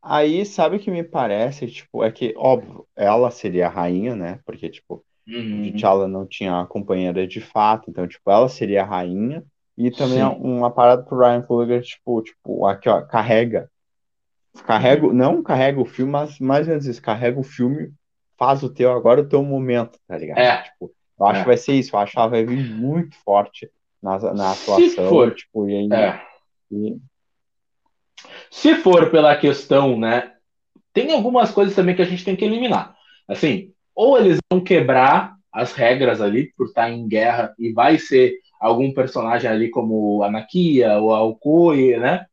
Aí, 0.02 0.44
sabe 0.44 0.76
o 0.76 0.80
que 0.80 0.90
me 0.90 1.04
parece? 1.04 1.66
Tipo, 1.68 2.02
é 2.02 2.10
que, 2.10 2.32
óbvio, 2.36 2.86
ela 2.96 3.30
seria 3.30 3.66
a 3.66 3.70
rainha, 3.70 4.16
né? 4.16 4.40
Porque, 4.44 4.68
tipo, 4.68 5.04
Uhum. 5.28 5.70
T'Challa 5.72 6.08
não 6.08 6.26
tinha 6.26 6.64
companheira 6.66 7.26
de 7.26 7.40
fato, 7.40 7.90
então, 7.90 8.08
tipo, 8.08 8.30
ela 8.30 8.48
seria 8.48 8.82
a 8.82 8.86
rainha. 8.86 9.44
E 9.76 9.92
também 9.92 10.18
Sim. 10.18 10.36
uma 10.40 10.72
parada 10.72 11.04
pro 11.04 11.18
Ryan 11.18 11.42
Coogler, 11.42 11.82
tipo, 11.82 12.20
tipo, 12.22 12.66
aqui, 12.66 12.88
ó, 12.88 13.02
carrega. 13.02 13.70
Carrega, 14.66 15.12
não 15.12 15.40
carrega 15.40 15.80
o 15.80 15.84
filme, 15.84 16.10
mas 16.10 16.40
mais 16.40 16.66
ou 16.66 16.70
menos 16.70 16.86
isso, 16.86 17.00
carrega 17.00 17.38
o 17.38 17.44
filme, 17.44 17.92
faz 18.36 18.64
o 18.64 18.68
teu, 18.68 18.90
agora 18.90 19.20
o 19.20 19.28
teu 19.28 19.40
momento, 19.42 19.96
tá 20.08 20.18
ligado? 20.18 20.38
É. 20.38 20.62
Tipo, 20.62 20.90
eu 21.20 21.26
acho 21.26 21.38
é. 21.38 21.42
que 21.42 21.46
vai 21.46 21.56
ser 21.56 21.74
isso, 21.74 21.94
eu 21.94 22.00
acho 22.00 22.12
que 22.12 22.18
ela 22.18 22.28
vai 22.28 22.44
vir 22.44 22.74
muito 22.74 23.14
forte 23.18 23.70
na, 24.02 24.18
na 24.18 24.52
atuação. 24.52 24.78
Se 24.80 24.96
for, 24.96 25.32
tipo, 25.34 25.68
e 25.68 25.76
aí, 25.76 25.88
é. 25.92 26.22
e... 26.72 26.96
Se 28.50 28.74
for 28.76 29.10
pela 29.12 29.36
questão, 29.36 29.96
né, 29.96 30.32
tem 30.92 31.12
algumas 31.12 31.52
coisas 31.52 31.76
também 31.76 31.94
que 31.94 32.02
a 32.02 32.06
gente 32.06 32.24
tem 32.24 32.34
que 32.34 32.44
eliminar. 32.44 32.96
Assim, 33.28 33.72
ou 33.98 34.16
eles 34.16 34.38
vão 34.48 34.60
quebrar 34.60 35.34
as 35.52 35.72
regras 35.72 36.20
ali 36.20 36.52
por 36.56 36.66
estar 36.66 36.88
em 36.88 37.08
guerra 37.08 37.52
e 37.58 37.72
vai 37.72 37.98
ser 37.98 38.38
algum 38.60 38.94
personagem 38.94 39.50
ali 39.50 39.70
como 39.70 40.22
a 40.22 40.30
Nakia 40.30 40.98
ou 40.98 41.12
a 41.12 41.98
né? 41.98 42.24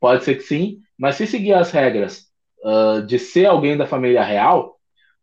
Pode 0.00 0.24
ser 0.24 0.34
que 0.34 0.42
sim, 0.42 0.80
mas 0.98 1.14
se 1.14 1.24
seguir 1.28 1.52
as 1.52 1.70
regras 1.70 2.26
uh, 2.64 3.00
de 3.06 3.20
ser 3.20 3.46
alguém 3.46 3.76
da 3.76 3.86
família 3.86 4.24
real, 4.24 4.76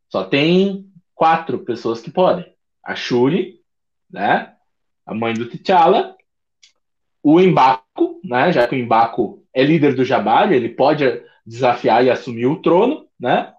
só 0.07 0.23
tem 0.23 0.85
quatro 1.13 1.59
pessoas 1.59 1.99
que 1.99 2.09
podem: 2.09 2.45
a 2.85 2.95
Shuri, 2.95 3.59
né? 4.09 4.53
A 5.05 5.13
mãe 5.13 5.33
do 5.33 5.45
T'Challa, 5.45 6.15
o 7.21 7.37
Embaco, 7.37 8.21
né? 8.23 8.49
Já 8.53 8.65
que 8.65 8.75
o 8.75 8.79
Embaco 8.79 9.45
é 9.53 9.61
líder 9.61 9.93
do 9.93 10.05
Jabari, 10.05 10.55
ele 10.55 10.69
pode 10.69 11.03
desafiar 11.45 12.05
e 12.05 12.09
assumir 12.09 12.45
o 12.45 12.61
trono, 12.61 13.09
né? 13.19 13.51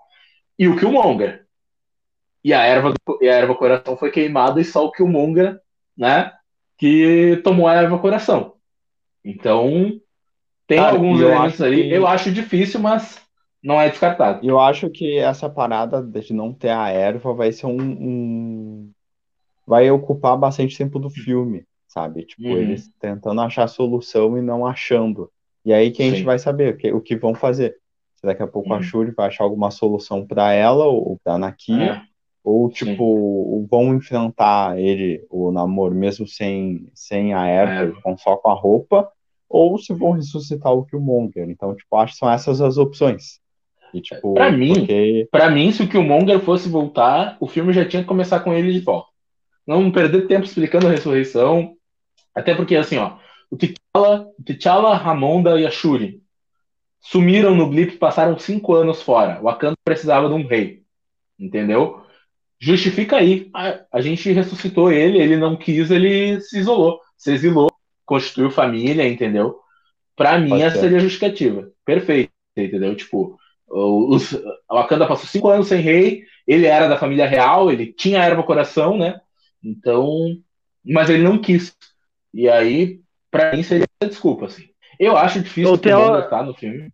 E 0.58 0.66
o 0.66 0.78
Killmonger. 0.78 1.41
E 2.44 2.52
a 2.52 2.62
erva, 2.62 2.92
e 3.20 3.28
a 3.28 3.34
erva 3.34 3.54
coração 3.54 3.96
foi 3.96 4.10
queimada 4.10 4.60
e 4.60 4.64
só 4.64 4.84
o 4.84 4.90
Killmonger, 4.90 5.60
né? 5.96 6.32
Que 6.76 7.40
tomou 7.44 7.68
a 7.68 7.74
erva 7.74 7.98
coração. 7.98 8.54
Então, 9.24 10.00
tem 10.66 10.78
Cara, 10.78 10.92
alguns 10.92 11.20
elementos 11.20 11.60
ali. 11.60 11.84
Que... 11.84 11.94
Eu 11.94 12.06
acho 12.06 12.32
difícil, 12.32 12.80
mas 12.80 13.20
não 13.62 13.80
é 13.80 13.88
descartado. 13.88 14.44
Eu 14.44 14.58
acho 14.58 14.90
que 14.90 15.18
essa 15.18 15.48
parada 15.48 16.02
de 16.02 16.32
não 16.32 16.52
ter 16.52 16.70
a 16.70 16.88
erva 16.88 17.32
vai 17.32 17.52
ser 17.52 17.66
um, 17.66 17.80
um... 17.80 18.90
vai 19.66 19.90
ocupar 19.90 20.36
bastante 20.36 20.76
tempo 20.76 20.98
do 20.98 21.08
filme, 21.08 21.64
sabe? 21.86 22.24
Tipo, 22.24 22.48
uhum. 22.48 22.56
eles 22.56 22.90
tentando 22.98 23.40
achar 23.40 23.68
solução 23.68 24.36
e 24.36 24.42
não 24.42 24.66
achando. 24.66 25.30
E 25.64 25.72
aí 25.72 25.92
que 25.92 26.02
a 26.02 26.06
Sim. 26.06 26.16
gente 26.16 26.24
vai 26.24 26.38
saber 26.40 26.74
o 26.74 26.76
que, 26.76 26.92
o 26.92 27.00
que 27.00 27.16
vão 27.16 27.34
fazer. 27.34 27.76
Se 28.16 28.26
daqui 28.26 28.42
a 28.42 28.48
pouco 28.48 28.70
uhum. 28.70 28.76
a 28.76 28.82
Shuri 28.82 29.12
vai 29.12 29.28
achar 29.28 29.44
alguma 29.44 29.70
solução 29.70 30.26
para 30.26 30.52
ela 30.52 30.86
ou 30.86 31.20
pra 31.22 31.38
Nakia, 31.38 31.84
é. 31.84 32.02
Ou 32.44 32.68
tipo, 32.68 33.60
Sim. 33.60 33.68
vão 33.70 33.94
enfrentar 33.94 34.78
ele, 34.78 35.24
o 35.30 35.52
namoro, 35.52 35.94
mesmo 35.94 36.26
sem, 36.26 36.90
sem 36.94 37.32
a 37.32 37.46
erva, 37.46 37.96
é. 38.04 38.16
só 38.16 38.36
com 38.36 38.50
a 38.50 38.54
roupa, 38.54 39.08
ou 39.48 39.78
se 39.78 39.92
vão 39.92 40.12
ressuscitar 40.12 40.72
o 40.72 40.84
Killmonger. 40.84 41.48
Então, 41.48 41.74
tipo, 41.74 41.94
acho 41.96 42.14
que 42.14 42.18
são 42.18 42.30
essas 42.30 42.60
as 42.60 42.78
opções. 42.78 43.40
E, 43.94 44.00
tipo, 44.00 44.34
pra 44.34 44.50
mim, 44.50 44.74
porque... 44.74 45.28
Pra 45.30 45.50
mim, 45.50 45.70
se 45.70 45.82
o 45.82 45.88
Killmonger 45.88 46.40
fosse 46.40 46.68
voltar, 46.68 47.36
o 47.38 47.46
filme 47.46 47.72
já 47.72 47.84
tinha 47.86 48.02
que 48.02 48.08
começar 48.08 48.40
com 48.40 48.52
ele 48.52 48.72
de 48.72 48.80
volta. 48.80 49.08
Não 49.66 49.92
perder 49.92 50.26
tempo 50.26 50.44
explicando 50.44 50.88
a 50.88 50.90
ressurreição. 50.90 51.74
Até 52.34 52.54
porque, 52.54 52.74
assim, 52.74 52.96
ó, 52.96 53.18
o 53.50 53.56
T'Challa, 53.56 54.26
T'Challa, 54.44 54.96
Ramonda 54.96 55.60
e 55.60 55.66
a 55.66 55.70
Shuri 55.70 56.22
sumiram 57.00 57.54
no 57.54 57.68
blip, 57.68 57.98
passaram 57.98 58.38
cinco 58.38 58.74
anos 58.74 59.02
fora. 59.02 59.38
O 59.40 59.44
Wakanda 59.44 59.76
precisava 59.84 60.28
de 60.28 60.34
um 60.34 60.46
rei. 60.46 60.82
Entendeu? 61.38 62.01
Justifica 62.62 63.16
aí. 63.16 63.50
A, 63.52 63.80
a 63.94 64.00
gente 64.00 64.30
ressuscitou 64.30 64.92
ele, 64.92 65.18
ele 65.18 65.36
não 65.36 65.56
quis, 65.56 65.90
ele 65.90 66.40
se 66.40 66.60
isolou. 66.60 67.00
Se 67.16 67.32
exilou, 67.32 67.68
constituiu 68.06 68.52
família, 68.52 69.06
entendeu? 69.06 69.58
Pra 70.14 70.38
mim, 70.38 70.50
Pode 70.50 70.62
essa 70.62 70.76
ser. 70.76 70.82
seria 70.82 70.98
a 70.98 71.00
justificativa. 71.00 71.68
Perfeito, 71.84 72.30
entendeu? 72.56 72.94
Tipo, 72.94 73.36
os, 73.68 74.32
a 74.68 74.74
Wakanda 74.76 75.08
passou 75.08 75.26
cinco 75.26 75.48
anos 75.48 75.66
sem 75.66 75.80
rei, 75.80 76.22
ele 76.46 76.66
era 76.66 76.86
da 76.86 76.96
família 76.96 77.26
real, 77.26 77.68
ele 77.68 77.92
tinha 77.92 78.22
erva 78.22 78.44
coração, 78.44 78.96
né? 78.96 79.20
Então, 79.60 80.16
mas 80.84 81.10
ele 81.10 81.24
não 81.24 81.38
quis. 81.38 81.76
E 82.32 82.48
aí, 82.48 83.00
para 83.28 83.56
mim, 83.56 83.64
seria 83.64 83.86
desculpa, 84.04 84.46
assim. 84.46 84.68
Eu 85.00 85.16
acho 85.16 85.42
difícil 85.42 85.76
que 85.78 85.92
o 85.92 86.18
estar 86.20 86.44
no 86.44 86.54
filme. 86.54 86.92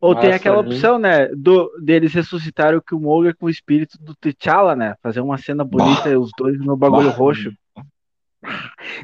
Ou 0.00 0.14
tem 0.14 0.32
aquela 0.32 0.60
opção, 0.60 0.98
né, 0.98 1.28
do, 1.28 1.70
deles 1.82 2.14
ressuscitarem 2.14 2.78
o 2.78 2.82
Killmonger 2.82 3.36
com 3.36 3.46
o 3.46 3.50
espírito 3.50 3.98
do 4.00 4.14
T'Challa, 4.14 4.74
né? 4.74 4.94
Fazer 5.02 5.20
uma 5.20 5.36
cena 5.36 5.62
bonita, 5.62 6.08
bah. 6.08 6.18
os 6.18 6.30
dois 6.38 6.58
no 6.58 6.76
bagulho 6.76 7.10
bah. 7.10 7.16
roxo. 7.16 7.52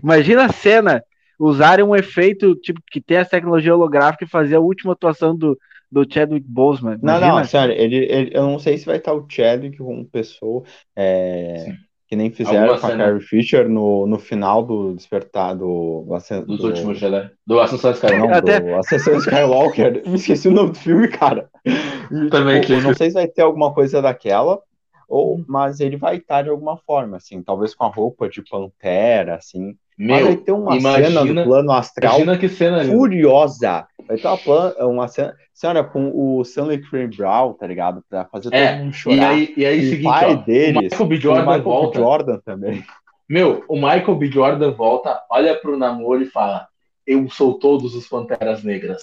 Imagina 0.02 0.46
a 0.46 0.52
cena, 0.52 1.04
usarem 1.38 1.84
um 1.84 1.94
efeito 1.94 2.54
tipo 2.56 2.80
que 2.90 3.00
tem 3.00 3.18
essa 3.18 3.30
tecnologia 3.30 3.74
holográfica 3.74 4.24
e 4.24 4.28
fazer 4.28 4.56
a 4.56 4.60
última 4.60 4.94
atuação 4.94 5.36
do, 5.36 5.58
do 5.92 6.06
Chadwick 6.10 6.46
Boseman. 6.48 6.98
Imagina. 7.02 7.28
Não, 7.28 7.38
não, 7.38 7.44
sério, 7.44 7.74
ele, 7.74 7.96
ele, 7.96 8.30
eu 8.32 8.44
não 8.44 8.58
sei 8.58 8.78
se 8.78 8.86
vai 8.86 8.96
estar 8.96 9.12
o 9.12 9.26
Chadwick 9.28 9.76
como 9.76 10.06
pessoa. 10.06 10.64
É, 10.96 11.76
que 12.08 12.14
nem 12.14 12.30
fizeram 12.30 12.74
Alguma 12.74 12.80
com 12.80 12.86
a 12.86 12.96
Carrie 12.96 13.20
Fisher 13.20 13.68
no, 13.68 14.06
no 14.06 14.18
final 14.18 14.62
do 14.62 14.94
despertar 14.94 15.56
do. 15.56 16.06
Dos 16.46 16.58
do, 16.58 16.66
últimos 16.66 16.98
Jedi. 16.98 17.30
Do 17.46 17.58
Ascensão 17.58 17.90
Skywalker. 17.90 18.28
Não, 18.28 18.38
Até... 18.38 18.60
do 18.60 18.74
Ascensão 18.76 19.16
Skywalker. 19.18 20.02
Me 20.06 20.14
esqueci 20.14 20.48
o 20.48 20.52
nome 20.52 20.70
do 20.70 20.78
filme, 20.78 21.08
cara. 21.08 21.48
E, 21.64 22.30
Também 22.30 22.60
tipo, 22.60 22.80
Não 22.80 22.94
sei 22.94 23.10
se 23.10 23.14
vai 23.14 23.26
ter 23.26 23.42
alguma 23.42 23.74
coisa 23.74 24.00
daquela, 24.00 24.60
ou, 25.08 25.44
mas 25.48 25.80
ele 25.80 25.96
vai 25.96 26.16
estar 26.16 26.42
de 26.42 26.48
alguma 26.48 26.76
forma, 26.76 27.16
assim, 27.16 27.42
talvez 27.42 27.74
com 27.74 27.84
a 27.84 27.88
roupa 27.88 28.28
de 28.28 28.42
pantera, 28.42 29.34
assim. 29.34 29.76
Meu, 29.98 30.16
mas 30.16 30.24
vai 30.24 30.36
ter 30.36 30.52
uma 30.52 30.76
imagina, 30.76 31.22
cena 31.22 31.24
no 31.24 31.44
plano 31.44 31.72
astral 31.72 32.20
que 32.38 32.48
cena 32.48 32.84
furiosa. 32.84 33.86
Vai 34.06 34.16
ter 34.16 34.28
uma, 34.28 34.86
uma 34.86 35.08
cena, 35.08 35.36
senhora, 35.52 35.82
com 35.82 36.10
o 36.14 36.42
Stanley 36.42 36.80
Brown, 37.16 37.54
tá 37.54 37.66
ligado? 37.66 38.04
Pra 38.08 38.24
fazer 38.26 38.54
é, 38.54 38.72
todo 38.72 38.84
mundo 38.84 38.94
chorar. 38.94 39.16
E 39.16 39.24
aí, 39.24 39.54
e 39.56 39.66
aí 39.66 39.78
o 39.78 39.90
seguinte, 39.90 40.04
pai 40.04 40.32
ó, 40.32 40.34
deles, 40.34 40.76
o 40.76 40.84
Michael 40.84 41.08
B. 41.08 41.16
Jordan, 41.16 41.42
Michael 41.42 41.62
volta. 41.62 41.98
B. 41.98 42.04
Jordan 42.04 42.38
também. 42.44 42.84
Meu, 43.28 43.64
o 43.68 43.74
Michael 43.74 44.14
B. 44.14 44.26
Jordan 44.26 44.70
volta, 44.72 45.20
olha 45.30 45.56
pro 45.56 45.76
namoro 45.76 46.22
e 46.22 46.26
fala: 46.26 46.68
Eu 47.06 47.28
sou 47.28 47.58
todos 47.58 47.94
os 47.94 48.06
Panteras 48.08 48.62
Negras. 48.62 49.02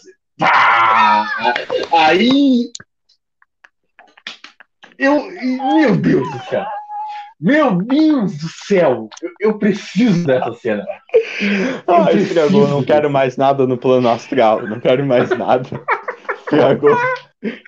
Aí. 1.91 2.71
Eu. 4.97 5.29
Meu 5.75 5.97
Deus 5.97 6.31
do 6.31 6.39
céu. 6.45 6.65
Meu 7.43 7.75
Deus 7.75 8.37
do 8.37 8.47
céu! 8.47 9.09
Eu, 9.21 9.31
eu 9.41 9.59
preciso 9.59 10.25
dessa 10.25 10.53
cena. 10.53 10.85
Ah, 11.85 12.09
estragou, 12.13 12.69
não 12.69 12.81
quero 12.81 13.09
mais 13.09 13.35
nada 13.35 13.67
no 13.67 13.77
plano 13.77 14.07
astral, 14.07 14.65
não 14.65 14.79
quero 14.79 15.05
mais 15.05 15.29
nada. 15.31 15.67
Estragou. 16.39 16.95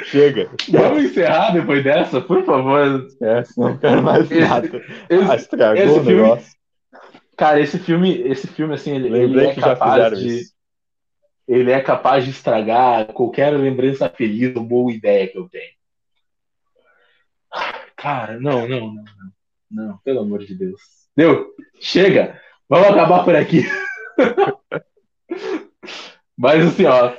Chega. 0.05 0.49
Vamos 0.69 1.03
encerrar 1.03 1.51
depois 1.51 1.83
dessa, 1.83 2.21
por 2.21 2.45
favor. 2.45 3.05
É, 3.21 3.43
não 3.57 3.77
quero 3.77 4.01
mais 4.01 4.31
esse, 4.31 4.39
nada. 4.39 4.81
Esse, 5.09 5.31
ah, 5.31 5.35
estragou 5.35 5.83
esse 5.83 5.99
o 5.99 6.03
filme, 6.05 6.21
negócio. 6.21 6.55
Cara, 7.35 7.59
esse 7.59 7.77
filme, 7.77 8.21
esse 8.29 8.47
filme 8.47 8.75
assim, 8.75 8.95
ele, 8.95 9.19
ele 9.19 9.45
é 9.45 9.55
capaz 9.55 10.17
de. 10.17 10.27
Isso. 10.39 10.55
Ele 11.45 11.71
é 11.71 11.81
capaz 11.81 12.23
de 12.23 12.29
estragar 12.29 13.07
qualquer 13.07 13.49
lembrança 13.49 14.07
feliz 14.07 14.55
ou 14.55 14.63
boa 14.63 14.89
ideia 14.93 15.27
que 15.27 15.37
eu 15.37 15.49
tenho. 15.49 15.75
Cara, 17.97 18.39
não, 18.39 18.65
não, 18.65 18.79
não. 18.79 18.93
não. 18.93 19.34
Não, 19.69 19.97
pelo 19.99 20.21
amor 20.21 20.45
de 20.45 20.55
Deus. 20.55 20.81
Deu? 21.15 21.53
Chega! 21.79 22.41
Vamos 22.67 22.89
acabar 22.89 23.23
por 23.23 23.35
aqui. 23.35 23.63
Mas 26.37 26.65
assim, 26.65 26.85
ó, 26.85 27.15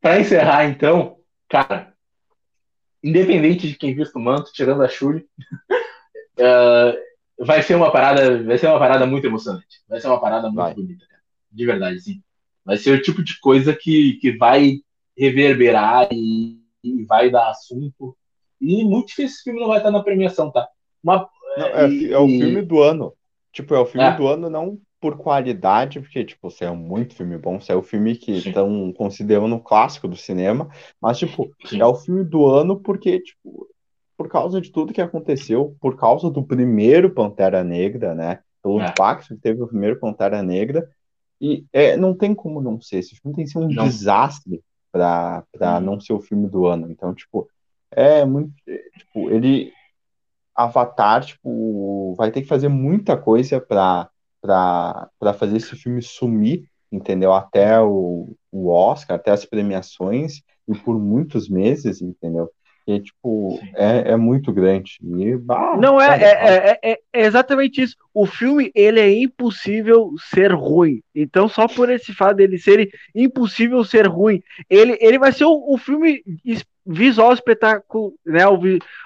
para 0.00 0.20
encerrar 0.20 0.64
então, 0.64 1.18
cara, 1.48 1.94
independente 3.02 3.68
de 3.68 3.76
quem 3.76 3.94
vista 3.94 4.18
o 4.18 4.22
manto, 4.22 4.52
tirando 4.52 4.82
a 4.82 4.88
Shuri, 4.88 5.26
uh, 6.38 6.98
vai 7.44 7.62
ser 7.62 7.74
uma 7.74 7.92
parada, 7.92 8.42
vai 8.42 8.58
ser 8.58 8.66
uma 8.66 8.78
parada 8.78 9.06
muito 9.06 9.26
emocionante. 9.26 9.82
Vai 9.88 10.00
ser 10.00 10.08
uma 10.08 10.20
parada 10.20 10.48
muito 10.48 10.56
vai. 10.56 10.74
bonita, 10.74 11.06
cara. 11.06 11.22
De 11.50 11.66
verdade, 11.66 12.00
sim. 12.00 12.22
Vai 12.64 12.76
ser 12.76 12.92
o 12.92 13.02
tipo 13.02 13.22
de 13.22 13.38
coisa 13.40 13.74
que, 13.74 14.14
que 14.20 14.36
vai 14.36 14.80
reverberar 15.16 16.08
e, 16.12 16.60
e 16.82 17.04
vai 17.04 17.30
dar 17.30 17.50
assunto. 17.50 18.16
E 18.60 18.84
muito 18.84 19.08
difícil 19.08 19.34
esse 19.34 19.42
filme 19.42 19.60
não 19.60 19.68
vai 19.68 19.78
estar 19.78 19.90
na 19.90 20.02
premiação, 20.02 20.50
tá? 20.50 20.68
Uma, 21.02 21.28
não, 21.58 21.66
é, 21.66 21.88
e, 21.88 22.12
é, 22.12 22.18
o 22.18 22.28
filme 22.28 22.62
do 22.62 22.82
ano. 22.82 23.12
Tipo, 23.52 23.74
é 23.74 23.80
o 23.80 23.86
filme 23.86 24.06
é. 24.06 24.16
do 24.16 24.26
ano 24.26 24.48
não 24.48 24.78
por 25.00 25.16
qualidade, 25.16 26.00
porque, 26.00 26.24
tipo, 26.24 26.48
é 26.60 26.70
um 26.70 26.76
muito 26.76 27.14
filme 27.14 27.38
bom, 27.38 27.58
é 27.68 27.74
o 27.74 27.82
filme 27.82 28.16
que 28.16 28.32
estão 28.32 28.92
considerando 28.92 29.58
clássico 29.60 30.08
do 30.08 30.16
cinema, 30.16 30.68
mas, 31.00 31.18
tipo, 31.18 31.50
Sim. 31.66 31.80
é 31.80 31.86
o 31.86 31.94
filme 31.94 32.24
do 32.24 32.46
ano 32.46 32.80
porque, 32.80 33.20
tipo, 33.20 33.68
por 34.16 34.28
causa 34.28 34.60
de 34.60 34.72
tudo 34.72 34.92
que 34.92 35.00
aconteceu, 35.00 35.76
por 35.80 35.96
causa 35.96 36.28
do 36.28 36.42
primeiro 36.42 37.10
Pantera 37.10 37.62
Negra, 37.62 38.14
né? 38.14 38.40
Pelo 38.60 38.80
é. 38.80 38.88
impacto 38.88 39.28
que 39.28 39.40
teve 39.40 39.62
o 39.62 39.68
primeiro 39.68 40.00
Pantera 40.00 40.42
Negra, 40.42 40.88
e 41.40 41.64
é, 41.72 41.96
não 41.96 42.14
tem 42.14 42.34
como 42.34 42.60
não 42.60 42.80
ser. 42.80 42.98
Esse 42.98 43.14
filme 43.14 43.36
tem 43.36 43.44
que 43.44 43.52
ser 43.52 43.58
um 43.58 43.68
não. 43.68 43.84
desastre 43.84 44.60
para 44.90 45.44
hum. 45.54 45.80
não 45.80 46.00
ser 46.00 46.12
o 46.12 46.20
filme 46.20 46.48
do 46.48 46.66
ano. 46.66 46.90
Então, 46.90 47.14
tipo, 47.14 47.48
é 47.92 48.24
muito. 48.24 48.52
É, 48.66 48.78
tipo, 48.98 49.30
ele 49.30 49.72
Avatar, 50.58 51.24
tipo, 51.24 52.14
vai 52.16 52.32
ter 52.32 52.42
que 52.42 52.48
fazer 52.48 52.68
muita 52.68 53.16
coisa 53.16 53.60
para 53.60 54.10
para 54.40 55.34
fazer 55.34 55.56
esse 55.56 55.74
filme 55.76 56.00
sumir, 56.00 56.64
entendeu? 56.92 57.32
Até 57.32 57.80
o, 57.80 58.36
o 58.52 58.68
Oscar, 58.68 59.16
até 59.16 59.30
as 59.32 59.44
premiações, 59.44 60.42
e 60.66 60.74
por 60.78 60.98
muitos 60.98 61.48
meses, 61.48 62.00
entendeu? 62.00 62.48
E, 62.88 63.00
tipo, 63.00 63.60
é, 63.76 64.12
é 64.12 64.16
muito 64.16 64.50
grande. 64.50 64.98
E, 65.02 65.36
bah, 65.36 65.76
Não, 65.76 66.00
é, 66.00 66.22
é, 66.22 66.80
é, 66.82 66.92
é, 67.12 67.26
exatamente 67.26 67.82
isso. 67.82 67.94
O 68.14 68.24
filme, 68.24 68.70
ele 68.74 68.98
é 68.98 69.22
impossível 69.22 70.10
ser 70.30 70.52
ruim. 70.52 71.02
Então, 71.14 71.48
só 71.48 71.68
por 71.68 71.90
esse 71.90 72.14
fato 72.14 72.36
dele 72.36 72.56
ser 72.56 72.88
impossível 73.14 73.84
ser 73.84 74.06
ruim, 74.06 74.42
ele, 74.70 74.96
ele 75.02 75.18
vai 75.18 75.32
ser 75.32 75.44
o, 75.44 75.74
o 75.74 75.76
filme 75.76 76.22
visual 76.90 77.34
espetáculo, 77.34 78.14
né? 78.24 78.46
O, 78.48 78.58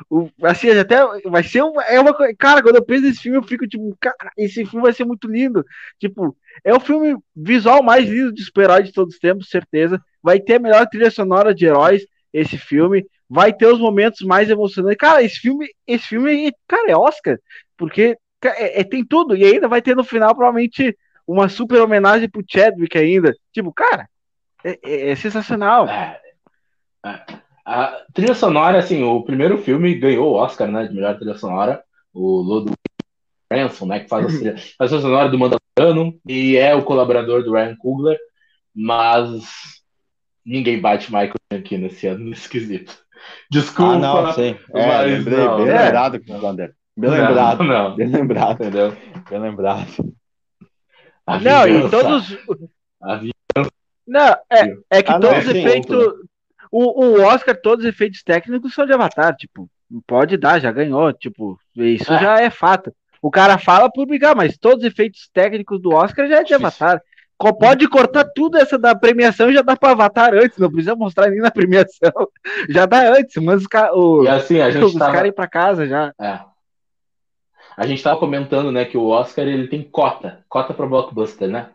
o, 0.08 0.30
assim, 0.44 0.70
até 0.70 0.98
vai 1.24 1.42
ser 1.42 1.62
uma, 1.62 1.82
é 1.82 1.98
uma 1.98 2.14
cara, 2.38 2.62
quando 2.62 2.76
eu 2.76 2.84
penso 2.84 3.02
nesse 3.02 3.20
filme, 3.20 3.36
eu 3.38 3.42
fico 3.42 3.66
tipo, 3.66 3.96
cara, 4.00 4.16
esse 4.38 4.64
filme 4.64 4.82
vai 4.82 4.92
ser 4.92 5.04
muito 5.04 5.26
lindo. 5.26 5.64
Tipo, 5.98 6.36
é 6.64 6.72
o 6.72 6.78
filme 6.78 7.16
visual 7.34 7.82
mais 7.82 8.08
lindo 8.08 8.32
de 8.32 8.44
super-herói 8.44 8.84
de 8.84 8.92
todos 8.92 9.14
os 9.14 9.20
tempos, 9.20 9.48
certeza. 9.48 10.00
Vai 10.22 10.38
ter 10.38 10.54
a 10.54 10.58
melhor 10.60 10.86
trilha 10.86 11.10
sonora 11.10 11.52
de 11.52 11.66
heróis 11.66 12.06
esse 12.32 12.56
filme, 12.56 13.04
vai 13.28 13.52
ter 13.52 13.66
os 13.66 13.80
momentos 13.80 14.20
mais 14.20 14.48
emocionantes. 14.48 14.98
Cara, 14.98 15.22
esse 15.22 15.40
filme, 15.40 15.66
esse 15.86 16.06
filme, 16.06 16.52
cara, 16.68 16.90
é 16.90 16.96
Oscar, 16.96 17.38
porque 17.76 18.16
é, 18.44 18.80
é, 18.80 18.84
tem 18.84 19.04
tudo 19.04 19.36
e 19.36 19.44
ainda 19.44 19.66
vai 19.66 19.82
ter 19.82 19.96
no 19.96 20.04
final 20.04 20.34
provavelmente 20.34 20.96
uma 21.26 21.48
super 21.48 21.80
homenagem 21.80 22.30
pro 22.30 22.44
Chadwick 22.48 22.96
ainda. 22.96 23.34
Tipo, 23.52 23.72
cara, 23.72 24.08
é, 24.64 24.78
é, 24.82 25.10
é 25.10 25.16
sensacional. 25.16 25.88
A 27.64 28.04
trilha 28.12 28.34
sonora, 28.34 28.78
assim, 28.78 29.02
o 29.02 29.22
primeiro 29.22 29.58
filme 29.58 29.94
ganhou 29.94 30.32
o 30.32 30.34
Oscar, 30.34 30.68
né, 30.68 30.86
de 30.86 30.94
melhor 30.94 31.16
trilha 31.16 31.36
sonora, 31.36 31.82
o 32.12 32.40
Ludwig 32.40 32.76
Ransom, 33.50 33.86
né, 33.86 34.00
que 34.00 34.08
faz 34.08 34.24
a 34.24 34.28
trilha, 34.38 34.56
faz 34.76 34.92
a 34.92 35.00
sonora 35.00 35.28
do 35.28 35.38
Mandaloriano 35.38 36.18
e 36.26 36.56
é 36.56 36.74
o 36.74 36.82
colaborador 36.82 37.44
do 37.44 37.52
Ryan 37.52 37.76
Coogler, 37.76 38.18
mas 38.74 39.44
ninguém 40.44 40.80
bate 40.80 41.12
Michael 41.12 41.34
aqui 41.52 41.78
nesse 41.78 42.06
ano 42.06 42.24
nesse 42.30 42.48
quesito. 42.48 42.96
Desculpa. 43.50 43.92
Ah, 43.92 43.98
não, 43.98 44.32
sim. 44.32 44.56
É, 44.74 44.86
mas 44.86 45.12
lembrei, 45.12 45.38
não, 45.38 45.56
bem 45.58 45.68
é. 45.68 45.84
lembrado, 45.84 46.20
Wander. 46.28 46.74
Bem 46.96 47.10
não, 47.10 47.16
lembrado. 47.16 47.62
Não. 47.62 47.96
Bem 47.96 48.08
lembrado, 48.08 48.52
entendeu? 48.54 48.96
Bem 49.30 49.40
lembrado. 49.40 50.14
A 51.26 51.38
não, 51.38 51.64
vingança. 51.64 51.86
e 51.86 51.90
todos. 51.90 52.38
A 53.00 53.16
vingança. 53.16 53.72
Não, 54.06 54.36
é, 54.50 54.76
é 54.90 55.02
que 55.02 55.12
ah, 55.12 55.20
todos 55.20 55.38
os 55.38 55.54
efeitos. 55.54 56.12
O, 56.72 57.04
o 57.04 57.22
Oscar, 57.22 57.54
todos 57.54 57.84
os 57.84 57.90
efeitos 57.90 58.22
técnicos 58.22 58.72
são 58.72 58.86
de 58.86 58.94
Avatar, 58.94 59.36
tipo, 59.36 59.68
pode 60.06 60.38
dar, 60.38 60.58
já 60.58 60.72
ganhou, 60.72 61.12
tipo, 61.12 61.60
isso 61.76 62.10
é. 62.10 62.18
já 62.18 62.40
é 62.40 62.48
fato. 62.48 62.94
O 63.20 63.30
cara 63.30 63.58
fala 63.58 63.92
por 63.92 64.06
brigar, 64.06 64.34
mas 64.34 64.56
todos 64.56 64.78
os 64.78 64.90
efeitos 64.90 65.28
técnicos 65.32 65.80
do 65.80 65.90
Oscar 65.90 66.26
já 66.26 66.40
é 66.40 66.44
de 66.44 66.54
Avatar. 66.54 67.02
Pode 67.58 67.88
cortar 67.88 68.24
tudo 68.34 68.56
essa 68.56 68.78
da 68.78 68.94
premiação 68.94 69.50
e 69.50 69.54
já 69.54 69.62
dá 69.62 69.76
para 69.76 69.90
Avatar 69.90 70.32
antes, 70.32 70.56
não 70.58 70.70
precisa 70.70 70.96
mostrar 70.96 71.28
nem 71.28 71.40
na 71.40 71.50
premiação. 71.52 72.12
Já 72.70 72.86
dá 72.86 73.16
antes, 73.16 73.36
mas 73.42 73.64
o, 73.92 74.24
e 74.24 74.28
assim, 74.28 74.60
a 74.60 74.70
gente 74.70 74.84
os 74.86 74.94
tava... 74.94 75.12
caras 75.12 75.28
ir 75.28 75.32
pra 75.32 75.46
casa 75.46 75.86
já. 75.86 76.14
É. 76.18 76.40
A 77.76 77.86
gente 77.86 78.02
tava 78.02 78.18
comentando, 78.18 78.72
né, 78.72 78.84
que 78.84 78.96
o 78.96 79.08
Oscar 79.08 79.46
ele 79.46 79.66
tem 79.66 79.82
cota, 79.82 80.44
cota 80.48 80.72
para 80.72 80.86
blockbuster, 80.86 81.48
né? 81.48 81.70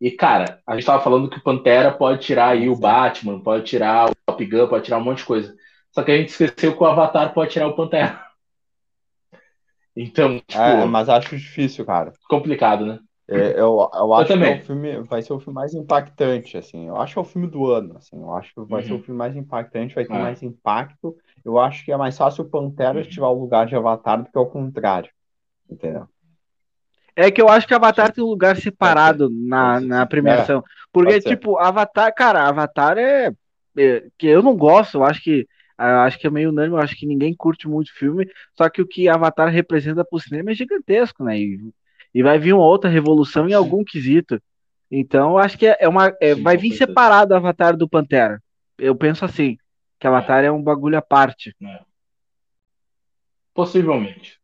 E, 0.00 0.10
cara, 0.12 0.60
a 0.66 0.74
gente 0.74 0.86
tava 0.86 1.02
falando 1.02 1.28
que 1.28 1.38
o 1.38 1.42
Pantera 1.42 1.90
pode 1.90 2.22
tirar 2.22 2.50
aí 2.50 2.68
o 2.68 2.76
Batman, 2.76 3.40
pode 3.40 3.64
tirar 3.64 4.10
o 4.10 4.14
Top 4.26 4.44
Gun, 4.44 4.68
pode 4.68 4.84
tirar 4.84 4.98
um 4.98 5.04
monte 5.04 5.18
de 5.18 5.24
coisa. 5.24 5.56
Só 5.90 6.02
que 6.02 6.12
a 6.12 6.16
gente 6.16 6.28
esqueceu 6.28 6.76
que 6.76 6.82
o 6.82 6.86
Avatar 6.86 7.34
pode 7.34 7.50
tirar 7.50 7.66
o 7.68 7.74
Pantera. 7.74 8.26
Então, 10.00 10.38
tipo, 10.46 10.62
é, 10.62 10.84
mas 10.84 11.08
acho 11.08 11.36
difícil, 11.36 11.84
cara. 11.84 12.12
Complicado, 12.28 12.86
né? 12.86 13.00
É, 13.30 13.60
eu, 13.60 13.90
eu 13.92 14.14
acho 14.14 14.32
eu 14.32 14.38
que 14.38 14.44
é 14.44 14.54
o 14.54 14.64
filme 14.64 15.00
vai 15.02 15.20
ser 15.20 15.32
o 15.32 15.40
filme 15.40 15.54
mais 15.56 15.74
impactante, 15.74 16.56
assim. 16.56 16.86
Eu 16.86 16.96
acho 16.96 17.12
que 17.12 17.18
é 17.18 17.22
o 17.22 17.24
filme 17.24 17.48
do 17.48 17.66
ano, 17.66 17.96
assim. 17.98 18.16
Eu 18.16 18.32
acho 18.32 18.54
que 18.54 18.60
vai 18.60 18.80
uhum. 18.80 18.86
ser 18.86 18.92
o 18.92 18.96
uhum. 18.96 19.02
filme 19.02 19.18
mais 19.18 19.34
impactante, 19.34 19.94
vai 19.96 20.04
ter 20.04 20.14
é. 20.14 20.18
mais 20.18 20.40
impacto. 20.40 21.16
Eu 21.44 21.58
acho 21.58 21.84
que 21.84 21.90
é 21.90 21.96
mais 21.96 22.16
fácil 22.16 22.44
o 22.44 22.48
Pantera 22.48 22.98
uhum. 22.98 23.24
o 23.24 23.40
lugar 23.40 23.66
de 23.66 23.74
Avatar 23.74 24.22
do 24.22 24.30
que 24.30 24.38
o 24.38 24.46
contrário. 24.46 25.10
Entendeu? 25.68 26.08
É 27.20 27.32
que 27.32 27.42
eu 27.42 27.48
acho 27.48 27.66
que 27.66 27.74
Avatar 27.74 28.12
tem 28.12 28.22
um 28.22 28.28
lugar 28.28 28.56
separado 28.56 29.28
na, 29.28 29.80
na 29.80 30.06
premiação. 30.06 30.62
Porque, 30.92 31.18
tipo, 31.18 31.58
Avatar, 31.58 32.14
cara, 32.14 32.46
Avatar 32.46 32.96
é, 32.96 33.32
é, 33.76 34.04
que 34.16 34.28
eu 34.28 34.40
não 34.40 34.56
gosto, 34.56 34.98
eu 34.98 35.04
acho 35.04 35.20
que 35.20 35.44
eu 35.76 36.00
acho 36.00 36.16
que 36.16 36.28
é 36.28 36.30
meio 36.30 36.50
unânime, 36.50 36.76
eu 36.76 36.80
acho 36.80 36.94
que 36.94 37.06
ninguém 37.06 37.34
curte 37.34 37.66
muito 37.66 37.88
o 37.88 37.94
filme, 37.94 38.24
só 38.56 38.68
que 38.68 38.80
o 38.80 38.86
que 38.86 39.08
Avatar 39.08 39.48
representa 39.48 40.04
pro 40.04 40.20
cinema 40.20 40.52
é 40.52 40.54
gigantesco, 40.54 41.24
né? 41.24 41.40
E, 41.40 41.58
e 42.14 42.22
vai 42.22 42.38
vir 42.38 42.52
uma 42.52 42.64
outra 42.64 42.88
revolução 42.88 43.48
em 43.48 43.52
algum 43.52 43.82
quesito. 43.82 44.40
Então, 44.88 45.30
eu 45.30 45.38
acho 45.38 45.58
que 45.58 45.66
é, 45.66 45.76
é 45.80 45.88
uma. 45.88 46.16
É, 46.20 46.36
Sim, 46.36 46.42
vai 46.42 46.56
vir 46.56 46.70
certeza. 46.70 46.86
separado 46.86 47.34
o 47.34 47.36
Avatar 47.36 47.76
do 47.76 47.88
Pantera. 47.88 48.40
Eu 48.78 48.94
penso 48.94 49.24
assim, 49.24 49.58
que 49.98 50.06
Avatar 50.06 50.44
é, 50.44 50.46
é 50.46 50.52
um 50.52 50.62
bagulho 50.62 50.96
à 50.96 51.02
parte. 51.02 51.52
É. 51.60 51.80
Possivelmente. 53.52 54.38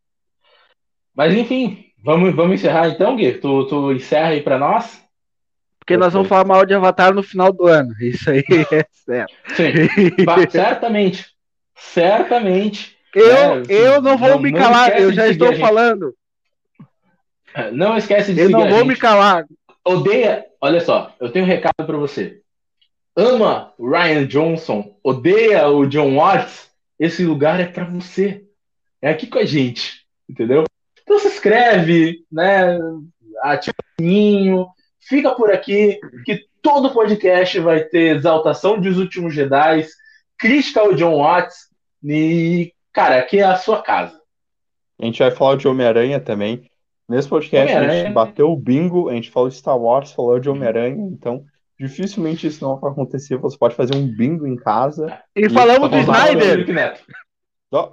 Mas 1.14 1.32
enfim, 1.32 1.93
Vamos, 2.04 2.34
vamos 2.34 2.60
encerrar 2.60 2.88
então, 2.88 3.16
Gui? 3.16 3.32
Tu, 3.32 3.64
tu 3.64 3.90
encerra 3.90 4.28
aí 4.28 4.42
para 4.42 4.58
nós? 4.58 5.02
Porque 5.78 5.96
nós 5.96 6.12
vamos 6.12 6.28
falar 6.28 6.44
mal 6.44 6.66
de 6.66 6.74
Avatar 6.74 7.14
no 7.14 7.22
final 7.22 7.50
do 7.50 7.66
ano. 7.66 7.94
Isso 7.98 8.30
aí 8.30 8.44
é 8.70 8.86
certo. 8.92 9.34
Sim, 9.56 9.72
certamente. 10.50 11.26
Certamente. 11.74 12.94
Eu, 13.14 13.56
né? 13.56 13.62
eu 13.70 14.02
não 14.02 14.18
vou 14.18 14.30
não, 14.30 14.38
me 14.38 14.52
calar, 14.52 15.00
eu 15.00 15.14
já 15.14 15.28
estou 15.28 15.56
falando. 15.56 16.14
Não 17.72 17.96
esquece 17.96 18.34
de 18.34 18.40
Eu 18.40 18.50
não 18.50 18.68
vou 18.68 18.84
me 18.84 18.96
calar. 18.96 19.46
Odeia, 19.82 20.44
olha 20.60 20.80
só, 20.80 21.14
eu 21.18 21.30
tenho 21.30 21.46
um 21.46 21.48
recado 21.48 21.86
para 21.86 21.96
você. 21.96 22.42
Ama 23.16 23.72
o 23.78 23.88
Ryan 23.88 24.26
Johnson, 24.26 24.94
odeia 25.02 25.68
o 25.68 25.86
John 25.86 26.16
Watts, 26.16 26.70
esse 26.98 27.24
lugar 27.24 27.60
é 27.60 27.66
para 27.66 27.84
você. 27.84 28.44
É 29.00 29.08
aqui 29.08 29.26
com 29.26 29.38
a 29.38 29.44
gente, 29.44 30.04
entendeu? 30.28 30.64
Então 31.04 31.18
se 31.18 31.28
inscreve, 31.28 32.24
né? 32.32 32.78
Ativa 33.42 33.76
o 33.78 34.02
sininho, 34.02 34.66
fica 35.00 35.34
por 35.34 35.52
aqui, 35.52 36.00
que 36.24 36.40
todo 36.60 36.92
podcast 36.92 37.60
vai 37.60 37.84
ter 37.84 38.16
exaltação 38.16 38.80
dos 38.80 38.98
últimos 38.98 39.34
Jedi, 39.34 39.86
crítica 40.38 40.80
ao 40.80 40.94
John 40.94 41.18
Watts, 41.18 41.68
e, 42.02 42.72
cara, 42.92 43.18
aqui 43.18 43.38
é 43.38 43.44
a 43.44 43.56
sua 43.56 43.82
casa. 43.82 44.20
A 45.00 45.04
gente 45.04 45.18
vai 45.18 45.30
falar 45.30 45.56
de 45.56 45.68
Homem-Aranha 45.68 46.20
também. 46.20 46.70
Nesse 47.08 47.28
podcast 47.28 47.74
a 47.74 47.88
gente 47.88 48.12
bateu 48.12 48.50
o 48.50 48.56
bingo, 48.56 49.10
a 49.10 49.14
gente 49.14 49.30
falou 49.30 49.48
de 49.48 49.56
Star 49.56 49.78
Wars, 49.78 50.12
falou 50.12 50.38
de 50.38 50.48
Homem-Aranha, 50.48 50.96
então 51.12 51.44
dificilmente 51.78 52.46
isso 52.46 52.64
não 52.64 52.78
vai 52.78 52.90
acontecer. 52.90 53.36
Você 53.36 53.58
pode 53.58 53.74
fazer 53.74 53.94
um 53.94 54.06
bingo 54.06 54.46
em 54.46 54.56
casa. 54.56 55.18
E, 55.36 55.46
e 55.46 55.50
falamos 55.50 55.90
do 55.90 55.98
Snyder. 55.98 56.64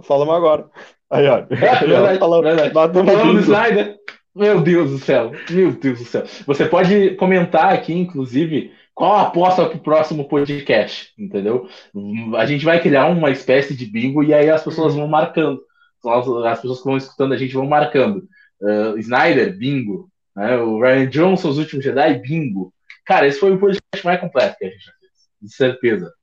falamos 0.03 0.33
agora. 0.33 0.69
Aí, 1.11 1.27
ó. 1.27 1.39
É, 1.39 1.45
verdade, 1.85 2.19
falou, 2.19 2.41
verdade. 2.41 2.73
Falando 2.73 3.33
do 3.33 3.39
Snyder. 3.39 3.97
Meu 4.33 4.61
Deus 4.61 4.91
do 4.91 4.97
céu. 4.97 5.31
Meu 5.49 5.73
Deus 5.73 5.99
do 5.99 6.05
céu. 6.05 6.23
Você 6.47 6.65
pode 6.65 7.15
comentar 7.15 7.73
aqui, 7.73 7.93
inclusive, 7.93 8.71
qual 8.95 9.13
a 9.13 9.23
aposta 9.23 9.65
para 9.65 9.77
o 9.77 9.81
próximo 9.81 10.27
podcast, 10.29 11.11
entendeu? 11.19 11.67
A 12.37 12.45
gente 12.45 12.63
vai 12.63 12.81
criar 12.81 13.07
uma 13.07 13.29
espécie 13.29 13.75
de 13.75 13.85
bingo 13.85 14.23
e 14.23 14.33
aí 14.33 14.49
as 14.49 14.63
pessoas 14.63 14.95
vão 14.95 15.07
marcando. 15.07 15.61
As 16.45 16.61
pessoas 16.61 16.79
que 16.79 16.85
vão 16.85 16.97
escutando 16.97 17.33
a 17.33 17.37
gente 17.37 17.53
vão 17.53 17.67
marcando. 17.67 18.23
Uh, 18.61 18.97
Snyder, 18.99 19.57
bingo. 19.57 20.09
Né? 20.35 20.55
O 20.57 20.79
Ryan 20.79 21.07
Johnson, 21.07 21.49
Os 21.49 21.57
Últimos 21.57 21.83
Jedi, 21.83 22.19
bingo. 22.19 22.73
Cara, 23.05 23.27
esse 23.27 23.39
foi 23.39 23.51
o 23.51 23.59
podcast 23.59 24.05
mais 24.05 24.19
completo 24.19 24.55
que 24.57 24.65
a 24.65 24.69
gente 24.69 24.85
já 24.85 24.93
fez. 24.93 25.11
De 25.41 25.53
certeza. 25.53 26.13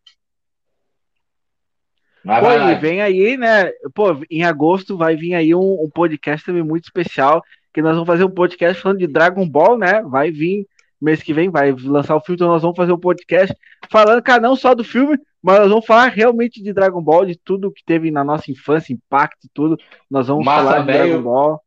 Vai, 2.24 2.40
Pô, 2.40 2.46
vai, 2.46 2.78
vem 2.78 3.00
aí, 3.00 3.36
né? 3.36 3.70
Pô, 3.94 4.20
em 4.30 4.44
agosto 4.44 4.96
vai 4.96 5.16
vir 5.16 5.34
aí 5.34 5.54
um, 5.54 5.82
um, 5.82 5.88
podcast 5.88 6.44
também 6.44 6.62
muito 6.62 6.84
especial, 6.84 7.42
que 7.72 7.80
nós 7.80 7.92
vamos 7.92 8.06
fazer 8.06 8.24
um 8.24 8.30
podcast 8.30 8.82
falando 8.82 8.98
de 8.98 9.06
Dragon 9.06 9.48
Ball, 9.48 9.78
né? 9.78 10.02
Vai 10.02 10.30
vir 10.30 10.66
mês 11.00 11.22
que 11.22 11.32
vem, 11.32 11.48
vai 11.48 11.72
lançar 11.72 12.16
o 12.16 12.20
filme, 12.20 12.36
então 12.36 12.48
nós 12.48 12.62
vamos 12.62 12.76
fazer 12.76 12.92
um 12.92 12.98
podcast 12.98 13.54
falando, 13.90 14.22
cara, 14.22 14.42
não 14.42 14.56
só 14.56 14.74
do 14.74 14.82
filme, 14.82 15.16
mas 15.42 15.60
nós 15.60 15.68
vamos 15.68 15.86
falar 15.86 16.08
realmente 16.08 16.62
de 16.62 16.72
Dragon 16.72 17.00
Ball, 17.00 17.24
de 17.24 17.36
tudo 17.36 17.70
que 17.70 17.84
teve 17.84 18.10
na 18.10 18.24
nossa 18.24 18.50
infância, 18.50 18.92
impacto 18.92 19.46
e 19.46 19.50
tudo. 19.54 19.78
Nós 20.10 20.26
vamos 20.26 20.44
Massa 20.44 20.64
falar 20.64 20.80
de 20.80 20.86
véio, 20.86 21.06
Dragon 21.06 21.22
Ball. 21.22 21.62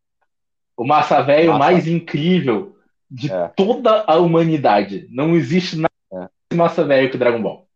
O 0.76 0.86
Massa 0.86 1.22
Velho 1.22 1.58
mais 1.58 1.88
incrível 1.88 2.76
de 3.10 3.32
é. 3.32 3.48
toda 3.56 4.04
a 4.08 4.18
humanidade. 4.18 5.08
Não 5.10 5.36
existe 5.36 5.78
nada 5.78 5.92
é. 6.14 6.56
Massa 6.56 6.84
Velho 6.84 7.10
que 7.10 7.18
Dragon 7.18 7.42
Ball. 7.42 7.68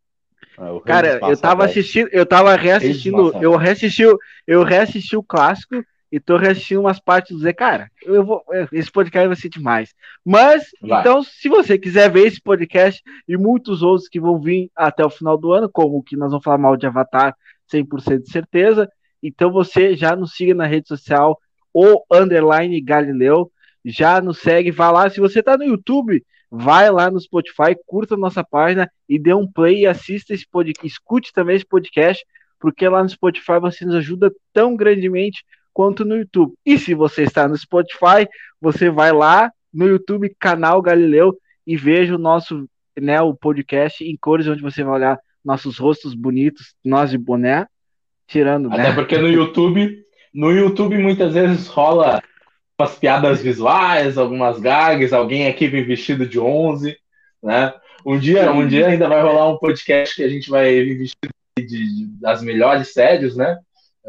É, 0.58 0.80
Cara, 0.84 1.18
eu 1.22 1.36
tava 1.36 1.64
assistindo, 1.64 2.08
eu 2.12 2.24
tava 2.24 2.54
reassistindo, 2.56 3.32
eu 3.40 3.56
reassisti, 3.56 4.04
eu 4.46 4.62
reassisti 4.62 5.16
o 5.16 5.22
clássico 5.22 5.84
e 6.10 6.20
tô 6.20 6.36
reassistindo 6.36 6.80
umas 6.80 6.98
partes 6.98 7.36
do 7.36 7.42
Zé. 7.42 7.52
Cara, 7.52 7.90
eu 8.02 8.24
vou, 8.24 8.42
esse 8.72 8.90
podcast 8.90 9.26
vai 9.26 9.36
ser 9.36 9.48
demais. 9.48 9.94
Mas, 10.24 10.64
vai. 10.80 11.00
então, 11.00 11.22
se 11.22 11.48
você 11.48 11.78
quiser 11.78 12.10
ver 12.10 12.26
esse 12.26 12.40
podcast 12.40 13.02
e 13.28 13.36
muitos 13.36 13.82
outros 13.82 14.08
que 14.08 14.20
vão 14.20 14.40
vir 14.40 14.70
até 14.74 15.04
o 15.04 15.10
final 15.10 15.36
do 15.36 15.52
ano, 15.52 15.68
como 15.68 16.02
que 16.02 16.16
nós 16.16 16.30
vamos 16.30 16.44
falar 16.44 16.58
mal 16.58 16.76
de 16.76 16.86
Avatar, 16.86 17.34
100% 17.72 18.22
de 18.22 18.30
certeza, 18.30 18.88
então 19.22 19.50
você 19.50 19.96
já 19.96 20.14
nos 20.14 20.34
siga 20.34 20.54
na 20.54 20.66
rede 20.66 20.88
social, 20.88 21.38
o 21.74 22.02
underline 22.10 22.80
Galileu, 22.80 23.50
já 23.84 24.20
nos 24.20 24.38
segue, 24.38 24.70
vá 24.70 24.90
lá. 24.90 25.10
Se 25.10 25.20
você 25.20 25.42
tá 25.42 25.56
no 25.56 25.64
YouTube, 25.64 26.24
vai 26.50 26.90
lá 26.90 27.10
no 27.10 27.20
Spotify, 27.20 27.76
curta 27.86 28.16
nossa 28.16 28.44
página 28.44 28.90
e 29.08 29.18
dê 29.18 29.34
um 29.34 29.50
play 29.50 29.80
e 29.80 29.86
assista 29.86 30.34
esse 30.34 30.46
podcast, 30.48 30.86
escute 30.86 31.32
também 31.32 31.56
esse 31.56 31.66
podcast, 31.66 32.24
porque 32.58 32.88
lá 32.88 33.02
no 33.02 33.08
Spotify 33.08 33.58
você 33.60 33.84
nos 33.84 33.96
ajuda 33.96 34.32
tão 34.52 34.76
grandemente 34.76 35.44
quanto 35.72 36.04
no 36.04 36.16
YouTube. 36.16 36.54
E 36.64 36.78
se 36.78 36.94
você 36.94 37.24
está 37.24 37.46
no 37.46 37.56
Spotify, 37.56 38.26
você 38.60 38.88
vai 38.88 39.12
lá 39.12 39.50
no 39.72 39.86
YouTube, 39.86 40.34
canal 40.38 40.80
Galileu, 40.80 41.36
e 41.66 41.76
veja 41.76 42.14
o 42.14 42.18
nosso, 42.18 42.66
né, 42.98 43.20
o 43.20 43.34
podcast 43.34 44.02
em 44.02 44.16
cores, 44.16 44.46
onde 44.46 44.62
você 44.62 44.82
vai 44.82 44.94
olhar 44.94 45.18
nossos 45.44 45.78
rostos 45.78 46.14
bonitos, 46.14 46.74
nós 46.84 47.10
de 47.10 47.18
boné, 47.18 47.66
tirando. 48.26 48.72
Até 48.72 48.84
né? 48.84 48.94
porque 48.94 49.18
no 49.18 49.28
YouTube, 49.28 50.02
no 50.32 50.50
YouTube 50.50 50.96
muitas 50.98 51.34
vezes 51.34 51.66
rola 51.68 52.22
umas 52.78 52.98
piadas 52.98 53.40
visuais, 53.40 54.18
algumas 54.18 54.60
gags, 54.60 55.12
alguém 55.12 55.48
aqui 55.48 55.66
vem 55.66 55.84
vestido 55.84 56.26
de 56.26 56.38
11, 56.38 56.96
né? 57.42 57.72
Um 58.04 58.18
dia, 58.18 58.52
um 58.52 58.66
dia 58.66 58.86
ainda 58.86 59.08
vai 59.08 59.20
rolar 59.22 59.48
um 59.48 59.58
podcast 59.58 60.14
que 60.14 60.22
a 60.22 60.28
gente 60.28 60.48
vai 60.48 60.70
vir 60.84 60.98
vestido 60.98 61.30
de, 61.58 61.66
de, 61.66 62.06
das 62.20 62.42
melhores 62.42 62.92
séries, 62.92 63.34
né? 63.34 63.58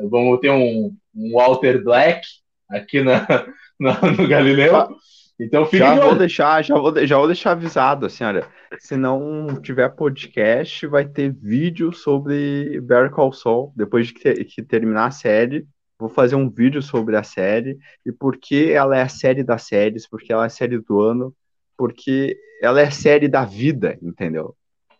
Vamos 0.09 0.39
ter 0.39 0.51
um, 0.51 0.93
um 1.15 1.31
Walter 1.33 1.83
Black 1.83 2.27
aqui 2.69 3.01
na, 3.01 3.25
na 3.79 3.99
no 4.01 4.27
Galileu. 4.27 4.95
Então, 5.39 5.67
já 5.71 5.95
vou 5.95 6.15
deixar, 6.15 6.63
já 6.63 6.75
vou, 6.75 7.05
já 7.05 7.17
vou 7.17 7.27
deixar 7.27 7.51
avisado, 7.51 8.07
assim, 8.07 8.23
olha, 8.23 8.47
se 8.79 8.97
não 8.97 9.61
tiver 9.61 9.87
podcast, 9.89 10.87
vai 10.87 11.05
ter 11.05 11.31
vídeo 11.31 11.93
sobre 11.93 12.81
Better 12.81 13.11
Call 13.11 13.31
Saul, 13.31 13.71
depois 13.75 14.07
de 14.07 14.13
que, 14.13 14.33
que 14.45 14.63
terminar 14.63 15.05
a 15.05 15.11
série, 15.11 15.67
vou 15.99 16.09
fazer 16.09 16.35
um 16.35 16.49
vídeo 16.49 16.81
sobre 16.81 17.15
a 17.15 17.23
série 17.23 17.77
e 18.05 18.11
por 18.11 18.37
que 18.37 18.71
ela 18.71 18.97
é 18.97 19.01
a 19.01 19.09
série 19.09 19.43
das 19.43 19.63
séries, 19.63 20.07
porque 20.07 20.31
ela 20.31 20.43
é 20.43 20.47
a 20.47 20.49
série 20.49 20.79
do 20.79 21.01
ano, 21.01 21.33
porque 21.75 22.37
ela 22.61 22.81
é 22.81 22.85
a 22.85 22.91
série 22.91 23.27
da 23.27 23.43
vida, 23.45 23.97
entendeu? 24.01 24.55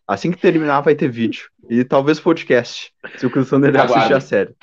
Assim 0.08 0.32
que 0.32 0.38
terminar 0.38 0.82
vai 0.82 0.96
ter 0.96 1.10
vídeo 1.10 1.50
e 1.70 1.84
talvez 1.84 2.20
podcast, 2.20 2.94
se 3.18 3.26
o 3.26 3.30
Cristiano 3.30 3.68
assistir 3.68 4.14
a 4.14 4.22
série. 4.22 4.56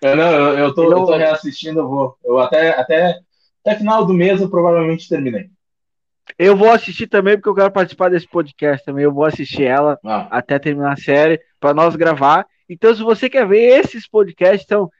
Eu, 0.00 0.16
não, 0.16 0.32
eu, 0.32 0.58
eu, 0.58 0.74
tô, 0.74 0.90
eu 0.90 1.06
tô 1.06 1.16
reassistindo, 1.16 1.80
eu 1.80 1.88
vou. 1.88 2.18
Eu 2.24 2.38
até, 2.40 2.70
até 2.70 3.20
até 3.64 3.78
final 3.78 4.04
do 4.04 4.12
mês 4.12 4.40
eu 4.40 4.50
provavelmente 4.50 5.08
terminei. 5.08 5.48
Eu 6.38 6.56
vou 6.56 6.70
assistir 6.70 7.06
também, 7.06 7.36
porque 7.36 7.48
eu 7.48 7.54
quero 7.54 7.70
participar 7.70 8.10
desse 8.10 8.26
podcast 8.26 8.84
também. 8.84 9.04
Eu 9.04 9.12
vou 9.12 9.24
assistir 9.24 9.64
ela 9.64 9.98
ah. 10.04 10.26
até 10.30 10.58
terminar 10.58 10.92
a 10.92 10.96
série, 10.96 11.40
para 11.60 11.72
nós 11.72 11.94
gravar. 11.94 12.46
Então, 12.68 12.94
se 12.94 13.02
você 13.02 13.30
quer 13.30 13.46
ver 13.46 13.80
esses 13.80 14.08
podcasts, 14.08 14.64
então 14.64 14.90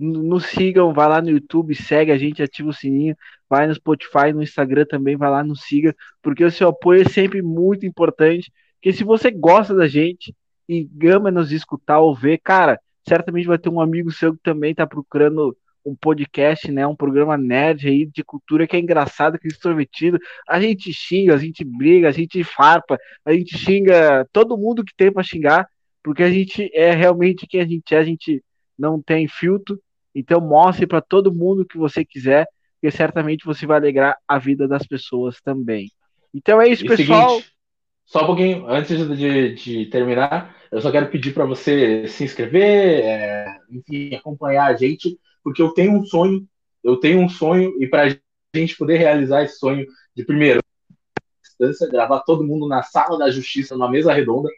nos 0.00 0.46
sigam, 0.46 0.92
vai 0.92 1.08
lá 1.08 1.20
no 1.20 1.30
YouTube, 1.30 1.74
segue 1.74 2.10
a 2.10 2.16
gente, 2.16 2.42
ativa 2.42 2.70
o 2.70 2.72
sininho, 2.72 3.14
vai 3.48 3.66
no 3.66 3.74
Spotify, 3.74 4.32
no 4.32 4.42
Instagram 4.42 4.86
também, 4.86 5.16
vai 5.16 5.30
lá, 5.30 5.44
nos 5.44 5.62
siga, 5.62 5.94
porque 6.22 6.44
o 6.44 6.50
seu 6.50 6.68
apoio 6.68 7.02
é 7.02 7.08
sempre 7.08 7.42
muito 7.42 7.84
importante. 7.84 8.50
Porque 8.74 8.92
se 8.92 9.04
você 9.04 9.30
gosta 9.30 9.74
da 9.74 9.86
gente 9.86 10.34
e 10.68 10.88
ama 11.08 11.30
nos 11.30 11.52
escutar 11.52 12.00
ou 12.00 12.14
ver, 12.14 12.38
cara, 12.38 12.80
certamente 13.06 13.46
vai 13.46 13.58
ter 13.58 13.68
um 13.68 13.80
amigo 13.80 14.10
seu 14.10 14.32
que 14.32 14.42
também 14.42 14.70
está 14.70 14.86
procurando 14.86 15.56
um 15.84 15.94
podcast, 15.94 16.70
né, 16.70 16.86
um 16.86 16.96
programa 16.96 17.36
nerd 17.36 17.88
aí 17.88 18.06
de 18.06 18.22
cultura 18.22 18.66
que 18.66 18.76
é 18.76 18.80
engraçado, 18.80 19.38
que 19.38 19.48
é 19.48 19.50
extrovertido. 19.50 20.18
A 20.48 20.60
gente 20.60 20.92
xinga, 20.92 21.34
a 21.34 21.38
gente 21.38 21.64
briga, 21.64 22.08
a 22.08 22.12
gente 22.12 22.42
farpa, 22.44 22.98
a 23.24 23.32
gente 23.32 23.56
xinga 23.56 24.26
todo 24.32 24.58
mundo 24.58 24.84
que 24.84 24.94
tem 24.96 25.12
para 25.12 25.22
xingar, 25.22 25.66
porque 26.02 26.22
a 26.22 26.30
gente 26.30 26.70
é 26.74 26.92
realmente 26.92 27.46
quem 27.46 27.60
a 27.60 27.66
gente 27.66 27.94
é, 27.94 27.98
a 27.98 28.04
gente 28.04 28.42
não 28.78 29.00
tem 29.00 29.28
filtro. 29.28 29.80
Então 30.14 30.40
mostre 30.40 30.86
para 30.86 31.00
todo 31.00 31.34
mundo 31.34 31.64
que 31.64 31.78
você 31.78 32.04
quiser, 32.04 32.46
porque 32.80 32.94
certamente 32.94 33.44
você 33.44 33.66
vai 33.66 33.78
alegrar 33.78 34.16
a 34.26 34.38
vida 34.38 34.66
das 34.66 34.86
pessoas 34.86 35.40
também. 35.40 35.90
Então 36.34 36.60
é 36.60 36.68
isso, 36.68 36.84
e 36.84 36.88
pessoal. 36.88 37.30
Seguinte, 37.30 37.52
só 38.04 38.22
um 38.24 38.26
pouquinho, 38.26 38.66
antes 38.66 38.98
de, 39.16 39.54
de 39.54 39.86
terminar, 39.86 40.56
eu 40.72 40.80
só 40.80 40.90
quero 40.90 41.08
pedir 41.10 41.32
para 41.32 41.44
você 41.44 42.08
se 42.08 42.24
inscrever, 42.24 43.04
é, 43.04 43.58
enfim, 43.70 44.14
acompanhar 44.16 44.66
a 44.66 44.76
gente 44.76 45.16
porque 45.42 45.62
eu 45.62 45.70
tenho 45.72 45.92
um 45.92 46.04
sonho, 46.04 46.46
eu 46.82 46.96
tenho 46.96 47.20
um 47.20 47.28
sonho, 47.28 47.74
e 47.82 47.86
para 47.86 48.08
a 48.08 48.16
gente 48.58 48.76
poder 48.76 48.98
realizar 48.98 49.42
esse 49.42 49.58
sonho, 49.58 49.86
de 50.14 50.24
primeiro, 50.24 50.60
distância, 51.42 51.88
gravar 51.88 52.20
todo 52.20 52.44
mundo 52.44 52.68
na 52.68 52.82
sala 52.82 53.18
da 53.18 53.30
justiça, 53.30 53.74
numa 53.74 53.90
mesa 53.90 54.12
redonda, 54.12 54.48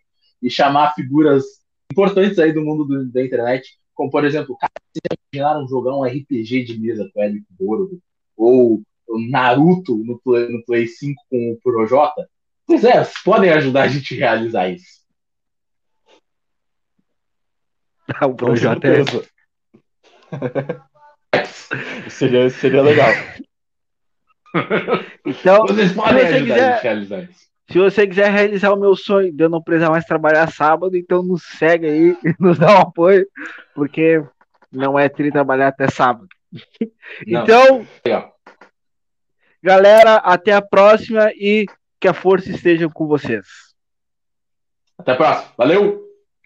e 0.43 0.51
chamar 0.51 0.95
figuras 0.95 1.45
importantes 1.91 2.39
aí 2.39 2.53
do 2.53 2.63
mundo 2.63 2.85
do, 2.85 3.13
da 3.13 3.25
internet, 3.25 3.79
como 3.95 4.11
por 4.11 4.25
exemplo, 4.25 4.57
cara, 4.57 4.73
vocês 4.93 5.03
já 5.11 5.17
imaginaram 5.33 5.69
jogar 5.69 5.97
um 5.97 6.05
RPG 6.05 6.65
de 6.65 6.79
mesa 6.79 7.09
com 7.13 7.21
o 7.21 7.23
Eric 7.23 7.45
Borgo? 7.51 8.01
Ou 8.37 8.83
Naruto 9.31 9.97
no 9.99 10.19
Play, 10.21 10.49
no 10.49 10.65
Play 10.65 10.87
5 10.87 11.23
com 11.29 11.53
o 11.53 11.59
Projota? 11.63 12.29
Pois 12.67 12.85
é, 12.85 13.05
vocês 13.05 13.23
podem 13.23 13.51
ajudar 13.51 13.83
a 13.83 13.89
gente 13.89 14.15
a 14.15 14.19
realizar 14.19 14.69
isso. 14.69 15.03
o 18.23 18.35
Projota 18.35 18.89
é, 18.89 19.05
seria, 22.11 22.51
seria 22.51 22.83
legal. 22.83 23.13
Então, 25.25 25.67
Vocês 25.67 25.93
podem 25.93 26.27
se 26.27 26.33
você 26.33 26.41
quiser, 26.41 26.83
realizar 26.83 27.23
isso. 27.23 27.52
Se 27.71 27.79
você 27.79 28.07
quiser 28.07 28.31
realizar 28.31 28.73
o 28.73 28.79
meu 28.79 28.95
sonho 28.95 29.33
de 29.33 29.43
eu 29.45 29.49
não 29.49 29.63
precisar 29.63 29.91
mais 29.91 30.05
trabalhar 30.05 30.51
sábado, 30.51 30.97
então 30.97 31.23
nos 31.23 31.43
segue 31.43 31.87
aí 31.87 32.17
e 32.25 32.35
nos 32.39 32.59
dá 32.59 32.75
um 32.75 32.83
apoio, 32.83 33.27
porque 33.75 34.23
não 34.71 34.99
é 34.99 35.09
tri 35.09 35.31
trabalhar 35.31 35.69
até 35.69 35.89
sábado. 35.89 36.29
Não. 37.27 37.43
Então, 37.43 37.87
Legal. 38.05 38.35
galera, 39.63 40.17
até 40.17 40.53
a 40.53 40.61
próxima 40.61 41.31
e 41.33 41.67
que 41.99 42.09
a 42.09 42.13
força 42.13 42.51
esteja 42.51 42.89
com 42.91 43.07
vocês. 43.07 43.47
Até 44.99 45.13
a 45.13 45.17
próxima. 45.17 45.53
Valeu! 45.57 46.12